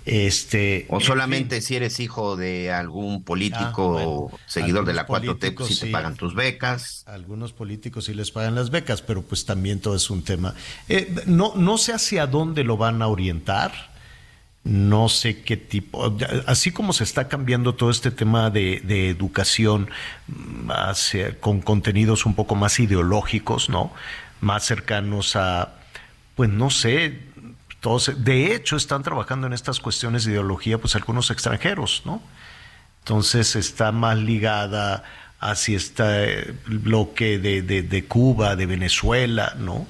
Este, 0.05 0.87
o 0.89 0.99
solamente 0.99 1.61
si 1.61 1.75
eres 1.75 1.99
hijo 1.99 2.35
de 2.35 2.71
algún 2.71 3.23
político 3.23 4.31
ah, 4.33 4.37
seguidor 4.47 4.85
de 4.85 4.93
la 4.93 5.05
4T, 5.05 5.53
pues, 5.53 5.75
si 5.75 5.85
te 5.85 5.91
pagan 5.91 6.15
tus 6.15 6.33
becas. 6.33 7.03
Algunos 7.05 7.53
políticos 7.53 8.05
sí 8.05 8.13
les 8.13 8.31
pagan 8.31 8.55
las 8.55 8.71
becas, 8.71 9.01
pero 9.01 9.21
pues 9.21 9.45
también 9.45 9.79
todo 9.79 9.95
es 9.95 10.09
un 10.09 10.23
tema. 10.23 10.55
Eh, 10.89 11.13
no, 11.27 11.53
no 11.55 11.77
sé 11.77 11.93
hacia 11.93 12.25
dónde 12.25 12.63
lo 12.63 12.77
van 12.77 13.01
a 13.01 13.07
orientar 13.07 13.91
no 14.63 15.09
sé 15.09 15.41
qué 15.41 15.57
tipo, 15.57 16.15
así 16.45 16.71
como 16.71 16.93
se 16.93 17.03
está 17.03 17.27
cambiando 17.27 17.73
todo 17.73 17.89
este 17.89 18.11
tema 18.11 18.51
de, 18.51 19.09
educación 19.09 19.89
mm, 20.27 20.69
con 21.39 21.61
contenidos 21.61 22.25
un 22.25 22.35
poco 22.35 22.55
más 22.55 22.79
ideológicos, 22.79 23.69
¿no? 23.69 23.91
Más 24.39 24.63
cercanos 24.63 25.35
a, 25.35 25.73
pues 26.35 26.49
no 26.49 26.69
sé, 26.69 27.19
todos, 27.81 28.23
de 28.23 28.55
hecho 28.55 28.77
están 28.77 29.03
trabajando 29.03 29.47
en 29.47 29.53
estas 29.53 29.79
cuestiones 29.79 30.23
de 30.23 30.31
ideología, 30.31 30.77
pues 30.77 30.95
algunos 30.95 31.29
extranjeros, 31.31 32.03
¿no? 32.05 32.21
Entonces 32.99 33.55
está 33.55 33.91
más 33.91 34.17
ligada 34.17 35.03
hacia 35.39 35.75
este 35.75 36.55
bloque 36.67 37.39
de, 37.39 37.61
de 37.63 38.05
Cuba, 38.05 38.55
de 38.55 38.67
Venezuela, 38.67 39.55
¿no? 39.57 39.87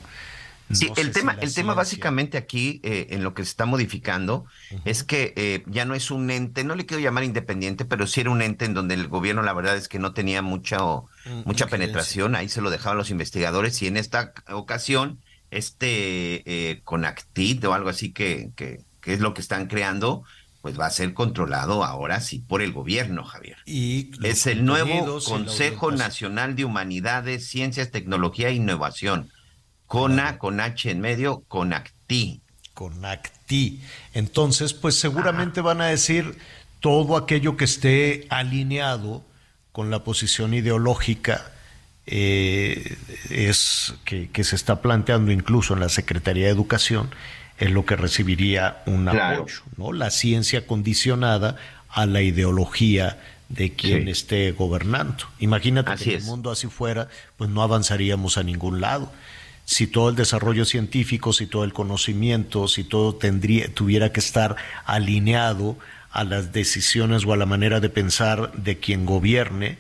Sí, 0.74 0.92
el 0.96 1.12
tema, 1.12 1.38
el 1.42 1.54
tema 1.54 1.74
básicamente 1.74 2.38
aquí, 2.38 2.80
eh, 2.84 3.08
en 3.12 3.24
lo 3.24 3.34
que 3.34 3.44
se 3.44 3.50
está 3.50 3.66
modificando, 3.66 4.46
es 4.86 5.04
que 5.04 5.34
eh, 5.36 5.64
ya 5.68 5.86
no 5.86 5.96
es 5.96 6.12
un 6.12 6.30
ente, 6.30 6.64
no 6.64 6.76
le 6.76 6.86
quiero 6.86 7.04
llamar 7.04 7.24
independiente, 7.24 7.86
pero 7.86 8.08
sí 8.08 8.22
era 8.22 8.30
un 8.30 8.42
ente 8.42 8.66
en 8.66 8.74
donde 8.74 8.94
el 8.94 9.08
gobierno, 9.08 9.42
la 9.42 9.54
verdad 9.54 9.76
es 9.76 9.88
que 9.88 10.00
no 10.00 10.14
tenía 10.14 10.42
mucha, 10.42 10.78
mm, 10.80 11.42
mucha 11.46 11.68
penetración, 11.68 12.36
ahí 12.36 12.50
se 12.50 12.62
lo 12.62 12.70
dejaban 12.70 12.98
los 12.98 13.10
investigadores, 13.10 13.82
y 13.82 13.88
en 13.88 13.98
esta 13.98 14.34
ocasión, 14.50 15.20
este 15.52 16.44
eh, 16.72 16.82
Conactit 16.84 17.64
o 17.66 17.74
algo 17.74 17.90
así 17.90 18.12
que, 18.12 18.52
que, 18.56 18.80
que, 19.02 19.14
es 19.14 19.20
lo 19.20 19.34
que 19.34 19.42
están 19.42 19.68
creando, 19.68 20.24
pues 20.62 20.80
va 20.80 20.88
a 20.88 20.92
ser 20.92 21.14
controlado 21.14 21.84
ahora 21.84 22.22
sí 22.22 22.40
por 22.40 22.62
el 22.62 22.72
gobierno, 22.72 23.24
Javier. 23.24 23.58
Y 23.66 24.12
es 24.24 24.48
el 24.48 24.66
nuevo 24.66 25.20
Consejo 25.24 25.92
Nacional 25.92 26.56
de 26.56 26.66
Humanidades, 26.66 27.48
Ciencias, 27.48 27.92
Tecnología 27.92 28.50
e 28.50 28.54
Innovación 28.54 29.30
Cona, 29.92 30.38
con 30.38 30.62
H 30.62 30.90
en 30.90 31.02
medio, 31.02 31.44
Conacti. 31.50 32.42
Conacti. 32.74 33.82
Entonces, 34.14 34.74
pues 34.74 34.96
seguramente 34.96 35.60
van 35.60 35.82
a 35.82 35.88
decir 35.88 36.38
todo 36.80 37.18
aquello 37.18 37.58
que 37.58 37.66
esté 37.66 38.26
alineado 38.30 39.22
con 39.74 39.92
la 39.92 40.06
posición 40.06 40.54
ideológica 40.54 41.52
eh, 42.12 42.98
es 43.30 43.96
que, 44.06 44.44
se 44.44 44.56
está 44.56 44.82
planteando 44.82 45.32
incluso 45.32 45.74
en 45.74 45.80
la 45.80 45.90
Secretaría 45.90 46.46
de 46.46 46.52
Educación, 46.52 47.10
es 47.58 47.72
lo 47.72 47.86
que 47.86 47.96
recibiría 47.96 48.84
un 48.86 49.08
apoyo, 49.08 49.62
¿no? 49.78 49.94
La 49.94 50.12
ciencia 50.12 50.68
condicionada 50.68 51.56
a 51.90 52.06
la 52.06 52.22
ideología 52.22 53.18
de 53.50 53.72
quien 53.74 54.08
esté 54.10 54.52
gobernando. 54.52 55.26
Imagínate 55.40 55.96
que 55.96 56.16
el 56.16 56.24
mundo 56.24 56.52
así 56.52 56.68
fuera, 56.68 57.08
pues 57.38 57.50
no 57.50 57.62
avanzaríamos 57.62 58.38
a 58.38 58.44
ningún 58.44 58.82
lado 58.82 59.12
si 59.64 59.88
todo 59.88 60.10
el 60.10 60.16
desarrollo 60.16 60.66
científico, 60.66 61.32
si 61.32 61.48
todo 61.48 61.64
el 61.64 61.72
conocimiento, 61.72 62.68
si 62.68 62.84
todo 62.84 63.16
tendría, 63.16 63.74
tuviera 63.74 64.12
que 64.12 64.20
estar 64.20 64.58
alineado 64.86 65.78
a 66.12 66.26
las 66.26 66.52
decisiones 66.52 67.26
o 67.26 67.32
a 67.32 67.38
la 67.38 67.46
manera 67.46 67.80
de 67.80 67.90
pensar 67.90 68.52
de 68.52 68.80
quien 68.80 69.06
gobierne, 69.06 69.78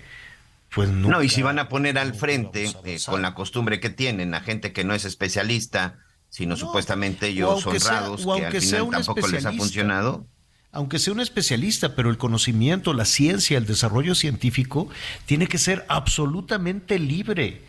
pues 0.73 0.89
no. 0.89 1.21
y 1.21 1.29
si 1.29 1.41
van 1.41 1.59
a 1.59 1.69
poner 1.69 1.97
al 1.97 2.13
frente, 2.13 2.71
eh, 2.85 2.97
con 3.05 3.21
la 3.21 3.33
costumbre 3.33 3.79
que 3.79 3.89
tienen, 3.89 4.33
a 4.33 4.41
gente 4.41 4.73
que 4.73 4.83
no 4.83 4.93
es 4.93 5.05
especialista, 5.05 5.99
sino 6.29 6.55
supuestamente 6.55 7.27
ellos 7.27 7.65
honrados, 7.65 8.25
que 8.25 8.45
al 8.45 8.61
final 8.61 8.89
tampoco 8.89 9.27
les 9.27 9.45
ha 9.45 9.53
funcionado 9.53 10.27
aunque 10.73 10.99
sea 10.99 11.11
un 11.11 11.19
especialista, 11.19 11.95
pero 11.95 12.09
el 12.09 12.17
conocimiento, 12.17 12.93
la 12.93 13.03
ciencia, 13.03 13.57
el 13.57 13.65
desarrollo 13.65 14.15
científico 14.15 14.87
tiene 15.25 15.47
que 15.47 15.57
ser 15.57 15.85
absolutamente 15.89 16.97
libre 16.97 17.59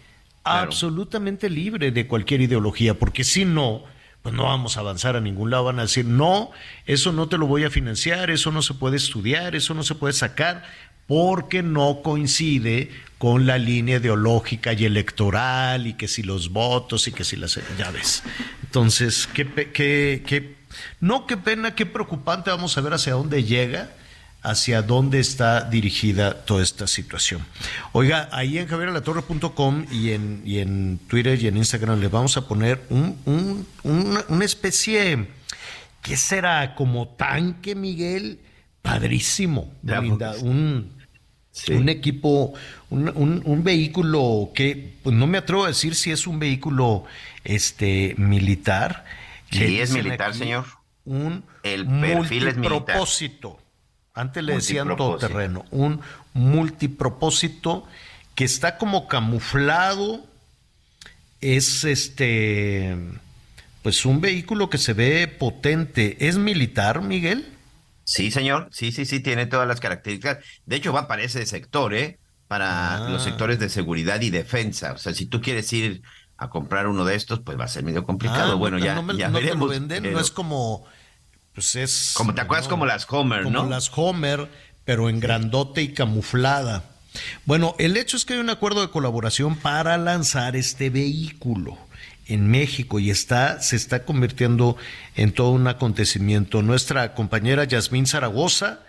absolutamente 0.45 1.49
libre 1.49 1.91
de 1.91 2.07
cualquier 2.07 2.41
ideología, 2.41 2.95
porque 2.95 3.25
si 3.25 3.45
no, 3.45 3.85
pues 4.23 4.35
no 4.35 4.45
vamos 4.45 4.77
a 4.77 4.81
avanzar 4.81 5.17
a 5.17 5.21
ningún 5.21 5.51
lado. 5.51 5.65
Van 5.65 5.79
a 5.79 5.83
decir, 5.83 6.05
no, 6.05 6.51
eso 6.87 7.13
no 7.13 7.29
te 7.29 7.39
lo 7.39 7.47
voy 7.47 7.65
a 7.65 7.71
financiar, 7.71 8.31
eso 8.31 8.51
no 8.51 8.63
se 8.63 8.75
puede 8.75 8.97
estudiar, 8.97 9.55
eso 9.55 9.75
no 9.75 9.83
se 9.83 9.95
puede 9.95 10.13
sacar, 10.13 10.65
porque 11.13 11.63
no 11.63 12.01
coincide 12.03 12.89
con 13.19 13.47
la 13.47 13.59
línea 13.59 13.99
ideológica 13.99 14.73
y 14.73 14.87
electoral, 14.87 15.87
y 15.87 15.93
que 15.93 16.09
si 16.09 16.23
los 16.23 16.49
votos 16.49 17.07
y 17.07 17.13
que 17.13 17.23
si 17.23 17.37
las 17.37 17.61
llaves. 17.77 18.23
Entonces, 18.63 19.29
qué, 19.35 19.47
qué, 19.47 20.23
qué, 20.27 20.57
no, 21.01 21.27
qué 21.27 21.37
pena, 21.37 21.75
qué 21.75 21.85
preocupante, 21.85 22.49
vamos 22.49 22.79
a 22.79 22.81
ver 22.81 22.95
hacia 22.95 23.13
dónde 23.13 23.45
llega 23.45 23.91
hacia 24.43 24.81
dónde 24.81 25.21
está 25.21 25.69
dirigida 25.69 26.47
toda 26.47 26.63
esta 26.63 26.87
situación. 26.87 27.45
Oiga, 27.93 28.31
ahí 28.33 28.57
en 28.57 28.67
javieralatorre.com 28.67 29.85
y 29.93 30.13
en, 30.13 30.43
y 30.47 30.61
en 30.61 30.99
Twitter 31.09 31.41
y 31.41 31.47
en 31.47 31.59
Instagram 31.59 32.01
les 32.01 32.11
vamos 32.11 32.39
a 32.39 32.49
poner 32.49 32.81
un, 32.89 33.67
una, 33.85 34.45
especie, 34.47 35.29
¿qué 36.01 36.17
será? 36.17 36.75
Como 36.75 37.07
tanque, 37.09 37.75
Miguel, 37.75 38.41
padrísimo, 38.81 39.73
un, 40.41 40.92
un 41.69 41.89
equipo, 41.89 42.55
un, 42.91 43.43
un, 43.45 43.65
vehículo 43.65 44.51
que 44.55 44.95
pues 45.03 45.15
no 45.15 45.27
me 45.27 45.39
atrevo 45.39 45.65
a 45.65 45.69
decir 45.69 45.95
si 45.95 46.11
es 46.11 46.27
un 46.27 46.39
vehículo 46.39 47.05
este 47.45 48.15
militar. 48.17 49.05
Sí, 49.51 49.81
es 49.81 49.93
militar, 49.93 50.35
señor. 50.35 50.65
Un 51.05 51.45
El 51.63 51.87
perfil 51.87 52.49
es 52.49 52.57
militar 52.57 52.97
antes 54.15 54.45
le 54.45 54.55
decían 54.55 54.95
todoterreno, 54.97 55.65
un 55.71 56.01
multipropósito 56.35 57.87
que 58.35 58.45
está 58.45 58.77
como 58.77 59.09
camuflado, 59.09 60.25
es 61.41 61.85
este, 61.85 62.97
pues 63.83 64.05
un 64.05 64.21
vehículo 64.21 64.69
que 64.69 64.79
se 64.79 64.93
ve 64.93 65.29
potente. 65.29 66.29
¿Es 66.29 66.37
militar, 66.37 67.01
Miguel? 67.01 67.52
Sí, 68.13 68.31
señor, 68.31 68.69
sí, 68.73 68.93
sí, 68.93 69.07
sí, 69.07 69.21
tiene 69.21 69.47
todas 69.47 69.67
las 69.67 69.81
características. 69.81 70.39
De 70.67 70.77
hecho, 70.77 70.93
va 70.93 71.09
para 71.09 71.23
ese 71.23 71.45
sector, 71.47 71.95
¿eh? 71.95 72.19
Para 72.49 73.09
los 73.09 73.23
ah. 73.23 73.25
sectores 73.25 73.59
de 73.59 73.69
seguridad 73.69 74.21
y 74.21 74.31
defensa. 74.31 74.93
O 74.93 74.99
sea, 74.99 75.15
si 75.15 75.27
tú 75.27 75.41
quieres 75.41 75.73
ir 75.73 76.03
a 76.37 76.51
comprar 76.51 76.87
uno 76.87 77.05
de 77.05 77.15
estos, 77.15 77.41
pues 77.41 77.59
va 77.59 77.65
a 77.65 77.69
ser 77.69 77.85
medio 77.85 78.05
complicado. 78.05 78.53
Ah, 78.53 78.57
bueno, 78.57 78.79
ya, 78.79 79.01
no 79.01 79.13
ya 79.15 79.31
veremos. 79.31 79.71
venden, 79.71 80.13
no 80.13 80.21
es 80.21 80.31
como 80.31 80.87
pues 81.55 81.77
es... 81.77 82.13
Como 82.17 82.35
te 82.35 82.41
acuerdas 82.41 82.69
como 82.69 82.87
las 82.87 83.07
Homer, 83.11 83.47
¿no? 83.47 83.61
Como 83.61 83.71
las 83.71 83.91
Homer, 83.95 84.49
pero 84.85 85.09
en 85.09 85.21
grandote 85.21 85.83
y 85.83 85.93
camuflada. 85.93 86.85
Bueno, 87.45 87.75
el 87.79 87.97
hecho 87.97 88.17
es 88.17 88.25
que 88.25 88.35
hay 88.35 88.41
un 88.41 88.51
acuerdo 88.51 88.81
de 88.81 88.89
colaboración 88.89 89.57
para 89.57 89.99
lanzar 89.99 90.57
este 90.57 90.89
vehículo 90.89 91.77
en 92.27 92.51
México 92.51 92.99
y 92.99 93.11
está 93.11 93.61
se 93.61 93.77
está 93.77 94.05
convirtiendo 94.05 94.77
en 95.17 95.33
todo 95.33 95.51
un 95.51 95.67
acontecimiento. 95.67 96.63
Nuestra 96.63 97.15
compañera 97.15 97.65
Yasmín 97.65 98.07
Zaragoza 98.07 98.81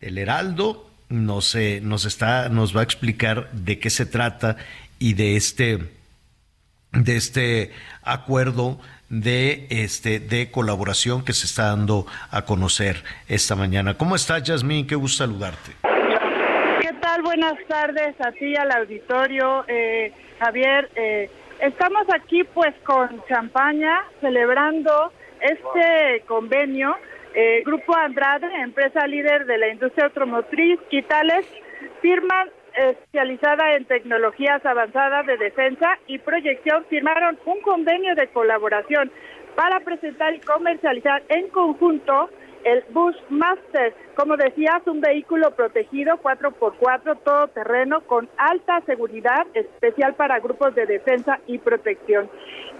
del 0.00 0.18
Heraldo 0.18 0.88
nos, 1.08 1.54
eh, 1.54 1.80
nos 1.82 2.04
está 2.04 2.48
nos 2.48 2.76
va 2.76 2.80
a 2.80 2.84
explicar 2.84 3.50
de 3.52 3.78
qué 3.78 3.90
se 3.90 4.06
trata 4.06 4.56
y 4.98 5.14
de 5.14 5.36
este 5.36 5.78
de 6.92 7.16
este 7.16 7.72
acuerdo 8.02 8.80
de 9.08 9.66
este 9.70 10.18
de 10.18 10.50
colaboración 10.50 11.24
que 11.24 11.32
se 11.32 11.46
está 11.46 11.66
dando 11.66 12.06
a 12.30 12.42
conocer 12.42 13.04
esta 13.28 13.54
mañana. 13.54 13.96
¿Cómo 13.96 14.16
estás, 14.16 14.42
Yasmín? 14.42 14.86
Qué 14.86 14.96
gusto 14.96 15.24
saludarte. 15.24 15.72
¿Qué 16.80 16.92
tal? 17.00 17.22
Buenas 17.22 17.54
tardes 17.68 18.14
a 18.20 18.32
al 18.62 18.72
auditorio. 18.72 19.64
Eh, 19.68 20.12
Javier, 20.38 20.90
eh, 20.96 21.30
estamos 21.60 22.06
aquí 22.14 22.44
pues 22.44 22.74
con 22.84 23.22
champaña 23.28 24.04
celebrando 24.20 25.12
este 25.40 26.22
convenio. 26.26 26.96
Eh, 27.34 27.62
Grupo 27.66 27.94
Andrade, 27.94 28.46
empresa 28.62 29.06
líder 29.06 29.44
de 29.46 29.58
la 29.58 29.68
industria 29.68 30.06
automotriz, 30.06 30.80
Quitales, 30.88 31.46
firman 32.00 32.48
especializada 32.74 33.74
en 33.74 33.84
tecnologías 33.86 34.64
avanzadas 34.64 35.26
de 35.26 35.36
defensa 35.36 35.98
y 36.06 36.18
proyección 36.18 36.84
firmaron 36.88 37.38
un 37.46 37.60
convenio 37.62 38.14
de 38.14 38.28
colaboración 38.28 39.10
para 39.54 39.80
presentar 39.80 40.34
y 40.34 40.40
comercializar 40.40 41.22
en 41.28 41.48
conjunto 41.48 42.30
el 42.66 42.82
Bushmaster, 42.90 43.94
como 44.16 44.36
decías, 44.36 44.84
un 44.86 45.00
vehículo 45.00 45.52
protegido 45.52 46.16
4x4 46.16 47.16
todoterreno 47.22 48.00
con 48.02 48.28
alta 48.36 48.80
seguridad 48.86 49.46
especial 49.54 50.14
para 50.14 50.40
grupos 50.40 50.74
de 50.74 50.84
defensa 50.84 51.38
y 51.46 51.58
protección. 51.58 52.28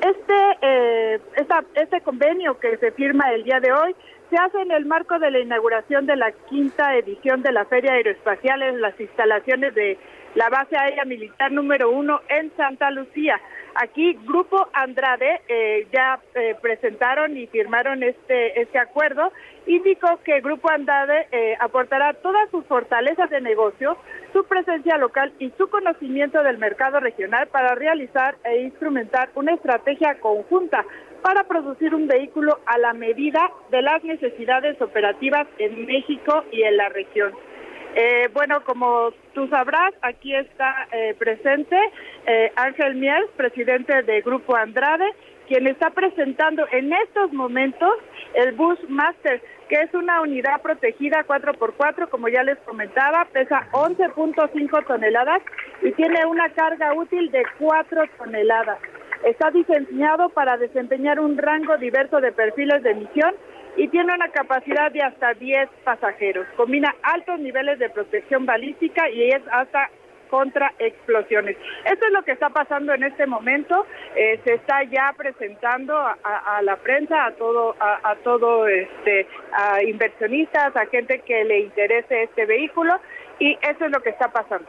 Este, 0.01 0.35
eh, 0.61 1.21
esta, 1.37 1.65
este 1.77 2.01
convenio 2.01 2.59
que 2.59 2.77
se 2.79 2.91
firma 2.91 3.33
el 3.33 3.45
día 3.45 3.61
de 3.61 3.73
hoy 3.73 3.95
se 4.29 4.37
hace 4.37 4.61
en 4.61 4.73
el 4.73 4.87
marco 4.87 5.21
de 5.21 5.31
la 5.31 5.39
inauguración 5.39 6.05
de 6.07 6.17
la 6.17 6.33
quinta 6.49 6.97
edición 6.97 7.43
de 7.43 7.53
la 7.53 7.65
Feria 7.67 7.93
Aeroespacial 7.93 8.63
en 8.63 8.81
las 8.81 8.99
instalaciones 9.01 9.73
de 9.77 9.99
la 10.35 10.49
base 10.49 10.77
aérea 10.77 11.05
militar 11.05 11.53
número 11.53 11.91
uno 11.91 12.21
en 12.29 12.51
Santa 12.57 12.91
Lucía. 12.91 13.41
Aquí 13.79 14.19
Grupo 14.25 14.69
Andrade 14.73 15.43
eh, 15.49 15.87
ya 15.93 16.19
eh, 16.35 16.57
presentaron 16.63 17.37
y 17.37 17.47
firmaron 17.47 18.03
este, 18.03 18.61
este 18.61 18.79
acuerdo. 18.79 19.33
Indicó 19.67 20.19
que 20.25 20.41
Grupo 20.41 20.71
Andrade 20.71 21.27
eh, 21.31 21.57
aportará 21.61 22.15
todas 22.15 22.49
sus 22.51 22.65
fortalezas 22.67 23.29
de 23.29 23.41
negocio, 23.43 23.99
su 24.33 24.45
presencia 24.45 24.97
local 24.97 25.33
y 25.39 25.53
su 25.59 25.69
conocimiento 25.69 26.43
del 26.43 26.57
mercado 26.57 27.01
regional 27.01 27.49
para 27.49 27.75
realizar 27.75 28.37
e 28.45 28.63
instrumentar 28.63 29.29
una 29.35 29.53
estrategia 29.53 30.19
conjunta 30.21 30.85
para 31.23 31.45
producir 31.45 31.95
un 31.95 32.07
vehículo 32.07 32.61
a 32.65 32.79
la 32.79 32.95
medida 32.95 33.51
de 33.71 33.83
las 33.83 34.03
necesidades 34.05 34.81
operativas 34.81 35.47
en 35.59 35.85
México 35.85 36.45
y 36.51 36.63
en 36.63 36.77
la 36.77 36.89
región. 36.89 37.33
Bueno, 38.35 38.63
como 38.65 39.11
tú 39.33 39.49
sabrás, 39.49 39.95
aquí 40.03 40.35
está 40.35 40.87
presente 41.19 41.79
eh, 42.27 42.53
Ángel 42.57 42.97
Miel, 42.97 43.25
presidente 43.37 44.03
del 44.03 44.23
Grupo 44.23 44.57
Andrade, 44.57 45.07
quien 45.47 45.67
está 45.67 45.91
presentando 45.91 46.67
en 46.73 46.93
estos 46.93 47.33
momentos 47.33 47.93
el 48.35 48.53
Bus 48.53 48.79
Master, 48.89 49.41
que 49.69 49.77
es 49.77 49.95
una 49.95 50.21
unidad 50.21 50.61
protegida 50.61 51.25
4x4, 51.27 52.09
como 52.09 52.29
ya 52.29 52.43
les 52.43 52.59
comentaba, 52.59 53.27
pesa 53.33 53.69
11.5 53.73 54.87
toneladas 54.87 55.43
y 55.83 55.93
tiene 55.93 56.27
una 56.27 56.51
carga 56.51 56.95
útil 56.95 57.31
de 57.31 57.45
4 57.59 58.03
toneladas. 58.19 58.79
Está 59.25 59.51
diseñado 59.51 60.29
para 60.31 60.57
desempeñar 60.57 61.21
un 61.21 61.39
rango 61.39 61.77
diverso 61.79 62.21
de 62.21 62.33
perfiles 62.33 62.83
de 62.83 62.91
emisión 62.91 63.35
y 63.77 63.89
tiene 63.89 64.15
una 64.15 64.29
capacidad 64.31 64.91
de 64.91 65.03
hasta 65.03 65.35
10 65.35 65.69
pasajeros. 65.85 66.47
Combina 66.57 66.95
altos 67.03 67.39
niveles 67.39 67.79
de 67.79 67.91
protección 67.91 68.47
balística 68.47 69.09
y 69.11 69.29
es 69.29 69.43
hasta 69.51 69.91
contra 70.29 70.73
explosiones. 70.79 71.57
Esto 71.85 72.07
es 72.07 72.13
lo 72.13 72.23
que 72.23 72.33
está 72.33 72.51
pasando 72.51 72.95
en 72.95 73.05
este 73.05 73.27
momento. 73.27 73.87
Eh, 74.15 74.41
se 74.45 74.55
está 74.55 74.85
ya 74.85 75.15
presentando 75.17 75.97
a, 75.97 76.63
la 76.63 76.77
prensa, 76.77 77.27
a 77.27 77.33
todo, 77.33 77.77
a, 77.81 78.15
todo 78.23 78.67
este, 78.67 79.27
a 79.53 79.83
inversionistas, 79.83 80.75
a 80.77 80.87
gente 80.87 81.21
que 81.21 81.45
le 81.45 81.61
interese 81.61 82.25
este 82.25 82.47
vehículo 82.47 82.99
y 83.39 83.59
eso 83.63 83.85
es 83.85 83.91
lo 83.91 84.01
que 84.03 84.11
está 84.11 84.33
pasando. 84.33 84.69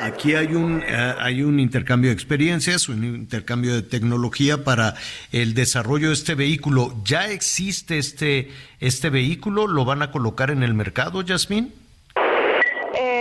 Aquí 0.00 0.34
hay 0.34 0.54
un, 0.54 0.82
eh, 0.82 1.14
hay 1.18 1.42
un 1.42 1.60
intercambio 1.60 2.10
de 2.10 2.14
experiencias, 2.14 2.88
un 2.88 3.04
intercambio 3.04 3.74
de 3.74 3.82
tecnología 3.82 4.64
para 4.64 4.94
el 5.30 5.54
desarrollo 5.54 6.08
de 6.08 6.14
este 6.14 6.34
vehículo. 6.34 6.94
¿Ya 7.04 7.28
existe 7.30 7.98
este, 7.98 8.48
este 8.80 9.10
vehículo? 9.10 9.66
¿Lo 9.66 9.84
van 9.84 10.02
a 10.02 10.10
colocar 10.10 10.50
en 10.50 10.62
el 10.62 10.74
mercado, 10.74 11.22
Yasmín? 11.22 11.74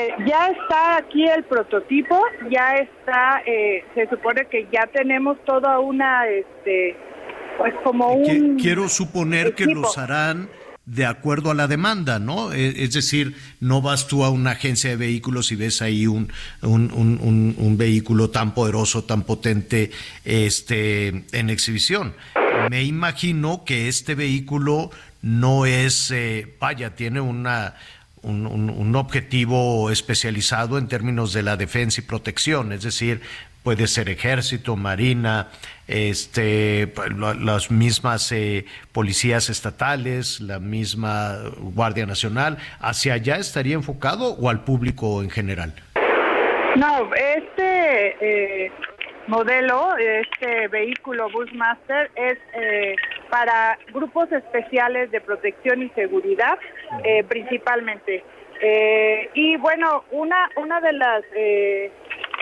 Eh, 0.10 0.24
ya 0.26 0.48
está 0.48 0.98
aquí 0.98 1.26
el 1.26 1.44
prototipo, 1.44 2.20
ya 2.50 2.76
está, 2.76 3.42
eh, 3.46 3.84
se 3.96 4.08
supone 4.08 4.46
que 4.48 4.68
ya 4.72 4.88
tenemos 4.88 5.38
toda 5.46 5.80
una, 5.80 6.28
este, 6.28 6.96
pues 7.58 7.74
como 7.84 8.14
un... 8.14 8.58
Quiero 8.58 8.90
suponer 8.90 9.56
que 9.56 9.66
los 9.66 9.98
harán 9.98 10.50
de 10.86 11.06
acuerdo 11.06 11.52
a 11.52 11.54
la 11.54 11.68
demanda, 11.68 12.18
¿no? 12.18 12.52
E, 12.52 12.84
es 12.84 12.94
decir, 12.94 13.36
no 13.60 13.82
vas 13.82 14.08
tú 14.08 14.24
a 14.24 14.30
una 14.30 14.52
agencia 14.52 14.90
de 14.90 14.96
vehículos 14.96 15.52
y 15.52 15.56
ves 15.56 15.82
ahí 15.82 16.08
un, 16.08 16.32
un, 16.62 17.76
vehículo 17.78 18.32
tan 18.32 18.54
poderoso, 18.54 19.04
tan 19.04 19.24
potente 19.24 19.92
este, 20.26 21.26
en 21.32 21.50
exhibición. 21.50 22.16
Me 22.72 22.84
imagino 22.84 23.64
que 23.66 23.88
este 23.88 24.16
vehículo 24.16 24.90
no 25.22 25.66
es, 25.66 26.12
eh, 26.12 26.56
vaya, 26.60 26.96
tiene 26.96 27.22
una, 27.22 27.76
un, 28.22 28.46
un, 28.46 28.96
objetivo 28.96 29.90
especializado 29.92 30.78
en 30.78 30.88
términos 30.88 31.34
de 31.34 31.44
la 31.44 31.58
defensa 31.58 32.02
y 32.02 32.04
protección, 32.04 32.72
es 32.72 32.84
decir, 32.84 33.22
puede 33.64 33.88
ser 33.88 34.10
ejército, 34.10 34.76
marina, 34.76 35.48
este, 35.88 36.92
las 37.40 37.72
mismas 37.72 38.32
eh, 38.32 38.66
policías 38.92 39.50
estatales, 39.50 40.40
la 40.40 40.60
misma 40.60 41.36
Guardia 41.58 42.06
Nacional, 42.06 42.58
¿hacia 42.80 43.14
allá 43.14 43.38
estaría 43.38 43.76
enfocado 43.76 44.34
o 44.34 44.50
al 44.50 44.64
público 44.64 45.22
en 45.24 45.30
general? 45.30 45.74
No, 46.76 47.10
este 47.14 48.66
eh, 48.66 48.72
modelo, 49.28 49.96
este 49.98 50.68
vehículo 50.70 51.30
Busmaster 51.32 52.12
es 52.16 52.38
eh, 52.54 52.96
para 53.30 53.78
grupos 53.94 54.32
especiales 54.32 55.12
de 55.12 55.22
protección 55.22 55.84
y 55.84 55.90
seguridad, 55.90 56.58
principalmente. 57.28 58.24
y 59.34 59.58
bueno, 59.58 60.04
una, 60.12 60.50
una 60.56 60.82
de 60.82 60.94
las 60.94 61.24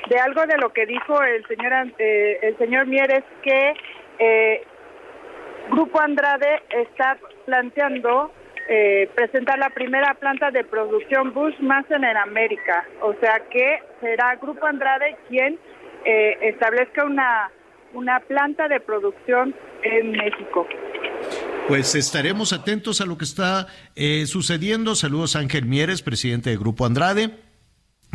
de 0.10 0.18
algo 0.20 0.46
de 0.46 0.58
lo 0.58 0.72
que 0.72 0.86
dijo 0.86 1.22
el 1.22 1.46
señor 1.48 1.74
eh, 1.98 2.40
el 2.42 2.58
señor 2.58 2.88
Mieres 2.88 3.24
que 3.42 3.74
eh, 4.20 4.64
Grupo 5.70 6.00
Andrade 6.00 6.64
está 6.70 7.18
planteando 7.46 8.32
eh, 8.70 9.10
presentar 9.16 9.60
la 9.60 9.70
primera 9.70 10.14
planta 10.14 10.52
de 10.52 10.64
producción 10.64 11.34
Bushmaster 11.34 11.98
en 11.98 12.18
América, 12.18 12.86
o 13.02 13.14
sea 13.16 13.42
que 13.50 13.82
será 14.02 14.36
Grupo 14.36 14.66
Andrade 14.66 15.18
quien 15.28 15.60
establezca 16.06 17.04
una 17.04 17.52
una 17.94 18.20
planta 18.22 18.68
de 18.68 18.80
producción 18.80 19.56
en 19.84 20.12
México. 20.12 20.68
Pues 21.68 21.96
estaremos 21.96 22.54
atentos 22.54 23.02
a 23.02 23.06
lo 23.06 23.18
que 23.18 23.26
está 23.26 23.68
sucediendo. 24.26 24.96
Saludos 24.96 25.36
a 25.36 25.40
Ángel 25.40 25.66
Mieres, 25.66 26.02
presidente 26.02 26.50
de 26.50 26.58
Grupo 26.58 26.86
Andrade 26.86 27.32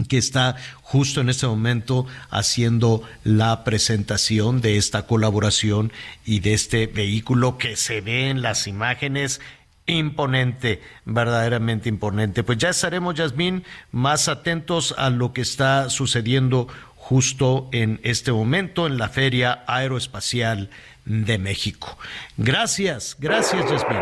que 0.08 0.18
está 0.18 0.56
justo 0.80 1.20
en 1.20 1.28
este 1.28 1.46
momento 1.46 2.06
haciendo 2.30 3.02
la 3.24 3.62
presentación 3.64 4.60
de 4.60 4.76
esta 4.76 5.06
colaboración 5.06 5.92
y 6.24 6.40
de 6.40 6.54
este 6.54 6.86
vehículo 6.86 7.58
que 7.58 7.76
se 7.76 8.00
ve 8.00 8.30
en 8.30 8.42
las 8.42 8.66
imágenes 8.66 9.40
imponente, 9.86 10.80
verdaderamente 11.04 11.88
imponente. 11.88 12.44
Pues 12.44 12.58
ya 12.58 12.70
estaremos, 12.70 13.14
Yasmín, 13.14 13.64
más 13.90 14.28
atentos 14.28 14.94
a 14.96 15.10
lo 15.10 15.32
que 15.32 15.40
está 15.40 15.90
sucediendo 15.90 16.68
justo 17.02 17.68
en 17.72 17.98
este 18.04 18.30
momento 18.30 18.86
en 18.86 18.96
la 18.96 19.08
Feria 19.08 19.64
Aeroespacial 19.66 20.70
de 21.04 21.36
México. 21.36 21.98
Gracias, 22.36 23.16
gracias, 23.18 23.68
Yasmín. 23.68 23.98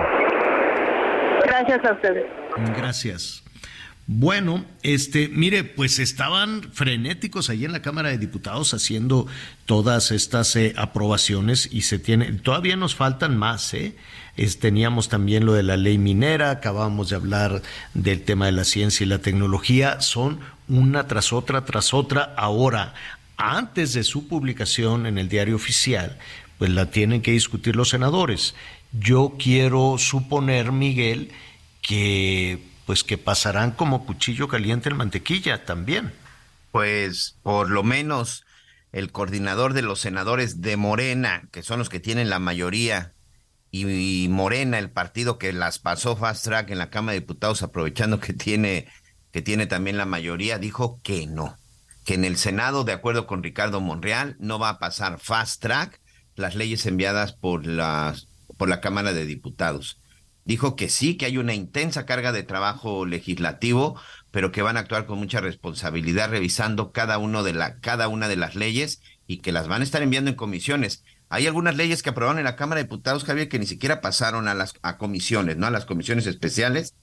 Gracias 1.47 1.83
a 1.83 1.93
ustedes. 1.95 2.27
Gracias. 2.77 3.43
Bueno, 4.07 4.67
este, 4.83 5.29
mire, 5.29 5.65
pues 5.65 5.99
estaban 5.99 6.63
frenéticos 6.75 7.49
ahí 7.49 7.65
en 7.65 7.73
la 7.73 7.81
Cámara 7.81 8.11
de 8.11 8.19
Diputados 8.19 8.75
haciendo 8.75 9.27
todas 9.65 10.11
estas 10.11 10.55
eh, 10.57 10.75
aprobaciones 10.77 11.71
y 11.73 11.83
se 11.83 11.99
tiene, 11.99 12.33
todavía 12.33 12.77
nos 12.77 12.95
faltan 12.95 13.39
más, 13.39 13.73
¿eh? 13.73 13.97
Teníamos 14.59 15.09
también 15.09 15.45
lo 15.45 15.53
de 15.53 15.63
la 15.63 15.77
ley 15.77 15.99
minera, 15.99 16.51
acabamos 16.51 17.11
de 17.11 17.17
hablar 17.17 17.63
del 17.95 18.23
tema 18.23 18.47
de 18.47 18.53
la 18.53 18.65
ciencia 18.65 19.05
y 19.05 19.09
la 19.09 19.19
tecnología, 19.19 20.01
son 20.01 20.41
una 20.69 21.07
tras 21.07 21.33
otra, 21.33 21.65
tras 21.65 21.93
otra. 21.93 22.35
Ahora, 22.37 22.95
antes 23.37 23.93
de 23.93 24.05
su 24.05 24.29
publicación 24.29 25.07
en 25.07 25.19
el 25.19 25.29
diario 25.29 25.57
oficial, 25.57 26.19
pues 26.59 26.71
la 26.71 26.91
tienen 26.91 27.23
que 27.23 27.33
discutir 27.33 27.77
los 27.77 27.89
senadores. 27.89 28.55
Yo 28.93 29.35
quiero 29.39 29.97
suponer, 29.99 30.73
Miguel, 30.73 31.31
que 31.83 32.71
pues 32.87 33.05
que 33.05 33.19
pasarán 33.19 33.71
como 33.71 34.05
cuchillo 34.05 34.49
caliente 34.49 34.89
en 34.89 34.97
mantequilla 34.97 35.65
también. 35.65 36.13
Pues 36.73 37.37
por 37.43 37.71
lo 37.71 37.83
menos 37.83 38.45
el 38.93 39.13
coordinador 39.13 39.75
de 39.75 39.83
los 39.83 40.01
senadores 40.01 40.61
de 40.61 40.77
Morena, 40.77 41.43
que 41.53 41.63
son 41.63 41.79
los 41.79 41.89
que 41.89 42.01
tienen 42.01 42.31
la 42.31 42.41
mayoría, 42.41 43.13
y, 43.71 44.29
Morena, 44.29 44.79
el 44.79 44.91
partido 44.91 45.39
que 45.39 45.53
las 45.53 45.79
pasó 45.79 46.17
fast 46.17 46.45
track 46.45 46.71
en 46.71 46.79
la 46.79 46.91
Cámara 46.91 47.13
de 47.13 47.21
Diputados, 47.21 47.63
aprovechando 47.63 48.19
que 48.21 48.33
tiene, 48.33 48.89
que 49.33 49.43
tiene 49.43 49.67
también 49.67 49.97
la 49.97 50.07
mayoría, 50.07 50.59
dijo 50.59 51.01
que 51.03 51.27
no, 51.27 51.57
que 52.05 52.15
en 52.15 52.25
el 52.25 52.37
Senado, 52.37 52.85
de 52.85 52.93
acuerdo 52.93 53.27
con 53.27 53.43
Ricardo 53.43 53.81
Monreal, 53.81 54.37
no 54.41 54.59
va 54.59 54.71
a 54.71 54.79
pasar 54.79 55.21
fast 55.21 55.63
track 55.63 56.01
las 56.35 56.55
leyes 56.55 56.87
enviadas 56.87 57.33
por, 57.33 57.67
las, 57.67 58.29
por 58.57 58.69
la 58.69 58.81
Cámara 58.81 59.13
de 59.13 59.27
Diputados 59.27 60.01
dijo 60.45 60.75
que 60.77 60.89
sí, 60.89 61.17
que 61.17 61.27
hay 61.27 61.39
una 61.39 61.55
intensa 61.55 62.07
carga 62.07 62.33
de 62.33 62.43
trabajo 62.43 63.07
legislativo, 63.07 64.01
pero 64.31 64.51
que 64.53 64.63
van 64.63 64.77
a 64.77 64.81
actuar 64.81 65.07
con 65.07 65.19
mucha 65.19 65.41
responsabilidad 65.41 66.31
revisando 66.31 66.93
cada 66.93 67.19
uno 67.19 67.43
de 67.43 67.53
la 67.53 67.79
cada 67.79 68.09
una 68.09 68.27
de 68.29 68.37
las 68.37 68.57
leyes 68.57 69.01
y 69.27 69.39
que 69.39 69.53
las 69.53 69.69
van 69.69 69.81
a 69.81 69.85
estar 69.85 70.03
enviando 70.03 70.31
en 70.31 70.37
comisiones. 70.37 71.05
Hay 71.31 71.47
algunas 71.47 71.77
leyes 71.77 72.03
que 72.03 72.11
aprobaron 72.11 72.39
en 72.39 72.45
la 72.45 72.57
Cámara 72.57 72.81
de 72.81 72.85
Diputados, 72.85 73.25
Javier, 73.25 73.49
que 73.49 73.61
ni 73.61 73.67
siquiera 73.67 74.01
pasaron 74.01 74.49
a 74.49 74.55
las 74.55 74.75
a 74.83 74.99
comisiones, 74.99 75.57
¿no? 75.57 75.67
A 75.69 75.71
las 75.71 75.87
comisiones 75.87 76.27
especiales 76.27 76.95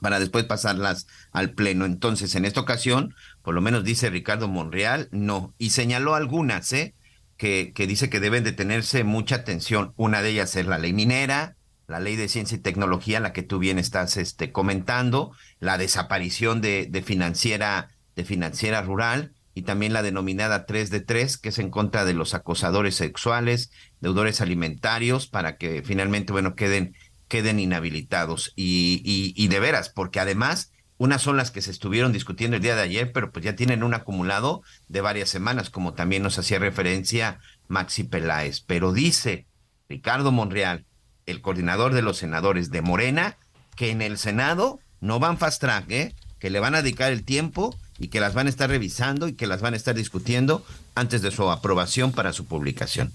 para 0.00 0.20
después 0.20 0.44
pasarlas 0.44 1.08
al 1.32 1.50
pleno. 1.50 1.84
Entonces, 1.84 2.36
en 2.36 2.44
esta 2.44 2.60
ocasión, 2.60 3.12
por 3.42 3.56
lo 3.56 3.60
menos 3.60 3.82
dice 3.82 4.08
Ricardo 4.08 4.46
Monreal, 4.46 5.08
no, 5.10 5.52
y 5.58 5.70
señaló 5.70 6.14
algunas, 6.14 6.72
¿eh? 6.72 6.94
que, 7.36 7.72
que 7.74 7.88
dice 7.88 8.08
que 8.08 8.20
deben 8.20 8.44
de 8.44 8.52
tenerse 8.52 9.02
mucha 9.02 9.34
atención. 9.34 9.94
Una 9.96 10.22
de 10.22 10.30
ellas 10.30 10.54
es 10.54 10.66
la 10.66 10.78
ley 10.78 10.92
minera, 10.92 11.56
la 11.88 11.98
ley 11.98 12.14
de 12.14 12.28
ciencia 12.28 12.56
y 12.56 12.60
tecnología, 12.60 13.18
la 13.18 13.32
que 13.32 13.42
tú 13.42 13.58
bien 13.58 13.80
estás 13.80 14.16
este, 14.16 14.52
comentando, 14.52 15.32
la 15.58 15.76
desaparición 15.76 16.60
de, 16.60 16.86
de, 16.88 17.02
financiera, 17.02 17.90
de 18.14 18.24
financiera 18.24 18.82
rural 18.82 19.32
y 19.60 19.62
también 19.62 19.92
la 19.92 20.00
denominada 20.00 20.64
3 20.64 20.88
de 20.88 21.00
3, 21.00 21.36
que 21.36 21.50
es 21.50 21.58
en 21.58 21.68
contra 21.68 22.06
de 22.06 22.14
los 22.14 22.32
acosadores 22.32 22.94
sexuales, 22.94 23.70
deudores 24.00 24.40
alimentarios, 24.40 25.26
para 25.26 25.58
que 25.58 25.82
finalmente, 25.82 26.32
bueno, 26.32 26.54
queden, 26.54 26.96
queden 27.28 27.60
inhabilitados. 27.60 28.54
Y, 28.56 29.02
y, 29.04 29.34
y 29.36 29.48
de 29.48 29.60
veras, 29.60 29.90
porque 29.90 30.18
además 30.18 30.72
unas 30.96 31.20
son 31.20 31.36
las 31.36 31.50
que 31.50 31.60
se 31.60 31.70
estuvieron 31.70 32.10
discutiendo 32.10 32.56
el 32.56 32.62
día 32.62 32.74
de 32.74 32.80
ayer, 32.80 33.12
pero 33.12 33.32
pues 33.32 33.44
ya 33.44 33.54
tienen 33.54 33.82
un 33.82 33.92
acumulado 33.92 34.62
de 34.88 35.02
varias 35.02 35.28
semanas, 35.28 35.68
como 35.68 35.92
también 35.92 36.22
nos 36.22 36.38
hacía 36.38 36.58
referencia 36.58 37.38
Maxi 37.68 38.04
Peláez. 38.04 38.62
Pero 38.62 38.94
dice 38.94 39.46
Ricardo 39.90 40.32
Monreal, 40.32 40.86
el 41.26 41.42
coordinador 41.42 41.92
de 41.92 42.00
los 42.00 42.16
senadores 42.16 42.70
de 42.70 42.80
Morena, 42.80 43.36
que 43.76 43.90
en 43.90 44.00
el 44.00 44.16
Senado 44.16 44.80
no 45.02 45.18
van 45.18 45.36
fast 45.36 45.60
track, 45.60 45.90
¿eh? 45.90 46.14
que 46.38 46.48
le 46.48 46.60
van 46.60 46.74
a 46.74 46.80
dedicar 46.80 47.12
el 47.12 47.24
tiempo 47.24 47.76
y 48.00 48.08
que 48.08 48.18
las 48.18 48.34
van 48.34 48.46
a 48.46 48.50
estar 48.50 48.68
revisando 48.68 49.28
y 49.28 49.34
que 49.34 49.46
las 49.46 49.60
van 49.60 49.74
a 49.74 49.76
estar 49.76 49.94
discutiendo 49.94 50.64
antes 50.94 51.22
de 51.22 51.30
su 51.30 51.48
aprobación 51.50 52.10
para 52.10 52.32
su 52.32 52.46
publicación. 52.46 53.12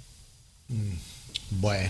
Bueno. 1.49 1.89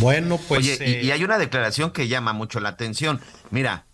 Bueno, 0.00 0.40
pues. 0.48 0.60
Oye, 0.60 0.78
eh... 0.80 1.00
y, 1.02 1.06
y 1.06 1.10
hay 1.12 1.22
una 1.22 1.38
declaración 1.38 1.92
que 1.92 2.08
llama 2.08 2.32
mucho 2.32 2.58
la 2.58 2.70
atención. 2.70 3.20
Mira, 3.50 3.84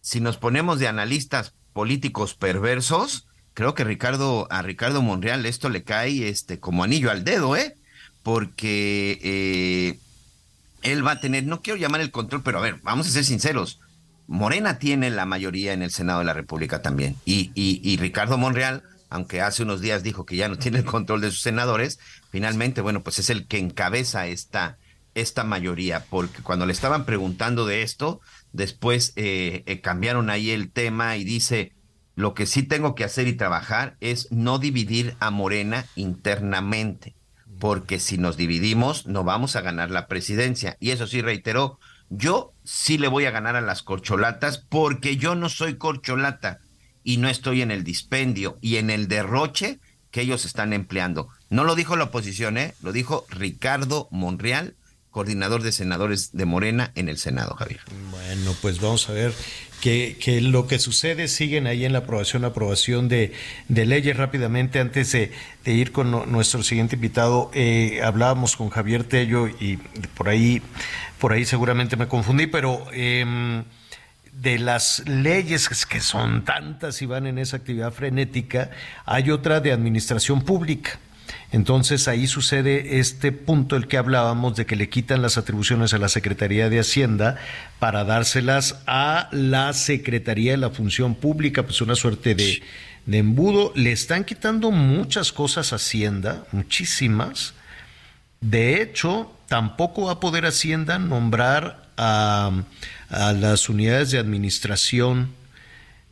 si 0.00 0.20
nos 0.20 0.38
ponemos 0.38 0.78
de 0.78 0.88
analistas 0.88 1.52
políticos 1.74 2.34
perversos, 2.34 3.26
creo 3.54 3.74
que 3.74 3.84
Ricardo, 3.84 4.48
a 4.50 4.62
Ricardo 4.62 5.02
Monreal 5.02 5.44
esto 5.46 5.68
le 5.68 5.84
cae 5.84 6.28
este, 6.28 6.58
como 6.58 6.82
anillo 6.82 7.10
al 7.10 7.24
dedo, 7.24 7.56
¿eh? 7.56 7.76
Porque 8.22 9.18
eh, 9.22 9.98
él 10.82 11.06
va 11.06 11.12
a 11.12 11.20
tener, 11.20 11.44
no 11.44 11.60
quiero 11.60 11.78
llamar 11.78 12.00
el 12.00 12.10
control, 12.10 12.42
pero 12.42 12.58
a 12.58 12.62
ver, 12.62 12.80
vamos 12.82 13.06
a 13.06 13.10
ser 13.10 13.24
sinceros. 13.24 13.80
Morena 14.28 14.78
tiene 14.78 15.10
la 15.10 15.24
mayoría 15.24 15.72
en 15.72 15.82
el 15.82 15.90
Senado 15.90 16.18
de 16.20 16.26
la 16.26 16.34
República 16.34 16.82
también. 16.82 17.16
Y, 17.24 17.50
y, 17.54 17.96
Ricardo 17.96 18.36
Monreal, 18.36 18.82
aunque 19.08 19.40
hace 19.40 19.62
unos 19.62 19.80
días 19.80 20.02
dijo 20.02 20.26
que 20.26 20.36
ya 20.36 20.48
no 20.48 20.56
tiene 20.58 20.78
el 20.78 20.84
control 20.84 21.22
de 21.22 21.30
sus 21.30 21.40
senadores, 21.40 21.98
finalmente, 22.30 22.82
bueno, 22.82 23.02
pues 23.02 23.18
es 23.18 23.30
el 23.30 23.46
que 23.46 23.58
encabeza 23.58 24.26
esta, 24.26 24.76
esta 25.14 25.44
mayoría, 25.44 26.04
porque 26.10 26.42
cuando 26.42 26.66
le 26.66 26.74
estaban 26.74 27.06
preguntando 27.06 27.64
de 27.64 27.82
esto, 27.82 28.20
después 28.52 29.14
eh, 29.16 29.62
eh, 29.64 29.80
cambiaron 29.80 30.28
ahí 30.28 30.50
el 30.50 30.70
tema 30.70 31.16
y 31.16 31.24
dice, 31.24 31.72
lo 32.14 32.34
que 32.34 32.44
sí 32.44 32.62
tengo 32.62 32.94
que 32.94 33.04
hacer 33.04 33.28
y 33.28 33.32
trabajar 33.32 33.96
es 34.00 34.30
no 34.30 34.58
dividir 34.58 35.16
a 35.20 35.30
Morena 35.30 35.86
internamente, 35.96 37.14
porque 37.58 37.98
si 37.98 38.18
nos 38.18 38.36
dividimos 38.36 39.06
no 39.06 39.24
vamos 39.24 39.56
a 39.56 39.62
ganar 39.62 39.90
la 39.90 40.06
presidencia. 40.06 40.76
Y 40.80 40.90
eso 40.90 41.06
sí 41.06 41.22
reiteró, 41.22 41.78
yo 42.10 42.52
sí 42.64 42.98
le 42.98 43.08
voy 43.08 43.24
a 43.26 43.30
ganar 43.30 43.56
a 43.56 43.60
las 43.60 43.82
corcholatas 43.82 44.58
porque 44.58 45.16
yo 45.16 45.34
no 45.34 45.48
soy 45.48 45.76
corcholata 45.76 46.60
y 47.04 47.18
no 47.18 47.28
estoy 47.28 47.62
en 47.62 47.70
el 47.70 47.84
dispendio 47.84 48.58
y 48.60 48.76
en 48.76 48.90
el 48.90 49.08
derroche 49.08 49.78
que 50.10 50.22
ellos 50.22 50.44
están 50.44 50.72
empleando. 50.72 51.28
No 51.50 51.64
lo 51.64 51.74
dijo 51.74 51.96
la 51.96 52.04
oposición, 52.04 52.58
¿eh? 52.58 52.74
lo 52.82 52.92
dijo 52.92 53.26
Ricardo 53.30 54.08
Monreal, 54.10 54.74
coordinador 55.10 55.62
de 55.62 55.72
senadores 55.72 56.32
de 56.32 56.44
Morena 56.44 56.92
en 56.94 57.08
el 57.08 57.18
Senado, 57.18 57.54
Javier. 57.56 57.80
Bueno, 58.10 58.54
pues 58.60 58.80
vamos 58.80 59.08
a 59.08 59.12
ver 59.12 59.32
que, 59.80 60.40
lo 60.42 60.66
que 60.66 60.78
sucede, 60.78 61.28
siguen 61.28 61.66
ahí 61.66 61.84
en 61.84 61.92
la 61.92 62.00
aprobación, 62.00 62.44
aprobación 62.44 63.08
de, 63.08 63.32
leyes 63.68 64.16
rápidamente. 64.16 64.80
Antes 64.80 65.12
de, 65.12 65.32
ir 65.64 65.92
con 65.92 66.10
nuestro 66.30 66.62
siguiente 66.62 66.96
invitado, 66.96 67.50
eh, 67.54 68.00
hablábamos 68.02 68.56
con 68.56 68.70
Javier 68.70 69.04
Tello 69.04 69.48
y 69.48 69.78
por 70.14 70.28
ahí, 70.28 70.62
por 71.18 71.32
ahí 71.32 71.44
seguramente 71.44 71.96
me 71.96 72.08
confundí, 72.08 72.46
pero 72.46 72.86
eh, 72.92 73.62
de 74.40 74.58
las 74.58 75.02
leyes 75.08 75.68
que 75.86 76.00
son 76.00 76.44
tantas 76.44 77.02
y 77.02 77.06
van 77.06 77.26
en 77.26 77.38
esa 77.38 77.56
actividad 77.56 77.92
frenética, 77.92 78.70
hay 79.04 79.30
otra 79.30 79.60
de 79.60 79.72
administración 79.72 80.42
pública. 80.42 80.98
Entonces 81.50 82.08
ahí 82.08 82.26
sucede 82.26 82.98
este 82.98 83.32
punto 83.32 83.76
el 83.76 83.88
que 83.88 83.96
hablábamos 83.96 84.54
de 84.54 84.66
que 84.66 84.76
le 84.76 84.88
quitan 84.88 85.22
las 85.22 85.38
atribuciones 85.38 85.92
a 85.92 85.98
la 85.98 86.08
Secretaría 86.08 86.68
de 86.68 86.78
Hacienda 86.78 87.36
para 87.78 88.04
dárselas 88.04 88.82
a 88.86 89.28
la 89.32 89.72
Secretaría 89.72 90.52
de 90.52 90.58
la 90.58 90.70
Función 90.70 91.14
Pública, 91.14 91.62
pues 91.64 91.80
una 91.80 91.94
suerte 91.94 92.34
de, 92.34 92.62
de 93.06 93.18
embudo. 93.18 93.72
Le 93.74 93.92
están 93.92 94.24
quitando 94.24 94.70
muchas 94.70 95.32
cosas 95.32 95.72
a 95.72 95.76
Hacienda, 95.76 96.44
muchísimas. 96.52 97.54
De 98.40 98.80
hecho, 98.80 99.32
tampoco 99.48 100.06
va 100.06 100.12
a 100.12 100.20
poder 100.20 100.46
Hacienda 100.46 100.98
nombrar 100.98 101.88
a, 101.96 102.52
las 103.10 103.68
unidades 103.68 104.10
de 104.10 104.18
administración 104.18 105.30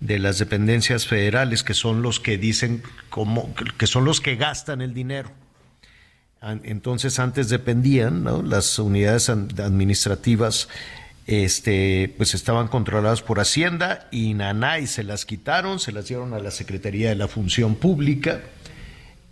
de 0.01 0.19
las 0.19 0.39
dependencias 0.39 1.07
federales, 1.07 1.63
que 1.63 1.75
son 1.75 2.03
los 2.03 2.21
que 2.21 2.39
dicen 2.39 2.83
que 3.79 3.87
son 3.87 4.05
los 4.05 4.21
que 4.21 4.37
gastan 4.37 4.81
el 4.81 4.93
dinero. 4.95 5.31
Entonces 6.65 7.19
antes 7.19 7.49
dependían, 7.49 8.23
¿no? 8.23 8.43
las 8.43 8.79
unidades 8.79 9.29
administrativas 9.31 10.69
este, 11.27 12.15
pues 12.17 12.35
estaban 12.35 12.69
controladas 12.69 13.23
por 13.23 13.41
Hacienda 13.41 14.07
y 14.13 14.35
Nanay 14.35 14.87
se 14.87 15.03
las 15.03 15.27
quitaron, 15.27 15.81
se 15.81 15.93
las 15.93 16.07
dieron 16.07 16.35
a 16.35 16.39
la 16.39 16.51
Secretaría 16.51 17.09
de 17.09 17.17
la 17.17 17.27
Función 17.27 17.75
Pública. 17.75 18.43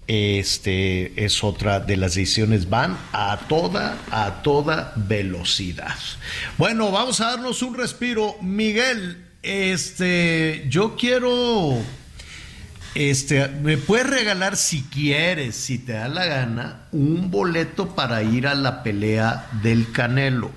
Este 0.07 1.25
es 1.25 1.43
otra 1.43 1.81
de 1.81 1.97
las 1.97 2.15
decisiones, 2.15 2.69
van 2.69 2.99
a 3.13 3.39
toda, 3.49 3.97
a 4.11 4.43
toda 4.43 4.93
velocidad. 4.97 5.97
Bueno, 6.59 6.91
vamos 6.91 7.21
a 7.21 7.31
darnos 7.31 7.63
un 7.63 7.75
respiro. 7.75 8.37
Miguel, 8.43 9.25
este, 9.43 10.67
yo 10.69 10.97
quiero, 10.97 11.79
este, 12.95 13.49
me 13.49 13.79
puedes 13.79 14.07
regalar 14.07 14.57
si 14.57 14.83
quieres, 14.83 15.57
si 15.57 15.79
te 15.79 15.93
da 15.93 16.09
la 16.09 16.27
gana, 16.27 16.83
un 16.93 17.31
boleto 17.31 17.95
para 17.95 18.23
ir 18.23 18.47
a 18.47 18.55
la 18.55 18.83
pelea 18.83 19.49
del 19.63 19.91
Canelo. 19.91 20.51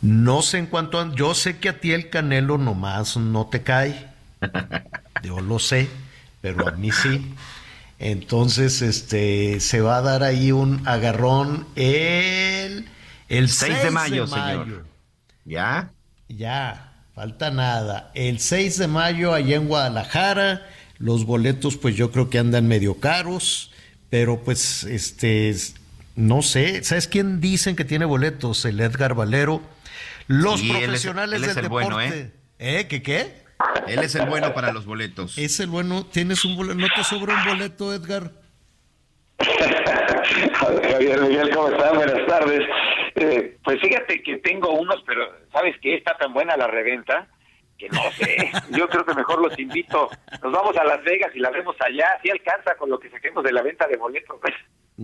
No 0.00 0.42
sé 0.42 0.58
en 0.58 0.66
cuanto 0.66 0.98
a, 0.98 1.14
yo 1.14 1.34
sé 1.34 1.58
que 1.58 1.68
a 1.68 1.80
ti 1.80 1.92
el 1.92 2.08
Canelo 2.08 2.56
nomás 2.56 3.16
no 3.16 3.46
te 3.46 3.62
cae. 3.62 4.08
Yo 5.22 5.40
lo 5.40 5.60
sé, 5.60 5.88
pero 6.42 6.68
a 6.68 6.72
mí 6.72 6.90
sí. 6.92 7.34
Entonces, 7.98 8.82
este, 8.82 9.60
se 9.60 9.80
va 9.80 9.98
a 9.98 10.02
dar 10.02 10.22
ahí 10.24 10.52
un 10.52 10.86
agarrón 10.86 11.66
el, 11.76 12.86
el 13.28 13.48
6, 13.48 13.72
6 13.72 13.82
de 13.84 13.90
mayo, 13.90 14.24
de 14.26 14.30
mayo. 14.30 14.64
señor. 14.64 14.86
¿Ya? 15.44 15.92
Ya, 16.28 16.94
falta 17.14 17.50
nada. 17.50 18.10
El 18.14 18.40
6 18.40 18.78
de 18.78 18.88
mayo 18.88 19.32
allá 19.34 19.56
en 19.56 19.68
Guadalajara, 19.68 20.66
los 20.98 21.24
boletos 21.26 21.76
pues 21.76 21.94
yo 21.96 22.10
creo 22.10 22.28
que 22.28 22.38
andan 22.38 22.66
medio 22.66 22.98
caros, 22.98 23.70
pero 24.10 24.42
pues 24.42 24.84
este, 24.84 25.54
no 26.16 26.42
sé, 26.42 26.82
¿sabes 26.84 27.06
quién 27.06 27.40
dicen 27.40 27.76
que 27.76 27.84
tiene 27.84 28.04
boletos? 28.04 28.64
El 28.64 28.80
Edgar 28.80 29.14
Valero. 29.14 29.62
Los 30.26 30.60
Sí, 30.60 30.70
él 30.70 30.76
es- 30.76 30.82
profesionales 30.84 31.36
él 31.42 31.48
es 31.48 31.54
del 31.54 31.64
el 31.66 31.70
bueno, 31.70 31.98
deporte. 31.98 32.32
¿Eh? 32.58 32.86
¿Qué 32.88 33.02
qué? 33.02 33.41
Él 33.86 34.00
es 34.00 34.14
el 34.14 34.26
bueno 34.28 34.54
para 34.54 34.72
los 34.72 34.86
boletos. 34.86 35.38
Es 35.38 35.60
el 35.60 35.68
bueno, 35.68 36.06
tienes 36.06 36.44
un 36.44 36.56
boleto, 36.56 36.78
no 36.78 36.86
te 36.94 37.04
sobra 37.04 37.34
un 37.34 37.44
boleto, 37.44 37.92
Edgar. 37.92 38.30
Javier 40.90 41.20
Miguel, 41.22 41.50
¿cómo 41.50 41.68
estás? 41.68 41.94
Buenas 41.94 42.26
tardes. 42.26 42.68
Eh, 43.14 43.58
pues 43.62 43.80
fíjate 43.80 44.22
que 44.22 44.38
tengo 44.38 44.70
unos, 44.70 45.02
pero 45.06 45.26
¿sabes 45.52 45.76
qué? 45.80 45.96
Está 45.96 46.16
tan 46.16 46.32
buena 46.32 46.56
la 46.56 46.66
reventa 46.66 47.28
que 47.82 47.88
no 47.88 48.10
sé. 48.12 48.50
Yo 48.70 48.88
creo 48.88 49.04
que 49.04 49.14
mejor 49.14 49.40
los 49.40 49.58
invito. 49.58 50.08
Nos 50.42 50.52
vamos 50.52 50.76
a 50.76 50.84
Las 50.84 51.02
Vegas 51.02 51.32
y 51.34 51.40
la 51.40 51.50
vemos 51.50 51.76
allá. 51.80 52.06
Si 52.22 52.30
alcanza 52.30 52.76
con 52.76 52.90
lo 52.90 52.98
que 52.98 53.10
saquemos 53.10 53.42
de 53.42 53.52
la 53.52 53.62
venta 53.62 53.86
de 53.88 53.96
boletos. 53.96 54.38
pues. 54.40 54.54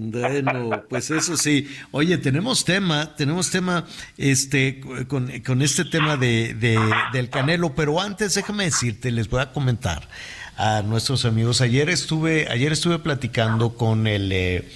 Bueno, 0.00 0.84
pues 0.88 1.10
eso 1.10 1.36
sí. 1.36 1.68
Oye, 1.90 2.18
tenemos 2.18 2.64
tema, 2.64 3.14
tenemos 3.16 3.50
tema 3.50 3.84
este 4.16 4.80
con, 5.08 5.30
con 5.40 5.60
este 5.62 5.84
tema 5.84 6.16
de, 6.16 6.54
de- 6.54 6.78
del 7.12 7.28
Canelo, 7.30 7.74
pero 7.74 8.00
antes 8.00 8.34
déjame 8.34 8.64
decirte, 8.64 9.10
les 9.10 9.28
voy 9.28 9.40
a 9.42 9.52
comentar 9.52 10.08
a 10.56 10.82
nuestros 10.82 11.24
amigos. 11.24 11.60
Ayer 11.60 11.90
estuve, 11.90 12.48
ayer 12.48 12.72
estuve 12.72 12.98
platicando 13.00 13.74
con 13.74 14.06
el 14.06 14.30
eh, 14.32 14.68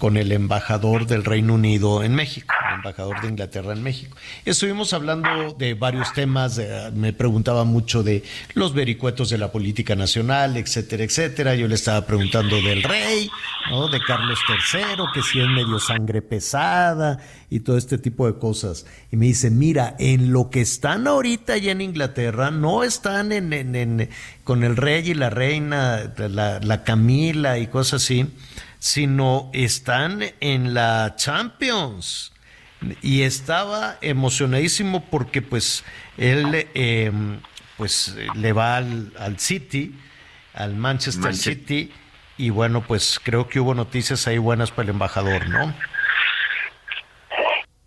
con 0.00 0.16
el 0.16 0.32
embajador 0.32 1.06
del 1.06 1.26
Reino 1.26 1.52
Unido 1.52 2.02
en 2.02 2.14
México, 2.14 2.54
embajador 2.74 3.20
de 3.20 3.28
Inglaterra 3.28 3.74
en 3.74 3.82
México. 3.82 4.16
Estuvimos 4.46 4.94
hablando 4.94 5.52
de 5.58 5.74
varios 5.74 6.14
temas, 6.14 6.58
me 6.94 7.12
preguntaba 7.12 7.64
mucho 7.64 8.02
de 8.02 8.24
los 8.54 8.72
vericuetos 8.72 9.28
de 9.28 9.36
la 9.36 9.52
política 9.52 9.94
nacional, 9.94 10.56
etcétera, 10.56 11.04
etcétera. 11.04 11.54
Yo 11.54 11.68
le 11.68 11.74
estaba 11.74 12.06
preguntando 12.06 12.56
del 12.62 12.82
rey, 12.82 13.30
¿no? 13.68 13.88
de 13.88 14.00
Carlos 14.00 14.38
III, 14.48 14.80
que 15.12 15.20
si 15.20 15.38
es 15.38 15.48
medio 15.48 15.78
sangre 15.78 16.22
pesada 16.22 17.18
y 17.50 17.60
todo 17.60 17.76
este 17.76 17.98
tipo 17.98 18.26
de 18.26 18.38
cosas. 18.38 18.86
Y 19.12 19.18
me 19.18 19.26
dice, 19.26 19.50
mira, 19.50 19.96
en 19.98 20.32
lo 20.32 20.48
que 20.48 20.62
están 20.62 21.08
ahorita 21.08 21.52
allá 21.52 21.72
en 21.72 21.82
Inglaterra, 21.82 22.50
no 22.50 22.84
están 22.84 23.32
en, 23.32 23.52
en, 23.52 24.08
con 24.44 24.64
el 24.64 24.78
rey 24.78 25.10
y 25.10 25.12
la 25.12 25.28
reina, 25.28 26.14
la, 26.16 26.58
la 26.60 26.84
Camila 26.84 27.58
y 27.58 27.66
cosas 27.66 28.02
así 28.02 28.26
sino 28.80 29.50
están 29.52 30.22
en 30.40 30.74
la 30.74 31.14
Champions. 31.16 32.32
Y 33.02 33.22
estaba 33.22 33.98
emocionadísimo 34.00 35.04
porque 35.10 35.42
pues 35.42 35.84
él 36.16 36.66
em, 36.74 37.38
pues 37.76 38.16
le 38.34 38.52
va 38.52 38.78
al, 38.78 39.38
City, 39.38 39.94
al 40.54 40.74
Manchester 40.74 41.34
City, 41.34 41.92
y 42.38 42.48
bueno, 42.48 42.82
pues 42.86 43.20
creo 43.22 43.48
que 43.48 43.60
hubo 43.60 43.74
noticias 43.74 44.26
ahí 44.26 44.38
buenas 44.38 44.70
para 44.70 44.84
el 44.84 44.90
embajador, 44.90 45.46
¿no? 45.50 45.74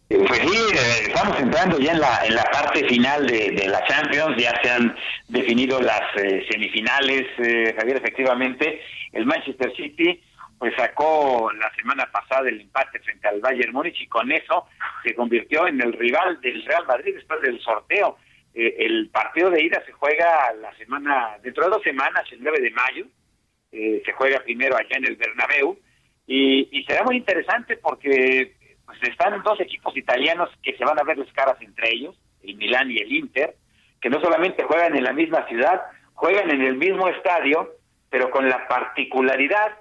Pues 0.09 0.41
sí, 0.41 0.57
eh, 0.75 1.07
estamos 1.07 1.39
entrando 1.39 1.79
ya 1.79 1.93
en 1.93 1.99
la, 1.99 2.23
en 2.23 2.35
la 2.35 2.43
parte 2.51 2.87
final 2.87 3.25
de, 3.25 3.67
la 3.67 3.83
Champions, 3.87 4.35
ya 4.37 4.53
se 4.61 4.69
han 4.69 4.95
definido 5.27 5.81
las 5.81 6.03
eh, 6.17 6.45
semifinales, 6.51 7.23
eh, 7.39 7.73
Javier, 7.75 7.97
efectivamente, 7.97 8.79
el 9.11 9.25
Manchester 9.25 9.73
City 9.75 10.21
pues 10.57 10.73
sacó 10.75 11.51
la 11.53 11.73
semana 11.75 12.09
pasada 12.11 12.49
el 12.49 12.61
empate 12.61 12.99
frente 12.99 13.27
al 13.27 13.41
Bayern 13.41 13.73
Múnich 13.73 14.01
y 14.01 14.07
con 14.07 14.31
eso 14.31 14.67
se 15.03 15.13
convirtió 15.13 15.67
en 15.67 15.81
el 15.81 15.93
rival 15.93 16.39
del 16.41 16.63
Real 16.65 16.85
Madrid 16.87 17.15
después 17.15 17.41
del 17.41 17.59
sorteo. 17.61 18.17
Eh, 18.53 18.75
el 18.79 19.09
partido 19.09 19.49
de 19.49 19.63
ida 19.63 19.83
se 19.85 19.91
juega 19.91 20.53
la 20.61 20.73
semana, 20.77 21.37
dentro 21.41 21.65
de 21.65 21.71
dos 21.71 21.83
semanas, 21.83 22.23
el 22.31 22.41
9 22.41 22.61
de 22.61 22.71
mayo, 22.71 23.05
eh, 23.71 24.01
se 24.05 24.13
juega 24.13 24.39
primero 24.43 24.77
allá 24.77 24.97
en 24.97 25.05
el 25.05 25.15
Bernabéu 25.15 25.77
y, 26.27 26.85
será 26.87 27.03
muy 27.03 27.17
interesante 27.17 27.77
porque 27.77 28.55
pues, 28.85 28.97
están 29.03 29.41
dos 29.43 29.59
equipos 29.59 29.95
italianos 29.97 30.49
que 30.61 30.77
se 30.77 30.85
van 30.85 30.99
a 30.99 31.03
ver 31.03 31.17
las 31.17 31.31
caras 31.33 31.57
entre 31.61 31.91
ellos, 31.91 32.15
el 32.43 32.55
Milán 32.55 32.91
y 32.91 32.97
el 32.97 33.11
Inter, 33.11 33.55
que 33.99 34.09
no 34.09 34.21
solamente 34.21 34.63
juegan 34.63 34.95
en 34.95 35.03
la 35.03 35.13
misma 35.13 35.47
ciudad, 35.47 35.81
juegan 36.13 36.51
en 36.51 36.61
el 36.61 36.75
mismo 36.75 37.07
estadio, 37.09 37.75
pero 38.09 38.29
con 38.29 38.47
la 38.47 38.67
particularidad 38.67 39.75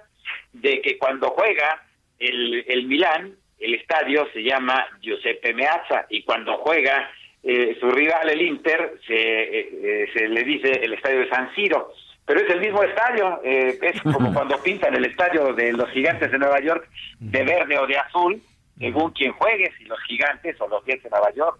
de 0.53 0.81
que 0.81 0.97
cuando 0.97 1.31
juega 1.31 1.83
el, 2.19 2.63
el 2.67 2.85
Milán, 2.85 3.35
el 3.59 3.75
estadio 3.75 4.27
se 4.33 4.43
llama 4.43 4.85
Giuseppe 5.01 5.53
Meazza 5.53 6.05
y 6.09 6.23
cuando 6.23 6.57
juega 6.57 7.09
eh, 7.41 7.75
su 7.79 7.89
rival 7.91 8.29
el 8.29 8.41
Inter 8.41 8.93
se, 9.05 9.13
eh, 9.13 9.69
eh, 9.83 10.09
se 10.13 10.27
le 10.29 10.43
dice 10.43 10.71
el 10.81 10.93
estadio 10.93 11.19
de 11.19 11.29
San 11.29 11.53
Siro 11.55 11.91
pero 12.25 12.39
es 12.39 12.49
el 12.49 12.61
mismo 12.61 12.81
estadio, 12.81 13.41
es 13.43 14.01
como 14.01 14.33
cuando 14.33 14.57
pintan 14.63 14.95
el 14.95 15.03
estadio 15.03 15.51
de 15.53 15.73
los 15.73 15.89
gigantes 15.89 16.31
de 16.31 16.37
Nueva 16.37 16.61
York 16.61 16.87
de 17.19 17.43
verde 17.43 17.77
o 17.77 17.85
de 17.85 17.97
azul, 17.97 18.41
según 18.79 19.11
quien 19.11 19.33
juegue, 19.33 19.69
si 19.77 19.83
los 19.83 19.99
gigantes 20.07 20.55
o 20.61 20.69
los 20.69 20.85
Jets 20.85 21.03
de 21.03 21.09
Nueva 21.09 21.33
York. 21.35 21.59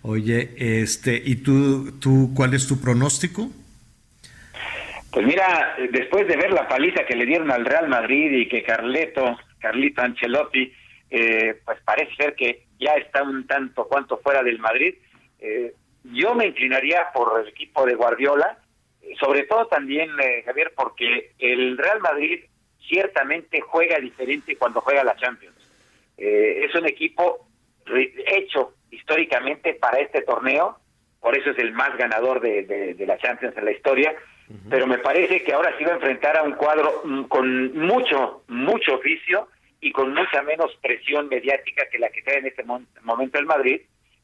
Oye, 0.00 0.54
este, 0.56 1.20
¿y 1.22 1.36
tú, 1.36 1.98
tú 2.00 2.32
cuál 2.34 2.54
es 2.54 2.66
tu 2.66 2.80
pronóstico? 2.80 3.50
Pues 5.14 5.28
mira, 5.28 5.76
después 5.92 6.26
de 6.26 6.36
ver 6.36 6.52
la 6.52 6.66
paliza 6.66 7.06
que 7.06 7.14
le 7.14 7.24
dieron 7.24 7.48
al 7.52 7.64
Real 7.64 7.86
Madrid 7.86 8.32
y 8.32 8.48
que 8.48 8.64
Carleto, 8.64 9.38
Carlito 9.60 10.02
Ancelotti, 10.02 10.72
eh, 11.08 11.60
pues 11.64 11.78
parece 11.84 12.12
ser 12.16 12.34
que 12.34 12.64
ya 12.80 12.94
está 12.94 13.22
un 13.22 13.46
tanto 13.46 13.86
cuanto 13.86 14.18
fuera 14.18 14.42
del 14.42 14.58
Madrid, 14.58 14.96
eh, 15.38 15.72
yo 16.02 16.34
me 16.34 16.46
inclinaría 16.46 17.12
por 17.14 17.40
el 17.40 17.46
equipo 17.46 17.86
de 17.86 17.94
Guardiola, 17.94 18.58
sobre 19.20 19.44
todo 19.44 19.68
también, 19.68 20.10
eh, 20.20 20.42
Javier, 20.44 20.72
porque 20.74 21.30
el 21.38 21.78
Real 21.78 22.00
Madrid 22.00 22.46
ciertamente 22.88 23.60
juega 23.60 24.00
diferente 24.00 24.56
cuando 24.56 24.80
juega 24.80 25.04
la 25.04 25.14
Champions. 25.14 25.54
es 26.16 26.74
un 26.74 26.86
equipo 26.86 27.46
hecho 27.86 28.74
históricamente 28.90 29.74
para 29.74 30.00
este 30.00 30.22
torneo, 30.22 30.76
por 31.20 31.38
eso 31.38 31.50
es 31.50 31.58
el 31.58 31.72
más 31.72 31.96
ganador 31.96 32.40
de 32.40 33.04
la 33.06 33.16
Champions 33.18 33.56
en 33.56 33.64
la 33.64 33.70
historia, 33.70 34.12
pero 34.68 34.86
me 34.86 34.98
parece 34.98 35.42
que 35.42 35.52
ahora 35.52 35.74
sí 35.78 35.84
va 35.84 35.92
a 35.92 35.96
enfrentar 35.96 36.36
a 36.36 36.42
un 36.42 36.52
cuadro 36.52 37.02
mm, 37.04 37.24
con 37.24 37.78
mucho, 37.78 38.44
mucho 38.48 38.94
oficio 38.94 39.48
y 39.80 39.90
con 39.90 40.14
mucha 40.14 40.42
menos 40.42 40.74
presión 40.82 41.28
mediática 41.28 41.88
que 41.90 41.98
la 41.98 42.10
que 42.10 42.22
trae 42.22 42.38
en 42.38 42.46
este 42.46 42.64
momento 43.02 43.38
el 43.38 43.46
Madrid, 43.46 43.80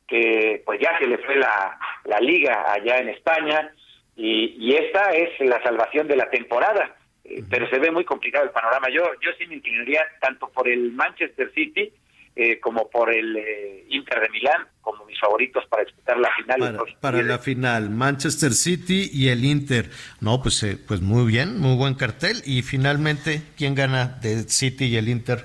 que 0.06 0.62
pues 0.64 0.80
ya 0.80 0.98
se 0.98 1.06
le 1.06 1.18
fue 1.18 1.36
la, 1.36 1.78
la 2.04 2.18
liga 2.18 2.72
allá 2.72 2.98
en 2.98 3.08
España 3.10 3.72
y, 4.16 4.56
y 4.58 4.74
esta 4.74 5.10
es 5.10 5.38
la 5.40 5.62
salvación 5.62 6.06
de 6.08 6.16
la 6.16 6.30
temporada. 6.30 6.96
Eh, 7.24 7.42
pero 7.48 7.68
se 7.68 7.78
ve 7.78 7.90
muy 7.90 8.04
complicado 8.04 8.44
el 8.44 8.50
panorama. 8.50 8.88
Yo, 8.90 9.04
yo 9.20 9.30
sí 9.38 9.46
me 9.46 9.56
inclinaría 9.56 10.04
tanto 10.20 10.48
por 10.48 10.68
el 10.68 10.92
Manchester 10.92 11.52
City 11.54 11.92
eh, 12.36 12.60
como 12.60 12.88
por 12.88 13.12
el 13.12 13.36
eh, 13.36 13.84
Inter 13.88 14.20
de 14.20 14.28
Milán, 14.28 14.62
como 14.80 15.04
mis 15.04 15.18
favoritos 15.18 15.66
para 15.66 15.82
disputar 15.82 16.16
la 16.16 16.30
final. 16.36 16.78
Para, 17.00 17.22
la 17.22 17.38
final, 17.38 17.90
Manchester 17.90 18.52
City 18.52 19.10
y 19.12 19.28
el 19.28 19.44
Inter. 19.44 19.90
No, 20.20 20.40
pues, 20.40 20.62
eh, 20.62 20.78
pues 20.86 21.00
muy 21.00 21.30
bien, 21.30 21.58
muy 21.58 21.76
buen 21.76 21.94
cartel. 21.94 22.40
Y 22.46 22.62
finalmente, 22.62 23.42
¿quién 23.58 23.74
gana 23.74 24.06
de 24.22 24.44
City 24.44 24.86
y 24.86 24.96
el 24.96 25.08
Inter? 25.08 25.40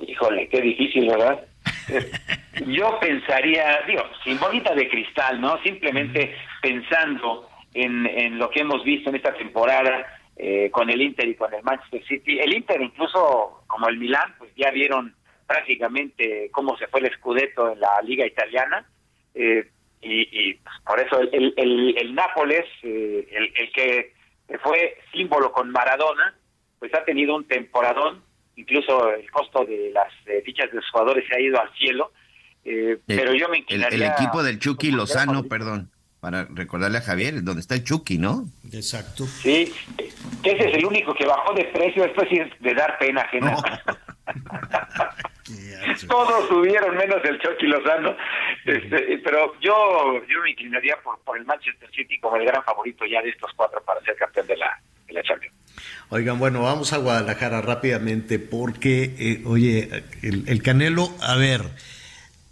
Híjole, 0.00 0.48
qué 0.48 0.62
difícil, 0.62 1.06
¿verdad? 1.06 1.46
Yo 2.66 2.98
pensaría, 2.98 3.80
digo, 3.86 4.02
sin 4.24 4.40
bolita 4.40 4.74
de 4.74 4.88
cristal, 4.88 5.38
¿no? 5.38 5.62
Simplemente 5.62 6.34
pensando 6.62 7.46
en, 7.74 8.06
en 8.06 8.38
lo 8.38 8.48
que 8.48 8.60
hemos 8.60 8.82
visto 8.84 9.10
en 9.10 9.16
esta 9.16 9.34
temporada, 9.34 10.14
con 10.70 10.88
el 10.88 11.02
Inter 11.02 11.28
y 11.28 11.34
con 11.34 11.52
el 11.52 11.62
Manchester 11.64 12.02
City. 12.06 12.38
El 12.38 12.54
Inter 12.54 12.80
incluso 12.80 13.64
como 13.66 13.88
el 13.88 13.98
Milán, 13.98 14.34
pues 14.38 14.52
ya 14.56 14.70
vieron 14.70 15.14
prácticamente 15.48 16.50
cómo 16.52 16.76
se 16.76 16.86
fue 16.88 17.00
el 17.00 17.12
Scudetto 17.14 17.72
en 17.72 17.80
la 17.80 18.00
liga 18.02 18.26
italiana 18.26 18.86
eh, 19.34 19.66
y, 20.00 20.54
pues, 20.54 20.74
por 20.86 21.00
eso 21.00 21.20
el, 21.20 21.54
el, 21.56 22.14
Nápoles, 22.14 22.64
eh, 22.84 23.26
el, 23.32 23.72
que 23.72 24.12
fue 24.62 24.96
símbolo 25.12 25.50
con 25.50 25.70
Maradona, 25.70 26.36
pues 26.78 26.94
ha 26.94 27.04
tenido 27.04 27.34
un 27.34 27.48
temporadón, 27.48 28.22
incluso 28.54 29.12
el 29.12 29.28
costo 29.30 29.64
de 29.64 29.90
las 29.92 30.12
eh, 30.26 30.40
fichas 30.44 30.70
de 30.70 30.76
los 30.76 30.90
jugadores 30.90 31.24
se 31.28 31.34
ha 31.34 31.40
ido 31.40 31.60
al 31.60 31.72
cielo, 31.74 32.12
pero 33.06 33.32
yo 33.34 33.48
me 33.48 33.58
inclinaría... 33.58 34.06
El, 34.06 34.12
equipo 34.12 34.42
del 34.42 34.60
Chucky 34.60 34.92
Lozano, 34.92 35.44
perdón, 35.44 35.90
para 36.20 36.44
recordarle 36.44 36.98
a 36.98 37.02
Javier, 37.02 37.42
donde 37.42 37.60
está 37.60 37.74
el 37.74 37.84
Chucky, 37.84 38.18
¿no? 38.18 38.44
Exacto. 38.72 39.24
Sí, 39.26 39.72
ese 40.44 40.68
es 40.68 40.76
el 40.76 40.84
único 40.84 41.14
que 41.14 41.26
bajó 41.26 41.54
de 41.54 41.64
precio, 41.64 42.04
esto 42.04 42.22
sí 42.28 42.36
es 42.36 42.60
de 42.60 42.74
dar 42.74 42.98
pena 42.98 43.22
ajena. 43.22 43.56
Todos 46.08 46.48
subieron 46.48 46.96
menos 46.96 47.18
el 47.24 47.38
Chucky 47.40 47.66
Lozano, 47.66 48.16
este, 48.64 49.20
pero 49.24 49.58
yo 49.60 50.22
yo 50.28 50.42
me 50.42 50.50
inclinaría 50.50 50.96
por, 51.02 51.18
por 51.20 51.38
el 51.38 51.44
Manchester 51.44 51.90
City 51.90 52.18
como 52.20 52.36
el 52.36 52.44
gran 52.44 52.62
favorito 52.64 53.04
ya 53.06 53.22
de 53.22 53.30
estos 53.30 53.52
cuatro 53.54 53.82
para 53.82 54.00
ser 54.02 54.16
campeón 54.16 54.46
de 54.46 54.56
la, 54.56 54.80
de 55.06 55.12
la 55.14 55.22
Champions. 55.22 55.54
Oigan, 56.10 56.38
bueno, 56.38 56.62
vamos 56.62 56.92
a 56.92 56.98
Guadalajara 56.98 57.60
rápidamente 57.60 58.38
porque, 58.38 59.14
eh, 59.18 59.42
oye, 59.44 60.04
el, 60.22 60.62
Canelo, 60.62 61.10
a 61.20 61.36
ver, 61.36 61.62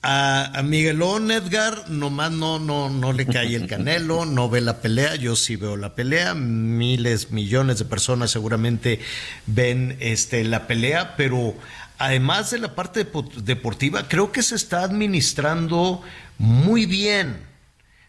a, 0.02 0.59
a, 0.59 0.62
Miguelón 0.62 1.31
Edgar 1.31 1.89
nomás 1.89 2.32
no, 2.32 2.59
no, 2.59 2.90
no 2.90 3.12
le 3.12 3.27
cae 3.27 3.55
el 3.56 3.66
Canelo, 3.66 4.27
no 4.27 4.51
ve 4.51 4.60
la 4.60 4.82
pelea, 4.82 5.16
yo 5.16 5.36
sí 5.36 5.56
veo 5.56 5.77
la 5.77 5.94
pelea, 5.94 6.35
miles, 6.35 7.31
millones 7.31 7.78
de 7.78 7.86
personas 7.86 8.31
seguramente 8.31 9.01
ven 9.47 9.97
este, 10.01 10.44
la 10.44 10.66
pelea, 10.66 11.14
pero 11.16 11.55
además 11.98 12.51
de 12.51 12.59
la 12.59 12.74
parte 12.74 13.06
deportiva, 13.36 14.09
creo 14.09 14.32
que 14.32 14.43
se 14.43 14.55
está 14.55 14.82
administrando 14.82 16.02
muy 16.39 16.86
bien. 16.86 17.39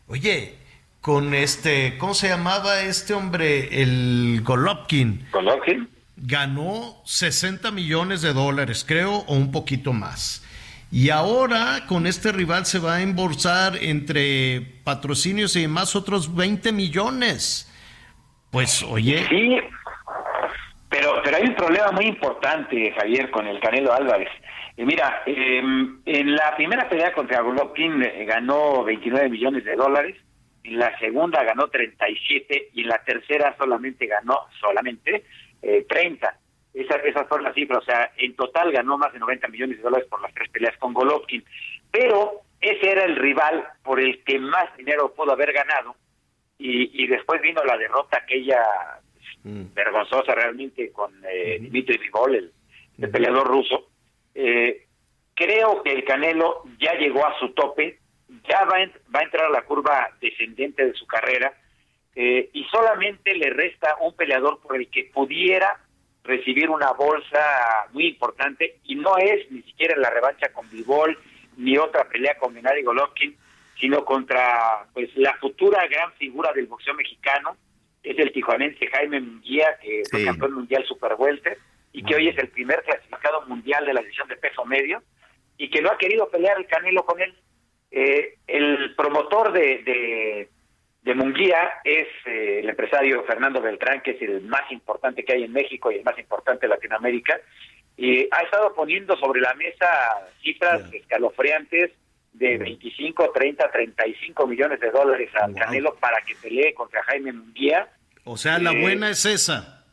Oye, 0.07 0.55
con 1.01 1.33
este, 1.33 1.97
¿cómo 1.97 2.13
se 2.13 2.29
llamaba 2.29 2.81
este 2.81 3.13
hombre? 3.13 3.81
El 3.81 4.41
Golovkin. 4.43 5.27
Golovkin. 5.31 5.89
Ganó 6.17 7.01
60 7.05 7.71
millones 7.71 8.21
de 8.21 8.33
dólares, 8.33 8.83
creo, 8.87 9.17
o 9.27 9.35
un 9.35 9.51
poquito 9.51 9.93
más. 9.93 10.43
Y 10.91 11.09
ahora 11.09 11.85
con 11.87 12.07
este 12.07 12.31
rival 12.31 12.65
se 12.65 12.79
va 12.79 12.95
a 12.95 13.01
embolsar 13.01 13.77
entre 13.81 14.61
patrocinios 14.83 15.55
y 15.55 15.61
demás 15.61 15.95
otros 15.95 16.33
20 16.35 16.71
millones. 16.71 17.71
Pues 18.51 18.81
oye, 18.83 19.25
sí, 19.29 19.57
pero, 20.97 21.21
pero 21.23 21.37
hay 21.37 21.43
un 21.43 21.53
problema 21.53 21.91
muy 21.91 22.05
importante, 22.05 22.91
Javier, 22.91 23.29
con 23.29 23.45
el 23.45 23.59
Canelo 23.59 23.93
Álvarez. 23.93 24.29
Y 24.75 24.83
mira, 24.83 25.21
em, 25.27 26.01
en 26.05 26.35
la 26.35 26.55
primera 26.55 26.89
pelea 26.89 27.13
contra 27.13 27.41
Golovkin 27.41 28.01
eh, 28.01 28.25
ganó 28.25 28.83
29 28.83 29.29
millones 29.29 29.63
de 29.63 29.75
dólares, 29.75 30.15
en 30.63 30.79
la 30.79 30.97
segunda 30.97 31.43
ganó 31.43 31.67
37 31.67 32.69
y 32.73 32.81
en 32.81 32.87
la 32.87 32.97
tercera 33.03 33.55
solamente 33.59 34.07
ganó 34.07 34.47
solamente 34.59 35.23
eh, 35.61 35.85
30. 35.87 36.35
Esa, 36.73 36.95
esas 36.95 37.27
fueron 37.27 37.45
las 37.45 37.53
cifras, 37.53 37.79
o 37.79 37.85
sea, 37.85 38.11
en 38.17 38.35
total 38.35 38.71
ganó 38.71 38.97
más 38.97 39.13
de 39.13 39.19
90 39.19 39.49
millones 39.49 39.77
de 39.77 39.83
dólares 39.83 40.07
por 40.09 40.19
las 40.21 40.33
tres 40.33 40.49
peleas 40.49 40.77
con 40.77 40.93
Golovkin, 40.93 41.43
pero 41.91 42.41
ese 42.59 42.91
era 42.91 43.03
el 43.03 43.17
rival 43.17 43.67
por 43.83 43.99
el 43.99 44.23
que 44.23 44.39
más 44.39 44.75
dinero 44.75 45.13
pudo 45.13 45.33
haber 45.33 45.53
ganado 45.53 45.95
y, 46.57 47.03
y 47.03 47.07
después 47.07 47.39
vino 47.39 47.63
la 47.63 47.77
derrota 47.77 48.17
aquella 48.17 48.63
pues, 49.47 49.73
vergonzosa 49.73 50.33
realmente 50.35 50.91
con 50.91 51.13
eh, 51.29 51.57
Dmitry 51.61 51.97
Vivol, 51.97 52.35
el, 52.35 52.51
el 52.99 53.09
peleador 53.09 53.47
ruso. 53.47 53.89
Eh, 54.35 54.85
creo 55.33 55.81
que 55.83 55.91
el 55.93 56.03
Canelo 56.03 56.63
ya 56.79 56.93
llegó 56.95 57.25
a 57.25 57.37
su 57.39 57.49
tope, 57.53 57.99
ya 58.49 58.65
va, 58.65 58.81
en- 58.81 58.93
va 59.13 59.21
a 59.21 59.23
entrar 59.23 59.45
a 59.45 59.49
la 59.49 59.61
curva 59.63 60.09
descendente 60.19 60.85
de 60.85 60.93
su 60.93 61.05
carrera 61.07 61.53
eh, 62.15 62.49
y 62.53 62.63
solamente 62.65 63.33
le 63.35 63.49
resta 63.51 63.95
un 64.01 64.15
peleador 64.15 64.59
por 64.61 64.75
el 64.75 64.89
que 64.89 65.05
pudiera 65.13 65.79
recibir 66.23 66.69
una 66.69 66.91
bolsa 66.91 67.87
muy 67.93 68.07
importante 68.07 68.79
y 68.83 68.95
no 68.95 69.17
es 69.17 69.49
ni 69.51 69.61
siquiera 69.61 69.95
la 69.95 70.09
revancha 70.09 70.51
con 70.51 70.69
Bivol 70.69 71.17
ni 71.57 71.77
otra 71.77 72.03
pelea 72.09 72.37
con 72.37 72.53
Gennady 72.53 72.83
Golovkin, 72.83 73.35
sino 73.79 74.03
contra 74.03 74.87
pues 74.93 75.15
la 75.15 75.35
futura 75.35 75.87
gran 75.87 76.11
figura 76.13 76.51
del 76.53 76.65
boxeo 76.67 76.93
mexicano, 76.95 77.55
es 78.11 78.19
el 78.19 78.31
tijuanense 78.31 78.87
Jaime 78.87 79.19
Munguía, 79.21 79.77
que 79.81 80.03
fue 80.09 80.19
Sí. 80.21 80.25
campeón 80.25 80.53
mundial 80.53 80.85
super 80.85 81.13
welter 81.17 81.57
y 81.93 82.03
que 82.03 82.15
hoy 82.15 82.29
es 82.29 82.37
el 82.37 82.49
primer 82.49 82.83
clasificado 82.83 83.41
mundial 83.47 83.85
de 83.85 83.93
la 83.93 84.01
división 84.01 84.27
de 84.27 84.35
peso 84.37 84.65
medio 84.65 85.01
y 85.57 85.69
que 85.69 85.81
no 85.81 85.89
ha 85.89 85.97
querido 85.97 86.29
pelear 86.29 86.57
el 86.57 86.67
Canelo 86.67 87.05
con 87.05 87.19
él. 87.21 87.33
Eh, 87.91 88.35
el 88.47 88.93
promotor 88.95 89.51
de, 89.53 89.79
de, 89.83 90.49
de 91.01 91.15
Munguía 91.15 91.71
es 91.83 92.07
eh, 92.25 92.59
el 92.59 92.69
empresario 92.69 93.23
Fernando 93.23 93.61
Beltrán, 93.61 94.01
que 94.01 94.11
es 94.11 94.21
el 94.21 94.41
más 94.41 94.69
importante 94.71 95.23
que 95.23 95.33
hay 95.33 95.43
en 95.43 95.53
México 95.53 95.91
y 95.91 95.95
el 95.95 96.03
más 96.03 96.19
importante 96.19 96.67
de 96.67 96.73
Latinoamérica, 96.75 97.39
y 97.95 98.27
ha 98.29 98.41
estado 98.43 98.73
poniendo 98.75 99.17
sobre 99.17 99.41
la 99.41 99.53
mesa 99.55 99.87
cifras 100.43 100.93
escalofriantes 100.93 101.91
de 102.33 102.57
25, 102.59 103.31
30, 103.31 103.71
35 103.71 104.45
millones 104.45 104.79
de 104.79 104.91
dólares 104.91 105.31
al 105.41 105.55
Canelo 105.55 105.95
para 105.95 106.21
que 106.21 106.35
pelee 106.35 106.75
contra 106.75 107.01
Jaime 107.03 107.33
Munguía. 107.33 107.87
O 108.27 108.37
sea, 108.37 108.59
la 108.59 108.71
Eh, 108.71 108.81
buena 108.81 109.09
es 109.09 109.25
esa. 109.25 109.85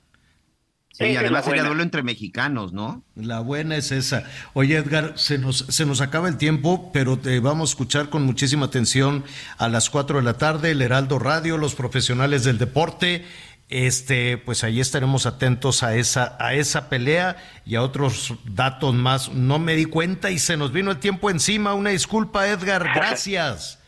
Sí, 0.92 1.04
es 1.06 1.16
además 1.18 1.40
la 1.40 1.42
sería 1.42 1.62
buena. 1.62 1.68
duelo 1.70 1.82
entre 1.82 2.02
mexicanos, 2.04 2.72
¿no? 2.72 3.04
La 3.16 3.40
buena 3.40 3.76
es 3.76 3.90
esa. 3.90 4.24
Oye, 4.52 4.76
Edgar, 4.76 5.14
se 5.16 5.38
nos, 5.38 5.58
se 5.68 5.86
nos 5.86 6.00
acaba 6.00 6.28
el 6.28 6.36
tiempo, 6.36 6.90
pero 6.92 7.18
te 7.18 7.40
vamos 7.40 7.70
a 7.70 7.72
escuchar 7.72 8.10
con 8.10 8.22
muchísima 8.24 8.66
atención 8.66 9.24
a 9.58 9.68
las 9.68 9.90
4 9.90 10.18
de 10.18 10.22
la 10.24 10.38
tarde, 10.38 10.70
el 10.70 10.82
Heraldo 10.82 11.18
Radio, 11.18 11.58
los 11.58 11.74
profesionales 11.74 12.44
del 12.44 12.58
deporte. 12.58 13.24
Este, 13.70 14.36
pues 14.38 14.62
ahí 14.62 14.78
estaremos 14.78 15.26
atentos 15.26 15.82
a 15.82 15.96
esa, 15.96 16.36
a 16.38 16.54
esa 16.54 16.88
pelea 16.88 17.38
y 17.66 17.74
a 17.74 17.82
otros 17.82 18.34
datos 18.44 18.94
más. 18.94 19.30
No 19.32 19.58
me 19.58 19.74
di 19.74 19.86
cuenta 19.86 20.30
y 20.30 20.38
se 20.38 20.56
nos 20.56 20.70
vino 20.72 20.92
el 20.92 20.98
tiempo 20.98 21.28
encima. 21.28 21.74
Una 21.74 21.90
disculpa, 21.90 22.46
Edgar. 22.46 22.84
Gracias. 22.94 23.80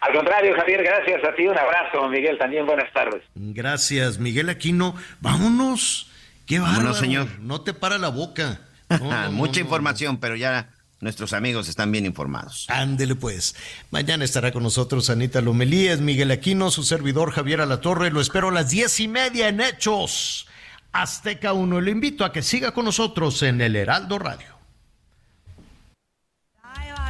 Al 0.00 0.12
contrario, 0.12 0.54
Javier, 0.54 0.82
gracias 0.82 1.24
a 1.24 1.34
ti. 1.34 1.46
Un 1.46 1.58
abrazo, 1.58 2.08
Miguel. 2.08 2.38
También 2.38 2.66
buenas 2.66 2.92
tardes. 2.92 3.22
Gracias, 3.34 4.18
Miguel 4.18 4.48
Aquino. 4.48 4.94
Vámonos. 5.20 6.10
Qué 6.46 6.58
bárbaro. 6.58 6.78
Vámonos, 6.78 6.98
señor. 6.98 7.28
No 7.40 7.62
te 7.62 7.74
para 7.74 7.98
la 7.98 8.08
boca. 8.08 8.60
No, 8.90 8.98
no, 9.00 9.32
Mucha 9.32 9.52
no, 9.52 9.58
no, 9.58 9.60
información, 9.60 10.16
pero 10.16 10.34
ya 10.34 10.70
nuestros 11.00 11.34
amigos 11.34 11.68
están 11.68 11.92
bien 11.92 12.06
informados. 12.06 12.64
Ándele 12.70 13.16
pues. 13.16 13.54
Mañana 13.90 14.24
estará 14.24 14.50
con 14.50 14.62
nosotros 14.62 15.10
Anita 15.10 15.42
Lomelíes, 15.42 16.00
Miguel 16.00 16.30
Aquino, 16.30 16.70
su 16.70 16.82
servidor 16.84 17.32
Javier 17.32 17.60
Alatorre. 17.60 18.10
Lo 18.10 18.22
espero 18.22 18.48
a 18.48 18.52
las 18.52 18.70
diez 18.70 18.98
y 19.00 19.08
media 19.08 19.48
en 19.48 19.60
Hechos. 19.60 20.48
Azteca 20.92 21.52
1. 21.52 21.82
Lo 21.82 21.90
invito 21.90 22.24
a 22.24 22.32
que 22.32 22.40
siga 22.40 22.72
con 22.72 22.86
nosotros 22.86 23.42
en 23.42 23.60
el 23.60 23.76
Heraldo 23.76 24.18
Radio. 24.18 24.58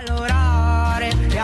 valorar 0.08 0.44
y 0.44 0.47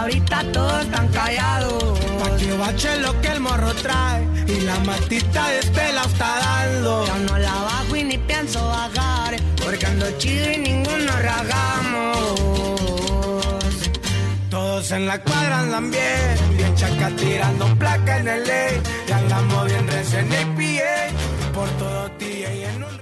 ahorita 0.04 0.44
todos 0.52 0.82
están 0.82 1.08
callados. 1.08 1.98
Pa' 2.20 2.36
que 2.36 2.52
bache 2.56 2.98
lo 3.00 3.20
que 3.20 3.28
el 3.28 3.40
morro 3.40 3.72
trae 3.74 4.26
y 4.46 4.60
la 4.60 4.78
matita 4.80 5.48
de 5.48 5.58
este 5.60 5.92
la 5.92 6.02
está 6.02 6.30
dando. 6.40 7.06
Yo 7.06 7.16
no 7.30 7.38
la 7.38 7.54
bajo 7.54 7.96
y 7.96 8.04
ni 8.04 8.18
pienso 8.18 8.66
bajar 8.66 9.36
porque 9.62 9.86
ando 9.86 10.06
chido 10.18 10.52
y 10.52 10.58
ninguno 10.58 11.12
ragamos. 11.30 12.34
Todos 14.50 14.90
en 14.92 15.06
la 15.06 15.20
cuadra 15.20 15.60
andan 15.60 15.90
bien, 15.90 16.56
bien 16.56 16.74
chaca 16.76 17.10
tirando 17.16 17.66
placa 17.76 18.18
en 18.18 18.28
el 18.28 18.44
ley 18.44 18.82
y 19.08 19.12
andamos 19.12 19.66
bien 19.66 19.86
recién 19.88 20.26
APA 20.32 21.52
por 21.52 21.68
todo 21.78 22.08
día 22.18 22.54
y 22.54 22.64
en 22.64 22.84
un 22.84 22.94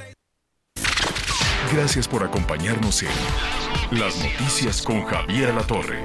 Gracias 1.73 2.07
por 2.07 2.23
acompañarnos 2.23 3.03
en 3.03 3.99
Las 3.99 4.17
Noticias 4.19 4.83
con 4.83 5.05
Javier 5.05 5.51
Alatorre. 5.51 6.03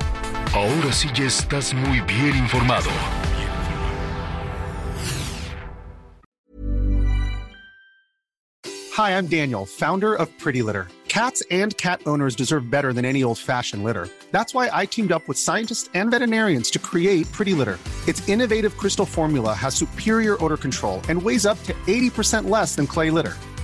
Ahora 0.54 0.92
sí 0.92 1.10
ya 1.14 1.26
estás 1.26 1.74
muy 1.74 2.00
bien 2.02 2.36
informado. 2.36 2.90
Hi, 8.94 9.12
I'm 9.12 9.28
Daniel, 9.28 9.66
founder 9.66 10.16
of 10.16 10.28
Pretty 10.40 10.64
Litter. 10.64 10.88
Cats 11.08 11.44
and 11.52 11.76
cat 11.78 12.02
owners 12.06 12.36
deserve 12.36 12.72
better 12.72 12.94
than 12.94 13.06
any 13.06 13.24
old 13.24 13.38
fashioned 13.38 13.84
litter. 13.84 14.10
That's 14.32 14.54
why 14.54 14.70
I 14.74 14.86
teamed 14.86 15.12
up 15.12 15.28
with 15.28 15.38
scientists 15.38 15.90
and 15.94 16.10
veterinarians 16.12 16.72
to 16.72 16.80
create 16.80 17.32
Pretty 17.32 17.54
Litter. 17.54 17.78
Its 18.08 18.28
innovative 18.28 18.76
crystal 18.78 19.06
formula 19.06 19.54
has 19.54 19.76
superior 19.76 20.44
odor 20.44 20.58
control 20.58 21.02
and 21.10 21.22
weighs 21.22 21.46
up 21.46 21.62
to 21.64 21.74
80% 21.86 22.50
less 22.50 22.76
than 22.76 22.88
clay 22.88 23.12
litter. 23.12 23.36